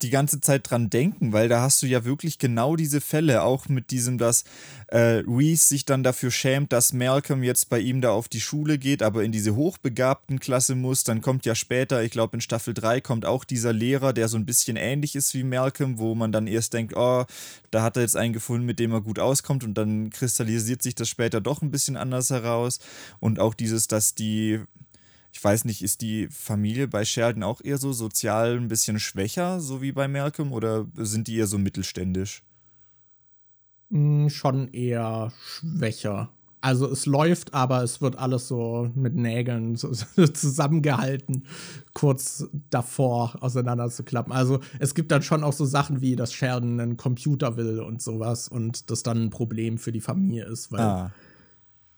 die 0.02 0.10
ganze 0.10 0.40
Zeit 0.40 0.70
dran 0.70 0.90
denken, 0.90 1.32
weil 1.32 1.48
da 1.48 1.60
hast 1.60 1.82
du 1.82 1.86
ja 1.86 2.04
wirklich 2.04 2.38
genau 2.38 2.76
diese 2.76 3.00
Fälle, 3.00 3.42
auch 3.42 3.68
mit 3.68 3.90
diesem, 3.90 4.18
dass 4.18 4.44
äh, 4.88 5.22
Reese 5.26 5.66
sich 5.66 5.84
dann 5.84 6.02
dafür 6.02 6.30
schämt, 6.30 6.72
dass 6.72 6.92
Malcolm 6.92 7.42
jetzt 7.42 7.68
bei 7.68 7.78
ihm 7.78 8.00
da 8.00 8.10
auf 8.10 8.28
die 8.28 8.40
Schule 8.40 8.78
geht, 8.78 9.02
aber 9.02 9.24
in 9.24 9.32
diese 9.32 9.56
hochbegabten 9.56 10.40
Klasse 10.40 10.74
muss. 10.74 11.04
Dann 11.04 11.20
kommt 11.20 11.46
ja 11.46 11.54
später, 11.54 12.02
ich 12.02 12.10
glaube 12.10 12.36
in 12.36 12.40
Staffel 12.40 12.74
3 12.74 13.00
kommt 13.00 13.24
auch 13.26 13.44
dieser 13.44 13.72
Lehrer, 13.72 14.12
der 14.12 14.28
so 14.28 14.36
ein 14.36 14.46
bisschen 14.46 14.76
ähnlich 14.76 15.16
ist 15.16 15.34
wie 15.34 15.44
Malcolm, 15.44 15.98
wo 15.98 16.14
man 16.14 16.32
dann 16.32 16.46
erst 16.46 16.74
denkt, 16.74 16.94
oh, 16.96 17.24
da 17.70 17.82
hat 17.82 17.96
er 17.96 18.02
jetzt 18.02 18.16
einen 18.16 18.32
gefunden, 18.32 18.66
mit 18.66 18.78
dem 18.78 18.92
er 18.92 19.00
gut 19.00 19.18
auskommt 19.18 19.64
und 19.64 19.74
dann 19.74 20.10
kristallisiert 20.10 20.82
sich 20.82 20.94
das 20.94 21.08
später 21.08 21.40
doch 21.40 21.62
ein 21.62 21.70
bisschen 21.70 21.96
anders 21.96 22.30
heraus. 22.30 22.78
Und 23.20 23.40
auch 23.40 23.54
dieses, 23.54 23.88
dass 23.88 24.14
die 24.14 24.60
ich 25.34 25.42
weiß 25.42 25.64
nicht, 25.64 25.82
ist 25.82 26.00
die 26.00 26.28
Familie 26.30 26.86
bei 26.86 27.04
Sheldon 27.04 27.42
auch 27.42 27.60
eher 27.60 27.78
so 27.78 27.92
sozial 27.92 28.56
ein 28.56 28.68
bisschen 28.68 29.00
schwächer, 29.00 29.58
so 29.58 29.82
wie 29.82 29.90
bei 29.90 30.06
Malcolm, 30.06 30.52
oder 30.52 30.86
sind 30.94 31.26
die 31.26 31.36
eher 31.36 31.48
so 31.48 31.58
mittelständisch? 31.58 32.44
Mm, 33.90 34.28
schon 34.28 34.68
eher 34.68 35.32
schwächer. 35.44 36.30
Also 36.60 36.88
es 36.88 37.04
läuft, 37.04 37.52
aber 37.52 37.82
es 37.82 38.00
wird 38.00 38.16
alles 38.16 38.46
so 38.46 38.92
mit 38.94 39.16
Nägeln 39.16 39.74
so, 39.74 39.92
so 39.92 40.28
zusammengehalten, 40.28 41.46
kurz 41.94 42.46
davor 42.70 43.34
auseinanderzuklappen. 43.40 44.32
Also 44.32 44.60
es 44.78 44.94
gibt 44.94 45.10
dann 45.10 45.22
schon 45.22 45.42
auch 45.42 45.52
so 45.52 45.64
Sachen 45.64 46.00
wie, 46.00 46.14
dass 46.14 46.32
Sheldon 46.32 46.78
einen 46.78 46.96
Computer 46.96 47.56
will 47.56 47.80
und 47.80 48.00
sowas 48.00 48.46
und 48.46 48.88
das 48.88 49.02
dann 49.02 49.24
ein 49.24 49.30
Problem 49.30 49.78
für 49.78 49.90
die 49.90 50.00
Familie 50.00 50.44
ist, 50.44 50.70
weil 50.70 50.80
ah. 50.80 51.10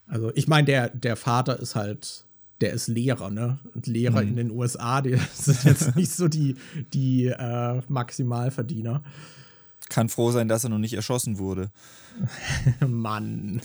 also 0.07 0.31
ich 0.33 0.47
meine, 0.47 0.65
der, 0.65 0.89
der 0.89 1.15
Vater 1.15 1.59
ist 1.59 1.75
halt 1.75 2.26
der 2.61 2.73
ist 2.73 2.87
Lehrer, 2.87 3.29
ne? 3.29 3.59
Und 3.73 3.87
Lehrer 3.87 4.21
mhm. 4.21 4.29
in 4.29 4.35
den 4.35 4.51
USA, 4.51 5.01
die 5.01 5.17
sind 5.33 5.63
jetzt 5.63 5.95
nicht 5.95 6.11
so 6.11 6.27
die, 6.27 6.55
die 6.93 7.25
äh, 7.25 7.81
Maximalverdiener. 7.87 9.03
Kann 9.89 10.09
froh 10.09 10.31
sein, 10.31 10.47
dass 10.47 10.63
er 10.63 10.69
noch 10.69 10.79
nicht 10.79 10.93
erschossen 10.93 11.37
wurde. 11.37 11.71
Mann. 12.87 13.61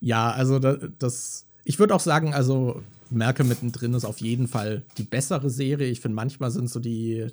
ja, 0.00 0.30
also 0.32 0.58
das, 0.58 0.78
das 0.98 1.46
ich 1.64 1.78
würde 1.78 1.94
auch 1.94 2.00
sagen, 2.00 2.34
also 2.34 2.82
Merke 3.10 3.44
mittendrin 3.44 3.94
ist 3.94 4.04
auf 4.04 4.20
jeden 4.20 4.48
Fall 4.48 4.82
die 4.98 5.04
bessere 5.04 5.50
Serie. 5.50 5.88
Ich 5.88 6.00
finde, 6.00 6.16
manchmal 6.16 6.50
sind 6.50 6.68
so 6.68 6.80
die 6.80 7.28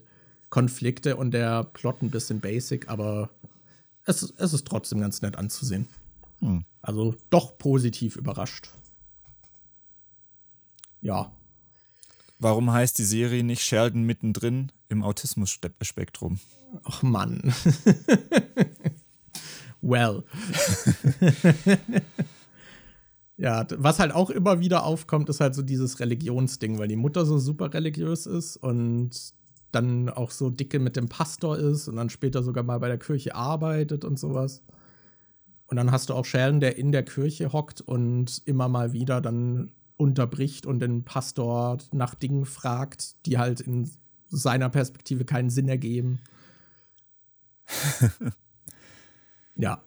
Konflikte 0.50 1.18
und 1.18 1.32
der 1.32 1.64
Plot 1.64 2.02
ein 2.02 2.12
bisschen 2.12 2.40
basic, 2.40 2.88
aber 2.88 3.30
es, 4.06 4.34
es 4.38 4.54
ist 4.54 4.66
trotzdem 4.66 5.02
ganz 5.02 5.22
nett 5.22 5.38
anzusehen. 5.38 5.88
Hm. 6.40 6.64
Also 6.82 7.16
doch 7.30 7.58
positiv 7.58 8.16
überrascht 8.16 8.70
ja. 11.02 11.32
Warum 12.40 12.72
heißt 12.72 12.98
die 12.98 13.04
Serie 13.04 13.44
nicht 13.44 13.64
Sheldon 13.64 14.04
mittendrin 14.04 14.72
im 14.90 15.04
Autismus-Spektrum? 15.04 16.40
Ach 16.84 17.02
Mann. 17.02 17.42
well. 19.82 20.24
ja, 23.38 23.66
was 23.78 24.00
halt 24.00 24.14
auch 24.14 24.30
immer 24.30 24.60
wieder 24.60 24.84
aufkommt, 24.84 25.30
ist 25.30 25.40
halt 25.40 25.56
so 25.56 25.62
dieses 25.62 26.00
Religionsding, 26.00 26.78
weil 26.78 26.88
die 26.88 26.96
Mutter 26.96 27.26
so 27.26 27.40
super 27.40 27.74
religiös 27.74 28.26
ist 28.26 28.58
und 28.58 29.34
dann 29.72 30.10
auch 30.10 30.32
so 30.32 30.50
dicke 30.50 30.80
mit 30.80 30.96
dem 30.96 31.10
Pastor 31.10 31.58
ist 31.58 31.88
und 31.88 31.96
dann 31.98 32.10
später 32.10 32.44
sogar 32.44 32.64
mal 32.64 32.80
bei 32.80 32.88
der 32.88 33.00
Kirche 33.00 33.36
arbeitet 33.36 34.06
und 34.06 34.18
sowas. 34.18 34.64
Und 35.68 35.78
dann 35.78 35.92
hast 35.92 36.10
du 36.10 36.14
auch 36.14 36.26
Sheldon, 36.26 36.62
der 36.62 36.78
in 36.78 36.92
der 36.92 37.04
Kirche 37.04 37.52
hockt 37.52 37.82
und 37.82 38.42
immer 38.46 38.70
mal 38.70 38.94
wieder 38.94 39.22
dann 39.22 39.72
unterbricht 39.98 40.66
und 40.66 40.80
den 40.80 41.04
Pastor 41.04 41.80
nach 41.92 42.16
Dingen 42.16 42.46
fragt, 42.46 43.26
die 43.26 43.38
halt 43.38 43.60
in 43.60 43.90
seiner 44.28 44.70
Perspektive 44.70 45.26
keinen 45.26 45.50
Sinn 45.50 45.68
ergeben. 45.68 46.20
ja. 49.56 49.82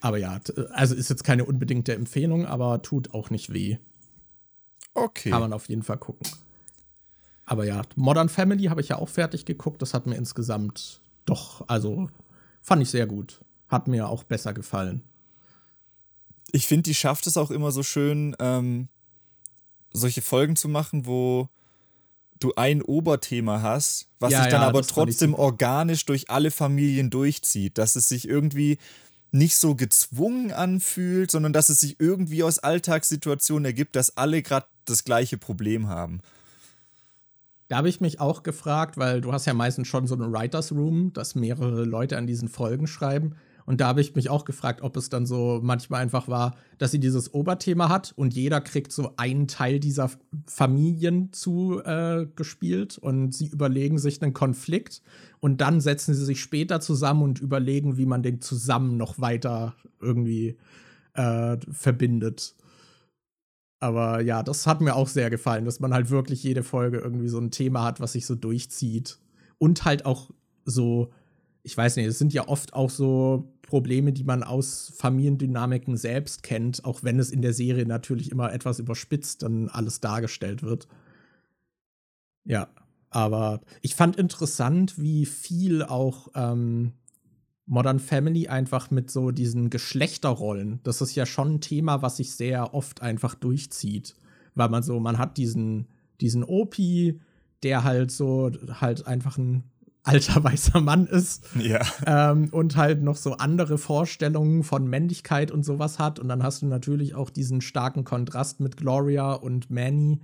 Aber 0.00 0.18
ja, 0.18 0.40
also 0.72 0.94
ist 0.94 1.10
jetzt 1.10 1.24
keine 1.24 1.44
unbedingte 1.44 1.94
Empfehlung, 1.94 2.46
aber 2.46 2.82
tut 2.82 3.12
auch 3.12 3.30
nicht 3.30 3.52
weh. 3.52 3.78
Okay. 4.94 5.30
Kann 5.30 5.40
man 5.40 5.52
auf 5.52 5.68
jeden 5.68 5.82
Fall 5.82 5.98
gucken. 5.98 6.26
Aber 7.44 7.64
ja, 7.64 7.82
Modern 7.94 8.28
Family 8.28 8.64
habe 8.64 8.80
ich 8.80 8.88
ja 8.88 8.96
auch 8.96 9.08
fertig 9.08 9.44
geguckt. 9.44 9.82
Das 9.82 9.94
hat 9.94 10.06
mir 10.06 10.16
insgesamt 10.16 11.00
doch, 11.26 11.68
also 11.68 12.08
fand 12.62 12.82
ich 12.82 12.90
sehr 12.90 13.06
gut. 13.06 13.40
Hat 13.68 13.88
mir 13.88 14.08
auch 14.08 14.24
besser 14.24 14.52
gefallen. 14.52 15.02
Ich 16.52 16.66
finde, 16.66 16.82
die 16.84 16.94
schafft 16.94 17.26
es 17.26 17.36
auch 17.36 17.50
immer 17.50 17.70
so 17.70 17.82
schön, 17.82 18.36
ähm, 18.38 18.88
solche 19.92 20.22
Folgen 20.22 20.56
zu 20.56 20.68
machen, 20.68 21.06
wo 21.06 21.48
du 22.38 22.54
ein 22.54 22.82
Oberthema 22.82 23.62
hast, 23.62 24.08
was 24.20 24.32
ja, 24.32 24.42
sich 24.42 24.50
dann 24.50 24.62
ja, 24.62 24.68
aber 24.68 24.82
trotzdem 24.82 25.34
organisch 25.34 26.04
durch 26.04 26.30
alle 26.30 26.50
Familien 26.50 27.10
durchzieht, 27.10 27.78
dass 27.78 27.96
es 27.96 28.08
sich 28.08 28.28
irgendwie 28.28 28.78
nicht 29.32 29.56
so 29.56 29.74
gezwungen 29.74 30.52
anfühlt, 30.52 31.30
sondern 31.30 31.52
dass 31.52 31.68
es 31.68 31.80
sich 31.80 31.96
irgendwie 31.98 32.42
aus 32.42 32.58
Alltagssituationen 32.58 33.64
ergibt, 33.64 33.96
dass 33.96 34.16
alle 34.16 34.42
gerade 34.42 34.66
das 34.84 35.04
gleiche 35.04 35.38
Problem 35.38 35.88
haben. 35.88 36.20
Da 37.68 37.78
habe 37.78 37.88
ich 37.88 38.00
mich 38.00 38.20
auch 38.20 38.42
gefragt, 38.42 38.96
weil 38.96 39.20
du 39.20 39.32
hast 39.32 39.46
ja 39.46 39.54
meistens 39.54 39.88
schon 39.88 40.06
so 40.06 40.14
eine 40.14 40.32
Writers 40.32 40.70
Room, 40.72 41.12
dass 41.12 41.34
mehrere 41.34 41.84
Leute 41.84 42.16
an 42.16 42.26
diesen 42.26 42.48
Folgen 42.48 42.86
schreiben. 42.86 43.34
Und 43.66 43.80
da 43.80 43.88
habe 43.88 44.00
ich 44.00 44.14
mich 44.14 44.30
auch 44.30 44.44
gefragt, 44.44 44.80
ob 44.82 44.96
es 44.96 45.10
dann 45.10 45.26
so 45.26 45.60
manchmal 45.62 46.00
einfach 46.00 46.28
war, 46.28 46.56
dass 46.78 46.92
sie 46.92 47.00
dieses 47.00 47.34
Oberthema 47.34 47.88
hat 47.88 48.12
und 48.16 48.32
jeder 48.32 48.60
kriegt 48.60 48.92
so 48.92 49.14
einen 49.16 49.48
Teil 49.48 49.80
dieser 49.80 50.10
Familien 50.46 51.32
zugespielt 51.32 52.98
äh, 52.98 53.04
und 53.04 53.34
sie 53.34 53.48
überlegen 53.48 53.98
sich 53.98 54.22
einen 54.22 54.32
Konflikt 54.32 55.02
und 55.40 55.60
dann 55.60 55.80
setzen 55.80 56.14
sie 56.14 56.24
sich 56.24 56.40
später 56.40 56.80
zusammen 56.80 57.22
und 57.22 57.40
überlegen, 57.40 57.96
wie 57.96 58.06
man 58.06 58.22
den 58.22 58.40
zusammen 58.40 58.96
noch 58.96 59.20
weiter 59.20 59.74
irgendwie 60.00 60.56
äh, 61.14 61.56
verbindet. 61.70 62.54
Aber 63.80 64.20
ja, 64.22 64.42
das 64.42 64.66
hat 64.66 64.80
mir 64.80 64.94
auch 64.94 65.08
sehr 65.08 65.28
gefallen, 65.28 65.64
dass 65.64 65.80
man 65.80 65.92
halt 65.92 66.10
wirklich 66.10 66.42
jede 66.42 66.62
Folge 66.62 66.98
irgendwie 66.98 67.28
so 67.28 67.38
ein 67.38 67.50
Thema 67.50 67.84
hat, 67.84 68.00
was 68.00 68.12
sich 68.12 68.26
so 68.26 68.34
durchzieht. 68.34 69.18
Und 69.58 69.84
halt 69.84 70.06
auch 70.06 70.30
so, 70.64 71.10
ich 71.66 71.76
weiß 71.76 71.96
nicht, 71.96 72.06
es 72.06 72.20
sind 72.20 72.32
ja 72.32 72.46
oft 72.46 72.74
auch 72.74 72.90
so 72.90 73.52
Probleme, 73.62 74.12
die 74.12 74.22
man 74.22 74.44
aus 74.44 74.92
Familiendynamiken 74.96 75.96
selbst 75.96 76.44
kennt, 76.44 76.84
auch 76.84 77.02
wenn 77.02 77.18
es 77.18 77.30
in 77.30 77.42
der 77.42 77.52
Serie 77.52 77.84
natürlich 77.84 78.30
immer 78.30 78.52
etwas 78.52 78.78
überspitzt 78.78 79.42
dann 79.42 79.68
alles 79.68 80.00
dargestellt 80.00 80.62
wird. 80.62 80.86
Ja, 82.44 82.68
aber 83.10 83.62
ich 83.82 83.96
fand 83.96 84.14
interessant, 84.14 84.96
wie 84.96 85.26
viel 85.26 85.82
auch 85.82 86.28
ähm, 86.36 86.92
Modern 87.66 87.98
Family 87.98 88.46
einfach 88.46 88.92
mit 88.92 89.10
so 89.10 89.32
diesen 89.32 89.68
Geschlechterrollen, 89.68 90.78
das 90.84 91.00
ist 91.00 91.16
ja 91.16 91.26
schon 91.26 91.54
ein 91.54 91.60
Thema, 91.60 92.00
was 92.00 92.18
sich 92.18 92.32
sehr 92.32 92.74
oft 92.74 93.02
einfach 93.02 93.34
durchzieht. 93.34 94.14
Weil 94.54 94.68
man 94.68 94.84
so, 94.84 95.00
man 95.00 95.18
hat 95.18 95.36
diesen, 95.36 95.88
diesen 96.20 96.44
Opi, 96.44 97.20
der 97.64 97.82
halt 97.82 98.12
so, 98.12 98.52
halt 98.80 99.08
einfach 99.08 99.36
ein 99.36 99.64
alter 100.06 100.42
weißer 100.44 100.80
Mann 100.80 101.06
ist. 101.06 101.44
Ja. 101.58 101.80
Ähm, 102.06 102.48
und 102.50 102.76
halt 102.76 103.02
noch 103.02 103.16
so 103.16 103.34
andere 103.34 103.78
Vorstellungen 103.78 104.62
von 104.62 104.86
Männlichkeit 104.86 105.50
und 105.50 105.64
sowas 105.64 105.98
hat. 105.98 106.18
Und 106.18 106.28
dann 106.28 106.42
hast 106.42 106.62
du 106.62 106.66
natürlich 106.66 107.14
auch 107.14 107.30
diesen 107.30 107.60
starken 107.60 108.04
Kontrast 108.04 108.60
mit 108.60 108.76
Gloria 108.76 109.32
und 109.32 109.70
Manny. 109.70 110.20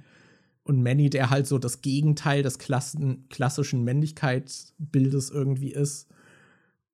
Und 0.65 0.83
Manny, 0.83 1.11
der 1.11 1.31
halt 1.31 1.47
so 1.49 1.59
das 1.59 1.83
Gegenteil 1.83 2.43
des 2.43 2.59
Klassen, 2.59 3.27
klassischen 3.29 3.83
Männlichkeitsbildes 3.83 5.31
irgendwie 5.31 5.73
ist. 5.73 6.09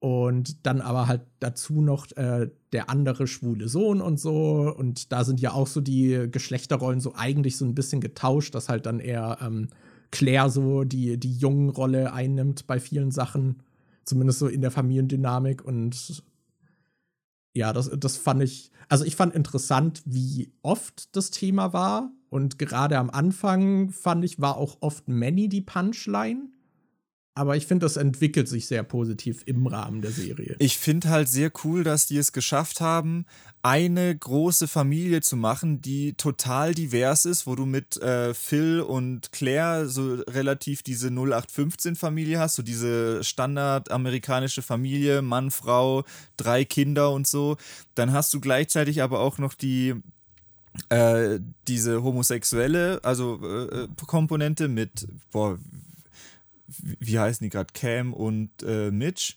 Und 0.01 0.65
dann 0.65 0.81
aber 0.81 1.09
halt 1.09 1.23
dazu 1.41 1.83
noch 1.83 2.07
äh, 2.17 2.49
der 2.73 2.89
andere 2.89 3.27
schwule 3.27 3.69
Sohn 3.69 4.01
und 4.01 4.19
so. 4.19 4.73
Und 4.75 5.13
da 5.13 5.25
sind 5.25 5.41
ja 5.41 5.53
auch 5.53 5.67
so 5.67 5.81
die 5.81 6.29
Geschlechterrollen 6.31 7.01
so 7.01 7.15
eigentlich 7.15 7.57
so 7.57 7.65
ein 7.65 7.75
bisschen 7.75 8.01
getauscht, 8.01 8.55
dass 8.55 8.69
halt 8.69 8.87
dann 8.87 9.01
eher 9.01 9.39
ähm, 9.43 9.69
Claire 10.11 10.51
so 10.51 10.85
die, 10.85 11.19
die 11.19 11.35
jungen 11.35 11.69
Rolle 11.69 12.13
einnimmt 12.13 12.67
bei 12.67 12.81
vielen 12.81 13.11
Sachen. 13.11 13.63
Zumindest 14.05 14.39
so 14.39 14.49
in 14.49 14.63
der 14.63 14.71
Familiendynamik. 14.71 15.65
Und 15.65 16.23
ja, 17.55 17.73
das, 17.73 17.91
das 17.97 18.17
fand 18.17 18.43
ich, 18.43 18.71
also 18.89 19.05
ich 19.05 19.17
fand 19.17 19.35
interessant, 19.35 20.03
wie 20.05 20.51
oft 20.63 21.15
das 21.17 21.31
Thema 21.31 21.73
war. 21.73 22.11
Und 22.31 22.59
gerade 22.59 22.99
am 22.99 23.11
Anfang 23.11 23.91
fand 23.91 24.25
ich, 24.25 24.41
war 24.41 24.57
auch 24.57 24.79
oft 24.81 25.09
Manny 25.09 25.49
die 25.49 25.63
Punchline. 25.63 26.51
Aber 27.39 27.57
ich 27.57 27.69
finde, 27.69 27.87
das 27.87 27.97
entwickelt 27.97 28.49
sich 28.49 28.67
sehr 28.67 28.83
positiv 28.83 29.45
im 29.47 29.69
Rahmen 29.69 30.03
der 30.03 30.11
Serie. 30.11 30.57
Ich 30.59 30.77
finde 30.77 31.09
halt 31.09 31.29
sehr 31.29 31.53
cool, 31.63 31.85
dass 31.85 32.07
die 32.07 32.17
es 32.17 32.33
geschafft 32.33 32.81
haben, 32.81 33.27
eine 33.63 34.17
große 34.17 34.67
Familie 34.67 35.21
zu 35.21 35.37
machen, 35.37 35.81
die 35.81 36.15
total 36.15 36.75
divers 36.75 37.27
ist, 37.27 37.47
wo 37.47 37.55
du 37.55 37.65
mit 37.65 37.97
äh, 38.03 38.35
Phil 38.35 38.81
und 38.81 39.31
Claire 39.31 39.89
so 39.89 40.15
relativ 40.29 40.83
diese 40.83 41.11
0815-Familie 41.11 42.41
hast, 42.41 42.57
so 42.57 42.63
diese 42.65 43.23
standardamerikanische 43.23 44.63
Familie, 44.63 45.23
Mann, 45.23 45.53
Frau, 45.53 46.03
drei 46.37 46.65
Kinder 46.65 47.13
und 47.13 47.29
so. 47.29 47.57
Dann 47.95 48.13
hast 48.13 48.35
du 48.35 48.41
gleichzeitig 48.41 49.01
aber 49.01 49.21
auch 49.21 49.39
noch 49.39 49.55
die 49.55 49.95
äh, 50.89 51.39
diese 51.69 52.03
homosexuelle, 52.03 52.99
also 53.05 53.39
äh, 53.45 53.85
äh 53.85 53.89
Komponente 54.07 54.67
mit, 54.67 55.07
boah, 55.31 55.57
wie 56.69 57.19
heißen 57.19 57.45
die 57.45 57.51
gerade, 57.51 57.73
Cam 57.73 58.13
und 58.13 58.51
äh, 58.63 58.91
Mitch, 58.91 59.35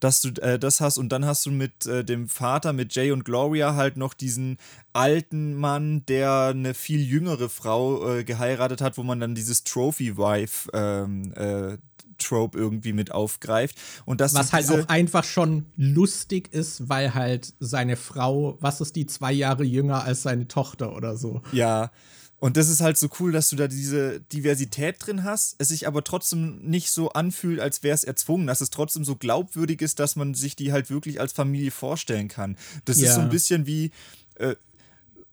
dass 0.00 0.20
du 0.20 0.28
äh, 0.42 0.58
das 0.58 0.80
hast 0.80 0.98
und 0.98 1.10
dann 1.10 1.24
hast 1.24 1.46
du 1.46 1.50
mit 1.50 1.86
äh, 1.86 2.04
dem 2.04 2.28
Vater, 2.28 2.72
mit 2.72 2.94
Jay 2.94 3.10
und 3.12 3.24
Gloria 3.24 3.74
halt 3.74 3.96
noch 3.96 4.14
diesen 4.14 4.58
alten 4.92 5.54
Mann, 5.54 6.04
der 6.06 6.52
eine 6.54 6.74
viel 6.74 7.00
jüngere 7.00 7.48
Frau 7.48 8.16
äh, 8.16 8.24
geheiratet 8.24 8.80
hat, 8.80 8.98
wo 8.98 9.02
man 9.02 9.20
dann 9.20 9.34
dieses 9.34 9.64
Trophy-Wife 9.64 10.70
ähm, 10.74 11.32
äh, 11.34 11.78
Trope 12.18 12.58
irgendwie 12.58 12.92
mit 12.92 13.12
aufgreift. 13.12 13.76
Und 14.04 14.20
das 14.20 14.34
was 14.34 14.52
halt 14.52 14.70
auch 14.70 14.88
einfach 14.88 15.24
schon 15.24 15.66
lustig 15.76 16.52
ist, 16.52 16.88
weil 16.88 17.14
halt 17.14 17.52
seine 17.60 17.96
Frau, 17.96 18.56
was 18.60 18.80
ist 18.80 18.96
die, 18.96 19.06
zwei 19.06 19.32
Jahre 19.32 19.64
jünger 19.64 20.04
als 20.04 20.22
seine 20.22 20.48
Tochter 20.48 20.94
oder 20.94 21.16
so. 21.16 21.42
Ja, 21.52 21.90
und 22.38 22.56
das 22.56 22.68
ist 22.68 22.80
halt 22.80 22.98
so 22.98 23.08
cool, 23.18 23.32
dass 23.32 23.48
du 23.48 23.56
da 23.56 23.66
diese 23.66 24.20
Diversität 24.20 24.96
drin 24.98 25.24
hast, 25.24 25.56
es 25.58 25.68
sich 25.68 25.86
aber 25.86 26.04
trotzdem 26.04 26.58
nicht 26.58 26.90
so 26.90 27.10
anfühlt, 27.10 27.60
als 27.60 27.82
wäre 27.82 27.94
es 27.94 28.04
erzwungen, 28.04 28.46
dass 28.46 28.60
es 28.60 28.70
trotzdem 28.70 29.04
so 29.04 29.16
glaubwürdig 29.16 29.80
ist, 29.80 30.00
dass 30.00 30.16
man 30.16 30.34
sich 30.34 30.54
die 30.54 30.72
halt 30.72 30.90
wirklich 30.90 31.18
als 31.20 31.32
Familie 31.32 31.70
vorstellen 31.70 32.28
kann. 32.28 32.56
Das 32.84 33.00
ja. 33.00 33.08
ist 33.08 33.14
so 33.14 33.20
ein 33.20 33.30
bisschen 33.30 33.66
wie. 33.66 33.90
Äh, 34.34 34.56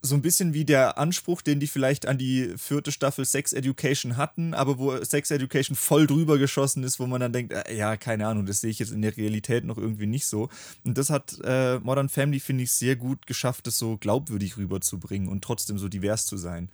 so 0.05 0.15
ein 0.15 0.21
bisschen 0.21 0.53
wie 0.53 0.65
der 0.65 0.97
Anspruch, 0.97 1.41
den 1.41 1.61
die 1.61 1.67
vielleicht 1.67 2.07
an 2.07 2.17
die 2.17 2.53
vierte 2.57 2.91
Staffel 2.91 3.23
Sex 3.23 3.53
Education 3.53 4.17
hatten, 4.17 4.53
aber 4.53 4.77
wo 4.77 5.01
Sex 5.01 5.31
Education 5.31 5.77
voll 5.77 6.07
drüber 6.07 6.37
geschossen 6.37 6.83
ist, 6.83 6.99
wo 6.99 7.07
man 7.07 7.21
dann 7.21 7.31
denkt, 7.31 7.53
äh, 7.53 7.73
ja, 7.73 7.95
keine 7.95 8.27
Ahnung, 8.27 8.45
das 8.45 8.59
sehe 8.59 8.69
ich 8.69 8.79
jetzt 8.79 8.91
in 8.91 9.01
der 9.01 9.15
Realität 9.15 9.63
noch 9.63 9.77
irgendwie 9.77 10.05
nicht 10.05 10.25
so. 10.25 10.49
Und 10.83 10.97
das 10.97 11.09
hat 11.09 11.39
äh, 11.45 11.79
Modern 11.79 12.09
Family, 12.09 12.41
finde 12.41 12.65
ich, 12.65 12.73
sehr 12.73 12.97
gut 12.97 13.25
geschafft, 13.27 13.65
das 13.65 13.77
so 13.77 13.95
glaubwürdig 13.95 14.57
rüberzubringen 14.57 15.29
und 15.29 15.41
trotzdem 15.41 15.77
so 15.77 15.87
divers 15.87 16.25
zu 16.25 16.35
sein. 16.35 16.69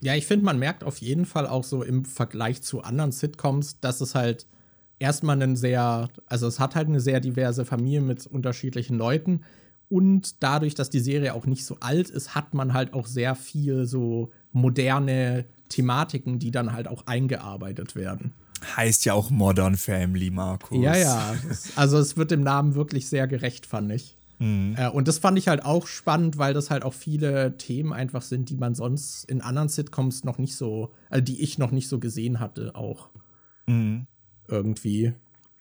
Ja, 0.00 0.14
ich 0.14 0.26
finde, 0.26 0.46
man 0.46 0.58
merkt 0.58 0.82
auf 0.82 0.98
jeden 0.98 1.26
Fall 1.26 1.46
auch 1.46 1.64
so 1.64 1.82
im 1.82 2.06
Vergleich 2.06 2.62
zu 2.62 2.80
anderen 2.80 3.12
Sitcoms, 3.12 3.80
dass 3.80 4.00
es 4.00 4.14
halt 4.14 4.46
erstmal 4.98 5.40
einen 5.40 5.56
sehr, 5.56 6.08
also 6.24 6.46
es 6.46 6.58
hat 6.58 6.74
halt 6.74 6.88
eine 6.88 7.00
sehr 7.00 7.20
diverse 7.20 7.66
Familie 7.66 8.00
mit 8.00 8.26
unterschiedlichen 8.26 8.96
Leuten. 8.96 9.42
Und 9.88 10.42
dadurch, 10.42 10.74
dass 10.74 10.90
die 10.90 11.00
Serie 11.00 11.34
auch 11.34 11.46
nicht 11.46 11.64
so 11.64 11.76
alt 11.80 12.10
ist, 12.10 12.34
hat 12.34 12.54
man 12.54 12.72
halt 12.72 12.92
auch 12.92 13.06
sehr 13.06 13.34
viel 13.34 13.86
so 13.86 14.32
moderne 14.52 15.44
Thematiken, 15.68 16.38
die 16.38 16.50
dann 16.50 16.72
halt 16.72 16.88
auch 16.88 17.06
eingearbeitet 17.06 17.94
werden. 17.94 18.32
Heißt 18.76 19.04
ja 19.04 19.12
auch 19.12 19.30
Modern 19.30 19.76
Family, 19.76 20.30
Markus. 20.30 20.82
Ja, 20.82 20.96
ja. 20.96 21.34
Also 21.76 21.98
es 21.98 22.16
wird 22.16 22.30
dem 22.30 22.40
Namen 22.40 22.74
wirklich 22.74 23.08
sehr 23.08 23.26
gerecht, 23.26 23.66
fand 23.66 23.92
ich. 23.92 24.16
Mhm. 24.38 24.74
Äh, 24.76 24.88
und 24.88 25.08
das 25.08 25.18
fand 25.18 25.38
ich 25.38 25.48
halt 25.48 25.64
auch 25.64 25.86
spannend, 25.86 26.38
weil 26.38 26.54
das 26.54 26.70
halt 26.70 26.82
auch 26.82 26.94
viele 26.94 27.56
Themen 27.58 27.92
einfach 27.92 28.22
sind, 28.22 28.50
die 28.50 28.56
man 28.56 28.74
sonst 28.74 29.24
in 29.24 29.40
anderen 29.40 29.68
Sitcoms 29.68 30.24
noch 30.24 30.38
nicht 30.38 30.56
so, 30.56 30.92
also 31.10 31.22
die 31.22 31.42
ich 31.42 31.58
noch 31.58 31.70
nicht 31.70 31.88
so 31.88 31.98
gesehen 31.98 32.40
hatte, 32.40 32.74
auch. 32.74 33.10
Mhm. 33.66 34.06
Irgendwie. 34.48 35.12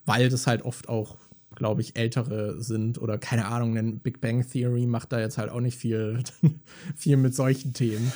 Weil 0.05 0.29
das 0.29 0.47
halt 0.47 0.61
oft 0.63 0.89
auch 0.89 1.17
glaube 1.55 1.81
ich, 1.81 1.95
ältere 1.95 2.61
sind 2.61 3.01
oder 3.01 3.17
keine 3.17 3.45
Ahnung, 3.47 3.75
denn 3.75 3.99
Big 3.99 4.21
Bang 4.21 4.47
Theory 4.47 4.85
macht 4.85 5.11
da 5.11 5.19
jetzt 5.19 5.37
halt 5.37 5.49
auch 5.49 5.61
nicht 5.61 5.77
viel, 5.77 6.23
viel 6.95 7.17
mit 7.17 7.33
solchen 7.33 7.73
Themen. 7.73 8.11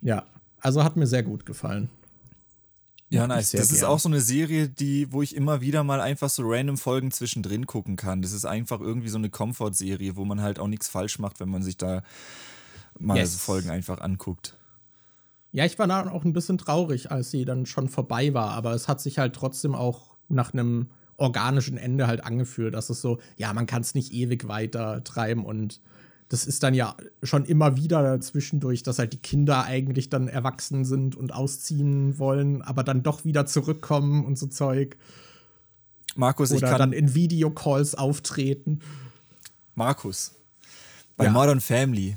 ja, 0.00 0.26
also 0.60 0.84
hat 0.84 0.96
mir 0.96 1.06
sehr 1.06 1.22
gut 1.22 1.46
gefallen. 1.46 1.88
Ja, 3.08 3.26
nice. 3.26 3.52
Das 3.52 3.68
gern. 3.68 3.76
ist 3.76 3.84
auch 3.84 4.00
so 4.00 4.08
eine 4.08 4.20
Serie, 4.20 4.68
die, 4.68 5.12
wo 5.12 5.22
ich 5.22 5.36
immer 5.36 5.60
wieder 5.60 5.84
mal 5.84 6.00
einfach 6.00 6.28
so 6.28 6.42
random 6.44 6.76
Folgen 6.76 7.12
zwischendrin 7.12 7.66
gucken 7.66 7.96
kann. 7.96 8.20
Das 8.20 8.32
ist 8.32 8.44
einfach 8.44 8.80
irgendwie 8.80 9.08
so 9.08 9.18
eine 9.18 9.30
Comfort-Serie, 9.30 10.16
wo 10.16 10.24
man 10.24 10.42
halt 10.42 10.58
auch 10.58 10.66
nichts 10.66 10.88
falsch 10.88 11.20
macht, 11.20 11.38
wenn 11.38 11.48
man 11.48 11.62
sich 11.62 11.76
da 11.76 12.02
mal 12.98 13.16
yes. 13.16 13.34
so 13.34 13.38
Folgen 13.38 13.70
einfach 13.70 14.00
anguckt. 14.00 14.56
Ja, 15.52 15.64
ich 15.64 15.78
war 15.78 15.86
dann 15.86 16.08
auch 16.08 16.24
ein 16.24 16.32
bisschen 16.32 16.58
traurig, 16.58 17.10
als 17.12 17.30
sie 17.30 17.44
dann 17.44 17.64
schon 17.64 17.88
vorbei 17.88 18.34
war, 18.34 18.50
aber 18.50 18.72
es 18.74 18.88
hat 18.88 19.00
sich 19.00 19.18
halt 19.18 19.34
trotzdem 19.34 19.74
auch 19.74 20.15
nach 20.28 20.52
einem 20.52 20.88
organischen 21.16 21.78
Ende 21.78 22.06
halt 22.06 22.24
angefühlt, 22.24 22.74
dass 22.74 22.90
es 22.90 23.00
so, 23.00 23.18
ja, 23.36 23.52
man 23.52 23.66
kann 23.66 23.82
es 23.82 23.94
nicht 23.94 24.12
ewig 24.12 24.48
weiter 24.48 25.02
treiben 25.04 25.44
und 25.44 25.80
das 26.28 26.44
ist 26.44 26.62
dann 26.62 26.74
ja 26.74 26.96
schon 27.22 27.44
immer 27.44 27.76
wieder 27.76 28.20
zwischendurch, 28.20 28.82
dass 28.82 28.98
halt 28.98 29.12
die 29.12 29.18
Kinder 29.18 29.64
eigentlich 29.64 30.10
dann 30.10 30.26
erwachsen 30.26 30.84
sind 30.84 31.14
und 31.14 31.32
ausziehen 31.32 32.18
wollen, 32.18 32.62
aber 32.62 32.82
dann 32.82 33.02
doch 33.02 33.24
wieder 33.24 33.46
zurückkommen 33.46 34.24
und 34.24 34.36
so 34.36 34.46
Zeug. 34.48 34.96
Markus, 36.16 36.50
Oder 36.50 36.56
ich 36.56 36.62
kann 36.62 36.78
dann 36.78 36.92
in 36.92 37.14
Videocalls 37.14 37.94
auftreten. 37.94 38.80
Markus, 39.74 40.34
bei 41.16 41.26
ja. 41.26 41.30
Modern 41.30 41.60
Family, 41.60 42.16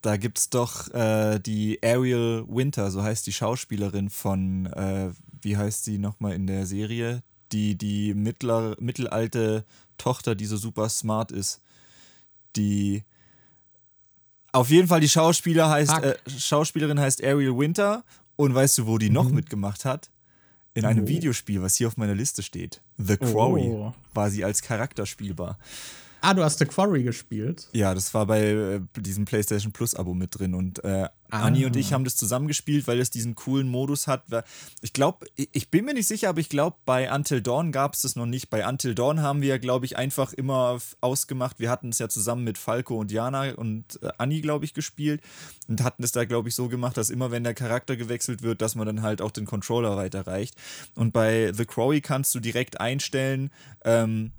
da 0.00 0.16
gibt 0.16 0.38
es 0.38 0.50
doch 0.50 0.92
äh, 0.94 1.38
die 1.38 1.78
Ariel 1.82 2.44
Winter, 2.48 2.90
so 2.90 3.02
heißt 3.02 3.26
die 3.26 3.32
Schauspielerin 3.32 4.08
von, 4.08 4.66
äh, 4.66 5.10
wie 5.42 5.56
heißt 5.56 5.84
sie 5.84 5.98
nochmal 5.98 6.32
in 6.32 6.46
der 6.46 6.66
Serie? 6.66 7.22
Die, 7.52 7.76
die 7.76 8.14
mittler, 8.14 8.76
mittelalte 8.80 9.64
Tochter, 9.98 10.34
die 10.34 10.46
so 10.46 10.56
super 10.56 10.88
smart 10.88 11.32
ist. 11.32 11.60
Die. 12.56 13.04
Auf 14.52 14.70
jeden 14.70 14.88
Fall, 14.88 15.00
die 15.00 15.08
Schauspieler 15.08 15.70
heißt, 15.70 15.98
äh, 16.02 16.16
Schauspielerin 16.38 17.00
heißt 17.00 17.22
Ariel 17.22 17.56
Winter. 17.56 18.04
Und 18.36 18.54
weißt 18.54 18.78
du, 18.78 18.86
wo 18.86 18.98
die 18.98 19.08
mhm. 19.08 19.14
noch 19.14 19.30
mitgemacht 19.30 19.84
hat? 19.84 20.10
In 20.74 20.86
einem 20.86 21.04
oh. 21.04 21.08
Videospiel, 21.08 21.60
was 21.62 21.76
hier 21.76 21.86
auf 21.86 21.98
meiner 21.98 22.14
Liste 22.14 22.42
steht. 22.42 22.80
The 22.96 23.18
Quarry 23.18 23.68
oh. 23.68 23.94
war 24.14 24.30
sie 24.30 24.42
als 24.44 24.62
Charakter 24.62 25.04
spielbar. 25.04 25.58
Ah, 26.24 26.34
du 26.34 26.44
hast 26.44 26.60
The 26.60 26.66
Quarry 26.66 27.02
gespielt? 27.02 27.68
Ja, 27.72 27.94
das 27.94 28.14
war 28.14 28.26
bei 28.26 28.40
äh, 28.40 28.80
diesem 28.96 29.24
PlayStation 29.24 29.72
Plus-Abo 29.72 30.14
mit 30.14 30.38
drin. 30.38 30.54
Und 30.54 30.82
äh, 30.84 31.08
ah. 31.08 31.10
Anni 31.30 31.66
und 31.66 31.74
ich 31.74 31.92
haben 31.92 32.04
das 32.04 32.14
zusammengespielt, 32.14 32.86
weil 32.86 33.00
es 33.00 33.10
diesen 33.10 33.34
coolen 33.34 33.68
Modus 33.68 34.06
hat. 34.06 34.22
Ich 34.82 34.92
glaube, 34.92 35.26
ich 35.34 35.68
bin 35.68 35.84
mir 35.84 35.94
nicht 35.94 36.06
sicher, 36.06 36.28
aber 36.28 36.38
ich 36.38 36.48
glaube, 36.48 36.76
bei 36.84 37.12
Until 37.12 37.42
Dawn 37.42 37.72
gab 37.72 37.94
es 37.94 38.02
das 38.02 38.14
noch 38.14 38.26
nicht. 38.26 38.50
Bei 38.50 38.64
Until 38.68 38.94
Dawn 38.94 39.20
haben 39.20 39.42
wir 39.42 39.48
ja, 39.48 39.58
glaube 39.58 39.84
ich, 39.84 39.96
einfach 39.96 40.32
immer 40.32 40.78
ausgemacht. 41.00 41.58
Wir 41.58 41.68
hatten 41.68 41.88
es 41.88 41.98
ja 41.98 42.08
zusammen 42.08 42.44
mit 42.44 42.56
Falco 42.56 43.00
und 43.00 43.10
Jana 43.10 43.54
und 43.54 44.00
äh, 44.00 44.10
Anni, 44.18 44.42
glaube 44.42 44.64
ich, 44.64 44.74
gespielt. 44.74 45.22
Und 45.66 45.82
hatten 45.82 46.04
es 46.04 46.12
da, 46.12 46.24
glaube 46.24 46.48
ich, 46.48 46.54
so 46.54 46.68
gemacht, 46.68 46.96
dass 46.96 47.10
immer, 47.10 47.32
wenn 47.32 47.42
der 47.42 47.54
Charakter 47.54 47.96
gewechselt 47.96 48.42
wird, 48.42 48.62
dass 48.62 48.76
man 48.76 48.86
dann 48.86 49.02
halt 49.02 49.20
auch 49.20 49.32
den 49.32 49.44
Controller 49.44 49.96
weiterreicht. 49.96 50.54
Und 50.94 51.12
bei 51.12 51.52
The 51.52 51.64
Crowy 51.64 52.00
kannst 52.00 52.32
du 52.36 52.38
direkt 52.38 52.80
einstellen, 52.80 53.50
ähm, 53.84 54.30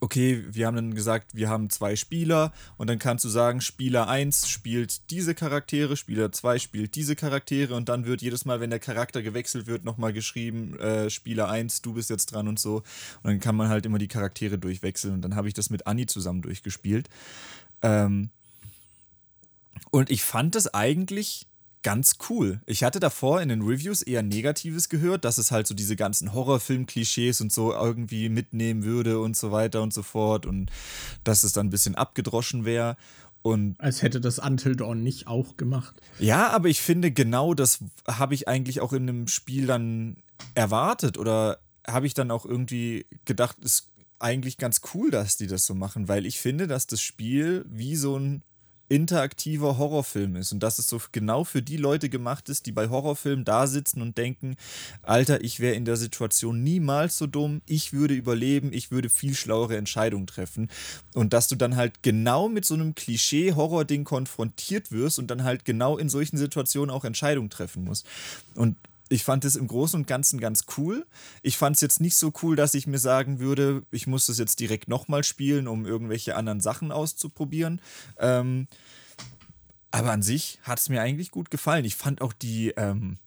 okay, 0.00 0.42
wir 0.50 0.66
haben 0.66 0.76
dann 0.76 0.94
gesagt, 0.94 1.34
wir 1.34 1.48
haben 1.48 1.68
zwei 1.68 1.94
Spieler 1.94 2.52
und 2.78 2.88
dann 2.88 2.98
kannst 2.98 3.24
du 3.24 3.28
sagen, 3.28 3.60
Spieler 3.60 4.08
1 4.08 4.48
spielt 4.48 5.10
diese 5.10 5.34
Charaktere, 5.34 5.96
Spieler 5.96 6.32
2 6.32 6.58
spielt 6.58 6.94
diese 6.94 7.16
Charaktere 7.16 7.74
und 7.74 7.88
dann 7.90 8.06
wird 8.06 8.22
jedes 8.22 8.46
Mal, 8.46 8.60
wenn 8.60 8.70
der 8.70 8.78
Charakter 8.78 9.22
gewechselt 9.22 9.66
wird, 9.66 9.84
nochmal 9.84 10.14
geschrieben, 10.14 10.78
äh, 10.80 11.10
Spieler 11.10 11.50
1, 11.50 11.82
du 11.82 11.92
bist 11.92 12.08
jetzt 12.08 12.32
dran 12.32 12.48
und 12.48 12.58
so. 12.58 12.76
Und 12.76 13.24
dann 13.24 13.40
kann 13.40 13.56
man 13.56 13.68
halt 13.68 13.84
immer 13.84 13.98
die 13.98 14.08
Charaktere 14.08 14.58
durchwechseln 14.58 15.14
und 15.14 15.22
dann 15.22 15.36
habe 15.36 15.48
ich 15.48 15.54
das 15.54 15.68
mit 15.68 15.86
Anni 15.86 16.06
zusammen 16.06 16.40
durchgespielt. 16.40 17.10
Ähm, 17.82 18.30
und 19.90 20.10
ich 20.10 20.22
fand 20.22 20.54
das 20.54 20.72
eigentlich 20.72 21.46
ganz 21.82 22.16
cool. 22.28 22.60
Ich 22.66 22.84
hatte 22.84 23.00
davor 23.00 23.40
in 23.40 23.48
den 23.48 23.62
Reviews 23.62 24.02
eher 24.02 24.22
Negatives 24.22 24.88
gehört, 24.88 25.24
dass 25.24 25.38
es 25.38 25.50
halt 25.50 25.66
so 25.66 25.74
diese 25.74 25.96
ganzen 25.96 26.32
Horrorfilm-Klischees 26.34 27.40
und 27.40 27.52
so 27.52 27.72
irgendwie 27.72 28.28
mitnehmen 28.28 28.84
würde 28.84 29.20
und 29.20 29.36
so 29.36 29.50
weiter 29.50 29.82
und 29.82 29.94
so 29.94 30.02
fort 30.02 30.46
und 30.46 30.70
dass 31.24 31.42
es 31.42 31.52
dann 31.52 31.66
ein 31.66 31.70
bisschen 31.70 31.94
abgedroschen 31.94 32.64
wäre. 32.64 32.96
Und 33.42 33.80
Als 33.80 34.02
hätte 34.02 34.20
das 34.20 34.38
Until 34.38 34.76
Dawn 34.76 35.02
nicht 35.02 35.26
auch 35.26 35.56
gemacht. 35.56 35.94
Ja, 36.18 36.50
aber 36.50 36.68
ich 36.68 36.82
finde, 36.82 37.10
genau 37.10 37.54
das 37.54 37.78
habe 38.06 38.34
ich 38.34 38.48
eigentlich 38.48 38.80
auch 38.80 38.92
in 38.92 39.08
einem 39.08 39.28
Spiel 39.28 39.66
dann 39.66 40.22
erwartet 40.54 41.16
oder 41.16 41.58
habe 41.86 42.06
ich 42.06 42.12
dann 42.12 42.30
auch 42.30 42.44
irgendwie 42.44 43.06
gedacht, 43.24 43.56
ist 43.62 43.88
eigentlich 44.18 44.58
ganz 44.58 44.82
cool, 44.92 45.10
dass 45.10 45.38
die 45.38 45.46
das 45.46 45.64
so 45.64 45.74
machen, 45.74 46.08
weil 46.08 46.26
ich 46.26 46.38
finde, 46.38 46.66
dass 46.66 46.86
das 46.86 47.00
Spiel 47.00 47.64
wie 47.68 47.96
so 47.96 48.18
ein 48.18 48.42
interaktiver 48.90 49.78
Horrorfilm 49.78 50.34
ist 50.36 50.52
und 50.52 50.62
dass 50.62 50.80
es 50.80 50.88
so 50.88 51.00
genau 51.12 51.44
für 51.44 51.62
die 51.62 51.76
Leute 51.76 52.08
gemacht 52.08 52.48
ist, 52.48 52.66
die 52.66 52.72
bei 52.72 52.88
Horrorfilmen 52.88 53.44
da 53.44 53.68
sitzen 53.68 54.02
und 54.02 54.18
denken, 54.18 54.56
Alter, 55.02 55.42
ich 55.42 55.60
wäre 55.60 55.74
in 55.74 55.84
der 55.84 55.96
Situation 55.96 56.64
niemals 56.64 57.16
so 57.16 57.28
dumm, 57.28 57.62
ich 57.66 57.92
würde 57.92 58.14
überleben, 58.14 58.72
ich 58.72 58.90
würde 58.90 59.08
viel 59.08 59.34
schlauere 59.34 59.76
Entscheidungen 59.76 60.26
treffen 60.26 60.68
und 61.14 61.32
dass 61.32 61.46
du 61.46 61.54
dann 61.54 61.76
halt 61.76 62.02
genau 62.02 62.48
mit 62.48 62.64
so 62.64 62.74
einem 62.74 62.96
Klischee-Horror-Ding 62.96 64.02
konfrontiert 64.02 64.90
wirst 64.90 65.20
und 65.20 65.30
dann 65.30 65.44
halt 65.44 65.64
genau 65.64 65.96
in 65.96 66.08
solchen 66.08 66.36
Situationen 66.36 66.90
auch 66.90 67.04
Entscheidungen 67.04 67.48
treffen 67.48 67.84
musst. 67.84 68.04
Und 68.56 68.76
ich 69.10 69.24
fand 69.24 69.44
es 69.44 69.56
im 69.56 69.66
Großen 69.66 70.00
und 70.00 70.06
Ganzen 70.06 70.40
ganz 70.40 70.64
cool. 70.78 71.04
Ich 71.42 71.58
fand 71.58 71.74
es 71.74 71.82
jetzt 71.82 72.00
nicht 72.00 72.14
so 72.14 72.32
cool, 72.42 72.54
dass 72.54 72.74
ich 72.74 72.86
mir 72.86 73.00
sagen 73.00 73.40
würde, 73.40 73.84
ich 73.90 74.06
muss 74.06 74.26
das 74.26 74.38
jetzt 74.38 74.60
direkt 74.60 74.88
nochmal 74.88 75.24
spielen, 75.24 75.66
um 75.66 75.84
irgendwelche 75.84 76.36
anderen 76.36 76.60
Sachen 76.60 76.92
auszuprobieren. 76.92 77.80
Ähm, 78.18 78.68
aber 79.90 80.12
an 80.12 80.22
sich 80.22 80.60
hat 80.62 80.78
es 80.78 80.88
mir 80.88 81.02
eigentlich 81.02 81.32
gut 81.32 81.50
gefallen. 81.50 81.84
Ich 81.84 81.96
fand 81.96 82.22
auch 82.22 82.32
die 82.32 82.68
ähm, 82.76 83.18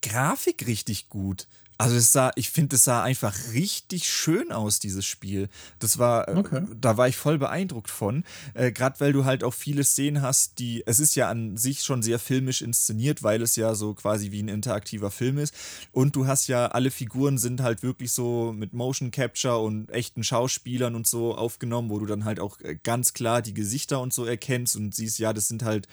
Grafik 0.00 0.66
richtig 0.66 1.10
gut. 1.10 1.46
Also 1.80 1.96
es 1.96 2.12
sah, 2.12 2.30
ich 2.36 2.50
finde, 2.50 2.76
es 2.76 2.84
sah 2.84 3.02
einfach 3.02 3.34
richtig 3.54 4.06
schön 4.06 4.52
aus, 4.52 4.80
dieses 4.80 5.06
Spiel. 5.06 5.48
Das 5.78 5.98
war, 5.98 6.28
äh, 6.28 6.36
okay. 6.36 6.66
da 6.78 6.98
war 6.98 7.08
ich 7.08 7.16
voll 7.16 7.38
beeindruckt 7.38 7.88
von. 7.88 8.24
Äh, 8.52 8.70
Gerade 8.70 9.00
weil 9.00 9.14
du 9.14 9.24
halt 9.24 9.42
auch 9.42 9.54
viele 9.54 9.82
Szenen 9.82 10.20
hast, 10.20 10.58
die, 10.58 10.82
es 10.84 11.00
ist 11.00 11.14
ja 11.14 11.30
an 11.30 11.56
sich 11.56 11.82
schon 11.82 12.02
sehr 12.02 12.18
filmisch 12.18 12.60
inszeniert, 12.60 13.22
weil 13.22 13.40
es 13.40 13.56
ja 13.56 13.74
so 13.74 13.94
quasi 13.94 14.30
wie 14.30 14.42
ein 14.42 14.48
interaktiver 14.48 15.10
Film 15.10 15.38
ist. 15.38 15.54
Und 15.90 16.16
du 16.16 16.26
hast 16.26 16.48
ja, 16.48 16.66
alle 16.66 16.90
Figuren 16.90 17.38
sind 17.38 17.62
halt 17.62 17.82
wirklich 17.82 18.12
so 18.12 18.52
mit 18.52 18.74
Motion 18.74 19.10
Capture 19.10 19.60
und 19.60 19.88
echten 19.88 20.22
Schauspielern 20.22 20.94
und 20.94 21.06
so 21.06 21.34
aufgenommen, 21.34 21.88
wo 21.88 21.98
du 21.98 22.04
dann 22.04 22.26
halt 22.26 22.40
auch 22.40 22.60
äh, 22.60 22.76
ganz 22.82 23.14
klar 23.14 23.40
die 23.40 23.54
Gesichter 23.54 24.02
und 24.02 24.12
so 24.12 24.26
erkennst 24.26 24.76
und 24.76 24.94
siehst, 24.94 25.18
ja, 25.18 25.32
das 25.32 25.48
sind 25.48 25.62
halt 25.62 25.88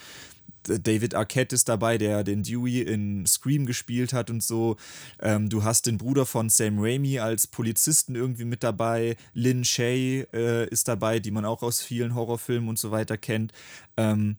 David 0.68 1.16
Arquette 1.16 1.56
ist 1.56 1.70
dabei, 1.70 1.98
der 1.98 2.24
den 2.24 2.44
Dewey 2.44 2.82
in 2.82 3.26
Scream 3.26 3.66
gespielt 3.66 4.14
hat 4.14 4.30
und 4.30 4.44
so. 4.44 4.78
Ähm, 5.20 5.50
du 5.50 5.64
hast 5.64 5.86
den 5.86 5.98
Bruder 5.98 6.26
von 6.26 6.50
Sam 6.50 6.80
Raimi 6.80 7.20
als 7.20 7.48
Polizisten 7.48 8.16
irgendwie 8.16 8.46
mit 8.46 8.64
dabei. 8.64 9.16
Lynn 9.34 9.64
Shay 9.64 10.28
äh, 10.34 10.68
ist 10.70 10.88
dabei, 10.88 11.20
die 11.20 11.32
man 11.32 11.46
auch 11.46 11.64
aus 11.64 11.82
vielen 11.82 12.16
Horrorfilmen 12.16 12.70
und 12.70 12.80
so 12.80 12.92
weiter 12.92 13.18
kennt. 13.18 13.54
Ähm, 13.96 14.38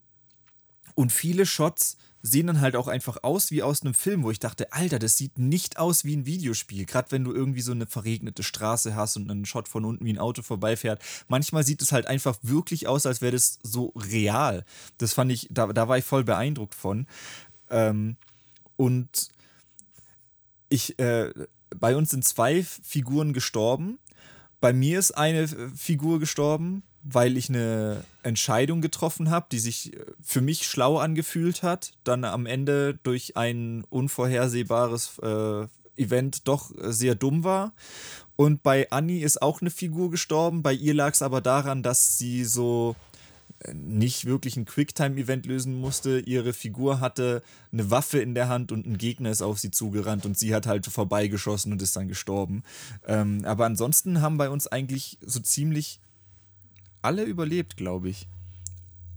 und 0.95 1.13
viele 1.13 1.47
Shots 1.47 1.97
sehen 2.23 2.49
dann 2.49 2.61
halt 2.61 2.77
auch 2.77 2.89
einfach 2.89 3.23
aus 3.23 3.51
wie 3.51 3.63
aus 3.63 3.83
einem 3.83 3.95
Film, 3.95 4.23
wo 4.23 4.31
ich 4.31 4.41
dachte, 4.41 4.73
Alter, 4.73 4.99
das 4.99 5.17
sieht 5.17 5.39
nicht 5.39 5.79
aus 5.79 6.05
wie 6.05 6.17
ein 6.17 6.27
Videospiel. 6.27 6.85
Gerade 6.85 7.13
wenn 7.13 7.25
du 7.25 7.33
irgendwie 7.33 7.61
so 7.61 7.73
eine 7.73 7.87
verregnete 7.87 8.43
Straße 8.43 8.97
hast 8.97 9.17
und 9.17 9.31
einen 9.31 9.47
Shot 9.47 9.69
von 9.69 9.85
unten 9.85 10.05
wie 10.05 10.13
ein 10.13 10.19
Auto 10.19 10.43
vorbeifährt. 10.43 11.03
Manchmal 11.29 11.65
sieht 11.65 11.83
es 11.83 11.93
halt 11.93 12.07
einfach 12.07 12.37
wirklich 12.43 12.89
aus, 12.89 13.07
als 13.07 13.21
wäre 13.21 13.33
das 13.33 13.59
so 13.63 13.93
real. 13.97 14.65
Das 14.99 15.13
fand 15.13 15.31
ich, 15.31 15.49
da, 15.51 15.69
da 15.69 15.89
war 15.89 15.99
ich 15.99 16.05
voll 16.05 16.25
beeindruckt 16.25 16.75
von. 16.75 17.07
Ähm, 17.71 18.17
und 18.77 19.29
ich, 20.69 20.99
äh, 20.99 21.33
bei 21.77 21.97
uns 21.97 22.11
sind 22.11 22.25
zwei 22.25 22.63
Figuren 22.63 23.33
gestorben. 23.33 23.99
Bei 24.61 24.73
mir 24.73 24.99
ist 24.99 25.13
eine 25.13 25.47
Figur 25.75 26.19
gestorben 26.19 26.83
weil 27.03 27.37
ich 27.37 27.49
eine 27.49 28.05
Entscheidung 28.23 28.81
getroffen 28.81 29.31
habe, 29.31 29.47
die 29.51 29.59
sich 29.59 29.95
äh, 29.95 30.05
für 30.21 30.41
mich 30.41 30.67
schlau 30.67 30.99
angefühlt 30.99 31.63
hat, 31.63 31.93
dann 32.05 32.25
am 32.25 32.47
Ende 32.47 32.99
durch 33.03 33.37
ein 33.37 33.85
unvorhersehbares 33.89 35.19
äh, 35.23 35.67
Event 35.97 36.47
doch 36.49 36.71
sehr 36.77 37.15
dumm 37.15 37.45
war. 37.45 37.73
Und 38.37 38.63
bei 38.63 38.91
Annie 38.91 39.25
ist 39.25 39.43
auch 39.43 39.61
eine 39.61 39.71
Figur 39.71 40.11
gestorben. 40.11 40.63
Bei 40.63 40.73
ihr 40.73 40.95
lag 40.95 41.13
es 41.13 41.23
aber 41.23 41.41
daran, 41.41 41.83
dass 41.83 42.19
sie 42.19 42.45
so 42.45 42.95
äh, 43.65 43.75
nicht 43.75 44.27
wirklich 44.27 44.57
ein 44.57 44.65
Quicktime-Event 44.65 45.47
lösen 45.47 45.81
musste. 45.81 46.21
Ihre 46.21 46.53
Figur 46.53 47.01
hatte 47.01 47.43
eine 47.73 47.91
Waffe 47.91 48.21
in 48.21 48.35
der 48.35 48.49
Hand 48.49 48.71
und 48.71 48.87
ein 48.87 48.99
Gegner 48.99 49.31
ist 49.31 49.43
auf 49.43 49.59
sie 49.59 49.71
zugerannt 49.71 50.25
und 50.25 50.39
sie 50.39 50.55
hat 50.55 50.67
halt 50.67 50.87
vorbeigeschossen 50.87 51.73
und 51.73 51.83
ist 51.83 51.97
dann 51.97 52.09
gestorben. 52.09 52.63
Ähm, 53.07 53.45
aber 53.45 53.67
ansonsten 53.67 54.21
haben 54.21 54.39
bei 54.39 54.51
uns 54.51 54.67
eigentlich 54.69 55.19
so 55.21 55.41
ziemlich 55.41 56.01
alle 57.09 57.25
überlebt, 57.25 57.79
glaube 57.79 58.11
ich. 58.11 58.29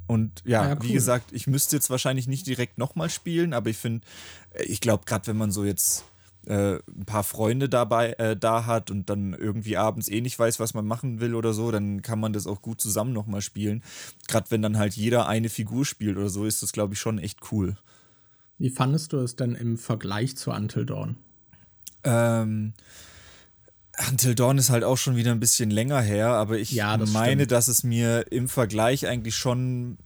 Und 0.08 0.42
ja, 0.46 0.64
ja 0.64 0.72
cool. 0.76 0.84
wie 0.84 0.94
gesagt, 0.94 1.34
ich 1.34 1.46
müsste 1.46 1.76
jetzt 1.76 1.90
wahrscheinlich 1.90 2.26
nicht 2.26 2.48
direkt 2.48 2.78
nochmal 2.78 3.10
spielen, 3.10 3.54
aber 3.54 3.70
ich 3.70 3.78
finde, 3.78 4.08
äh, 4.54 4.64
ich 4.64 4.80
glaube, 4.80 5.04
gerade 5.06 5.28
wenn 5.28 5.36
man 5.36 5.52
so 5.52 5.66
jetzt 5.66 6.06
äh, 6.46 6.76
ein 6.76 7.06
paar 7.06 7.24
Freunde 7.24 7.68
dabei 7.68 8.14
äh, 8.14 8.38
da 8.38 8.66
hat 8.66 8.92
und 8.92 9.10
dann 9.10 9.34
irgendwie 9.34 9.76
abends 9.76 10.08
eh 10.08 10.22
nicht 10.22 10.40
weiß, 10.40 10.62
was 10.62 10.74
man 10.74 10.88
machen 10.88 11.20
will 11.20 11.36
oder 11.36 11.54
so, 11.54 11.70
dann 11.70 12.02
kann 12.02 12.20
man 12.20 12.32
das 12.32 12.48
auch 12.48 12.62
gut 12.62 12.80
zusammen 12.80 13.12
nochmal 13.12 13.42
spielen. 13.42 13.84
Gerade 14.30 14.50
wenn 14.52 14.62
dann 14.62 14.78
halt 14.78 14.94
jeder 14.94 15.28
eine 15.28 15.50
Figur 15.50 15.86
spielt 15.86 16.16
oder 16.16 16.30
so, 16.30 16.46
ist 16.46 16.64
das, 16.64 16.72
glaube 16.72 16.94
ich, 16.94 17.00
schon 17.00 17.20
echt 17.20 17.52
cool. 17.52 17.76
Wie 18.58 18.70
fandest 18.70 19.12
du 19.12 19.18
es 19.18 19.36
denn 19.36 19.54
im 19.54 19.78
Vergleich 19.78 20.38
zu 20.38 20.52
Until 20.52 20.86
Dawn? 20.86 21.18
Ähm, 22.06 22.74
Until 24.10 24.36
Dawn 24.36 24.58
ist 24.58 24.70
halt 24.70 24.84
auch 24.84 24.98
schon 24.98 25.16
wieder 25.16 25.32
ein 25.32 25.40
bisschen 25.40 25.70
länger 25.70 26.02
her, 26.02 26.30
aber 26.30 26.58
ich 26.58 26.72
ja, 26.72 26.98
das 26.98 27.12
meine, 27.12 27.44
stimmt. 27.44 27.52
dass 27.52 27.68
es 27.68 27.84
mir 27.84 28.32
im 28.32 28.50
Vergleich 28.50 29.08
eigentlich 29.08 29.36
schon 29.36 29.98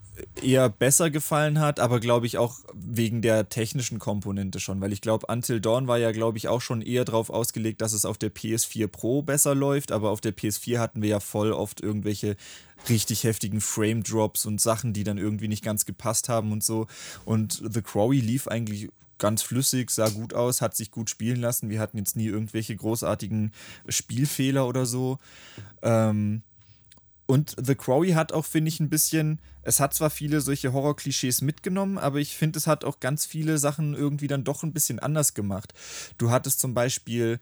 eher 0.42 0.70
besser 0.70 1.10
gefallen 1.10 1.60
hat, 1.60 1.80
aber 1.80 2.00
glaube 2.00 2.26
ich 2.26 2.38
auch 2.38 2.60
wegen 2.74 3.22
der 3.22 3.50
technischen 3.50 4.00
Komponente 4.00 4.60
schon, 4.60 4.82
weil 4.82 4.94
ich 4.94 5.02
glaube, 5.02 5.28
Until 5.28 5.60
Dawn 5.60 5.88
war 5.88 5.98
ja, 5.98 6.12
glaube 6.12 6.38
ich, 6.38 6.48
auch 6.48 6.62
schon 6.62 6.82
eher 6.82 7.06
darauf 7.06 7.30
ausgelegt, 7.30 7.82
dass 7.82 7.94
es 7.94 8.06
auf 8.06 8.18
der 8.18 8.34
PS4 8.34 8.88
Pro 8.88 9.22
besser 9.22 9.56
läuft, 9.56 9.92
aber 9.92 10.12
auf 10.12 10.22
der 10.22 10.36
PS4 10.36 10.80
hatten 10.80 11.02
wir 11.02 11.10
ja 11.10 11.20
voll 11.20 11.52
oft 11.52 11.82
irgendwelche 11.82 12.36
richtig 12.90 13.24
heftigen 13.24 13.62
Frame 13.62 14.04
Drops 14.04 14.46
und 14.46 14.62
Sachen, 14.62 14.94
die 14.94 15.04
dann 15.04 15.18
irgendwie 15.18 15.48
nicht 15.48 15.64
ganz 15.64 15.86
gepasst 15.86 16.30
haben 16.30 16.52
und 16.52 16.64
so. 16.64 16.88
Und 17.26 17.62
The 17.68 17.82
Crowy 17.82 18.20
lief 18.20 18.48
eigentlich 18.48 18.90
ganz 19.18 19.42
flüssig, 19.42 19.90
sah 19.92 20.10
gut 20.10 20.34
aus, 20.34 20.62
hat 20.62 20.76
sich 20.76 20.92
gut 20.92 21.10
spielen 21.10 21.42
lassen. 21.42 21.70
Wir 21.70 21.80
hatten 21.80 21.98
jetzt 21.98 22.16
nie 22.16 22.28
irgendwelche 22.28 22.76
großartigen 22.76 23.52
Spielfehler 23.88 24.68
oder 24.68 24.86
so. 24.86 25.20
Ähm, 25.82 26.44
und 27.28 27.56
The 27.62 27.76
Crowy 27.76 28.12
hat 28.12 28.32
auch, 28.32 28.46
finde 28.46 28.70
ich, 28.70 28.80
ein 28.80 28.90
bisschen, 28.90 29.40
es 29.64 29.80
hat 29.80 29.94
zwar 29.94 30.10
viele 30.10 30.42
solche 30.42 30.74
Horror-Klischees 30.74 31.42
mitgenommen, 31.42 31.98
aber 31.98 32.20
ich 32.20 32.38
finde, 32.38 32.60
es 32.60 32.68
hat 32.68 32.84
auch 32.84 33.00
ganz 33.00 33.26
viele 33.26 33.58
Sachen 33.58 33.96
irgendwie 33.96 34.28
dann 34.28 34.44
doch 34.44 34.64
ein 34.64 34.74
bisschen 34.74 35.00
anders 35.00 35.34
gemacht. 35.34 35.74
Du 36.18 36.30
hattest 36.30 36.60
zum 36.60 36.74
Beispiel 36.74 37.40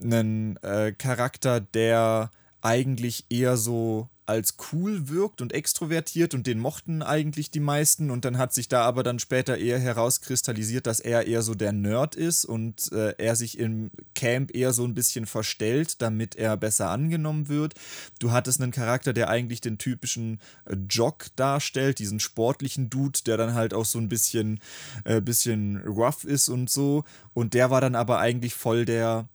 einen 0.00 0.58
äh, 0.58 0.92
Charakter, 0.92 1.60
der 1.60 2.30
eigentlich 2.60 3.24
eher 3.28 3.56
so 3.56 4.08
als 4.26 4.56
cool 4.72 5.08
wirkt 5.08 5.40
und 5.40 5.52
extrovertiert 5.52 6.34
und 6.34 6.46
den 6.46 6.58
mochten 6.58 7.02
eigentlich 7.02 7.50
die 7.50 7.60
meisten 7.60 8.10
und 8.10 8.24
dann 8.24 8.38
hat 8.38 8.52
sich 8.52 8.68
da 8.68 8.82
aber 8.82 9.02
dann 9.02 9.18
später 9.18 9.56
eher 9.56 9.78
herauskristallisiert, 9.78 10.86
dass 10.86 11.00
er 11.00 11.26
eher 11.26 11.42
so 11.42 11.54
der 11.54 11.72
Nerd 11.72 12.16
ist 12.16 12.44
und 12.44 12.90
äh, 12.92 13.14
er 13.18 13.36
sich 13.36 13.58
im 13.58 13.90
Camp 14.14 14.54
eher 14.54 14.72
so 14.72 14.84
ein 14.84 14.94
bisschen 14.94 15.26
verstellt, 15.26 16.02
damit 16.02 16.34
er 16.34 16.56
besser 16.56 16.90
angenommen 16.90 17.48
wird. 17.48 17.74
Du 18.18 18.32
hattest 18.32 18.60
einen 18.60 18.72
Charakter, 18.72 19.12
der 19.12 19.28
eigentlich 19.28 19.60
den 19.60 19.78
typischen 19.78 20.40
äh, 20.64 20.76
Jock 20.90 21.26
darstellt, 21.36 22.00
diesen 22.00 22.18
sportlichen 22.18 22.90
Dude, 22.90 23.20
der 23.26 23.36
dann 23.36 23.54
halt 23.54 23.74
auch 23.74 23.84
so 23.84 23.98
ein 23.98 24.08
bisschen, 24.08 24.60
äh, 25.04 25.20
bisschen 25.20 25.76
rough 25.86 26.24
ist 26.24 26.48
und 26.48 26.68
so 26.68 27.04
und 27.32 27.54
der 27.54 27.70
war 27.70 27.80
dann 27.80 27.94
aber 27.94 28.18
eigentlich 28.18 28.54
voll 28.54 28.84
der 28.84 29.28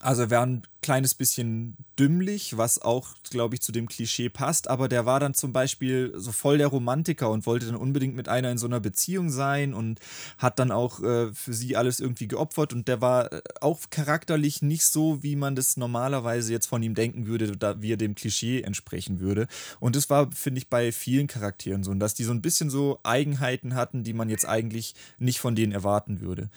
also 0.00 0.22
er 0.22 0.30
war 0.30 0.44
ein 0.44 0.62
kleines 0.82 1.14
bisschen 1.14 1.76
dümmlich, 1.98 2.58
was 2.58 2.82
auch, 2.82 3.14
glaube 3.30 3.54
ich, 3.54 3.62
zu 3.62 3.72
dem 3.72 3.88
Klischee 3.88 4.28
passt, 4.28 4.68
aber 4.68 4.88
der 4.88 5.06
war 5.06 5.18
dann 5.18 5.32
zum 5.32 5.52
Beispiel 5.52 6.12
so 6.16 6.30
voll 6.30 6.58
der 6.58 6.66
Romantiker 6.66 7.30
und 7.30 7.46
wollte 7.46 7.66
dann 7.66 7.76
unbedingt 7.76 8.14
mit 8.14 8.28
einer 8.28 8.50
in 8.50 8.58
so 8.58 8.66
einer 8.66 8.80
Beziehung 8.80 9.30
sein 9.30 9.72
und 9.72 10.00
hat 10.36 10.58
dann 10.58 10.70
auch 10.70 11.02
äh, 11.02 11.32
für 11.32 11.54
sie 11.54 11.76
alles 11.76 12.00
irgendwie 12.00 12.28
geopfert 12.28 12.72
und 12.74 12.86
der 12.86 13.00
war 13.00 13.32
äh, 13.32 13.42
auch 13.60 13.80
charakterlich 13.88 14.60
nicht 14.60 14.84
so, 14.84 15.22
wie 15.22 15.36
man 15.36 15.56
das 15.56 15.76
normalerweise 15.76 16.52
jetzt 16.52 16.66
von 16.66 16.82
ihm 16.82 16.94
denken 16.94 17.26
würde, 17.26 17.56
da, 17.56 17.80
wie 17.80 17.92
er 17.92 17.96
dem 17.96 18.14
Klischee 18.14 18.60
entsprechen 18.60 19.20
würde. 19.20 19.46
Und 19.80 19.96
das 19.96 20.10
war, 20.10 20.30
finde 20.32 20.58
ich, 20.58 20.68
bei 20.68 20.92
vielen 20.92 21.28
Charakteren 21.28 21.82
so, 21.82 21.94
dass 21.94 22.14
die 22.14 22.24
so 22.24 22.32
ein 22.32 22.42
bisschen 22.42 22.68
so 22.68 22.98
Eigenheiten 23.04 23.74
hatten, 23.74 24.04
die 24.04 24.12
man 24.12 24.28
jetzt 24.28 24.46
eigentlich 24.46 24.94
nicht 25.18 25.40
von 25.40 25.54
denen 25.54 25.72
erwarten 25.72 26.20
würde. 26.20 26.50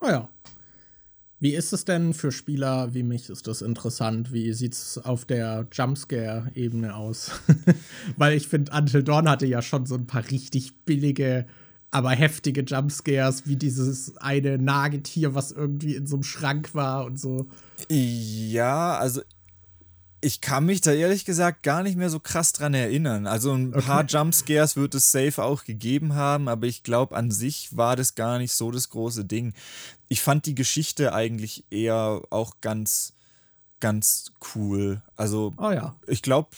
Oh 0.00 0.08
ja, 0.08 0.28
wie 1.40 1.54
ist 1.54 1.72
es 1.72 1.86
denn 1.86 2.12
für 2.12 2.32
Spieler 2.32 2.92
wie 2.92 3.02
mich? 3.02 3.30
Ist 3.30 3.46
das 3.46 3.62
interessant? 3.62 4.30
Wie 4.30 4.52
sieht 4.52 4.74
es 4.74 4.98
auf 4.98 5.24
der 5.24 5.66
Jumpscare-Ebene 5.72 6.94
aus? 6.94 7.30
Weil 8.16 8.34
ich 8.36 8.46
finde, 8.46 8.72
Until 8.72 9.02
Dawn 9.02 9.28
hatte 9.28 9.46
ja 9.46 9.62
schon 9.62 9.86
so 9.86 9.94
ein 9.94 10.06
paar 10.06 10.30
richtig 10.30 10.84
billige, 10.84 11.46
aber 11.90 12.10
heftige 12.10 12.60
Jumpscares, 12.60 13.46
wie 13.46 13.56
dieses 13.56 14.18
eine 14.18 14.58
Nagetier, 14.58 15.34
was 15.34 15.50
irgendwie 15.50 15.94
in 15.94 16.06
so 16.06 16.16
einem 16.16 16.24
Schrank 16.24 16.74
war 16.74 17.06
und 17.06 17.18
so. 17.18 17.48
Ja, 17.88 18.98
also 18.98 19.22
ich 20.20 20.42
kann 20.42 20.66
mich 20.66 20.82
da 20.82 20.92
ehrlich 20.92 21.24
gesagt 21.24 21.62
gar 21.62 21.82
nicht 21.82 21.96
mehr 21.96 22.10
so 22.10 22.20
krass 22.20 22.52
dran 22.52 22.74
erinnern. 22.74 23.26
Also 23.26 23.54
ein 23.54 23.74
okay. 23.74 23.86
paar 23.86 24.04
Jumpscares 24.04 24.76
wird 24.76 24.94
es 24.94 25.10
safe 25.10 25.42
auch 25.42 25.64
gegeben 25.64 26.14
haben, 26.14 26.48
aber 26.48 26.66
ich 26.66 26.82
glaube, 26.82 27.16
an 27.16 27.30
sich 27.30 27.74
war 27.74 27.96
das 27.96 28.14
gar 28.14 28.38
nicht 28.38 28.52
so 28.52 28.70
das 28.70 28.90
große 28.90 29.24
Ding. 29.24 29.54
Ich 30.10 30.20
fand 30.20 30.44
die 30.44 30.54
Geschichte 30.54 31.14
eigentlich 31.14 31.64
eher 31.70 32.20
auch 32.30 32.56
ganz, 32.60 33.14
ganz 33.78 34.32
cool. 34.54 35.02
Also, 35.16 35.54
oh 35.56 35.70
ja. 35.70 35.94
ich 36.06 36.20
glaube, 36.20 36.50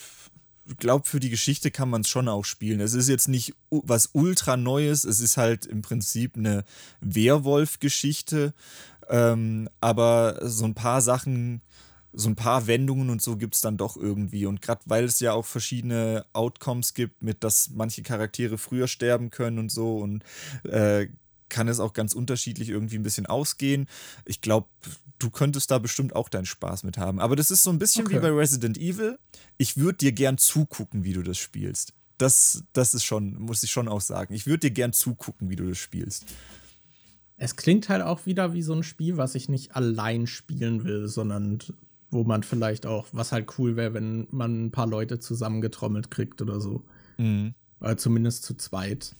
glaube, 0.79 1.07
für 1.07 1.21
die 1.21 1.31
Geschichte 1.31 1.71
kann 1.71 1.91
man 1.91 2.01
es 2.01 2.09
schon 2.09 2.29
auch 2.29 2.45
spielen. 2.45 2.81
Es 2.81 2.95
ist 2.95 3.09
jetzt 3.09 3.29
nicht 3.29 3.55
was 3.71 4.11
ultra 4.15 4.57
Neues, 4.57 5.05
es 5.05 5.21
ist 5.21 5.37
halt 5.37 5.67
im 5.67 5.83
Prinzip 5.83 6.37
eine 6.37 6.65
Werwolf-Geschichte. 7.01 8.55
Ähm, 9.09 9.69
aber 9.81 10.39
so 10.49 10.65
ein 10.65 10.75
paar 10.75 11.03
Sachen 11.03 11.61
so 12.13 12.29
ein 12.29 12.37
paar 12.37 12.67
Wendungen 12.67 13.09
und 13.11 13.23
so 13.23 13.37
gibt 13.37 13.55
es 13.55 13.63
dann 13.63 13.77
doch 13.77 13.97
irgendwie. 13.97 14.47
Und 14.47 14.61
gerade 14.61 14.83
weil 14.85 15.05
es 15.05 15.21
ja 15.21 15.33
auch 15.33 15.47
verschiedene 15.47 16.25
Outcomes 16.33 16.95
gibt, 16.95 17.23
mit 17.23 17.43
dass 17.43 17.71
manche 17.71 18.03
Charaktere 18.03 18.59
früher 18.59 18.87
sterben 18.87 19.31
können 19.31 19.59
und 19.59 19.71
so 19.71 19.99
und 19.99 20.23
äh, 20.65 21.09
kann 21.53 21.69
es 21.69 21.79
auch 21.79 21.93
ganz 21.93 22.15
unterschiedlich 22.15 22.71
irgendwie 22.71 22.97
ein 22.97 23.03
bisschen 23.05 23.27
ausgehen. 23.27 23.87
Ich 24.25 24.41
glaube, 24.41 24.67
du 25.19 25.31
könntest 25.31 25.71
da 25.71 25.79
bestimmt 25.79 26.17
auch 26.17 26.29
deinen 26.29 26.47
Spaß 26.47 26.83
mit 26.83 26.99
haben. 26.99 27.21
Aber 27.21 27.37
das 27.37 27.51
ist 27.51 27.63
so 27.63 27.71
ein 27.71 27.79
bisschen 27.79 28.07
okay. 28.07 28.17
wie 28.17 28.21
bei 28.21 28.31
Resident 28.31 28.79
Evil. 28.79 29.19
Ich 29.59 29.77
würde 29.77 29.99
dir 29.99 30.13
gern 30.13 30.39
zugucken, 30.39 31.05
wie 31.05 31.13
du 31.13 31.23
das 31.23 31.39
spielst. 31.39 31.93
Das, 32.19 32.65
das 32.73 32.95
ist 32.95 33.05
schon, 33.05 33.35
muss 33.39 33.63
ich 33.63 33.71
schon 33.71 33.87
auch 33.87 34.01
sagen. 34.01 34.35
Ich 34.35 34.47
würde 34.47 34.69
dir 34.69 34.71
gern 34.71 34.93
zugucken, 34.93 35.51
wie 35.51 35.57
du 35.57 35.69
das 35.69 35.79
spielst. 35.79 36.25
Es 37.37 37.57
klingt 37.57 37.89
halt 37.89 38.03
auch 38.03 38.27
wieder 38.27 38.55
wie 38.55 38.63
so 38.63 38.73
ein 38.73 38.83
Spiel, 38.83 39.17
was 39.17 39.35
ich 39.35 39.49
nicht 39.49 39.77
allein 39.77 40.27
spielen 40.27 40.85
will, 40.85 41.07
sondern 41.07 41.59
wo 42.11 42.25
man 42.25 42.43
vielleicht 42.43 42.87
auch, 42.87 43.09
was 43.13 43.33
halt 43.33 43.59
cool 43.59 43.77
wäre, 43.77 43.95
wenn 43.95 44.27
man 44.31 44.67
ein 44.67 44.71
paar 44.71 44.87
Leute 44.87 45.19
zusammengetrommelt 45.19 46.11
kriegt 46.11 46.41
oder 46.41 46.61
so. 46.61 46.85
Mhm. 47.19 47.55
Oder 47.81 47.97
zumindest 47.97 48.45
zu 48.45 48.55
zweit. 48.55 49.17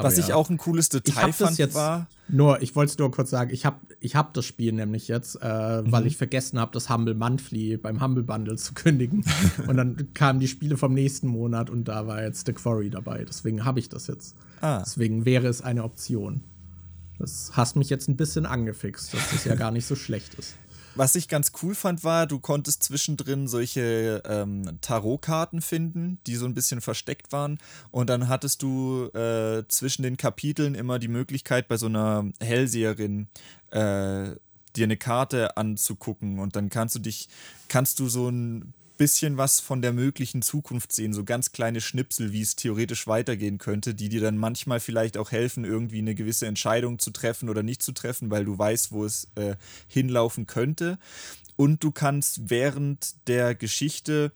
Aber 0.00 0.08
was 0.08 0.18
ja. 0.18 0.24
ich 0.24 0.32
auch 0.32 0.50
ein 0.50 0.56
cooles 0.56 0.88
Detail 0.88 1.32
fand, 1.32 1.58
jetzt 1.58 1.74
war. 1.74 2.06
Nur, 2.28 2.62
ich 2.62 2.76
wollte 2.76 2.92
es 2.92 2.98
nur 2.98 3.10
kurz 3.10 3.30
sagen, 3.30 3.50
ich 3.52 3.66
habe 3.66 3.78
ich 3.98 4.16
hab 4.16 4.34
das 4.34 4.44
Spiel 4.44 4.72
nämlich 4.72 5.08
jetzt, 5.08 5.36
äh, 5.42 5.82
mhm. 5.82 5.92
weil 5.92 6.06
ich 6.06 6.16
vergessen 6.16 6.58
habe, 6.58 6.72
das 6.72 6.88
Humble 6.88 7.14
Monthly 7.14 7.76
beim 7.76 8.00
Humble 8.00 8.22
Bundle 8.22 8.56
zu 8.56 8.74
kündigen. 8.74 9.24
und 9.66 9.76
dann 9.76 10.12
kamen 10.14 10.40
die 10.40 10.48
Spiele 10.48 10.76
vom 10.76 10.94
nächsten 10.94 11.28
Monat 11.28 11.70
und 11.70 11.84
da 11.84 12.06
war 12.06 12.22
jetzt 12.22 12.46
The 12.46 12.52
Quarry 12.52 12.90
dabei. 12.90 13.24
Deswegen 13.24 13.64
habe 13.64 13.80
ich 13.80 13.88
das 13.88 14.06
jetzt. 14.06 14.36
Ah. 14.60 14.80
Deswegen 14.84 15.24
wäre 15.24 15.48
es 15.48 15.62
eine 15.62 15.84
Option. 15.84 16.42
Das 17.18 17.52
hast 17.54 17.76
mich 17.76 17.90
jetzt 17.90 18.08
ein 18.08 18.16
bisschen 18.16 18.46
angefixt, 18.46 19.12
dass 19.12 19.30
das 19.30 19.44
ja 19.44 19.54
gar 19.54 19.70
nicht 19.70 19.86
so 19.86 19.94
schlecht 19.94 20.34
ist. 20.34 20.54
Was 20.94 21.14
ich 21.14 21.28
ganz 21.28 21.52
cool 21.62 21.74
fand, 21.74 22.04
war, 22.04 22.26
du 22.26 22.40
konntest 22.40 22.82
zwischendrin 22.82 23.46
solche 23.48 24.22
ähm, 24.26 24.78
Tarotkarten 24.80 25.62
finden, 25.62 26.18
die 26.26 26.36
so 26.36 26.46
ein 26.46 26.54
bisschen 26.54 26.80
versteckt 26.80 27.32
waren. 27.32 27.58
Und 27.90 28.10
dann 28.10 28.28
hattest 28.28 28.62
du 28.62 29.06
äh, 29.14 29.64
zwischen 29.68 30.02
den 30.02 30.16
Kapiteln 30.16 30.74
immer 30.74 30.98
die 30.98 31.08
Möglichkeit, 31.08 31.68
bei 31.68 31.76
so 31.76 31.86
einer 31.86 32.24
Hellseherin 32.40 33.28
äh, 33.70 34.30
dir 34.76 34.84
eine 34.84 34.96
Karte 34.96 35.56
anzugucken. 35.56 36.38
Und 36.38 36.56
dann 36.56 36.68
kannst 36.70 36.94
du 36.94 36.98
dich, 36.98 37.28
kannst 37.68 37.98
du 38.00 38.08
so 38.08 38.28
ein 38.28 38.74
bisschen 39.00 39.38
was 39.38 39.60
von 39.60 39.80
der 39.80 39.94
möglichen 39.94 40.42
Zukunft 40.42 40.92
sehen, 40.92 41.14
so 41.14 41.24
ganz 41.24 41.52
kleine 41.52 41.80
Schnipsel, 41.80 42.32
wie 42.32 42.42
es 42.42 42.54
theoretisch 42.54 43.06
weitergehen 43.06 43.56
könnte, 43.56 43.94
die 43.94 44.10
dir 44.10 44.20
dann 44.20 44.36
manchmal 44.36 44.78
vielleicht 44.78 45.16
auch 45.16 45.32
helfen, 45.32 45.64
irgendwie 45.64 46.00
eine 46.00 46.14
gewisse 46.14 46.46
Entscheidung 46.46 46.98
zu 46.98 47.10
treffen 47.10 47.48
oder 47.48 47.62
nicht 47.62 47.82
zu 47.82 47.92
treffen, 47.92 48.30
weil 48.30 48.44
du 48.44 48.58
weißt, 48.58 48.92
wo 48.92 49.06
es 49.06 49.28
äh, 49.36 49.56
hinlaufen 49.88 50.46
könnte. 50.46 50.98
Und 51.56 51.82
du 51.82 51.92
kannst 51.92 52.50
während 52.50 53.26
der 53.26 53.54
Geschichte 53.54 54.32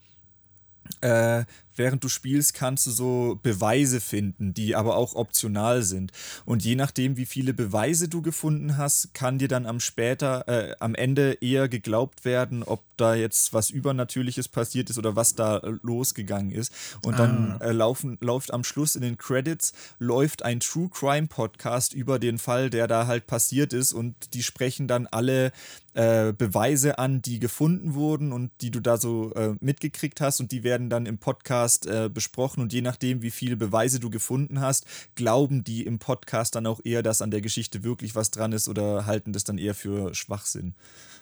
äh, 1.01 1.45
während 1.75 2.03
du 2.03 2.09
spielst, 2.09 2.53
kannst 2.53 2.87
du 2.87 2.91
so 2.91 3.39
Beweise 3.41 4.01
finden, 4.01 4.53
die 4.53 4.75
aber 4.75 4.97
auch 4.97 5.15
optional 5.15 5.83
sind. 5.83 6.11
Und 6.45 6.63
je 6.63 6.75
nachdem, 6.75 7.17
wie 7.17 7.25
viele 7.25 7.53
Beweise 7.53 8.07
du 8.07 8.21
gefunden 8.21 8.77
hast, 8.77 9.13
kann 9.13 9.37
dir 9.37 9.47
dann 9.47 9.65
am 9.65 9.79
später, 9.79 10.47
äh, 10.47 10.75
am 10.79 10.95
Ende 10.95 11.37
eher 11.41 11.69
geglaubt 11.69 12.25
werden, 12.25 12.63
ob 12.63 12.83
da 12.97 13.15
jetzt 13.15 13.53
was 13.53 13.69
Übernatürliches 13.69 14.47
passiert 14.47 14.89
ist 14.89 14.97
oder 14.97 15.15
was 15.15 15.35
da 15.35 15.61
losgegangen 15.81 16.51
ist. 16.51 16.71
Und 17.03 17.15
ah. 17.15 17.17
dann 17.17 17.61
äh, 17.61 17.71
laufen, 17.71 18.17
läuft 18.21 18.53
am 18.53 18.63
Schluss 18.63 18.95
in 18.95 19.01
den 19.01 19.17
Credits 19.17 19.73
läuft 19.99 20.43
ein 20.43 20.59
True 20.59 20.89
Crime 20.89 21.27
Podcast 21.27 21.93
über 21.93 22.19
den 22.19 22.37
Fall, 22.37 22.69
der 22.69 22.87
da 22.87 23.07
halt 23.07 23.27
passiert 23.27 23.73
ist. 23.73 23.93
Und 23.93 24.33
die 24.33 24.43
sprechen 24.43 24.87
dann 24.87 25.07
alle 25.07 25.51
äh, 25.93 26.33
Beweise 26.33 26.99
an, 26.99 27.21
die 27.21 27.39
gefunden 27.39 27.93
wurden 27.93 28.31
und 28.31 28.51
die 28.61 28.71
du 28.71 28.79
da 28.79 28.97
so 28.97 29.33
äh, 29.33 29.55
mitgekriegt 29.59 30.21
hast. 30.21 30.39
Und 30.39 30.51
die 30.51 30.63
werden 30.63 30.89
dann 30.89 31.05
im 31.05 31.17
Podcast 31.17 31.64
Podcast 31.65 31.87
äh, 31.87 32.09
besprochen 32.13 32.61
und 32.61 32.73
je 32.73 32.81
nachdem, 32.81 33.21
wie 33.21 33.31
viele 33.31 33.57
Beweise 33.57 33.99
du 33.99 34.09
gefunden 34.09 34.61
hast, 34.61 34.85
glauben 35.15 35.63
die 35.63 35.85
im 35.85 35.97
Podcast 35.97 36.55
dann 36.55 36.67
auch 36.67 36.79
eher, 36.83 37.01
dass 37.01 37.21
an 37.21 37.31
der 37.31 37.41
Geschichte 37.41 37.83
wirklich 37.83 38.13
was 38.13 38.29
dran 38.31 38.51
ist 38.51 38.69
oder 38.69 39.05
halten 39.05 39.33
das 39.33 39.43
dann 39.43 39.57
eher 39.57 39.73
für 39.73 40.13
Schwachsinn. 40.13 40.75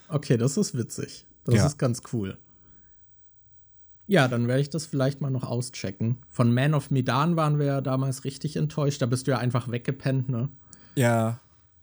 Okay, 0.10 0.38
das 0.38 0.58
ist 0.58 0.78
witzig. 0.78 1.26
Das 1.46 1.56
ja. 1.56 1.66
ist 1.66 1.78
ganz 1.78 2.02
cool. 2.12 2.38
Ja, 4.06 4.28
dann 4.28 4.48
werde 4.48 4.62
ich 4.62 4.70
das 4.70 4.86
vielleicht 4.86 5.22
mal 5.22 5.30
noch 5.30 5.44
auschecken. 5.44 6.18
Von 6.30 6.54
Man 6.54 6.74
of 6.74 6.92
Medan 6.92 7.38
waren 7.38 7.58
wir 7.58 7.66
ja 7.66 7.82
damals 7.82 8.26
richtig 8.26 8.58
enttäuscht. 8.58 9.02
Da 9.02 9.06
bist 9.06 9.28
du 9.28 9.32
ja 9.32 9.38
einfach 9.38 9.72
weggepennt, 9.72 10.28
ne? 10.28 10.50
Ja. 10.96 11.40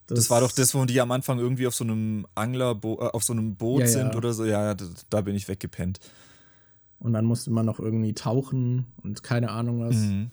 Das, 0.07 0.19
das 0.19 0.31
war 0.31 0.41
doch 0.41 0.53
das, 0.53 0.75
wo 0.75 0.85
die 0.85 1.01
am 1.01 1.13
Anfang 1.13 1.39
irgendwie 1.39 1.67
auf 1.67 1.75
so 1.75 1.85
einem 1.85 2.27
Angler, 2.35 2.79
äh, 2.83 2.89
auf 2.89 3.25
so 3.25 3.33
einem 3.33 3.55
Boot 3.55 3.83
ja, 3.83 3.87
sind 3.87 4.13
ja. 4.13 4.17
oder 4.17 4.33
so. 4.35 4.45
Ja, 4.45 4.75
da, 4.75 4.85
da, 5.09 5.21
bin 5.23 5.35
ich 5.35 5.49
weggepennt. 5.49 5.99
Und 7.01 7.15
dann 7.15 7.25
musste 7.25 7.51
man 7.51 7.67
noch 7.67 7.81
irgendwie 7.81 8.13
tauchen 8.13 8.87
und 9.03 9.23
keine 9.23 9.51
Ahnung 9.51 9.81
was. 9.81 9.97
Mhm. 9.97 10.31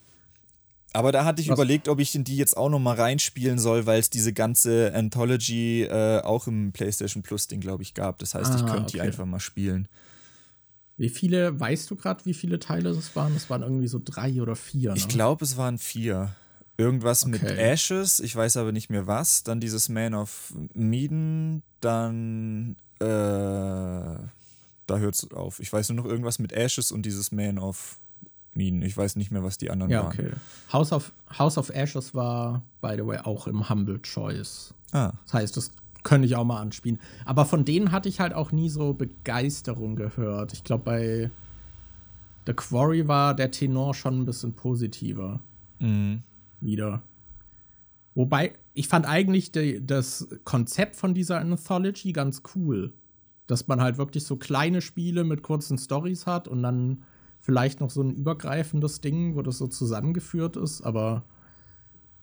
Aber 0.93 1.11
da 1.11 1.25
hatte 1.25 1.41
ich 1.41 1.49
was? 1.49 1.57
überlegt, 1.57 1.87
ob 1.87 1.99
ich 1.99 2.13
in 2.15 2.23
die 2.23 2.37
jetzt 2.37 2.57
auch 2.57 2.69
noch 2.69 2.79
mal 2.79 2.95
reinspielen 2.95 3.59
soll, 3.59 3.85
weil 3.85 3.99
es 3.99 4.09
diese 4.09 4.33
ganze 4.33 4.93
Anthology 4.93 5.83
äh, 5.83 6.21
auch 6.21 6.47
im 6.47 6.71
PlayStation 6.71 7.23
Plus 7.23 7.47
Ding, 7.47 7.61
glaube 7.61 7.83
ich, 7.83 7.93
gab. 7.93 8.19
Das 8.19 8.35
heißt, 8.35 8.51
ah, 8.51 8.55
ich 8.55 8.65
könnte 8.65 8.83
okay. 8.83 8.91
die 8.93 9.01
einfach 9.01 9.25
mal 9.25 9.39
spielen. 9.39 9.87
Wie 10.97 11.09
viele, 11.09 11.59
weißt 11.59 11.89
du 11.91 11.95
gerade, 11.95 12.25
wie 12.25 12.33
viele 12.33 12.59
Teile 12.59 12.89
es 12.89 13.15
waren? 13.15 13.35
Es 13.35 13.49
waren 13.49 13.61
irgendwie 13.61 13.87
so 13.87 14.01
drei 14.03 14.41
oder 14.41 14.55
vier. 14.55 14.91
Ne? 14.91 14.97
Ich 14.97 15.07
glaube, 15.07 15.45
es 15.45 15.55
waren 15.55 15.77
vier. 15.77 16.35
Irgendwas 16.79 17.23
okay. 17.23 17.31
mit 17.31 17.43
Ashes, 17.43 18.19
ich 18.19 18.35
weiß 18.35 18.57
aber 18.57 18.71
nicht 18.71 18.89
mehr 18.89 19.07
was. 19.07 19.43
Dann 19.43 19.59
dieses 19.59 19.89
Man 19.89 20.13
of 20.13 20.53
Medan, 20.73 21.61
dann 21.81 22.75
äh, 22.99 24.15
da 24.87 24.97
hört 24.97 25.15
es 25.15 25.31
auf. 25.31 25.59
Ich 25.59 25.71
weiß 25.71 25.89
nur 25.89 26.03
noch 26.03 26.09
irgendwas 26.09 26.39
mit 26.39 26.51
Ashes 26.51 26.91
und 26.91 27.05
dieses 27.05 27.31
Man 27.31 27.59
of 27.59 27.99
Medan. 28.53 28.81
Ich 28.81 28.97
weiß 28.97 29.15
nicht 29.15 29.31
mehr, 29.31 29.43
was 29.43 29.57
die 29.57 29.69
anderen 29.69 29.91
ja, 29.91 30.03
waren. 30.03 30.13
Okay. 30.13 30.31
House 30.73 30.91
of, 30.91 31.13
House 31.37 31.57
of 31.57 31.69
Ashes 31.69 32.15
war, 32.15 32.63
by 32.81 32.95
the 32.95 33.05
way, 33.05 33.19
auch 33.19 33.47
im 33.47 33.69
Humble 33.69 34.01
Choice. 34.01 34.73
Ah. 34.91 35.13
Das 35.25 35.33
heißt, 35.33 35.57
das 35.57 35.71
könnte 36.03 36.25
ich 36.25 36.35
auch 36.35 36.45
mal 36.45 36.61
anspielen. 36.61 36.99
Aber 37.25 37.45
von 37.45 37.65
denen 37.65 37.91
hatte 37.91 38.09
ich 38.09 38.19
halt 38.19 38.33
auch 38.33 38.51
nie 38.51 38.69
so 38.69 38.93
Begeisterung 38.93 39.95
gehört. 39.95 40.53
Ich 40.53 40.63
glaube, 40.63 40.83
bei 40.83 41.31
The 42.45 42.53
Quarry 42.53 43.07
war 43.07 43.35
der 43.35 43.51
Tenor 43.51 43.93
schon 43.93 44.21
ein 44.21 44.25
bisschen 44.25 44.53
positiver. 44.53 45.41
Mhm. 45.79 46.23
Wieder. 46.61 47.03
Wobei, 48.15 48.53
ich 48.73 48.87
fand 48.87 49.05
eigentlich 49.05 49.51
die, 49.51 49.85
das 49.85 50.27
Konzept 50.43 50.95
von 50.95 51.13
dieser 51.13 51.39
Anthology 51.39 52.13
ganz 52.13 52.41
cool. 52.55 52.93
Dass 53.47 53.67
man 53.67 53.81
halt 53.81 53.97
wirklich 53.97 54.25
so 54.25 54.35
kleine 54.35 54.81
Spiele 54.81 55.23
mit 55.23 55.41
kurzen 55.41 55.77
Stories 55.77 56.25
hat 56.25 56.47
und 56.47 56.63
dann 56.63 57.03
vielleicht 57.39 57.79
noch 57.79 57.89
so 57.89 58.01
ein 58.01 58.11
übergreifendes 58.11 59.01
Ding, 59.01 59.35
wo 59.35 59.41
das 59.41 59.57
so 59.57 59.67
zusammengeführt 59.67 60.57
ist, 60.57 60.81
aber 60.81 61.23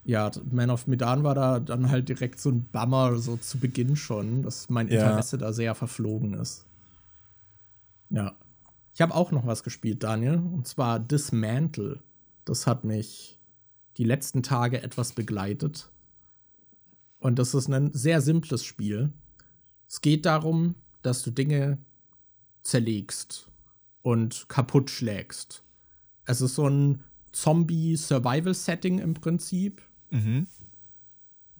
ja, 0.05 0.31
Man 0.51 0.71
of 0.71 0.87
Medan 0.87 1.25
war 1.25 1.35
da 1.35 1.61
dann 1.61 1.91
halt 1.91 2.09
direkt 2.09 2.39
so 2.39 2.51
ein 2.51 2.65
Bummer, 2.71 3.17
so 3.17 3.37
zu 3.39 3.59
Beginn 3.59 3.97
schon, 3.97 4.43
dass 4.43 4.69
mein 4.69 4.89
Interesse 4.89 5.37
ja. 5.37 5.41
da 5.41 5.53
sehr 5.53 5.75
verflogen 5.75 6.35
ist. 6.35 6.67
Ja. 8.11 8.35
Ich 8.93 9.01
habe 9.01 9.15
auch 9.15 9.33
noch 9.33 9.47
was 9.47 9.65
gespielt, 9.65 10.03
Daniel, 10.05 10.37
und 10.37 10.69
zwar 10.69 11.01
Dismantle. 11.01 12.01
Das 12.45 12.67
hat 12.67 12.85
mich 12.85 13.41
die 13.97 14.05
letzten 14.05 14.43
Tage 14.43 14.83
etwas 14.83 15.15
begleitet. 15.15 15.91
Und 17.19 17.39
das 17.39 17.55
ist 17.55 17.69
ein 17.69 17.91
sehr 17.93 18.21
simples 18.21 18.63
Spiel. 18.63 19.11
Es 19.89 20.01
geht 20.01 20.27
darum, 20.27 20.75
dass 21.05 21.23
du 21.23 21.31
Dinge 21.31 21.79
zerlegst 22.63 23.49
und 24.03 24.49
kaputt 24.49 24.91
schlägst. 24.91 25.63
Es 26.25 26.41
ist 26.41 26.55
so 26.55 26.69
ein 26.69 27.05
Zombie-Survival-Setting 27.33 28.99
im 28.99 29.15
Prinzip. 29.15 29.83
Mhm. 30.11 30.47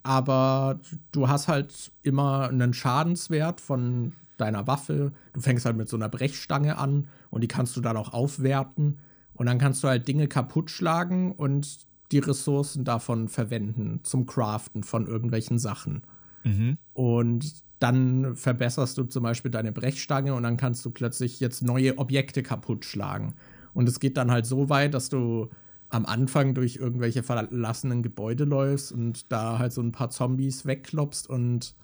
Aber 0.03 0.79
du 1.11 1.27
hast 1.27 1.47
halt 1.47 1.91
immer 2.01 2.49
einen 2.49 2.73
Schadenswert 2.73 3.61
von 3.61 4.13
deiner 4.37 4.67
Waffe. 4.67 5.13
Du 5.33 5.41
fängst 5.41 5.65
halt 5.65 5.77
mit 5.77 5.89
so 5.89 5.97
einer 5.97 6.09
Brechstange 6.09 6.77
an 6.77 7.07
und 7.29 7.41
die 7.41 7.47
kannst 7.47 7.75
du 7.75 7.81
dann 7.81 7.97
auch 7.97 8.13
aufwerten. 8.13 8.99
Und 9.33 9.47
dann 9.47 9.59
kannst 9.59 9.83
du 9.83 9.87
halt 9.87 10.07
Dinge 10.07 10.27
kaputt 10.27 10.71
schlagen 10.71 11.31
und 11.31 11.79
die 12.11 12.19
Ressourcen 12.19 12.83
davon 12.83 13.27
verwenden 13.27 13.99
zum 14.03 14.25
Craften 14.25 14.83
von 14.83 15.07
irgendwelchen 15.07 15.59
Sachen. 15.59 16.03
Mhm. 16.43 16.77
Und 16.93 17.64
dann 17.85 18.35
verbesserst 18.35 18.97
du 18.97 19.03
zum 19.03 19.21
Beispiel 19.21 19.51
deine 19.51 19.71
Brechstange 19.71 20.33
und 20.33 20.41
dann 20.41 20.57
kannst 20.57 20.83
du 20.85 20.89
plötzlich 20.89 21.39
jetzt 21.39 21.61
neue 21.61 21.99
Objekte 21.99 22.41
kaputt 22.41 22.83
schlagen. 22.83 23.35
Und 23.75 23.87
es 23.87 23.99
geht 23.99 24.17
dann 24.17 24.31
halt 24.31 24.47
so 24.47 24.69
weit, 24.69 24.95
dass 24.95 25.09
du 25.09 25.51
am 25.89 26.07
Anfang 26.07 26.55
durch 26.55 26.77
irgendwelche 26.77 27.21
verlassenen 27.21 28.01
Gebäude 28.01 28.43
läufst 28.43 28.91
und 28.91 29.31
da 29.31 29.59
halt 29.59 29.71
so 29.71 29.81
ein 29.81 29.91
paar 29.91 30.09
Zombies 30.09 30.65
wegklopst 30.65 31.29
und 31.29 31.75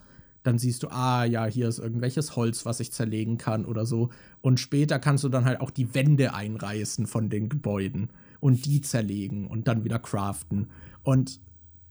dann 0.41 0.57
siehst 0.57 0.81
du, 0.81 0.87
ah 0.87 1.23
ja, 1.23 1.45
hier 1.45 1.67
ist 1.67 1.77
irgendwelches 1.77 2.35
Holz, 2.35 2.65
was 2.65 2.79
ich 2.79 2.91
zerlegen 2.91 3.37
kann 3.37 3.63
oder 3.63 3.85
so. 3.85 4.09
Und 4.41 4.59
später 4.59 4.97
kannst 4.97 5.23
du 5.23 5.29
dann 5.29 5.45
halt 5.45 5.61
auch 5.61 5.69
die 5.69 5.93
Wände 5.93 6.33
einreißen 6.33 7.05
von 7.05 7.29
den 7.29 7.47
Gebäuden 7.47 8.09
und 8.39 8.65
die 8.65 8.81
zerlegen 8.81 9.45
und 9.45 9.67
dann 9.67 9.83
wieder 9.83 9.99
craften. 9.99 10.71
Und 11.03 11.39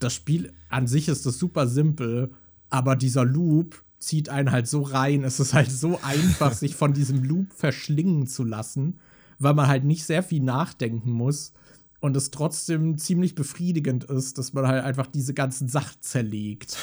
das 0.00 0.14
Spiel 0.14 0.52
an 0.68 0.88
sich 0.88 1.06
ist 1.06 1.26
das 1.26 1.38
super 1.38 1.68
simpel, 1.68 2.32
aber 2.70 2.96
dieser 2.96 3.24
Loop 3.24 3.84
zieht 4.00 4.28
einen 4.28 4.50
halt 4.50 4.66
so 4.66 4.82
rein. 4.82 5.22
Es 5.22 5.38
ist 5.38 5.54
halt 5.54 5.70
so 5.70 6.00
einfach, 6.02 6.52
sich 6.52 6.74
von 6.74 6.92
diesem 6.92 7.22
Loop 7.22 7.52
verschlingen 7.52 8.26
zu 8.26 8.42
lassen, 8.42 8.98
weil 9.38 9.54
man 9.54 9.68
halt 9.68 9.84
nicht 9.84 10.04
sehr 10.04 10.22
viel 10.22 10.42
nachdenken 10.42 11.12
muss 11.12 11.52
und 12.00 12.16
es 12.16 12.30
trotzdem 12.30 12.98
ziemlich 12.98 13.34
befriedigend 13.34 14.04
ist, 14.04 14.38
dass 14.38 14.52
man 14.54 14.66
halt 14.66 14.84
einfach 14.84 15.06
diese 15.06 15.34
ganzen 15.34 15.68
Sachen 15.68 16.00
zerlegt. 16.00 16.76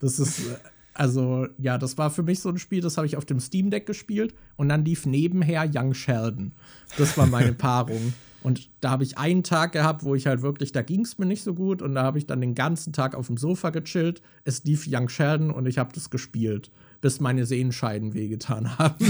Das 0.00 0.18
ist, 0.18 0.40
äh, 0.40 0.56
also, 0.94 1.46
ja, 1.58 1.76
das 1.76 1.98
war 1.98 2.10
für 2.10 2.22
mich 2.22 2.40
so 2.40 2.48
ein 2.48 2.58
Spiel, 2.58 2.80
das 2.80 2.96
habe 2.96 3.06
ich 3.06 3.18
auf 3.18 3.26
dem 3.26 3.38
Steam 3.38 3.70
Deck 3.70 3.84
gespielt 3.84 4.34
und 4.56 4.70
dann 4.70 4.84
lief 4.84 5.04
nebenher 5.04 5.70
Young 5.72 5.92
Sheldon. 5.92 6.52
Das 6.96 7.18
war 7.18 7.26
meine 7.26 7.52
Paarung. 7.52 8.14
Und 8.46 8.70
da 8.80 8.90
habe 8.90 9.02
ich 9.02 9.18
einen 9.18 9.42
Tag 9.42 9.72
gehabt, 9.72 10.04
wo 10.04 10.14
ich 10.14 10.28
halt 10.28 10.40
wirklich, 10.40 10.70
da 10.70 10.82
ging 10.82 11.00
es 11.00 11.18
mir 11.18 11.26
nicht 11.26 11.42
so 11.42 11.52
gut 11.52 11.82
und 11.82 11.96
da 11.96 12.04
habe 12.04 12.16
ich 12.16 12.28
dann 12.28 12.40
den 12.40 12.54
ganzen 12.54 12.92
Tag 12.92 13.16
auf 13.16 13.26
dem 13.26 13.36
Sofa 13.36 13.70
gechillt. 13.70 14.22
Es 14.44 14.62
lief 14.62 14.86
Young 14.88 15.08
Sheldon 15.08 15.50
und 15.50 15.66
ich 15.66 15.78
habe 15.78 15.92
das 15.92 16.10
gespielt, 16.10 16.70
bis 17.00 17.18
meine 17.18 17.44
Sehenscheiden 17.44 18.14
wehgetan 18.14 18.78
haben, 18.78 19.04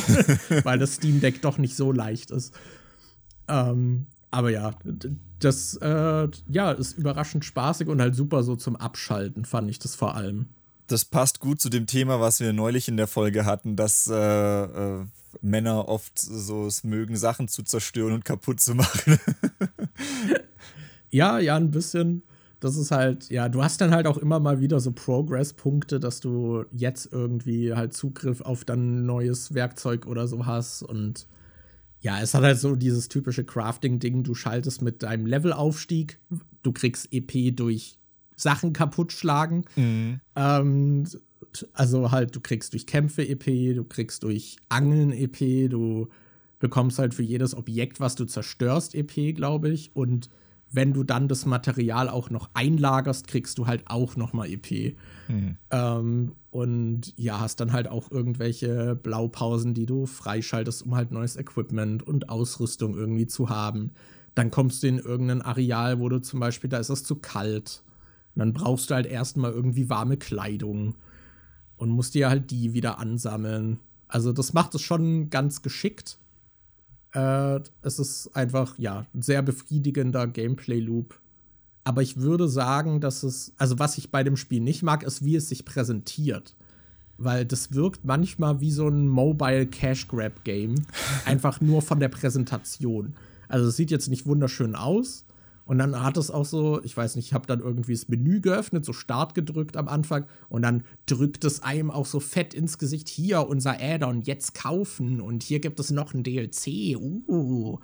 weil 0.64 0.78
das 0.78 0.94
Steam 0.94 1.20
Deck 1.20 1.42
doch 1.42 1.58
nicht 1.58 1.76
so 1.76 1.92
leicht 1.92 2.30
ist. 2.30 2.54
Ähm, 3.46 4.06
aber 4.30 4.48
ja, 4.48 4.74
das 5.38 5.76
äh, 5.82 6.28
ja, 6.48 6.72
ist 6.72 6.96
überraschend 6.96 7.44
spaßig 7.44 7.88
und 7.88 8.00
halt 8.00 8.14
super 8.14 8.42
so 8.42 8.56
zum 8.56 8.74
Abschalten, 8.74 9.44
fand 9.44 9.68
ich 9.68 9.78
das 9.78 9.94
vor 9.94 10.14
allem. 10.14 10.46
Das 10.86 11.04
passt 11.04 11.40
gut 11.40 11.60
zu 11.60 11.68
dem 11.68 11.86
Thema, 11.86 12.20
was 12.20 12.40
wir 12.40 12.54
neulich 12.54 12.88
in 12.88 12.96
der 12.96 13.06
Folge 13.06 13.44
hatten, 13.44 13.76
dass 13.76 14.08
äh, 14.08 14.14
äh, 14.14 15.04
Männer 15.42 15.88
oft 15.88 16.18
so 16.18 16.66
es 16.66 16.84
mögen, 16.84 17.16
Sachen 17.16 17.48
zu 17.48 17.62
zerstören 17.62 18.12
und 18.12 18.24
kaputt 18.24 18.60
zu 18.60 18.74
machen. 18.74 19.18
ja, 21.10 21.38
ja, 21.38 21.56
ein 21.56 21.70
bisschen. 21.70 22.22
Das 22.60 22.76
ist 22.76 22.90
halt, 22.90 23.28
ja, 23.30 23.48
du 23.48 23.62
hast 23.62 23.80
dann 23.80 23.90
halt 23.90 24.06
auch 24.06 24.16
immer 24.16 24.40
mal 24.40 24.60
wieder 24.60 24.80
so 24.80 24.90
Progress-Punkte, 24.90 26.00
dass 26.00 26.20
du 26.20 26.64
jetzt 26.72 27.12
irgendwie 27.12 27.74
halt 27.74 27.92
Zugriff 27.92 28.40
auf 28.40 28.64
dann 28.64 29.04
neues 29.04 29.54
Werkzeug 29.54 30.06
oder 30.06 30.26
so 30.26 30.46
hast 30.46 30.82
und 30.82 31.26
ja, 32.00 32.20
es 32.20 32.34
hat 32.34 32.44
halt 32.44 32.58
so 32.58 32.76
dieses 32.76 33.08
typische 33.08 33.44
Crafting-Ding. 33.44 34.22
Du 34.22 34.34
schaltest 34.34 34.80
mit 34.80 35.02
deinem 35.02 35.26
Levelaufstieg, 35.26 36.20
du 36.62 36.72
kriegst 36.72 37.08
EP 37.12 37.56
durch 37.56 37.98
Sachen 38.36 38.72
kaputt 38.72 39.12
schlagen. 39.12 39.64
Mhm. 39.74 40.20
Ähm, 40.36 41.06
also 41.72 42.10
halt, 42.10 42.34
du 42.34 42.40
kriegst 42.40 42.72
durch 42.72 42.86
Kämpfe 42.86 43.26
EP, 43.26 43.74
du 43.74 43.84
kriegst 43.84 44.22
durch 44.22 44.56
Angeln 44.68 45.12
EP, 45.12 45.70
du 45.70 46.08
bekommst 46.58 46.98
halt 46.98 47.14
für 47.14 47.22
jedes 47.22 47.54
Objekt, 47.54 48.00
was 48.00 48.14
du 48.14 48.24
zerstörst, 48.24 48.94
EP, 48.94 49.34
glaube 49.34 49.68
ich. 49.70 49.94
Und 49.94 50.30
wenn 50.70 50.92
du 50.92 51.04
dann 51.04 51.28
das 51.28 51.46
Material 51.46 52.08
auch 52.08 52.30
noch 52.30 52.50
einlagerst, 52.54 53.28
kriegst 53.28 53.58
du 53.58 53.66
halt 53.66 53.84
auch 53.86 54.16
noch 54.16 54.32
mal 54.32 54.48
EP. 54.48 54.96
Mhm. 55.28 55.56
Ähm, 55.70 56.32
und 56.50 57.12
ja, 57.16 57.40
hast 57.40 57.60
dann 57.60 57.72
halt 57.72 57.88
auch 57.88 58.10
irgendwelche 58.10 58.96
Blaupausen, 58.96 59.74
die 59.74 59.86
du 59.86 60.06
freischaltest, 60.06 60.84
um 60.84 60.96
halt 60.96 61.12
neues 61.12 61.36
Equipment 61.36 62.06
und 62.06 62.28
Ausrüstung 62.30 62.96
irgendwie 62.96 63.26
zu 63.26 63.48
haben. 63.48 63.92
Dann 64.34 64.50
kommst 64.50 64.82
du 64.82 64.88
in 64.88 64.98
irgendein 64.98 65.42
Areal, 65.42 66.00
wo 66.00 66.08
du 66.08 66.20
zum 66.20 66.40
Beispiel, 66.40 66.68
da 66.68 66.78
ist 66.78 66.90
es 66.90 67.04
zu 67.04 67.16
kalt. 67.16 67.82
Und 68.34 68.40
dann 68.40 68.52
brauchst 68.52 68.90
du 68.90 68.94
halt 68.94 69.06
erstmal 69.06 69.52
irgendwie 69.52 69.88
warme 69.88 70.16
Kleidung 70.16 70.94
und 71.76 71.90
musst 71.90 72.14
dir 72.14 72.28
halt 72.28 72.50
die 72.50 72.72
wieder 72.72 72.98
ansammeln. 72.98 73.80
Also 74.08 74.32
das 74.32 74.52
macht 74.52 74.74
es 74.74 74.82
schon 74.82 75.30
ganz 75.30 75.62
geschickt. 75.62 76.18
Äh, 77.12 77.60
es 77.82 77.98
ist 77.98 78.34
einfach, 78.34 78.78
ja, 78.78 79.06
ein 79.14 79.22
sehr 79.22 79.42
befriedigender 79.42 80.26
Gameplay-Loop. 80.26 81.18
Aber 81.84 82.02
ich 82.02 82.16
würde 82.16 82.48
sagen, 82.48 83.00
dass 83.00 83.22
es, 83.22 83.52
also 83.58 83.78
was 83.78 83.98
ich 83.98 84.10
bei 84.10 84.24
dem 84.24 84.36
Spiel 84.36 84.60
nicht 84.60 84.82
mag, 84.82 85.02
ist, 85.02 85.24
wie 85.24 85.36
es 85.36 85.48
sich 85.48 85.64
präsentiert. 85.64 86.56
Weil 87.18 87.46
das 87.46 87.72
wirkt 87.72 88.04
manchmal 88.04 88.60
wie 88.60 88.72
so 88.72 88.88
ein 88.88 89.08
Mobile 89.08 89.66
Cash 89.66 90.08
Grab 90.08 90.44
Game. 90.44 90.74
einfach 91.24 91.60
nur 91.60 91.82
von 91.82 92.00
der 92.00 92.08
Präsentation. 92.08 93.14
Also 93.48 93.68
es 93.68 93.76
sieht 93.76 93.90
jetzt 93.90 94.08
nicht 94.08 94.26
wunderschön 94.26 94.74
aus, 94.74 95.25
und 95.66 95.78
dann 95.78 96.00
hat 96.00 96.16
es 96.16 96.30
auch 96.30 96.44
so, 96.44 96.80
ich 96.84 96.96
weiß 96.96 97.16
nicht, 97.16 97.26
ich 97.26 97.34
habe 97.34 97.46
dann 97.46 97.58
irgendwie 97.58 97.92
das 97.92 98.06
Menü 98.06 98.40
geöffnet, 98.40 98.84
so 98.84 98.92
Start 98.92 99.34
gedrückt 99.34 99.76
am 99.76 99.88
Anfang 99.88 100.26
und 100.48 100.62
dann 100.62 100.84
drückt 101.06 101.44
es 101.44 101.60
einem 101.60 101.90
auch 101.90 102.06
so 102.06 102.20
fett 102.20 102.54
ins 102.54 102.78
Gesicht, 102.78 103.08
hier 103.08 103.48
unser 103.48 103.80
Add-on, 103.80 104.22
jetzt 104.22 104.54
kaufen 104.54 105.20
und 105.20 105.42
hier 105.42 105.58
gibt 105.58 105.80
es 105.80 105.90
noch 105.90 106.14
ein 106.14 106.22
DLC. 106.22 106.96
Uh. 106.96 107.78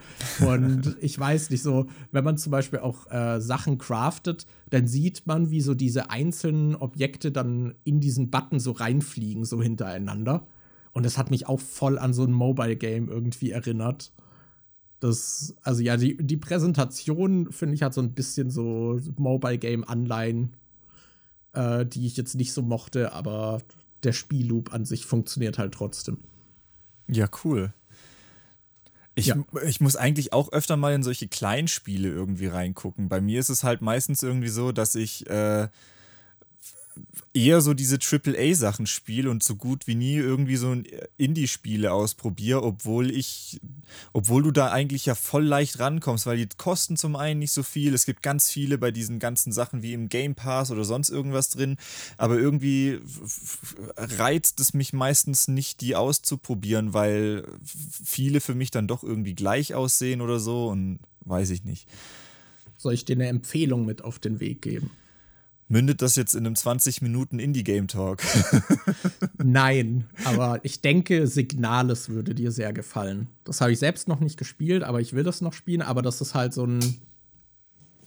Und 0.47 0.97
ich 1.01 1.19
weiß 1.19 1.51
nicht, 1.51 1.63
so, 1.63 1.87
wenn 2.13 2.23
man 2.23 2.39
zum 2.39 2.53
Beispiel 2.53 2.79
auch 2.79 3.11
äh, 3.11 3.41
Sachen 3.41 3.79
craftet, 3.79 4.47
dann 4.71 4.87
sieht 4.87 5.27
man, 5.27 5.51
wie 5.51 5.61
so 5.61 5.75
diese 5.75 6.09
einzelnen 6.09 6.77
Objekte 6.77 7.33
dann 7.33 7.75
in 7.83 7.99
diesen 7.99 8.31
Button 8.31 8.61
so 8.61 8.71
reinfliegen, 8.71 9.45
so 9.45 9.61
hintereinander. 9.61 10.47
Und 10.93 11.05
das 11.05 11.19
hat 11.19 11.31
mich 11.31 11.49
auch 11.49 11.61
voll 11.61 11.99
an 11.99 12.13
so 12.13 12.23
ein 12.23 12.33
Mobile-Game 12.33 13.09
irgendwie 13.09 13.51
erinnert. 13.51 14.13
Das, 15.03 15.57
also 15.63 15.83
ja, 15.83 15.97
die, 15.97 16.17
die 16.17 16.37
Präsentation, 16.37 17.51
finde 17.51 17.75
ich, 17.75 17.83
hat 17.83 17.93
so 17.93 18.01
ein 18.01 18.13
bisschen 18.13 18.53
so 18.53 19.01
Mobile-Game-Anleihen, 19.17 20.53
äh, 21.55 21.85
die 21.85 22.07
ich 22.07 22.17
jetzt 22.17 22.37
nicht 22.37 22.53
so 22.53 22.63
mochte, 22.63 23.13
aber 23.13 23.63
der 24.05 24.13
Spielloop 24.13 24.73
an 24.73 24.85
sich 24.85 25.05
funktioniert 25.05 25.59
halt 25.59 25.75
trotzdem. 25.75 26.19
Ja, 27.09 27.29
cool. 27.43 27.75
Ich, 29.17 29.27
ja. 29.27 29.45
ich 29.67 29.81
muss 29.81 29.97
eigentlich 29.97 30.33
auch 30.33 30.53
öfter 30.53 30.77
mal 30.77 30.95
in 30.95 31.03
solche 31.03 31.27
Kleinspiele 31.27 32.09
irgendwie 32.09 32.47
reingucken. 32.47 33.09
Bei 33.09 33.21
mir 33.21 33.41
ist 33.41 33.49
es 33.49 33.65
halt 33.65 33.83
meistens 33.83 34.23
irgendwie 34.23 34.51
so, 34.51 34.71
dass 34.71 34.95
ich 34.95 35.29
äh, 35.29 35.67
eher 37.35 37.61
so 37.61 37.75
diese 37.75 37.99
AAA-Sachen 37.99 38.87
spiele 38.87 39.31
und 39.31 39.43
so 39.43 39.57
gut 39.57 39.87
wie 39.87 39.95
nie 39.95 40.17
irgendwie 40.17 40.57
so 40.57 40.77
Indie-Spiele 41.17 41.93
ausprobiere, 41.93 42.63
obwohl 42.63 43.11
ich, 43.11 43.61
obwohl 44.13 44.43
du 44.43 44.51
da 44.51 44.71
eigentlich 44.71 45.07
ja 45.07 45.15
voll 45.15 45.45
leicht 45.45 45.79
rankommst, 45.79 46.27
weil 46.27 46.37
die 46.37 46.49
kosten 46.57 46.97
zum 46.97 47.17
einen 47.17 47.41
nicht 47.41 47.53
so 47.53 47.63
viel. 47.63 47.95
Es 47.95 48.05
gibt 48.05 48.23
ganz 48.23 48.51
viele 48.51 48.79
bei 48.79 48.91
diesen 48.91 49.19
ganzen 49.19 49.53
Sachen 49.53 49.83
wie 49.83 49.95
im 49.95 50.09
Game 50.09 50.35
Pass 50.35 50.71
oder 50.71 50.85
sonst 50.85 51.09
irgendwas 51.09 51.49
drin, 51.49 51.77
aber 52.19 52.39
irgendwie 52.39 53.01
reizt 53.97 54.61
es 54.61 54.75
mich 54.75 54.93
meistens 54.93 55.49
nicht, 55.49 55.81
die 55.81 55.97
auszuprobieren, 55.97 56.93
weil 56.93 57.47
viele 57.65 58.41
für 58.41 58.55
mich 58.55 58.71
dann 58.71 58.89
doch 58.89 59.03
irgendwie 59.03 59.35
gleich 59.35 59.75
aussehen 59.75 60.21
oder 60.21 60.39
so 60.39 60.69
und 60.69 60.99
weiß 61.25 61.51
ich 61.51 61.65
nicht. 61.65 61.89
Soll 62.77 62.95
ich 62.95 63.05
dir 63.05 63.17
eine 63.17 63.29
Empfehlung 63.29 63.87
mit 63.87 64.03
auf 64.03 64.19
den 64.19 64.41
Weg 64.41 64.61
geben? 64.61 64.91
Mündet 65.73 66.03
das 66.03 66.17
jetzt 66.17 66.35
in 66.35 66.45
einem 66.45 66.55
20 66.55 67.01
Minuten 67.01 67.39
Indie-Game-Talk? 67.39 68.23
Nein, 69.43 70.05
aber 70.27 70.61
ich 70.65 70.83
denke, 70.83 71.27
Signales 71.27 72.11
würde 72.11 72.35
dir 72.35 72.53
sehr 72.53 72.75
gefallen. 72.75 73.29
Das 73.45 73.63
habe 73.63 73.73
ich 73.73 73.79
selbst 73.79 74.07
noch 74.07 74.21
nicht 74.21 74.37
gespielt, 74.37 74.83
aber 74.83 75.01
ich 75.01 75.15
will 75.15 75.23
das 75.25 75.41
noch 75.41 75.55
spielen. 75.55 75.81
Aber 75.81 76.03
das 76.03 76.21
ist 76.21 76.35
halt 76.35 76.53
so 76.53 76.67
ein. 76.67 76.99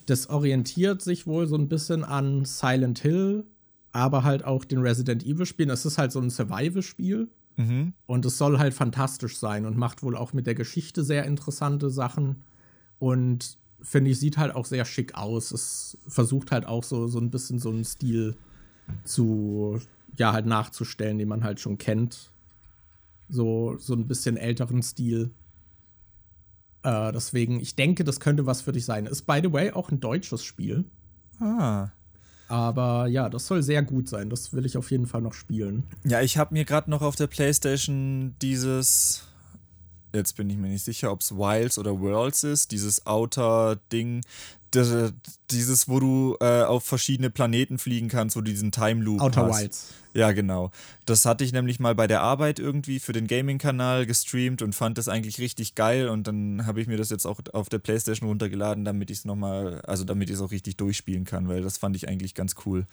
Das 0.06 0.30
orientiert 0.30 1.02
sich 1.02 1.26
wohl 1.26 1.48
so 1.48 1.56
ein 1.56 1.68
bisschen 1.68 2.04
an 2.04 2.46
Silent 2.46 3.00
Hill, 3.00 3.46
aber 3.92 4.24
halt 4.24 4.46
auch 4.46 4.64
den 4.64 4.82
Resident 4.82 5.26
Evil-Spielen. 5.26 5.72
Es 5.72 5.88
ist 5.88 5.98
halt 5.98 6.12
so 6.12 6.20
ein 6.20 6.30
Survival-Spiel. 6.30 7.30
Mhm. 7.56 7.94
Und 8.06 8.26
es 8.26 8.38
soll 8.38 8.60
halt 8.60 8.76
fantastisch 8.76 9.40
sein 9.40 9.66
und 9.66 9.76
macht 9.76 10.04
wohl 10.04 10.16
auch 10.16 10.34
mit 10.34 10.46
der 10.46 10.54
Geschichte 10.54 11.04
sehr 11.04 11.26
interessante 11.26 11.90
Sachen. 11.90 12.44
Und 13.00 13.58
finde 13.86 14.12
ich, 14.12 14.20
sieht 14.20 14.38
halt 14.38 14.54
auch 14.54 14.66
sehr 14.66 14.84
schick 14.84 15.16
aus. 15.16 15.52
Es 15.52 15.98
versucht 16.08 16.52
halt 16.52 16.66
auch 16.66 16.84
so, 16.84 17.08
so 17.08 17.20
ein 17.20 17.30
bisschen 17.30 17.60
so 17.60 17.70
einen 17.70 17.86
Stil 17.86 18.36
zu, 19.04 19.80
ja, 20.18 20.34
halt 20.34 20.46
nachzustellen, 20.46 21.18
den 21.18 21.28
man 21.28 21.44
halt 21.44 21.60
schon 21.60 21.78
kennt. 21.78 22.32
So, 23.30 23.78
so 23.78 23.94
ein 23.94 24.08
bisschen 24.08 24.38
älteren 24.38 24.82
Stil. 24.82 25.32
Äh, 26.84 27.12
deswegen, 27.12 27.60
ich 27.60 27.76
denke, 27.76 28.04
das 28.04 28.20
könnte 28.20 28.46
was 28.46 28.62
für 28.62 28.72
dich 28.72 28.86
sein. 28.86 29.06
Ist, 29.06 29.24
by 29.24 29.40
the 29.42 29.52
way, 29.52 29.72
auch 29.72 29.92
ein 29.92 30.00
deutsches 30.00 30.44
Spiel. 30.44 30.86
Ah. 31.40 31.90
Aber 32.48 33.08
ja, 33.08 33.30
das 33.30 33.48
soll 33.48 33.64
sehr 33.64 33.82
gut 33.82 34.08
sein. 34.08 34.30
Das 34.30 34.54
will 34.54 34.66
ich 34.66 34.78
auf 34.78 34.92
jeden 34.92 35.08
Fall 35.08 35.22
noch 35.22 35.34
spielen. 35.34 35.84
Ja, 36.04 36.22
ich 36.22 36.38
habe 36.38 36.54
mir 36.54 36.66
gerade 36.66 36.92
noch 36.92 37.02
auf 37.02 37.16
der 37.16 37.28
PlayStation 37.28 38.36
dieses 38.42 39.28
jetzt 40.16 40.36
bin 40.36 40.50
ich 40.50 40.58
mir 40.58 40.70
nicht 40.70 40.84
sicher, 40.84 41.12
ob 41.12 41.22
es 41.22 41.36
Wilds 41.36 41.78
oder 41.78 42.00
Worlds 42.00 42.44
ist, 42.44 42.72
dieses 42.72 43.06
Outer-Ding, 43.06 44.22
dieses, 44.74 45.88
wo 45.88 46.00
du 46.00 46.36
äh, 46.42 46.64
auf 46.64 46.84
verschiedene 46.84 47.30
Planeten 47.30 47.78
fliegen 47.78 48.10
kannst, 48.10 48.36
wo 48.36 48.42
du 48.42 48.52
diesen 48.52 48.72
Time 48.72 49.02
Loop 49.02 49.22
Outer 49.22 49.48
hast. 49.48 49.62
Wilds. 49.62 49.94
Ja, 50.14 50.32
genau. 50.32 50.72
Das 51.06 51.26
hatte 51.26 51.44
ich 51.44 51.54
nämlich 51.54 51.80
mal 51.80 51.96
bei 51.96 52.08
der 52.08 52.22
Arbeit 52.22 52.60
irgendwie 52.60 53.00
für 53.00 53.14
den 53.14 53.28
Gaming-Kanal 53.28 54.06
gestreamt 54.06 54.62
und 54.62 54.74
fand 54.74 54.98
das 54.98 55.08
eigentlich 55.08 55.40
richtig 55.40 55.76
geil 55.76 56.10
und 56.10 56.28
dann 56.28 56.66
habe 56.66 56.82
ich 56.82 56.88
mir 56.88 56.98
das 56.98 57.10
jetzt 57.10 57.26
auch 57.26 57.40
auf 57.54 57.70
der 57.70 57.80
Playstation 57.80 58.28
runtergeladen, 58.30 58.86
damit 58.86 59.12
ich 59.12 59.20
es 59.20 59.26
nochmal, 59.26 59.82
also 59.82 60.04
damit 60.04 60.30
ich 60.30 60.36
es 60.36 60.42
auch 60.42 60.52
richtig 60.52 60.78
durchspielen 60.78 61.26
kann, 61.26 61.48
weil 61.48 61.62
das 61.62 61.78
fand 61.78 61.96
ich 61.96 62.08
eigentlich 62.08 62.34
ganz 62.34 62.56
cool. 62.66 62.86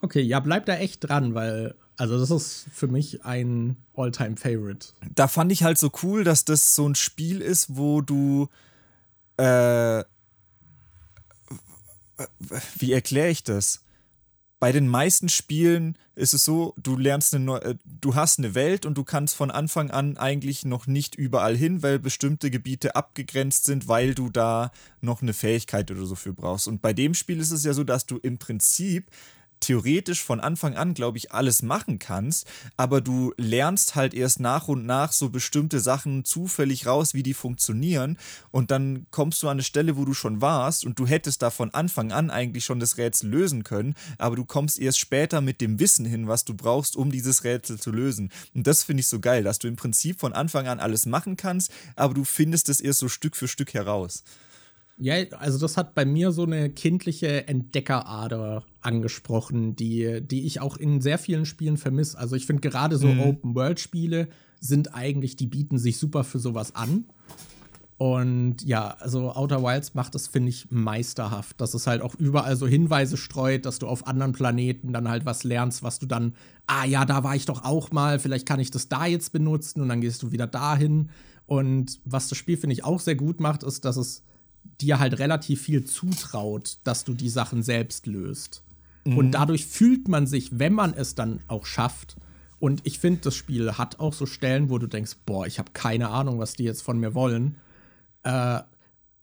Okay, 0.00 0.20
ja, 0.20 0.40
bleib 0.40 0.66
da 0.66 0.74
echt 0.74 1.08
dran, 1.08 1.34
weil, 1.34 1.76
also 1.96 2.18
das 2.18 2.30
ist 2.30 2.66
für 2.72 2.88
mich 2.88 3.24
ein 3.24 3.76
All-Time-Favorite. 3.94 4.88
Da 5.14 5.28
fand 5.28 5.52
ich 5.52 5.62
halt 5.62 5.78
so 5.78 5.90
cool, 6.02 6.24
dass 6.24 6.44
das 6.44 6.74
so 6.74 6.88
ein 6.88 6.94
Spiel 6.94 7.40
ist, 7.40 7.76
wo 7.76 8.00
du, 8.00 8.48
äh, 9.36 10.04
wie 12.78 12.92
erkläre 12.92 13.28
ich 13.28 13.44
das? 13.44 13.82
Bei 14.58 14.70
den 14.70 14.86
meisten 14.86 15.28
Spielen 15.28 15.98
ist 16.14 16.34
es 16.34 16.44
so, 16.44 16.74
du 16.76 16.96
lernst 16.96 17.34
eine 17.34 17.44
neue, 17.44 17.78
du 17.84 18.14
hast 18.14 18.38
eine 18.38 18.54
Welt 18.54 18.86
und 18.86 18.96
du 18.96 19.02
kannst 19.02 19.34
von 19.34 19.50
Anfang 19.50 19.90
an 19.90 20.16
eigentlich 20.18 20.64
noch 20.64 20.86
nicht 20.86 21.16
überall 21.16 21.56
hin, 21.56 21.82
weil 21.82 21.98
bestimmte 21.98 22.48
Gebiete 22.48 22.94
abgegrenzt 22.94 23.64
sind, 23.64 23.88
weil 23.88 24.14
du 24.14 24.30
da 24.30 24.70
noch 25.00 25.20
eine 25.20 25.32
Fähigkeit 25.32 25.90
oder 25.90 26.06
so 26.06 26.14
für 26.14 26.32
brauchst. 26.32 26.68
Und 26.68 26.80
bei 26.80 26.92
dem 26.92 27.14
Spiel 27.14 27.40
ist 27.40 27.50
es 27.50 27.64
ja 27.64 27.72
so, 27.72 27.82
dass 27.82 28.06
du 28.06 28.18
im 28.18 28.38
Prinzip 28.38 29.10
theoretisch 29.62 30.22
von 30.22 30.40
Anfang 30.40 30.76
an, 30.76 30.94
glaube 30.94 31.18
ich, 31.18 31.32
alles 31.32 31.62
machen 31.62 31.98
kannst, 31.98 32.46
aber 32.76 33.00
du 33.00 33.32
lernst 33.36 33.94
halt 33.94 34.12
erst 34.12 34.40
nach 34.40 34.68
und 34.68 34.84
nach 34.84 35.12
so 35.12 35.30
bestimmte 35.30 35.80
Sachen 35.80 36.24
zufällig 36.24 36.86
raus, 36.86 37.14
wie 37.14 37.22
die 37.22 37.34
funktionieren 37.34 38.18
und 38.50 38.70
dann 38.70 39.06
kommst 39.10 39.42
du 39.42 39.48
an 39.48 39.52
eine 39.52 39.62
Stelle, 39.62 39.96
wo 39.96 40.04
du 40.04 40.14
schon 40.14 40.40
warst 40.40 40.84
und 40.84 40.98
du 40.98 41.06
hättest 41.06 41.42
da 41.42 41.50
von 41.50 41.72
Anfang 41.72 42.12
an 42.12 42.30
eigentlich 42.30 42.64
schon 42.64 42.80
das 42.80 42.98
Rätsel 42.98 43.30
lösen 43.30 43.64
können, 43.64 43.94
aber 44.18 44.36
du 44.36 44.44
kommst 44.44 44.78
erst 44.78 44.98
später 44.98 45.40
mit 45.40 45.60
dem 45.60 45.78
Wissen 45.80 46.04
hin, 46.04 46.28
was 46.28 46.44
du 46.44 46.54
brauchst, 46.54 46.96
um 46.96 47.10
dieses 47.10 47.44
Rätsel 47.44 47.78
zu 47.78 47.90
lösen. 47.90 48.30
Und 48.54 48.66
das 48.66 48.82
finde 48.82 49.00
ich 49.00 49.06
so 49.06 49.20
geil, 49.20 49.44
dass 49.44 49.58
du 49.58 49.68
im 49.68 49.76
Prinzip 49.76 50.20
von 50.20 50.32
Anfang 50.32 50.66
an 50.66 50.80
alles 50.80 51.06
machen 51.06 51.36
kannst, 51.36 51.72
aber 51.96 52.14
du 52.14 52.24
findest 52.24 52.68
es 52.68 52.80
erst 52.80 52.98
so 52.98 53.08
Stück 53.08 53.36
für 53.36 53.48
Stück 53.48 53.74
heraus. 53.74 54.24
Ja, 55.02 55.16
also 55.40 55.58
das 55.58 55.76
hat 55.76 55.96
bei 55.96 56.04
mir 56.04 56.30
so 56.30 56.44
eine 56.44 56.70
kindliche 56.70 57.48
Entdeckerader 57.48 58.62
angesprochen, 58.82 59.74
die, 59.74 60.20
die 60.20 60.46
ich 60.46 60.60
auch 60.60 60.76
in 60.76 61.00
sehr 61.00 61.18
vielen 61.18 61.44
Spielen 61.44 61.76
vermisse. 61.76 62.16
Also 62.16 62.36
ich 62.36 62.46
finde 62.46 62.60
gerade 62.60 62.96
so 62.98 63.08
mhm. 63.08 63.20
Open-World-Spiele 63.20 64.28
sind 64.60 64.94
eigentlich, 64.94 65.34
die 65.34 65.48
bieten 65.48 65.76
sich 65.76 65.98
super 65.98 66.22
für 66.22 66.38
sowas 66.38 66.76
an. 66.76 67.06
Und 67.98 68.62
ja, 68.62 68.96
also 69.00 69.32
Outer 69.32 69.64
Wilds 69.64 69.94
macht 69.94 70.14
das, 70.14 70.28
finde 70.28 70.50
ich, 70.50 70.70
meisterhaft. 70.70 71.60
Dass 71.60 71.74
es 71.74 71.88
halt 71.88 72.00
auch 72.00 72.14
überall 72.14 72.54
so 72.54 72.68
Hinweise 72.68 73.16
streut, 73.16 73.66
dass 73.66 73.80
du 73.80 73.88
auf 73.88 74.06
anderen 74.06 74.30
Planeten 74.30 74.92
dann 74.92 75.08
halt 75.08 75.26
was 75.26 75.42
lernst, 75.42 75.82
was 75.82 75.98
du 75.98 76.06
dann, 76.06 76.36
ah 76.68 76.84
ja, 76.84 77.04
da 77.04 77.24
war 77.24 77.34
ich 77.34 77.46
doch 77.46 77.64
auch 77.64 77.90
mal, 77.90 78.20
vielleicht 78.20 78.46
kann 78.46 78.60
ich 78.60 78.70
das 78.70 78.88
da 78.88 79.06
jetzt 79.06 79.32
benutzen 79.32 79.80
und 79.80 79.88
dann 79.88 80.00
gehst 80.00 80.22
du 80.22 80.30
wieder 80.30 80.46
dahin. 80.46 81.10
Und 81.46 81.98
was 82.04 82.28
das 82.28 82.38
Spiel, 82.38 82.56
finde 82.56 82.74
ich, 82.74 82.84
auch 82.84 83.00
sehr 83.00 83.16
gut 83.16 83.40
macht, 83.40 83.64
ist, 83.64 83.84
dass 83.84 83.96
es 83.96 84.22
dir 84.82 84.98
halt 84.98 85.18
relativ 85.18 85.62
viel 85.62 85.84
zutraut, 85.84 86.78
dass 86.84 87.04
du 87.04 87.14
die 87.14 87.28
Sachen 87.28 87.62
selbst 87.62 88.06
löst. 88.06 88.62
Mhm. 89.04 89.18
Und 89.18 89.30
dadurch 89.32 89.66
fühlt 89.66 90.08
man 90.08 90.26
sich, 90.26 90.58
wenn 90.58 90.72
man 90.72 90.94
es 90.94 91.14
dann 91.14 91.40
auch 91.48 91.66
schafft. 91.66 92.16
Und 92.58 92.80
ich 92.84 92.98
finde, 92.98 93.20
das 93.22 93.34
Spiel 93.34 93.72
hat 93.72 93.98
auch 94.00 94.12
so 94.12 94.26
Stellen, 94.26 94.70
wo 94.70 94.78
du 94.78 94.86
denkst, 94.86 95.16
boah, 95.26 95.46
ich 95.46 95.58
habe 95.58 95.72
keine 95.72 96.10
Ahnung, 96.10 96.38
was 96.38 96.54
die 96.54 96.64
jetzt 96.64 96.82
von 96.82 96.98
mir 96.98 97.14
wollen. 97.14 97.56
Äh, 98.22 98.60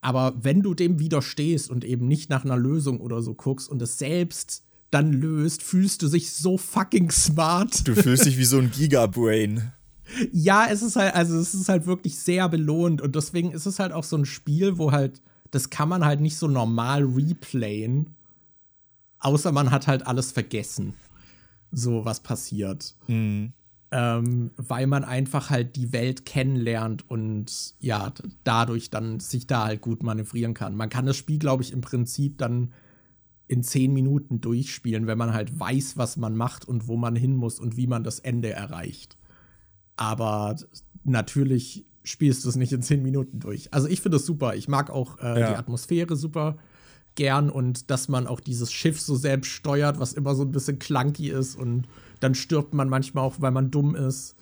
aber 0.01 0.33
wenn 0.41 0.61
du 0.61 0.73
dem 0.73 0.99
widerstehst 0.99 1.69
und 1.69 1.83
eben 1.83 2.07
nicht 2.07 2.29
nach 2.29 2.45
einer 2.45 2.57
Lösung 2.57 2.99
oder 3.01 3.21
so 3.21 3.33
guckst 3.33 3.69
und 3.69 3.81
es 3.81 3.97
selbst 3.97 4.63
dann 4.91 5.11
löst, 5.13 5.61
fühlst 5.61 6.01
du 6.01 6.09
dich 6.09 6.31
so 6.31 6.57
fucking 6.57 7.11
smart. 7.11 7.87
Du 7.87 7.95
fühlst 7.95 8.25
dich 8.25 8.37
wie 8.37 8.45
so 8.45 8.57
ein 8.57 8.71
Gigabrain. 8.71 9.71
Ja, 10.31 10.67
es 10.69 10.81
ist 10.81 10.95
halt, 10.95 11.13
also 11.13 11.37
es 11.37 11.53
ist 11.53 11.69
halt 11.69 11.85
wirklich 11.85 12.17
sehr 12.17 12.49
belohnt 12.49 13.01
und 13.01 13.15
deswegen 13.15 13.51
ist 13.51 13.67
es 13.67 13.77
halt 13.77 13.91
auch 13.91 14.03
so 14.03 14.17
ein 14.17 14.25
Spiel, 14.25 14.77
wo 14.77 14.91
halt 14.91 15.21
das 15.51 15.69
kann 15.69 15.89
man 15.89 16.05
halt 16.05 16.21
nicht 16.21 16.37
so 16.37 16.47
normal 16.47 17.03
replayen, 17.03 18.15
außer 19.19 19.51
man 19.51 19.71
hat 19.71 19.87
halt 19.87 20.05
alles 20.07 20.31
vergessen, 20.31 20.93
so 21.71 22.05
was 22.05 22.21
passiert. 22.21 22.95
Mhm. 23.07 23.53
Ähm, 23.91 24.51
weil 24.55 24.85
man 24.85 25.03
einfach 25.03 25.49
halt 25.49 25.75
die 25.75 25.91
Welt 25.91 26.23
kennenlernt 26.23 27.09
und 27.09 27.73
ja, 27.79 28.13
dadurch 28.43 28.91
dann 28.91 29.19
sich 29.19 29.47
da 29.47 29.65
halt 29.65 29.81
gut 29.81 30.03
manövrieren 30.03 30.53
kann. 30.53 30.75
Man 30.75 30.89
kann 30.89 31.07
das 31.07 31.17
Spiel, 31.17 31.39
glaube 31.39 31.63
ich, 31.63 31.73
im 31.73 31.81
Prinzip 31.81 32.37
dann 32.37 32.71
in 33.47 33.63
zehn 33.63 33.91
Minuten 33.91 34.41
durchspielen, 34.41 35.07
wenn 35.07 35.17
man 35.17 35.33
halt 35.33 35.59
weiß, 35.59 35.97
was 35.97 36.17
man 36.17 36.37
macht 36.37 36.67
und 36.67 36.87
wo 36.87 36.97
man 36.97 37.15
hin 37.15 37.35
muss 37.35 37.59
und 37.59 37.77
wie 37.77 37.87
man 37.87 38.03
das 38.03 38.19
Ende 38.19 38.51
erreicht. 38.51 39.17
Aber 39.95 40.55
natürlich 41.03 41.85
spielst 42.09 42.45
du 42.45 42.49
es 42.49 42.55
nicht 42.55 42.73
in 42.73 42.81
zehn 42.81 43.01
Minuten 43.01 43.39
durch. 43.39 43.73
Also 43.73 43.87
ich 43.87 44.01
finde 44.01 44.17
es 44.17 44.25
super. 44.25 44.55
Ich 44.55 44.67
mag 44.67 44.89
auch 44.89 45.19
äh, 45.19 45.39
ja. 45.39 45.49
die 45.51 45.55
Atmosphäre 45.55 46.15
super 46.15 46.57
gern 47.15 47.49
und 47.49 47.89
dass 47.91 48.07
man 48.07 48.27
auch 48.27 48.39
dieses 48.39 48.71
Schiff 48.71 48.99
so 48.99 49.15
selbst 49.15 49.49
steuert, 49.49 49.99
was 49.99 50.13
immer 50.13 50.35
so 50.35 50.43
ein 50.43 50.51
bisschen 50.51 50.79
clunky 50.79 51.29
ist 51.29 51.55
und 51.55 51.87
dann 52.19 52.35
stirbt 52.35 52.73
man 52.73 52.89
manchmal 52.89 53.23
auch, 53.23 53.35
weil 53.39 53.51
man 53.51 53.71
dumm 53.71 53.95
ist. 53.95 54.35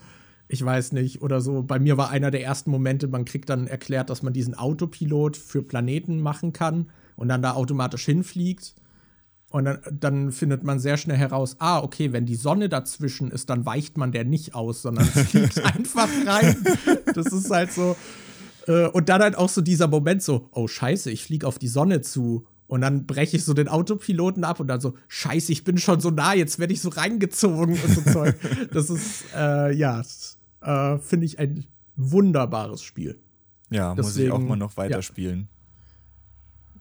Ich 0.47 0.63
weiß 0.63 0.93
nicht, 0.93 1.21
oder 1.21 1.41
so. 1.41 1.63
Bei 1.63 1.79
mir 1.79 1.97
war 1.97 2.09
einer 2.09 2.31
der 2.31 2.43
ersten 2.43 2.71
Momente, 2.71 3.07
man 3.07 3.25
kriegt 3.25 3.49
dann 3.49 3.67
erklärt, 3.67 4.09
dass 4.09 4.23
man 4.23 4.31
diesen 4.31 4.55
Autopilot 4.55 5.35
für 5.35 5.61
Planeten 5.61 6.21
machen 6.21 6.53
kann 6.53 6.89
und 7.15 7.27
dann 7.27 7.41
da 7.41 7.53
automatisch 7.53 8.05
hinfliegt. 8.05 8.75
Und 9.57 9.65
dann, 9.65 9.79
dann, 9.91 10.31
findet 10.31 10.63
man 10.63 10.77
sehr 10.77 10.97
schnell 10.97 11.17
heraus, 11.17 11.55
ah, 11.57 11.79
okay, 11.79 12.13
wenn 12.13 12.27
die 12.27 12.35
Sonne 12.35 12.69
dazwischen 12.69 13.31
ist, 13.31 13.49
dann 13.49 13.65
weicht 13.65 13.97
man 13.97 14.11
der 14.11 14.23
nicht 14.23 14.53
aus, 14.53 14.83
sondern 14.83 15.05
fliegt 15.05 15.65
einfach 15.65 16.07
rein. 16.27 16.63
Das 17.15 17.25
ist 17.25 17.49
halt 17.49 17.71
so. 17.71 17.95
Äh, 18.67 18.85
und 18.89 19.09
dann 19.09 19.19
halt 19.19 19.35
auch 19.35 19.49
so 19.49 19.61
dieser 19.61 19.87
Moment 19.87 20.21
so, 20.21 20.47
oh 20.51 20.67
scheiße, 20.67 21.09
ich 21.09 21.23
fliege 21.23 21.47
auf 21.47 21.57
die 21.57 21.69
Sonne 21.69 22.01
zu. 22.01 22.45
Und 22.67 22.81
dann 22.81 23.07
breche 23.07 23.37
ich 23.37 23.45
so 23.45 23.55
den 23.55 23.67
Autopiloten 23.67 24.43
ab 24.43 24.59
und 24.59 24.67
dann 24.67 24.79
so, 24.79 24.93
scheiße, 25.07 25.51
ich 25.51 25.63
bin 25.63 25.79
schon 25.79 26.01
so 26.01 26.11
nah, 26.11 26.35
jetzt 26.35 26.59
werde 26.59 26.73
ich 26.73 26.81
so 26.81 26.89
reingezogen 26.89 27.79
und 27.81 27.95
so 27.95 28.01
Zeug. 28.11 28.35
Das 28.71 28.91
ist, 28.91 29.23
äh, 29.35 29.73
ja, 29.73 30.03
äh, 30.61 30.99
finde 30.99 31.25
ich 31.25 31.39
ein 31.39 31.65
wunderbares 31.95 32.83
Spiel. 32.83 33.19
Ja, 33.71 33.95
Deswegen, 33.95 34.05
muss 34.05 34.17
ich 34.17 34.31
auch 34.31 34.47
mal 34.47 34.55
noch 34.55 34.77
weiterspielen. 34.77 35.39
Ja, 35.49 35.56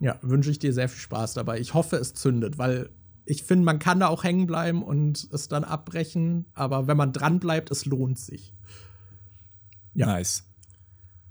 ja 0.01 0.19
wünsche 0.23 0.51
ich 0.51 0.59
dir 0.59 0.73
sehr 0.73 0.89
viel 0.89 1.01
Spaß 1.01 1.35
dabei. 1.35 1.59
Ich 1.59 1.75
hoffe, 1.75 1.97
es 1.97 2.15
zündet, 2.15 2.59
weil 2.59 2.91
ich 3.25 3.43
finde, 3.43 3.65
man 3.65 3.79
kann 3.79 4.01
da 4.01 4.09
auch 4.09 4.25
hängen 4.25 4.47
bleiben 4.47 4.83
und 4.83 5.29
es 5.33 5.49
dann 5.49 5.65
abbrechen, 5.65 6.47
aber 6.55 6.87
wenn 6.87 6.97
man 6.97 7.13
dran 7.13 7.41
bleibt, 7.41 7.71
es 7.71 7.85
lohnt 7.85 8.19
sich. 8.19 8.55
Ja. 9.95 10.07
Nice. 10.07 10.45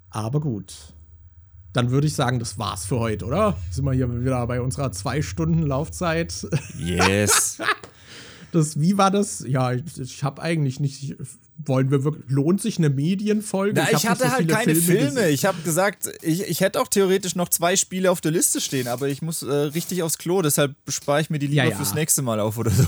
Aber 0.10 0.40
gut 0.40 0.96
dann 1.76 1.92
würde 1.92 2.08
ich 2.08 2.16
sagen, 2.16 2.40
das 2.40 2.58
war's 2.58 2.86
für 2.86 3.00
heute, 3.00 3.26
oder? 3.26 3.58
Sind 3.70 3.84
wir 3.84 3.92
hier 3.92 4.10
wieder 4.22 4.48
bei 4.48 4.62
unserer 4.62 4.92
zwei 4.94 5.22
Stunden 5.22 5.64
Laufzeit? 5.64 6.48
Yes. 6.78 7.60
das, 8.56 8.80
wie 8.80 8.98
war 8.98 9.11
das? 9.11 9.44
Ja, 9.48 9.73
ich, 9.73 9.99
ich 9.99 10.23
habe 10.23 10.41
eigentlich 10.41 10.80
nicht. 10.80 11.15
Wollen 11.57 11.91
wir 11.91 12.03
wirklich. 12.03 12.26
Lohnt 12.30 12.61
sich 12.61 12.77
eine 12.77 12.90
Medienfolge? 12.90 13.80
Na, 13.80 13.90
ich, 13.90 13.98
ich 13.98 14.07
hatte 14.07 14.23
so 14.23 14.32
halt 14.32 14.49
keine 14.49 14.76
Filme. 14.76 15.11
Filme. 15.11 15.30
Ich 15.30 15.45
habe 15.45 15.61
gesagt, 15.61 16.10
ich, 16.22 16.44
ich 16.44 16.61
hätte 16.61 16.82
auch 16.82 16.88
theoretisch 16.88 17.36
noch 17.36 17.49
zwei 17.49 17.76
Spiele 17.76 18.11
auf 18.11 18.22
der 18.22 18.32
Liste 18.32 18.61
stehen, 18.61 18.88
aber 18.88 19.07
ich 19.07 19.22
muss 19.22 19.44
äh, 19.44 19.52
richtig 19.52 20.03
aufs 20.03 20.18
Klo, 20.18 20.41
deshalb 20.41 20.76
spare 20.88 21.22
ich 21.22 21.30
mir 21.30 21.40
die 21.40 21.48
lieber 21.48 21.64
ja, 21.64 21.69
ja. 21.69 21.76
fürs 21.76 21.94
nächste 21.94 22.22
Mal 22.22 22.40
auf 22.40 22.57
oder 22.57 22.72
so. 22.72 22.86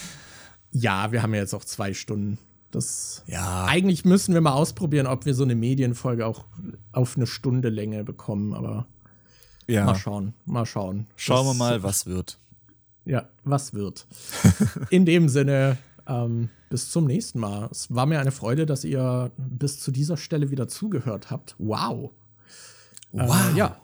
ja, 0.72 1.12
wir 1.12 1.22
haben 1.22 1.34
ja 1.34 1.40
jetzt 1.40 1.54
auch 1.54 1.64
zwei 1.64 1.94
Stunden. 1.94 2.38
Das 2.70 3.22
ja. 3.26 3.66
Eigentlich 3.66 4.04
müssen 4.04 4.32
wir 4.32 4.40
mal 4.40 4.52
ausprobieren, 4.52 5.06
ob 5.06 5.26
wir 5.26 5.34
so 5.34 5.44
eine 5.44 5.54
Medienfolge 5.54 6.26
auch 6.26 6.44
auf 6.92 7.16
eine 7.16 7.26
Stunde 7.26 7.68
Länge 7.68 8.04
bekommen, 8.04 8.54
aber 8.54 8.86
ja. 9.66 9.84
mal 9.84 9.94
schauen, 9.94 10.34
mal 10.46 10.66
schauen. 10.66 11.06
Schauen 11.16 11.46
wir 11.46 11.54
mal, 11.54 11.82
was 11.82 12.06
wird. 12.06 12.38
Ja, 13.04 13.28
was 13.44 13.74
wird. 13.74 14.06
In 14.90 15.04
dem 15.04 15.28
Sinne, 15.28 15.78
ähm, 16.06 16.50
bis 16.70 16.90
zum 16.90 17.06
nächsten 17.06 17.40
Mal. 17.40 17.68
Es 17.70 17.94
war 17.94 18.06
mir 18.06 18.20
eine 18.20 18.30
Freude, 18.30 18.66
dass 18.66 18.84
ihr 18.84 19.30
bis 19.36 19.80
zu 19.80 19.90
dieser 19.90 20.16
Stelle 20.16 20.50
wieder 20.50 20.68
zugehört 20.68 21.30
habt. 21.30 21.54
Wow. 21.58 22.12
Wow. 23.12 23.52
Äh, 23.52 23.58
ja. 23.58 23.76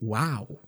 Wow. 0.00 0.58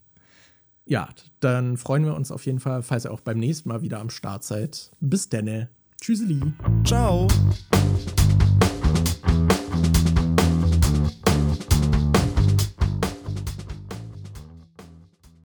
ja, 0.86 1.08
dann 1.40 1.76
freuen 1.76 2.04
wir 2.04 2.14
uns 2.14 2.30
auf 2.32 2.46
jeden 2.46 2.60
Fall, 2.60 2.82
falls 2.82 3.04
ihr 3.04 3.12
auch 3.12 3.20
beim 3.20 3.38
nächsten 3.38 3.68
Mal 3.68 3.82
wieder 3.82 4.00
am 4.00 4.10
Start 4.10 4.44
seid. 4.44 4.90
Bis 5.00 5.28
denne. 5.28 5.68
Tschüsseli. 6.00 6.40
Ciao. 6.84 7.28